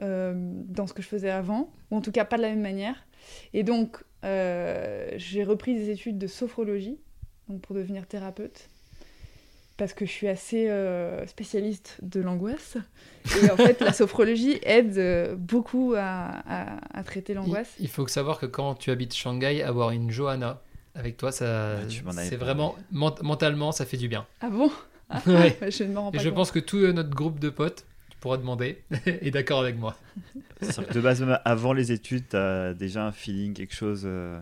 euh, 0.04 0.34
dans 0.36 0.86
ce 0.88 0.94
que 0.94 1.02
je 1.02 1.08
faisais 1.08 1.32
avant, 1.32 1.72
ou 1.90 1.98
en 1.98 2.02
tout 2.02 2.12
cas 2.12 2.24
pas 2.24 2.38
de 2.38 2.44
la 2.44 2.50
même 2.50 2.62
manière. 2.62 2.96
Et 3.54 3.64
donc 3.64 3.98
euh, 4.24 5.10
j'ai 5.18 5.44
repris 5.44 5.76
des 5.76 5.90
études 5.90 6.18
de 6.18 6.28
sophrologie, 6.28 6.98
donc 7.48 7.62
pour 7.62 7.76
devenir 7.76 8.06
thérapeute 8.08 8.70
parce 9.78 9.94
que 9.94 10.06
je 10.06 10.12
suis 10.12 10.28
assez 10.28 10.70
euh, 10.70 11.26
spécialiste 11.26 12.00
de 12.02 12.20
l'angoisse. 12.20 12.76
Et 13.42 13.50
en 13.50 13.56
fait, 13.56 13.80
la 13.80 13.94
sophrologie 13.94 14.60
aide 14.64 14.98
euh, 14.98 15.36
beaucoup 15.38 15.94
à, 15.98 16.42
à- 16.46 17.00
à 17.00 17.04
traiter 17.04 17.32
Il, 17.32 17.36
l'angoisse. 17.38 17.76
il 17.80 17.88
faut 17.88 18.04
que 18.04 18.12
savoir 18.12 18.40
que 18.40 18.46
quand 18.46 18.76
tu 18.76 18.92
habites 18.92 19.16
Shanghai, 19.16 19.62
avoir 19.64 19.92
une 19.92 20.12
Johanna 20.12 20.62
avec 20.96 21.16
toi, 21.16 21.32
ça, 21.32 21.78
Ah, 21.78 22.04
m'en 22.04 22.12
c'est 22.12 22.36
vraiment 22.36 22.76
ment- 22.92 23.16
mentalement, 23.22 23.72
ça 23.72 23.86
fait 23.86 23.96
du 23.96 24.10
bien. 24.10 24.26
Ah 24.42 24.50
bon? 24.50 24.70
Ah, 25.12 25.22
Ouais. 25.26 25.58
Je 25.72 25.86
ne 25.86 25.94
me 25.94 26.00
rends 26.00 26.10
Et 26.12 26.18
pas 26.18 26.24
je 26.24 26.30
compte. 26.30 26.36
pense 26.36 26.52
que 26.52 26.60
tout 26.60 26.78
notre 26.92 27.10
groupe 27.10 27.40
de 27.40 27.50
potes, 27.50 27.84
pourras 28.20 28.38
demander, 28.38 28.84
est 29.06 29.32
d'accord 29.32 29.62
avec 29.62 29.78
moi. 29.78 29.98
Que 30.62 30.94
de 30.94 31.02
base, 31.02 31.22
même 31.22 31.40
avant 31.46 31.74
les 31.74 31.92
études, 31.92 32.28
t'as 32.30 32.74
déjà 32.74 33.06
un 33.06 33.12
feeling, 33.12 33.54
quelque 33.54 33.76
chose. 33.76 34.04
euh, 34.06 34.40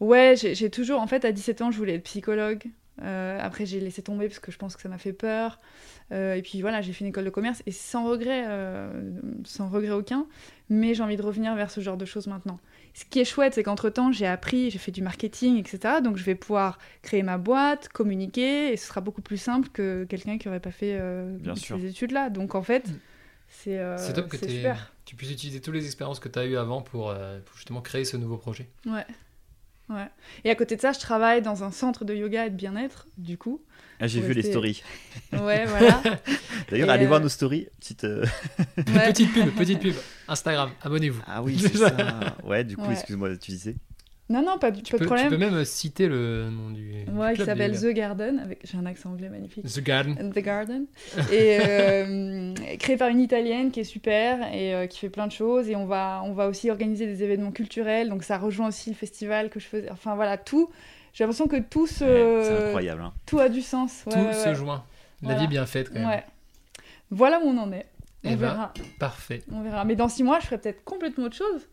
Ouais, 0.00 0.34
j'ai 0.36 0.54
j'ai 0.54 0.70
toujours... 0.70 1.00
En 1.00 1.06
fait, 1.06 1.24
à 1.24 1.32
17 1.32 1.62
ans, 1.62 1.70
je 1.70 1.78
voulais 1.78 1.94
être 1.94 2.04
psychologue. 2.04 2.64
Euh, 3.02 3.38
après, 3.40 3.66
j'ai 3.66 3.80
laissé 3.80 4.02
tomber 4.02 4.26
parce 4.28 4.38
que 4.40 4.52
je 4.52 4.58
pense 4.58 4.76
que 4.76 4.82
ça 4.82 4.88
m'a 4.88 4.98
fait 4.98 5.12
peur. 5.12 5.60
Euh, 6.12 6.34
et 6.34 6.42
puis 6.42 6.60
voilà, 6.60 6.80
j'ai 6.82 6.92
fait 6.92 7.04
une 7.04 7.10
école 7.10 7.24
de 7.24 7.30
commerce 7.30 7.62
et 7.66 7.72
sans 7.72 8.04
regret, 8.08 8.44
euh, 8.48 9.12
sans 9.44 9.68
regret 9.68 9.92
aucun. 9.92 10.26
Mais 10.68 10.94
j'ai 10.94 11.02
envie 11.02 11.16
de 11.16 11.22
revenir 11.22 11.54
vers 11.54 11.70
ce 11.70 11.80
genre 11.80 11.96
de 11.96 12.04
choses 12.04 12.26
maintenant. 12.26 12.58
Ce 12.94 13.04
qui 13.06 13.20
est 13.20 13.24
chouette, 13.24 13.54
c'est 13.54 13.62
qu'entre-temps, 13.62 14.12
j'ai 14.12 14.26
appris, 14.26 14.70
j'ai 14.70 14.78
fait 14.78 14.92
du 14.92 15.02
marketing, 15.02 15.58
etc. 15.58 16.00
Donc 16.02 16.16
je 16.16 16.24
vais 16.24 16.34
pouvoir 16.34 16.78
créer 17.00 17.22
ma 17.22 17.38
boîte, 17.38 17.88
communiquer, 17.88 18.72
et 18.72 18.76
ce 18.76 18.86
sera 18.86 19.00
beaucoup 19.00 19.22
plus 19.22 19.38
simple 19.38 19.68
que 19.70 20.04
quelqu'un 20.04 20.36
qui 20.36 20.48
n'aurait 20.48 20.60
pas 20.60 20.70
fait 20.70 20.98
euh, 21.00 21.38
ces 21.56 21.86
études-là. 21.86 22.28
Donc 22.28 22.54
en 22.54 22.62
fait, 22.62 22.84
c'est 23.48 23.78
euh, 23.78 23.96
c'est 23.96 24.12
top 24.12 24.28
que 24.28 24.36
super. 24.36 24.92
tu 25.06 25.16
puisses 25.16 25.30
utiliser 25.30 25.60
toutes 25.60 25.74
les 25.74 25.86
expériences 25.86 26.20
que 26.20 26.28
tu 26.28 26.38
as 26.38 26.44
eues 26.44 26.56
avant 26.56 26.82
pour, 26.82 27.10
euh, 27.10 27.38
pour 27.40 27.56
justement 27.56 27.80
créer 27.80 28.04
ce 28.04 28.18
nouveau 28.18 28.36
projet. 28.36 28.68
Ouais. 28.86 29.06
Ouais. 29.88 30.08
Et 30.44 30.50
à 30.50 30.54
côté 30.54 30.76
de 30.76 30.80
ça, 30.80 30.92
je 30.92 31.00
travaille 31.00 31.42
dans 31.42 31.64
un 31.64 31.70
centre 31.70 32.04
de 32.04 32.14
yoga 32.14 32.46
et 32.46 32.50
de 32.50 32.56
bien-être, 32.56 33.06
du 33.18 33.36
coup. 33.36 33.62
Ah, 34.02 34.06
j'ai 34.08 34.20
vu 34.20 34.32
les 34.34 34.42
stories. 34.42 34.82
Ouais, 35.32 35.64
voilà. 35.64 36.02
D'ailleurs, 36.70 36.90
allez 36.90 37.04
euh, 37.04 37.08
voir 37.08 37.20
nos 37.20 37.28
stories. 37.28 37.68
Petite. 37.80 38.04
euh, 38.04 38.24
Ouais. 38.76 39.06
Petite 39.12 39.32
pub, 39.32 39.50
petite 39.54 39.78
pub. 39.80 39.94
Instagram, 40.28 40.70
abonnez-vous. 40.82 41.22
Ah 41.26 41.42
oui, 41.42 41.56
c'est 41.58 41.76
ça. 41.76 41.94
Ouais, 42.44 42.64
du 42.64 42.76
coup, 42.76 42.82
Ouais. 42.86 42.92
excuse-moi, 42.92 43.36
tu 43.36 43.52
disais. 43.52 43.76
Non, 44.28 44.42
non, 44.42 44.56
pas, 44.58 44.70
de- 44.70 44.80
Tu 44.80 44.92
pas 44.92 44.98
peux, 44.98 45.04
de 45.04 45.10
tu 45.10 45.14
problème. 45.14 45.28
peux 45.30 45.36
même 45.36 45.64
citer 45.64 46.08
le 46.08 46.48
nom 46.50 46.70
du. 46.70 47.04
Ouais, 47.12 47.34
qui 47.34 47.44
s'appelle 47.44 47.78
The 47.78 47.88
Garden. 47.88 48.38
Avec... 48.38 48.60
J'ai 48.64 48.78
un 48.78 48.86
accent 48.86 49.10
anglais 49.10 49.28
magnifique. 49.28 49.64
The 49.66 49.80
Garden. 49.80 50.32
The 50.32 50.38
Garden. 50.38 50.86
Et 51.30 51.58
euh, 51.60 52.54
créé 52.78 52.96
par 52.96 53.08
une 53.08 53.20
italienne 53.20 53.70
qui 53.70 53.80
est 53.80 53.84
super 53.84 54.38
et 54.54 54.74
euh, 54.74 54.86
qui 54.86 54.98
fait 55.00 55.10
plein 55.10 55.26
de 55.26 55.32
choses. 55.32 55.68
Et 55.68 55.76
on 55.76 55.86
va, 55.86 56.22
on 56.24 56.32
va 56.32 56.48
aussi 56.48 56.70
organiser 56.70 57.06
des 57.06 57.22
événements 57.22 57.52
culturels. 57.52 58.08
Donc 58.08 58.22
ça 58.22 58.38
rejoint 58.38 58.68
aussi 58.68 58.90
le 58.90 58.96
festival 58.96 59.50
que 59.50 59.60
je 59.60 59.66
faisais. 59.66 59.90
Enfin 59.90 60.14
voilà, 60.14 60.36
tout. 60.38 60.70
J'ai 61.12 61.24
l'impression 61.24 61.46
que 61.46 61.60
tout, 61.60 61.86
se... 61.86 62.04
Ouais, 62.04 62.44
c'est 62.44 62.66
incroyable. 62.68 63.02
hein. 63.02 63.12
tout 63.26 63.38
a 63.38 63.48
du 63.48 63.60
sens. 63.60 64.02
Ouais, 64.06 64.12
Tout 64.12 64.18
ouais, 64.18 64.32
se 64.32 64.48
ouais. 64.48 64.54
joint. 64.54 64.84
La 65.20 65.28
Voilà. 65.28 65.38
vie 65.38 65.44
est 65.44 65.48
bien 65.48 65.66
faite 65.66 65.88
quand 65.88 65.98
même. 66.00 66.08
Ouais. 66.08 66.24
Voilà 67.10 67.38
où 67.40 67.44
on 67.44 67.58
en 67.58 67.70
est. 67.72 67.86
On 68.24 68.30
Eh 68.30 68.36
ben, 68.36 68.36
verra. 68.36 68.72
Parfait. 68.98 69.42
On 69.50 69.62
verra. 69.62 69.84
Mais 69.84 69.94
dans 69.96 70.08
six 70.08 70.22
mois, 70.22 70.40
je 70.40 70.46
ferai 70.46 70.58
peut-être 70.58 70.84
complètement 70.84 71.24
autre 71.24 71.36
chose. 71.36 71.68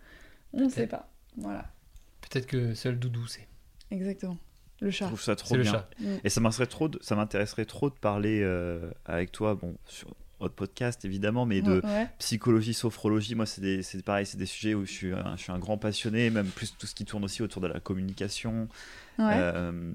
On 0.54 0.62
ne 0.66 0.70
sait 0.70 0.88
pas. 0.88 1.10
Voilà. 1.38 1.66
Peut-être 2.22 2.48
que 2.48 2.74
seul 2.74 3.00
Doudou 3.00 3.26
sait. 3.28 3.48
Exactement. 3.92 4.38
Le 4.82 4.90
Je 4.92 4.98
chat. 4.98 5.06
trouve 5.08 5.22
ça 5.22 5.36
trop 5.36 5.56
le 5.56 5.64
bien. 5.64 5.72
chat. 5.72 5.90
Mm. 6.00 6.16
Et 6.24 6.30
ça 6.30 6.42
m'intéresserait 6.42 6.68
trop, 6.68 6.88
de, 6.88 7.00
ça 7.02 7.16
m'intéresserait 7.16 7.66
trop 7.66 7.90
de 7.90 7.96
parler 7.96 8.42
euh, 8.44 8.92
avec 9.06 9.32
toi, 9.32 9.56
bon, 9.56 9.76
sur 9.86 10.10
votre 10.40 10.56
podcast 10.56 11.04
évidemment, 11.06 11.46
mais 11.46 11.62
de 11.62 11.82
Ouais. 11.84 12.08
psychologie, 12.20 12.74
sophrologie. 12.74 13.36
Moi, 13.36 13.46
c'est 13.46 13.62
des- 13.62 13.84
c'est 13.84 14.02
pareil, 14.04 14.26
c'est 14.26 14.38
des 14.38 14.46
sujets 14.46 14.74
où 14.74 14.86
je 14.86 14.92
suis, 14.92 15.14
un, 15.14 15.36
je 15.36 15.42
suis 15.44 15.52
un 15.52 15.60
grand 15.60 15.78
passionné, 15.78 16.30
même 16.30 16.48
plus 16.48 16.76
tout 16.78 16.88
ce 16.88 16.96
qui 16.96 17.06
tourne 17.06 17.24
aussi 17.26 17.42
autour 17.42 17.62
de 17.62 17.68
la 17.68 17.80
communication. 17.80 18.68
Ouais. 19.18 19.34
Euh, 19.36 19.92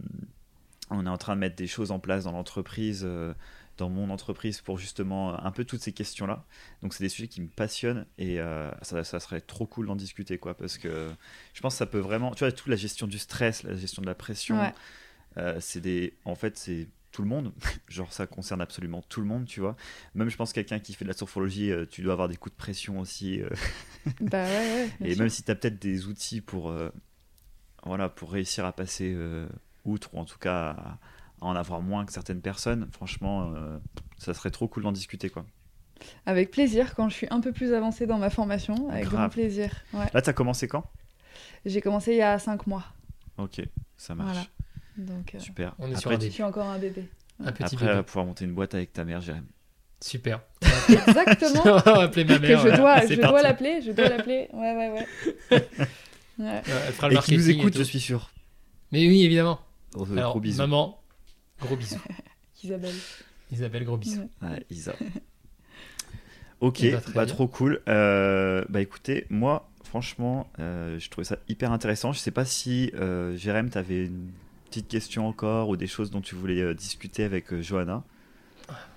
on 0.90 1.06
est 1.06 1.08
en 1.10 1.16
train 1.18 1.34
de 1.34 1.40
mettre 1.40 1.56
des 1.56 1.66
choses 1.66 1.90
en 1.90 1.98
place 1.98 2.24
dans 2.24 2.32
l'entreprise, 2.32 3.02
euh, 3.06 3.32
dans 3.78 3.88
mon 3.88 4.10
entreprise, 4.10 4.60
pour 4.60 4.78
justement 4.78 5.42
un 5.44 5.50
peu 5.50 5.64
toutes 5.64 5.80
ces 5.80 5.92
questions-là. 5.92 6.44
Donc, 6.82 6.92
c'est 6.94 7.02
des 7.02 7.08
sujets 7.08 7.26
qui 7.26 7.40
me 7.40 7.48
passionnent 7.48 8.04
et 8.18 8.38
euh, 8.38 8.70
ça, 8.82 9.02
ça 9.02 9.18
serait 9.18 9.40
trop 9.40 9.66
cool 9.66 9.86
d'en 9.86 9.96
discuter, 9.96 10.38
quoi, 10.38 10.54
parce 10.54 10.76
que 10.78 11.10
je 11.54 11.60
pense 11.60 11.74
que 11.74 11.78
ça 11.78 11.86
peut 11.86 11.98
vraiment, 11.98 12.32
tu 12.34 12.40
vois, 12.44 12.52
toute 12.52 12.68
la 12.68 12.76
gestion 12.76 13.06
du 13.06 13.18
stress, 13.18 13.62
la 13.62 13.74
gestion 13.74 14.02
de 14.02 14.06
la 14.06 14.14
pression, 14.14 14.60
Ouais. 15.36 15.56
c'est 15.60 15.80
des, 15.80 16.14
en 16.24 16.34
fait, 16.36 16.56
c'est 16.58 16.86
tout 17.14 17.22
le 17.22 17.28
monde. 17.28 17.52
Genre, 17.88 18.12
ça 18.12 18.26
concerne 18.26 18.60
absolument 18.60 19.02
tout 19.08 19.20
le 19.20 19.26
monde, 19.26 19.46
tu 19.46 19.60
vois. 19.60 19.76
Même, 20.14 20.28
je 20.28 20.36
pense, 20.36 20.52
quelqu'un 20.52 20.80
qui 20.80 20.94
fait 20.94 21.04
de 21.04 21.10
la 21.10 21.16
sophrologie, 21.16 21.70
euh, 21.70 21.86
tu 21.86 22.02
dois 22.02 22.12
avoir 22.12 22.28
des 22.28 22.36
coups 22.36 22.52
de 22.54 22.58
pression 22.58 22.98
aussi. 22.98 23.40
euh, 23.40 23.48
Bah 24.20 24.44
ouais, 24.44 24.90
et 25.00 25.12
sûr. 25.14 25.20
même 25.22 25.28
si 25.30 25.42
tu 25.44 25.50
as 25.50 25.54
peut-être 25.54 25.78
des 25.80 26.06
outils 26.06 26.40
pour, 26.40 26.70
euh, 26.70 26.90
voilà, 27.84 28.08
pour 28.08 28.32
réussir 28.32 28.64
à 28.66 28.72
passer 28.72 29.16
outre, 29.84 30.12
ou 30.14 30.18
en 30.18 30.24
tout 30.24 30.38
cas 30.38 30.70
à, 30.70 30.98
à 31.40 31.46
en 31.46 31.54
avoir 31.56 31.80
moins 31.80 32.04
que 32.04 32.12
certaines 32.12 32.40
personnes, 32.40 32.88
franchement, 32.92 33.54
ça 34.18 34.34
serait 34.34 34.50
trop 34.50 34.66
cool 34.68 34.82
d'en 34.82 34.92
discuter. 34.92 35.30
quoi. 35.30 35.46
Avec 36.26 36.50
plaisir, 36.50 36.94
quand 36.96 37.08
je 37.08 37.14
suis 37.14 37.26
un 37.30 37.40
peu 37.40 37.52
plus 37.52 37.72
avancée 37.72 38.06
dans 38.06 38.18
ma 38.18 38.28
formation, 38.30 38.90
avec 38.90 39.04
Grave. 39.04 39.14
grand 39.20 39.28
plaisir. 39.30 39.70
Ouais. 39.92 40.06
Là, 40.12 40.20
tu 40.20 40.28
as 40.30 40.32
commencé 40.32 40.66
quand? 40.68 40.90
J'ai 41.64 41.80
commencé 41.80 42.12
il 42.12 42.18
y 42.18 42.22
a 42.22 42.38
5 42.38 42.66
mois. 42.66 42.84
Ok, 43.38 43.62
ça 43.96 44.14
marche. 44.14 44.32
Voilà. 44.32 44.46
Donc, 44.96 45.34
euh, 45.34 45.38
Super. 45.38 45.74
On 45.78 45.90
est 45.90 45.96
sur 45.96 46.10
après, 46.10 46.10
un 46.10 46.14
je 46.14 46.20
début. 46.20 46.32
suis 46.32 46.42
encore 46.42 46.66
un 46.66 46.78
bébé. 46.78 47.04
Un 47.44 47.52
petit 47.52 47.62
après 47.64 47.86
bébé. 47.86 47.98
euh, 47.98 48.02
pouvoir 48.02 48.26
monter 48.26 48.44
une 48.44 48.54
boîte 48.54 48.74
avec 48.74 48.92
ta 48.92 49.04
mère, 49.04 49.20
Jérém. 49.20 49.44
Super. 50.00 50.40
Exactement. 50.88 51.62
On 51.64 51.78
va 51.78 52.02
appeler 52.02 52.24
ma 52.24 52.36
que 52.36 52.42
mère. 52.42 52.58
je 52.60 52.68
voilà. 52.68 52.76
dois, 52.76 53.06
je 53.08 53.14
dois 53.20 53.42
l'appeler. 53.42 53.80
Je 53.82 53.90
dois 53.92 54.08
l'appeler. 54.08 54.48
Ouais, 54.52 54.74
ouais, 54.76 55.04
ouais. 55.50 55.68
Ouais. 56.36 56.62
Euh, 56.68 56.84
Elle 56.88 56.92
fera 56.92 57.08
le 57.08 57.16
Et 57.16 57.18
qui 57.20 57.36
nous 57.36 57.48
écoute, 57.50 57.76
je 57.78 57.82
suis 57.84 58.00
sûr. 58.00 58.28
Mais 58.90 59.06
oui, 59.06 59.22
évidemment. 59.24 59.60
Oh, 59.94 60.04
Alors, 60.12 60.32
gros 60.32 60.40
bisous. 60.40 60.58
maman, 60.58 61.00
gros 61.60 61.76
bisous. 61.76 62.00
Isabelle. 62.64 62.94
Isabelle, 63.52 63.84
gros 63.84 63.96
bisous. 63.96 64.28
Ouais. 64.42 64.48
Ouais, 64.48 64.66
Isa. 64.68 64.94
Ok, 66.60 66.82
Eh 66.82 66.90
ben, 66.90 67.00
bah, 67.14 67.24
bien. 67.24 67.34
trop 67.34 67.46
cool. 67.46 67.80
Euh, 67.88 68.64
bah 68.68 68.80
écoutez, 68.80 69.26
moi, 69.30 69.70
franchement, 69.84 70.48
euh, 70.58 70.98
je 70.98 71.08
trouvais 71.08 71.24
ça 71.24 71.36
hyper 71.48 71.70
intéressant. 71.72 72.12
Je 72.12 72.18
sais 72.18 72.30
pas 72.32 72.44
si, 72.44 72.90
euh, 72.96 73.36
Jérém, 73.36 73.70
tu 73.70 73.78
avais 73.78 74.06
une 74.06 74.30
petite 74.74 74.88
question 74.88 75.28
encore 75.28 75.68
ou 75.68 75.76
des 75.76 75.86
choses 75.86 76.10
dont 76.10 76.20
tu 76.20 76.34
voulais 76.34 76.60
euh, 76.60 76.74
discuter 76.74 77.22
avec 77.24 77.52
euh, 77.52 77.62
Johanna? 77.62 78.02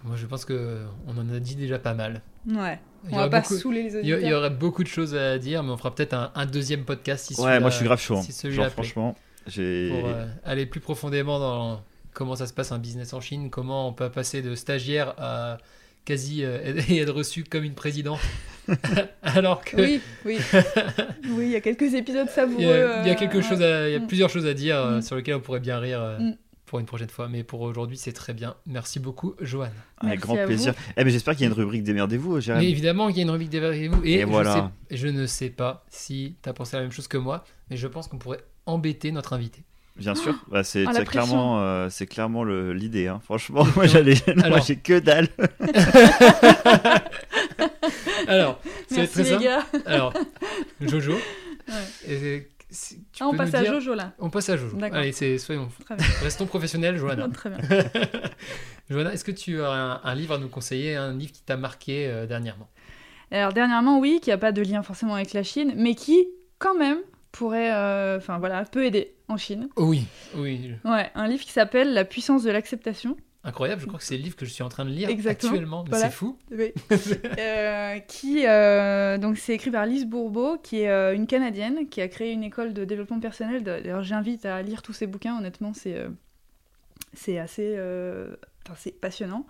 Moi, 0.03 0.15
je 0.15 0.25
pense 0.25 0.43
que 0.45 0.79
on 1.07 1.17
en 1.19 1.29
a 1.33 1.39
dit 1.39 1.55
déjà 1.55 1.77
pas 1.77 1.93
mal. 1.93 2.21
Ouais. 2.47 2.79
Il 3.03 3.11
y 3.11 3.13
On 3.13 3.17
aura 3.17 3.25
va 3.25 3.29
pas 3.29 3.41
beaucoup- 3.41 3.57
saouler 3.57 3.83
les 3.83 3.95
auditeurs. 3.97 4.19
il 4.21 4.27
y 4.27 4.33
aurait 4.33 4.49
beaucoup 4.49 4.81
de 4.83 4.87
choses 4.87 5.13
à 5.13 5.37
dire, 5.37 5.61
mais 5.61 5.69
on 5.71 5.77
fera 5.77 5.93
peut-être 5.93 6.13
un, 6.13 6.31
un 6.33 6.45
deuxième 6.47 6.83
podcast 6.83 7.31
si 7.31 7.39
Ouais, 7.39 7.59
moi 7.59 7.69
je 7.69 7.75
suis 7.75 7.85
grave 7.85 7.99
chaud. 7.99 8.17
hein. 8.17 8.21
Si 8.21 8.51
Genre, 8.51 8.67
franchement, 8.69 9.15
j'ai. 9.45 9.89
pour 9.91 10.09
euh, 10.09 10.25
aller 10.45 10.65
plus 10.65 10.79
profondément 10.79 11.37
dans 11.39 11.83
comment 12.13 12.35
ça 12.35 12.47
se 12.47 12.53
passe 12.53 12.71
un 12.71 12.79
business 12.79 13.13
en 13.13 13.21
Chine, 13.21 13.49
comment 13.51 13.87
on 13.87 13.93
peut 13.93 14.09
passer 14.09 14.41
de 14.41 14.55
stagiaire 14.55 15.13
à 15.19 15.57
quasi 16.07 16.43
euh, 16.43 16.73
et 16.89 16.97
être 16.99 17.13
reçu 17.13 17.43
comme 17.43 17.63
une 17.63 17.75
présidente. 17.75 18.19
Alors 19.21 19.63
que 19.63 19.77
Oui, 19.77 20.01
oui. 20.25 20.37
oui, 21.29 21.45
il 21.45 21.51
y 21.51 21.55
a 21.55 21.61
quelques 21.61 21.93
épisodes 21.93 22.29
savoureux. 22.29 22.61
il 22.63 22.67
y 22.67 22.71
a, 22.71 23.01
il 23.01 23.07
y 23.07 23.09
a 23.09 23.13
euh, 23.13 23.15
quelque 23.15 23.37
ouais. 23.37 23.43
chose, 23.43 23.61
à- 23.61 23.87
il 23.89 23.93
y 23.93 23.95
a 23.95 23.99
Mm. 23.99 24.07
plusieurs 24.07 24.29
choses 24.29 24.45
à 24.45 24.53
dire 24.53 24.77
euh, 24.77 24.97
Mm. 24.97 25.01
sur 25.01 25.15
lesquelles 25.15 25.35
on 25.35 25.39
pourrait 25.41 25.59
bien 25.59 25.79
rire 25.79 26.01
euh, 26.01 26.17
Mm. 26.19 26.37
pour 26.65 26.79
une 26.79 26.85
prochaine 26.85 27.09
fois. 27.09 27.27
Mais 27.29 27.43
pour 27.43 27.61
aujourd'hui, 27.61 27.97
c'est 27.97 28.11
très 28.13 28.33
bien. 28.33 28.55
Merci 28.65 28.99
beaucoup, 28.99 29.35
Joanne. 29.39 29.71
Avec 29.99 30.19
grand 30.19 30.37
à 30.37 30.45
plaisir. 30.45 30.73
Eh, 30.97 31.03
mais 31.03 31.11
j'espère 31.11 31.33
qu'il 31.35 31.43
y 31.43 31.45
a 31.45 31.51
une 31.51 31.57
rubrique 31.57 31.83
démerdez-vous, 31.83 32.39
Jérém. 32.41 32.59
Mais 32.61 32.69
évidemment, 32.69 33.07
il 33.09 33.15
y 33.15 33.19
a 33.19 33.23
une 33.23 33.29
rubrique 33.31 33.49
déverrouillez-vous. 33.49 34.03
Et, 34.03 34.13
Et 34.15 34.21
je, 34.21 34.25
voilà. 34.25 34.71
sais- 34.89 34.97
je 34.97 35.07
ne 35.07 35.25
sais 35.25 35.49
pas 35.49 35.85
si 35.89 36.35
tu 36.43 36.49
as 36.49 36.53
pensé 36.53 36.75
à 36.75 36.79
la 36.79 36.83
même 36.83 36.91
chose 36.91 37.07
que 37.07 37.17
moi, 37.17 37.43
mais 37.69 37.77
je 37.77 37.87
pense 37.87 38.07
qu'on 38.07 38.17
pourrait 38.17 38.43
embêter 38.65 39.11
notre 39.13 39.31
invité. 39.33 39.63
Bien 39.97 40.13
sûr, 40.15 40.35
bah, 40.49 40.63
c'est 40.63 40.85
Ah, 40.87 41.03
clairement, 41.03 41.59
euh, 41.61 41.87
c'est 41.89 42.05
clairement 42.05 42.43
le- 42.43 42.73
l'idée. 42.73 43.07
hein. 43.07 43.19
Franchement, 43.23 43.65
moi 43.75 43.87
j'allais, 43.87 44.15
Alors. 44.43 44.61
j'ai 44.63 44.75
que 44.75 44.99
dalle. 44.99 45.27
Alors, 48.27 48.59
c'est 48.87 48.97
Merci 48.97 49.13
très 49.13 49.23
les 49.23 49.29
simple. 49.29 49.43
gars. 49.43 49.65
Alors, 49.85 50.13
Jojo. 50.81 51.13
Ouais. 51.13 52.13
et- 52.13 52.47
si- 52.69 52.99
tu 53.13 53.23
Ah, 53.23 53.27
on 53.27 53.33
passe 53.35 53.51
nous 53.51 53.55
à 53.57 53.61
dire- 53.63 53.73
Jojo 53.75 53.93
là. 53.95 54.13
On 54.19 54.29
passe 54.29 54.49
à 54.49 54.57
Jojo. 54.57 54.75
D'accord. 54.77 54.99
Allez, 54.99 55.11
c'est 55.13 55.37
soyons. 55.37 55.69
Restons 56.21 56.45
professionnels, 56.45 56.97
Johanna. 56.97 57.29
Très 57.29 57.49
bien. 57.49 57.59
Johanna, 58.89 59.13
est-ce 59.13 59.23
que 59.23 59.31
tu 59.31 59.61
as 59.61 59.71
un, 59.71 60.01
un 60.03 60.15
livre 60.15 60.35
à 60.35 60.37
nous 60.37 60.49
conseiller, 60.49 60.95
un 60.95 61.13
livre 61.13 61.31
qui 61.31 61.43
t'a 61.43 61.57
marqué 61.57 62.07
euh, 62.07 62.25
dernièrement? 62.25 62.67
Alors 63.31 63.53
dernièrement, 63.53 63.99
oui, 63.99 64.19
qui 64.21 64.31
a 64.31 64.37
pas 64.37 64.51
de 64.51 64.61
lien 64.61 64.83
forcément 64.83 65.15
avec 65.15 65.33
la 65.33 65.43
Chine, 65.43 65.73
mais 65.75 65.95
qui, 65.95 66.27
quand 66.59 66.75
même, 66.75 66.97
pourrait, 67.31 67.73
euh, 67.73 68.17
enfin 68.17 68.37
voilà, 68.39 68.63
peut 68.63 68.85
aider 68.85 69.13
en 69.27 69.37
Chine. 69.37 69.69
Oui, 69.77 70.05
oui. 70.35 70.71
Ouais, 70.85 71.09
un 71.15 71.27
livre 71.27 71.43
qui 71.43 71.51
s'appelle 71.51 71.93
La 71.93 72.05
puissance 72.05 72.43
de 72.43 72.51
l'acceptation. 72.51 73.17
Incroyable, 73.43 73.81
je 73.81 73.87
crois 73.87 73.99
que 73.99 74.05
c'est 74.05 74.17
le 74.17 74.23
livre 74.23 74.35
que 74.35 74.45
je 74.45 74.51
suis 74.51 74.63
en 74.63 74.67
train 74.69 74.83
de 74.83 74.89
lire 74.89 75.09
Exactement. 75.09 75.53
actuellement. 75.53 75.83
mais 75.83 75.89
Voilà. 75.91 76.05
C'est 76.09 76.15
fou. 76.15 76.37
Oui. 76.51 76.73
Euh, 77.39 77.99
qui, 77.99 78.45
euh, 78.45 79.17
donc 79.17 79.37
c'est 79.37 79.53
écrit 79.53 79.71
par 79.71 79.85
Lise 79.85 80.05
Bourbeau, 80.05 80.57
qui 80.57 80.81
est 80.81 80.89
euh, 80.89 81.15
une 81.15 81.27
Canadienne, 81.27 81.87
qui 81.87 82.01
a 82.01 82.07
créé 82.07 82.31
une 82.33 82.43
école 82.43 82.73
de 82.73 82.83
développement 82.83 83.19
personnel. 83.19 83.63
D'ailleurs, 83.63 84.03
j'invite 84.03 84.45
à 84.45 84.61
lire 84.61 84.81
tous 84.81 84.93
ses 84.93 85.07
bouquins. 85.07 85.37
Honnêtement, 85.37 85.73
c'est 85.73 85.95
euh, 85.95 86.09
c'est 87.13 87.39
assez, 87.39 87.75
euh, 87.77 88.35
enfin, 88.65 88.75
c'est 88.77 88.99
passionnant. 88.99 89.45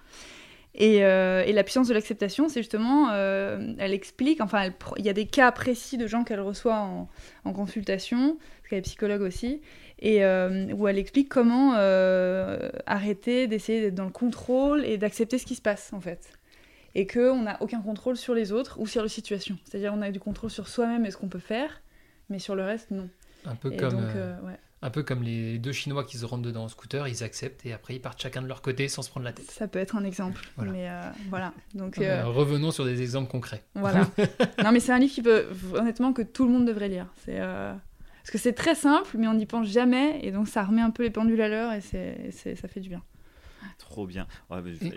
Et, 0.79 1.03
euh, 1.03 1.43
et 1.43 1.53
la 1.53 1.63
puissance 1.63 1.87
de 1.87 1.93
l'acceptation, 1.95 2.49
c'est 2.49 2.59
justement, 2.61 3.09
euh, 3.11 3.73
elle 3.79 3.93
explique, 3.93 4.41
enfin, 4.41 4.61
elle 4.61 4.73
il 4.97 5.05
y 5.05 5.09
a 5.09 5.13
des 5.13 5.25
cas 5.25 5.51
précis 5.51 5.97
de 5.97 6.05
gens 6.05 6.23
qu'elle 6.23 6.39
reçoit 6.39 6.75
en, 6.77 7.09
en 7.45 7.53
consultation, 7.53 8.37
parce 8.67 8.69
qu'elle 8.69 8.79
est 8.79 8.81
psychologue 8.81 9.21
aussi, 9.21 9.61
et 9.99 10.25
euh, 10.25 10.73
où 10.73 10.89
elle 10.89 10.97
explique 10.97 11.29
comment 11.29 11.75
euh, 11.77 12.69
arrêter 12.85 13.47
d'essayer 13.47 13.79
d'être 13.79 13.95
dans 13.95 14.03
le 14.03 14.11
contrôle 14.11 14.83
et 14.83 14.97
d'accepter 14.97 15.37
ce 15.37 15.45
qui 15.45 15.55
se 15.55 15.61
passe, 15.61 15.93
en 15.93 16.01
fait 16.01 16.33
et 16.95 17.05
qu'on 17.05 17.43
n'a 17.43 17.61
aucun 17.61 17.79
contrôle 17.81 18.17
sur 18.17 18.33
les 18.33 18.51
autres 18.51 18.79
ou 18.79 18.87
sur 18.87 19.03
les 19.03 19.09
situations. 19.09 19.59
C'est-à-dire 19.65 19.93
on 19.95 20.01
a 20.01 20.09
du 20.09 20.19
contrôle 20.19 20.49
sur 20.49 20.67
soi-même 20.67 21.05
et 21.05 21.11
ce 21.11 21.17
qu'on 21.17 21.27
peut 21.27 21.37
faire, 21.37 21.83
mais 22.29 22.39
sur 22.39 22.55
le 22.55 22.63
reste, 22.63 22.89
non. 22.89 23.07
Un 23.45 23.53
peu, 23.55 23.71
Et 23.71 23.77
comme, 23.77 23.91
donc, 23.91 24.15
euh, 24.15 24.35
ouais, 24.41 24.57
un 24.81 24.89
peu 24.91 25.01
comme 25.01 25.23
les 25.23 25.57
deux 25.57 25.71
Chinois 25.71 26.03
qui 26.03 26.17
se 26.17 26.25
rentrent 26.25 26.43
dedans 26.43 26.65
en 26.65 26.67
scooter, 26.67 27.07
ils 27.07 27.23
acceptent 27.23 27.65
et 27.65 27.73
après 27.73 27.95
ils 27.95 27.99
partent 27.99 28.21
chacun 28.21 28.41
de 28.41 28.47
leur 28.47 28.61
côté 28.61 28.87
sans 28.87 29.01
se 29.01 29.09
prendre 29.09 29.25
la 29.25 29.33
tête. 29.33 29.49
ça 29.49 29.67
peut 29.67 29.79
être 29.79 29.95
un 29.95 30.03
exemple. 30.03 30.47
Voilà. 30.55 30.71
Mais 30.71 30.89
euh, 30.89 31.01
voilà. 31.29 31.53
Donc 31.73 31.97
Euh, 31.97 32.21
euh, 32.21 32.25
revenons 32.25 32.71
sur 32.71 32.85
des 32.85 33.01
exemples 33.01 33.29
concrets. 33.29 33.63
voilà. 33.73 34.07
non, 34.63 34.71
mais 34.71 34.79
c'est 34.79 34.91
un 34.91 34.99
livre 34.99 35.13
qui 35.13 35.23
peut, 35.23 35.47
honnêtement, 35.73 36.13
que 36.13 36.21
tout 36.21 36.45
le 36.45 36.51
monde 36.51 36.65
devrait 36.65 36.89
lire. 36.89 37.07
C'est 37.25 37.39
parce 38.27 38.33
que 38.33 38.37
c'est 38.39 38.51
très 38.53 38.75
simple, 38.75 39.15
mais 39.17 39.25
on 39.27 39.33
n'y 39.35 39.45
pense 39.45 39.67
jamais, 39.67 40.19
et 40.21 40.31
donc 40.31 40.49
ça 40.49 40.61
remet 40.65 40.81
un 40.81 40.89
peu 40.89 41.03
les 41.03 41.09
pendules 41.09 41.39
à 41.39 41.47
l'heure 41.47 41.71
et 41.71 41.79
c'est, 41.79 42.33
et 42.45 42.55
ça 42.57 42.67
fait 42.67 42.81
du 42.81 42.89
bien. 42.89 43.01
Trop 43.77 44.05
bien. 44.05 44.27
Ouais, 44.49 44.57
mais 44.61 44.73
je 44.73 44.79
vais- 44.79 44.91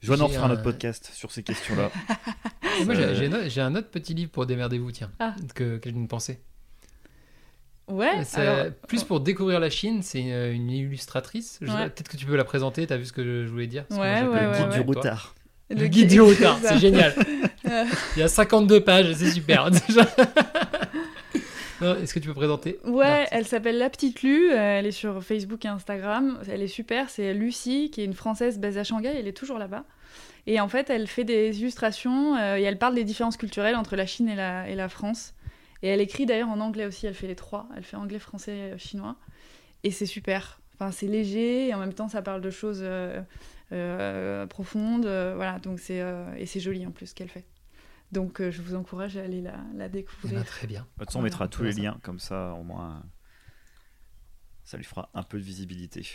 Joanne 0.00 0.22
en 0.22 0.28
J'ai 0.28 0.34
fera 0.34 0.46
un- 0.46 0.48
notre 0.48 0.62
podcast 0.62 1.10
sur 1.12 1.30
ces 1.30 1.42
questions-là. 1.42 1.90
Moi, 2.86 2.94
Euh, 2.96 3.48
j'ai- 3.48 3.60
un 3.60 3.74
autre 3.74 3.90
petit 3.90 4.14
livre 4.14 4.30
pour 4.30 4.46
démerdez-vous, 4.46 4.92
tiens, 4.92 5.10
Ah. 5.18 5.34
que, 5.54 5.76
que 5.76 5.90
je 5.90 5.94
de 5.94 6.06
penser. 6.06 6.40
Ouais. 7.88 8.22
Alors- 8.34 8.72
plus 8.88 9.04
pour 9.04 9.20
découvrir 9.20 9.60
la 9.60 9.68
Chine, 9.70 10.02
c'est 10.02 10.20
une, 10.22 10.52
une 10.54 10.70
illustratrice. 10.70 11.58
Ouais. 11.60 11.90
Peut-être 11.90 12.08
que 12.08 12.16
tu 12.16 12.24
peux 12.24 12.36
la 12.36 12.44
présenter, 12.44 12.86
t'as 12.86 12.96
vu 12.96 13.04
ce 13.04 13.12
que 13.12 13.44
je 13.44 13.50
voulais 13.50 13.66
dire? 13.66 13.84
Ouais, 13.90 14.22
ouais, 14.22 14.46
le 14.46 14.52
guide 14.58 14.70
du 14.70 14.80
routard. 14.80 15.34
Le 15.68 15.86
guide 15.86 16.08
du 16.08 16.20
routard, 16.20 16.58
c'est 16.62 16.78
génial. 16.78 17.14
Euh, 17.68 17.84
Il 18.16 18.20
y 18.20 18.22
a 18.22 18.28
52 18.28 18.80
pages, 18.80 19.12
c'est 19.14 19.30
super. 19.32 19.68
Est-ce 21.82 22.14
que 22.14 22.18
tu 22.18 22.28
peux 22.28 22.34
présenter 22.34 22.78
Ouais, 22.84 23.26
elle 23.30 23.46
s'appelle 23.46 23.78
La 23.78 23.90
Petite 23.90 24.22
Lu, 24.22 24.50
euh, 24.50 24.78
elle 24.78 24.86
est 24.86 24.92
sur 24.92 25.22
Facebook 25.22 25.64
et 25.64 25.68
Instagram, 25.68 26.38
elle 26.48 26.62
est 26.62 26.68
super, 26.68 27.10
c'est 27.10 27.34
Lucie, 27.34 27.90
qui 27.90 28.00
est 28.00 28.04
une 28.04 28.14
Française 28.14 28.58
basée 28.58 28.80
à 28.80 28.84
Shanghai, 28.84 29.14
elle 29.16 29.28
est 29.28 29.36
toujours 29.36 29.58
là-bas. 29.58 29.84
Et 30.46 30.60
en 30.60 30.68
fait, 30.68 30.90
elle 30.90 31.06
fait 31.06 31.24
des 31.24 31.60
illustrations 31.60 32.36
euh, 32.36 32.56
et 32.56 32.62
elle 32.62 32.78
parle 32.78 32.94
des 32.94 33.04
différences 33.04 33.36
culturelles 33.36 33.76
entre 33.76 33.96
la 33.96 34.06
Chine 34.06 34.28
et 34.28 34.36
la, 34.36 34.68
et 34.68 34.74
la 34.74 34.88
France. 34.88 35.34
Et 35.82 35.88
elle 35.88 36.00
écrit 36.00 36.26
d'ailleurs 36.26 36.48
en 36.48 36.60
anglais 36.60 36.86
aussi, 36.86 37.06
elle 37.06 37.14
fait 37.14 37.26
les 37.26 37.36
trois, 37.36 37.68
elle 37.76 37.84
fait 37.84 37.96
anglais, 37.96 38.18
français, 38.18 38.72
euh, 38.72 38.78
chinois. 38.78 39.16
Et 39.82 39.90
c'est 39.90 40.06
super, 40.06 40.60
enfin, 40.74 40.90
c'est 40.90 41.06
léger 41.06 41.68
et 41.68 41.74
en 41.74 41.78
même 41.78 41.92
temps 41.92 42.08
ça 42.08 42.22
parle 42.22 42.40
de 42.40 42.50
choses 42.50 42.80
euh, 42.82 43.20
euh, 43.72 44.46
profondes, 44.46 45.04
voilà, 45.04 45.58
donc 45.58 45.78
c'est, 45.78 46.02
et 46.38 46.46
c'est 46.46 46.60
joli 46.60 46.86
en 46.86 46.90
plus 46.90 47.06
ce 47.06 47.14
qu'elle 47.14 47.28
fait. 47.28 47.44
Donc 48.12 48.40
euh, 48.40 48.50
je 48.50 48.62
vous 48.62 48.74
encourage 48.74 49.16
à 49.16 49.22
aller 49.22 49.40
la, 49.42 49.56
la 49.74 49.86
Eh 49.86 49.88
découvrir. 49.88 50.38
ben, 50.38 50.44
Très 50.44 50.66
bien. 50.66 50.80
De 50.80 50.86
toute 51.00 51.06
façon, 51.08 51.18
on 51.18 51.22
mettra 51.22 51.46
on 51.46 51.48
tous 51.48 51.62
les 51.64 51.72
liens, 51.72 51.98
comme 52.02 52.18
ça, 52.18 52.54
au 52.58 52.62
moins, 52.62 53.02
ça 54.64 54.76
lui 54.76 54.84
fera 54.84 55.10
un 55.14 55.22
peu 55.22 55.38
de 55.38 55.42
visibilité. 55.44 56.06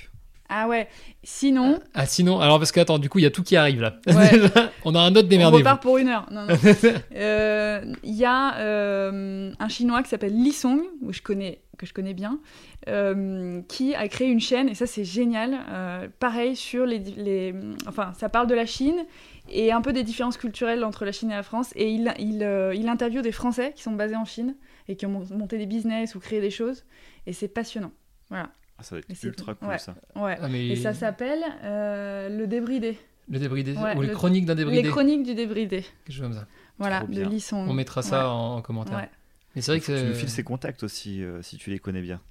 Ah 0.54 0.68
ouais, 0.68 0.90
sinon... 1.24 1.80
Ah 1.94 2.06
sinon, 2.06 2.42
alors 2.42 2.60
parce 2.60 2.74
que 2.74 2.82
attends, 2.82 3.00
du 3.00 3.08
coup 3.10 3.20
il 3.20 3.22
y 3.22 3.26
a 3.26 3.32
tout 3.32 3.42
qui 3.42 3.56
arrive 3.56 3.80
là. 3.82 3.96
Ouais. 4.08 4.32
On 4.84 4.96
a 4.96 5.00
un 5.00 5.12
autre 5.16 5.28
On 5.28 5.30
démerdez-vous. 5.30 5.60
repart 5.60 5.82
pour 5.82 5.98
une 5.98 6.10
heure. 6.10 6.28
Non, 6.30 6.46
non. 6.46 6.56
Euh, 7.16 7.94
Il 8.04 8.14
y 8.16 8.26
a 8.26 8.58
euh, 8.60 9.54
un 9.58 9.70
chinois 9.70 10.04
qui 10.04 10.10
s'appelle 10.10 10.34
Li 10.36 10.52
Song, 10.52 10.82
où 11.02 11.14
je 11.14 11.22
connais, 11.22 11.62
que 11.78 11.86
je 11.86 11.94
connais 11.94 12.14
bien, 12.14 12.42
euh, 12.90 13.62
qui 13.70 13.96
a 13.96 14.06
créé 14.10 14.28
une 14.28 14.42
chaîne, 14.42 14.68
et 14.68 14.76
ça 14.76 14.88
c'est 14.88 15.06
génial. 15.06 15.58
euh, 15.70 16.10
pareil 16.20 16.58
sur 16.58 16.86
les, 16.86 17.00
les. 17.00 17.56
Enfin, 17.88 18.12
ça 18.20 18.28
parle 18.28 18.48
de 18.48 18.56
la 18.56 18.66
Chine 18.66 19.06
et 19.50 19.72
un 19.72 19.82
peu 19.82 19.94
des 19.94 20.04
différences 20.04 20.38
culturelles 20.38 20.84
entre 20.84 21.06
la 21.06 21.12
Chine 21.12 21.32
et 21.32 21.36
la 21.36 21.44
France. 21.44 21.72
Et 21.76 21.92
il, 21.92 22.14
il, 22.20 22.44
euh, 22.44 22.74
il 22.76 22.88
interviewe 22.88 23.22
des 23.22 23.32
Français 23.32 23.74
qui 23.76 23.82
sont 23.84 23.92
basés 23.94 24.16
en 24.16 24.26
Chine 24.26 24.56
et 24.88 24.96
qui 24.96 25.06
ont 25.06 25.10
mon- 25.12 25.38
monté 25.38 25.58
des 25.58 25.66
business 25.66 26.16
ou 26.16 26.20
créé 26.20 26.42
des 26.42 26.52
choses. 26.52 26.86
Et 27.26 27.34
c'est 27.34 27.48
passionnant. 27.48 27.92
Voilà. 28.30 28.50
Ah, 28.78 28.84
ça 28.84 28.96
va 28.96 29.00
être 29.00 29.08
c'est 29.14 29.28
ultra 29.28 29.54
cool 29.56 29.68
Ouais. 29.70 29.78
ça. 29.78 29.96
Ouais. 30.16 30.38
Ah, 30.42 30.48
mais 30.48 30.68
Et 30.70 30.76
ça 30.76 30.94
s'appelle 30.94 31.44
euh, 31.64 32.30
Le 32.30 32.48
Débridé. 32.48 32.98
le 33.30 33.40
débridé 33.40 33.74
Ouais, 33.74 33.96
ou 33.96 34.02
les 34.02 34.08
le- 34.08 34.14
chroniques 34.14 34.46
d'un 34.46 34.56
débridé. 34.56 34.82
Les 34.82 34.90
chroniques 34.90 35.24
du 35.24 35.36
débridé. 35.36 35.82
quelque 36.06 36.16
chose 36.16 36.22
comme 36.24 36.34
ça. 36.34 36.48
Voilà, 36.80 37.02
de 37.02 37.08
bien. 37.08 37.30
Li 37.30 37.40
Song. 37.40 37.68
On 37.70 37.74
mettra 37.74 38.02
ça 38.02 38.20
Ouais. 38.24 38.30
en, 38.32 38.56
en 38.58 38.62
commentaire. 38.62 38.98
Ouais. 38.98 39.10
Mais 39.56 39.62
c'est 39.62 39.72
vrai 39.72 39.80
que 39.82 39.86
Tu 39.86 40.08
nous 40.08 40.16
files 40.16 40.30
ses 40.30 40.44
contacts 40.44 40.82
aussi, 40.84 41.22
euh, 41.24 41.42
si 41.42 41.58
tu 41.58 41.70
les 41.70 41.78
connais 41.80 42.02
bien. 42.02 42.22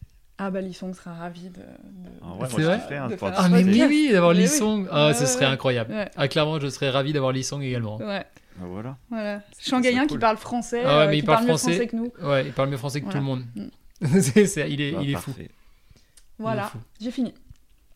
Ah 0.42 0.50
bah 0.50 0.60
Lisson 0.62 0.92
sera 0.94 1.12
ravi 1.12 1.50
de. 1.50 1.58
de- 1.58 1.62
Ah 2.22 2.26
de- 2.26 2.30
ouais, 2.32 2.38
moi, 2.38 2.46
vrai 2.48 2.96
hein, 2.96 3.08
de 3.08 3.16
faire 3.16 3.32
Ah 3.36 3.48
mais 3.50 3.62
oui, 3.62 3.84
oui, 3.86 4.08
d'avoir 4.10 4.32
Mais 4.32 4.38
Lee 4.38 4.48
oui. 4.50 4.58
Song. 4.58 4.86
Ah, 4.90 5.08
Ouais, 5.08 5.14
ce 5.14 5.26
serait 5.26 5.44
ouais. 5.44 5.52
incroyable. 5.52 5.92
Ouais, 5.92 6.10
Ah 6.16 6.28
clairement, 6.28 6.58
je 6.58 6.68
serais 6.68 6.88
ravi 6.88 7.12
d'avoir 7.12 7.32
Lee 7.32 7.44
Song 7.44 7.60
également. 7.62 7.98
ouais, 7.98 8.24
Ah, 8.58 8.64
voilà. 8.64 8.96
voilà. 9.10 9.42
Shanghaïen 9.60 10.06
qui 10.06 10.16
parle 10.16 10.38
français, 10.38 10.82
Ah 10.84 10.98
ouais, 11.00 11.04
euh, 11.04 11.08
mais 11.10 11.18
il 11.18 11.24
parle 11.24 11.36
parle 11.38 11.48
mieux 11.50 11.56
français. 11.58 11.72
français 11.74 11.86
que 11.88 11.96
nous. 11.96 12.12
Ouais, 12.22 12.46
il 12.46 12.52
parle 12.52 12.70
mieux 12.70 12.76
français 12.78 13.00
que 13.00 13.04
Voilà. 13.04 13.18
tout 13.20 13.24
le 13.24 13.30
monde. 13.30 13.44
Mm. 13.54 13.68
C'est- 14.22 14.46
c'est- 14.46 14.70
il 14.70 14.80
est, 14.80 14.92
Bah, 14.92 15.00
il 15.02 15.10
est 15.10 15.14
fou. 15.16 15.30
parfait. 15.32 15.50
Voilà, 16.38 16.62
fou. 16.68 16.78
j'ai 17.00 17.10
fini. 17.10 17.34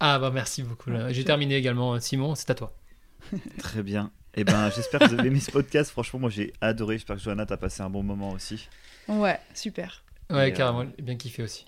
Ah 0.00 0.18
bah 0.18 0.30
merci 0.34 0.62
beaucoup. 0.62 0.90
Ouais, 0.90 1.14
J'ai 1.14 1.24
terminé 1.24 1.56
également. 1.56 1.98
Simon, 1.98 2.34
c'est 2.34 2.50
à 2.50 2.54
toi. 2.54 2.74
Très 3.58 3.82
bien. 3.82 4.10
Eh 4.34 4.44
ben, 4.44 4.68
j'espère 4.70 5.00
que 5.00 5.06
vous 5.06 5.14
avez 5.18 5.28
aimé 5.28 5.40
ce 5.40 5.50
podcast. 5.50 5.90
Franchement, 5.92 6.18
moi, 6.20 6.28
j'ai 6.30 6.52
adoré. 6.60 6.96
J'espère 6.98 7.16
que 7.16 7.22
Johanna, 7.22 7.46
t'as 7.46 7.56
passé 7.56 7.82
un 7.82 7.88
bon 7.88 8.02
moment 8.02 8.32
aussi. 8.32 8.68
Ouais, 9.08 9.38
super. 9.54 10.02
Ouais, 10.30 10.48
Et, 10.50 10.52
euh, 10.52 10.54
carrément, 10.56 10.84
j'ai 10.98 11.02
bien 11.04 11.16
kiffé 11.16 11.42
aussi. 11.42 11.64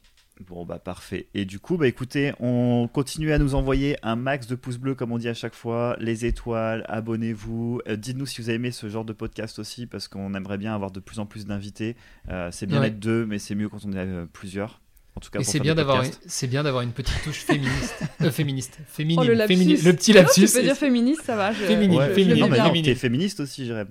Bon, 0.48 0.66
bah, 0.66 0.78
parfait. 0.78 1.28
Et 1.32 1.46
du 1.46 1.58
coup, 1.58 1.78
bah, 1.78 1.86
écoutez, 1.88 2.32
on 2.40 2.88
continue 2.92 3.32
à 3.32 3.38
nous 3.38 3.54
envoyer 3.54 3.96
un 4.02 4.16
max 4.16 4.46
de 4.46 4.54
pouces 4.54 4.76
bleus, 4.76 4.94
comme 4.94 5.10
on 5.10 5.16
dit 5.18 5.28
à 5.28 5.34
chaque 5.34 5.54
fois, 5.54 5.96
les 5.98 6.26
étoiles, 6.26 6.84
abonnez-vous. 6.88 7.80
Euh, 7.88 7.96
Dites-nous 7.96 8.26
si 8.26 8.42
vous 8.42 8.48
avez 8.50 8.56
aimé 8.56 8.70
ce 8.70 8.88
genre 8.90 9.04
de 9.06 9.14
podcast 9.14 9.58
aussi, 9.58 9.86
parce 9.86 10.08
qu'on 10.08 10.34
aimerait 10.34 10.58
bien 10.58 10.74
avoir 10.74 10.90
de 10.90 11.00
plus 11.00 11.18
en 11.20 11.26
plus 11.26 11.46
d'invités. 11.46 11.96
Euh, 12.28 12.50
c'est 12.52 12.66
bien 12.66 12.80
Ouais. 12.80 12.90
d'être 12.90 13.00
deux, 13.00 13.24
mais 13.24 13.38
c'est 13.38 13.54
mieux 13.54 13.68
quand 13.70 13.78
on 13.86 13.92
est 13.92 13.96
euh, 13.98 14.26
plusieurs. 14.30 14.82
En 15.16 15.20
tout 15.20 15.30
cas, 15.30 15.42
c'est 15.42 15.60
bien 15.60 15.74
d'avoir, 15.74 16.04
c'est 16.26 16.46
bien 16.46 16.62
d'avoir 16.62 16.82
une 16.82 16.92
petite 16.92 17.22
touche 17.24 17.38
féministe, 17.38 17.94
euh, 18.20 18.30
féministe, 18.30 18.78
féminine, 18.86 19.20
Oh, 19.22 19.26
le 19.26 19.32
lapsus. 19.32 19.54
féminine- 19.56 19.82
le 19.82 19.92
petit 19.94 20.12
Non, 20.12 20.20
lapsus. 20.20 20.46
tu 20.46 20.52
peux 20.52 20.62
dire 20.62 20.76
féministe, 20.76 21.22
ça 21.24 21.36
va. 21.36 21.52
Je, 21.52 21.64
Féminine, 21.64 21.98
Ouais, 21.98 22.08
non, 22.36 22.48
mais 22.50 22.58
non, 22.58 22.82
t'es 22.82 22.94
féministe 22.94 23.40
aussi, 23.40 23.64
Jérém. 23.64 23.88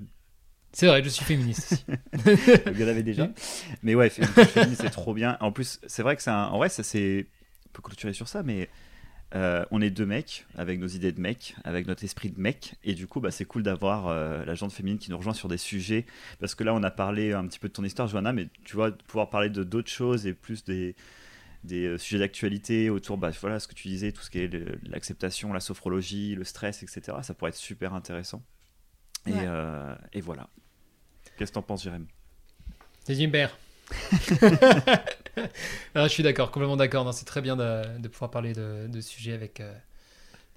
C'est 0.76 0.88
vrai, 0.88 1.02
je 1.04 1.10
suis 1.10 1.24
féministe 1.24 1.86
y 2.28 2.84
en 2.84 2.88
avait 2.88 3.02
déjà. 3.04 3.30
Mais 3.82 3.96
ouais, 3.96 4.10
fé- 4.10 4.24
féministe, 4.46 4.82
c'est 4.82 4.90
trop 4.90 5.14
bien. 5.14 5.38
En 5.40 5.52
plus, 5.52 5.80
c'est 5.88 6.04
vrai 6.04 6.16
que 6.18 6.22
c'est 6.22 6.32
un... 6.32 6.48
En 6.48 6.58
vrai, 6.58 6.68
ça 6.70 6.84
c'est... 6.84 7.28
On 7.68 7.70
peut 7.72 7.82
clôturer 7.82 8.12
sur 8.14 8.28
ça, 8.28 8.44
mais 8.44 8.70
euh, 9.36 9.66
on 9.72 9.82
est 9.82 9.90
deux 9.90 10.06
mecs, 10.06 10.46
avec 10.58 10.80
nos 10.80 10.88
idées 10.88 11.12
de 11.14 11.20
mecs, 11.22 11.56
avec 11.64 11.88
notre 11.88 12.04
esprit 12.04 12.30
de 12.30 12.40
mec. 12.40 12.76
Et 12.84 12.94
du 12.94 13.08
coup, 13.08 13.22
bah, 13.22 13.32
c'est 13.32 13.46
cool 13.46 13.64
d'avoir 13.64 14.08
euh, 14.08 14.44
la 14.46 14.54
gente 14.54 14.72
féminine 14.74 15.00
qui 15.00 15.12
nous 15.12 15.18
rejoint 15.18 15.34
sur 15.34 15.48
des 15.48 15.58
sujets. 15.58 16.06
Parce 16.40 16.56
que 16.56 16.64
là, 16.66 16.74
on 16.74 16.84
a 16.84 16.92
parlé 16.92 17.32
un 17.34 17.46
petit 17.48 17.60
peu 17.60 17.68
de 17.70 17.74
ton 17.74 17.84
histoire, 17.86 18.08
Johanna, 18.10 18.34
mais 18.34 18.48
tu 18.66 18.76
vois, 18.76 18.92
pouvoir 18.92 19.30
parler 19.30 19.50
de 19.50 19.64
d'autres 19.64 19.92
choses 19.92 20.28
et 20.28 20.34
plus 20.34 20.64
des 20.66 20.96
des 21.64 21.86
euh, 21.88 21.98
sujets 21.98 22.20
d'actualité 22.20 22.90
autour, 22.92 23.18
bah, 23.18 23.32
voilà, 23.42 23.60
ce 23.60 23.68
que 23.68 23.74
tu 23.74 23.88
disais, 23.88 24.12
tout 24.12 24.22
ce 24.22 24.30
qui 24.30 24.40
est 24.40 24.50
l'acceptation, 24.84 25.52
la 25.52 25.60
sophrologie, 25.62 26.36
le 26.36 26.44
stress, 26.44 26.84
etc. 26.84 27.18
Ça 27.24 27.34
pourrait 27.34 27.50
être 27.50 27.56
super 27.56 27.94
intéressant. 27.94 28.44
Et, 29.26 29.32
Ouais. 29.32 29.46
euh, 29.48 29.96
et 30.14 30.22
voilà. 30.22 30.48
Qu'est-ce 31.38 31.52
que 31.52 31.56
t'en 31.56 31.62
penses, 31.62 31.84
Jérém 31.84 32.06
C'est 33.06 33.16
Jimbert. 33.16 33.58
Ah, 35.94 36.04
je 36.08 36.14
suis 36.14 36.24
d'accord, 36.24 36.50
complètement 36.50 36.78
d'accord. 36.78 37.14
C'est 37.14 37.26
très 37.26 37.42
bien 37.42 37.58
de, 37.58 37.82
de 38.00 38.08
pouvoir 38.08 38.32
parler 38.32 38.54
de, 38.54 38.88
de 38.88 39.02
sujets 39.02 39.34
avec 39.34 39.60
euh, 39.60 39.74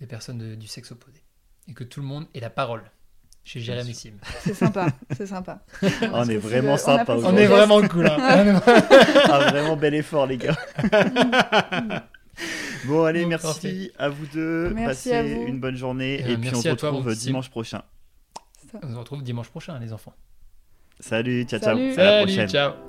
des 0.00 0.06
personnes 0.06 0.38
de- 0.38 0.54
du 0.54 0.68
sexe 0.68 0.92
opposé. 0.92 1.20
Et 1.66 1.74
que 1.74 1.82
tout 1.82 2.00
le 2.00 2.06
monde 2.06 2.26
ait 2.32 2.38
la 2.40 2.48
parole. 2.50 2.82
Chez 3.44 3.58
Jérémy 3.60 3.92
Sim. 3.92 4.12
C'est 4.44 4.54
sympa, 4.54 4.86
c'est 5.16 5.26
sympa. 5.26 5.64
On 6.12 6.28
est 6.28 6.36
vraiment 6.36 6.72
le- 6.72 6.78
sympa 6.78 7.16
On 7.16 7.32
le 7.32 7.38
est 7.38 7.48
geste. 7.48 7.50
vraiment 7.52 7.86
cool. 7.88 8.06
hein. 8.06 8.60
Ah, 9.30 9.50
vraiment 9.50 9.76
bel 9.76 9.94
effort, 9.94 10.26
les 10.26 10.36
gars. 10.38 10.56
bon, 12.86 13.04
allez, 13.04 13.22
Bon, 13.24 13.28
merci 13.30 13.46
parfait. 13.46 13.92
à 13.98 14.08
vous 14.08 14.26
deux. 14.26 14.70
Merci 14.74 15.10
Passez 15.10 15.12
à 15.14 15.22
vous. 15.24 15.46
une 15.46 15.58
bonne 15.60 15.76
journée. 15.76 16.20
Et 16.30 16.36
puis, 16.36 16.50
on 16.54 16.62
se 16.62 16.68
toi, 16.74 16.90
retrouve 16.90 17.14
dimanche 17.16 17.50
prochain. 17.50 17.82
On 18.82 18.88
se 18.92 18.96
retrouve 18.96 19.22
dimanche 19.24 19.48
prochain, 19.48 19.78
les 19.80 19.92
enfants. 19.92 20.14
Salut, 21.00 21.44
ciao, 21.44 21.60
Salut. 21.60 21.94
ciao. 21.94 22.00
À 22.00 22.04
la 22.04 22.10
Salut, 22.10 22.24
prochaine. 22.26 22.48
ciao. 22.48 22.87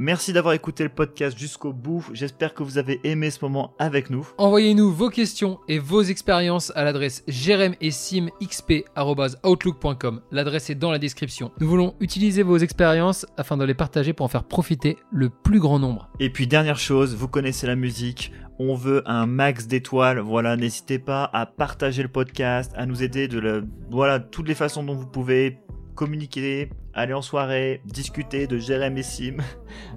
Merci 0.00 0.32
d'avoir 0.32 0.54
écouté 0.54 0.84
le 0.84 0.90
podcast 0.90 1.36
jusqu'au 1.36 1.72
bout. 1.72 2.06
J'espère 2.12 2.54
que 2.54 2.62
vous 2.62 2.78
avez 2.78 3.00
aimé 3.02 3.32
ce 3.32 3.44
moment 3.44 3.74
avec 3.80 4.10
nous. 4.10 4.28
Envoyez-nous 4.38 4.92
vos 4.92 5.10
questions 5.10 5.58
et 5.66 5.80
vos 5.80 6.02
expériences 6.02 6.70
à 6.76 6.84
l'adresse 6.84 7.24
jeremessimxp.outlook.com. 7.26 10.20
L'adresse 10.30 10.70
est 10.70 10.76
dans 10.76 10.92
la 10.92 11.00
description. 11.00 11.50
Nous 11.58 11.66
voulons 11.66 11.96
utiliser 11.98 12.44
vos 12.44 12.58
expériences 12.58 13.26
afin 13.36 13.56
de 13.56 13.64
les 13.64 13.74
partager 13.74 14.12
pour 14.12 14.26
en 14.26 14.28
faire 14.28 14.44
profiter 14.44 14.98
le 15.10 15.30
plus 15.30 15.58
grand 15.58 15.80
nombre. 15.80 16.08
Et 16.20 16.30
puis 16.30 16.46
dernière 16.46 16.78
chose, 16.78 17.16
vous 17.16 17.26
connaissez 17.26 17.66
la 17.66 17.74
musique, 17.74 18.30
on 18.60 18.76
veut 18.76 19.02
un 19.04 19.26
max 19.26 19.66
d'étoiles. 19.66 20.20
Voilà, 20.20 20.56
n'hésitez 20.56 21.00
pas 21.00 21.28
à 21.32 21.44
partager 21.44 22.02
le 22.02 22.08
podcast, 22.08 22.70
à 22.76 22.86
nous 22.86 23.02
aider 23.02 23.26
de 23.26 23.40
la, 23.40 23.62
voilà, 23.90 24.20
toutes 24.20 24.46
les 24.46 24.54
façons 24.54 24.84
dont 24.84 24.94
vous 24.94 25.08
pouvez 25.08 25.58
communiquer, 25.98 26.70
aller 26.94 27.12
en 27.12 27.22
soirée, 27.22 27.80
discuter 27.84 28.46
de 28.46 28.56
Jérém 28.56 28.96
et 28.96 29.02
Sim. 29.02 29.38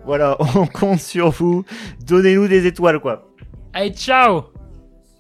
Voilà, 0.04 0.36
on 0.56 0.66
compte 0.66 1.00
sur 1.00 1.30
vous. 1.30 1.64
Donnez-nous 2.06 2.48
des 2.48 2.66
étoiles 2.66 3.00
quoi. 3.00 3.30
Allez, 3.74 3.92
ciao 3.92 4.46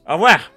Au 0.08 0.14
revoir. 0.14 0.52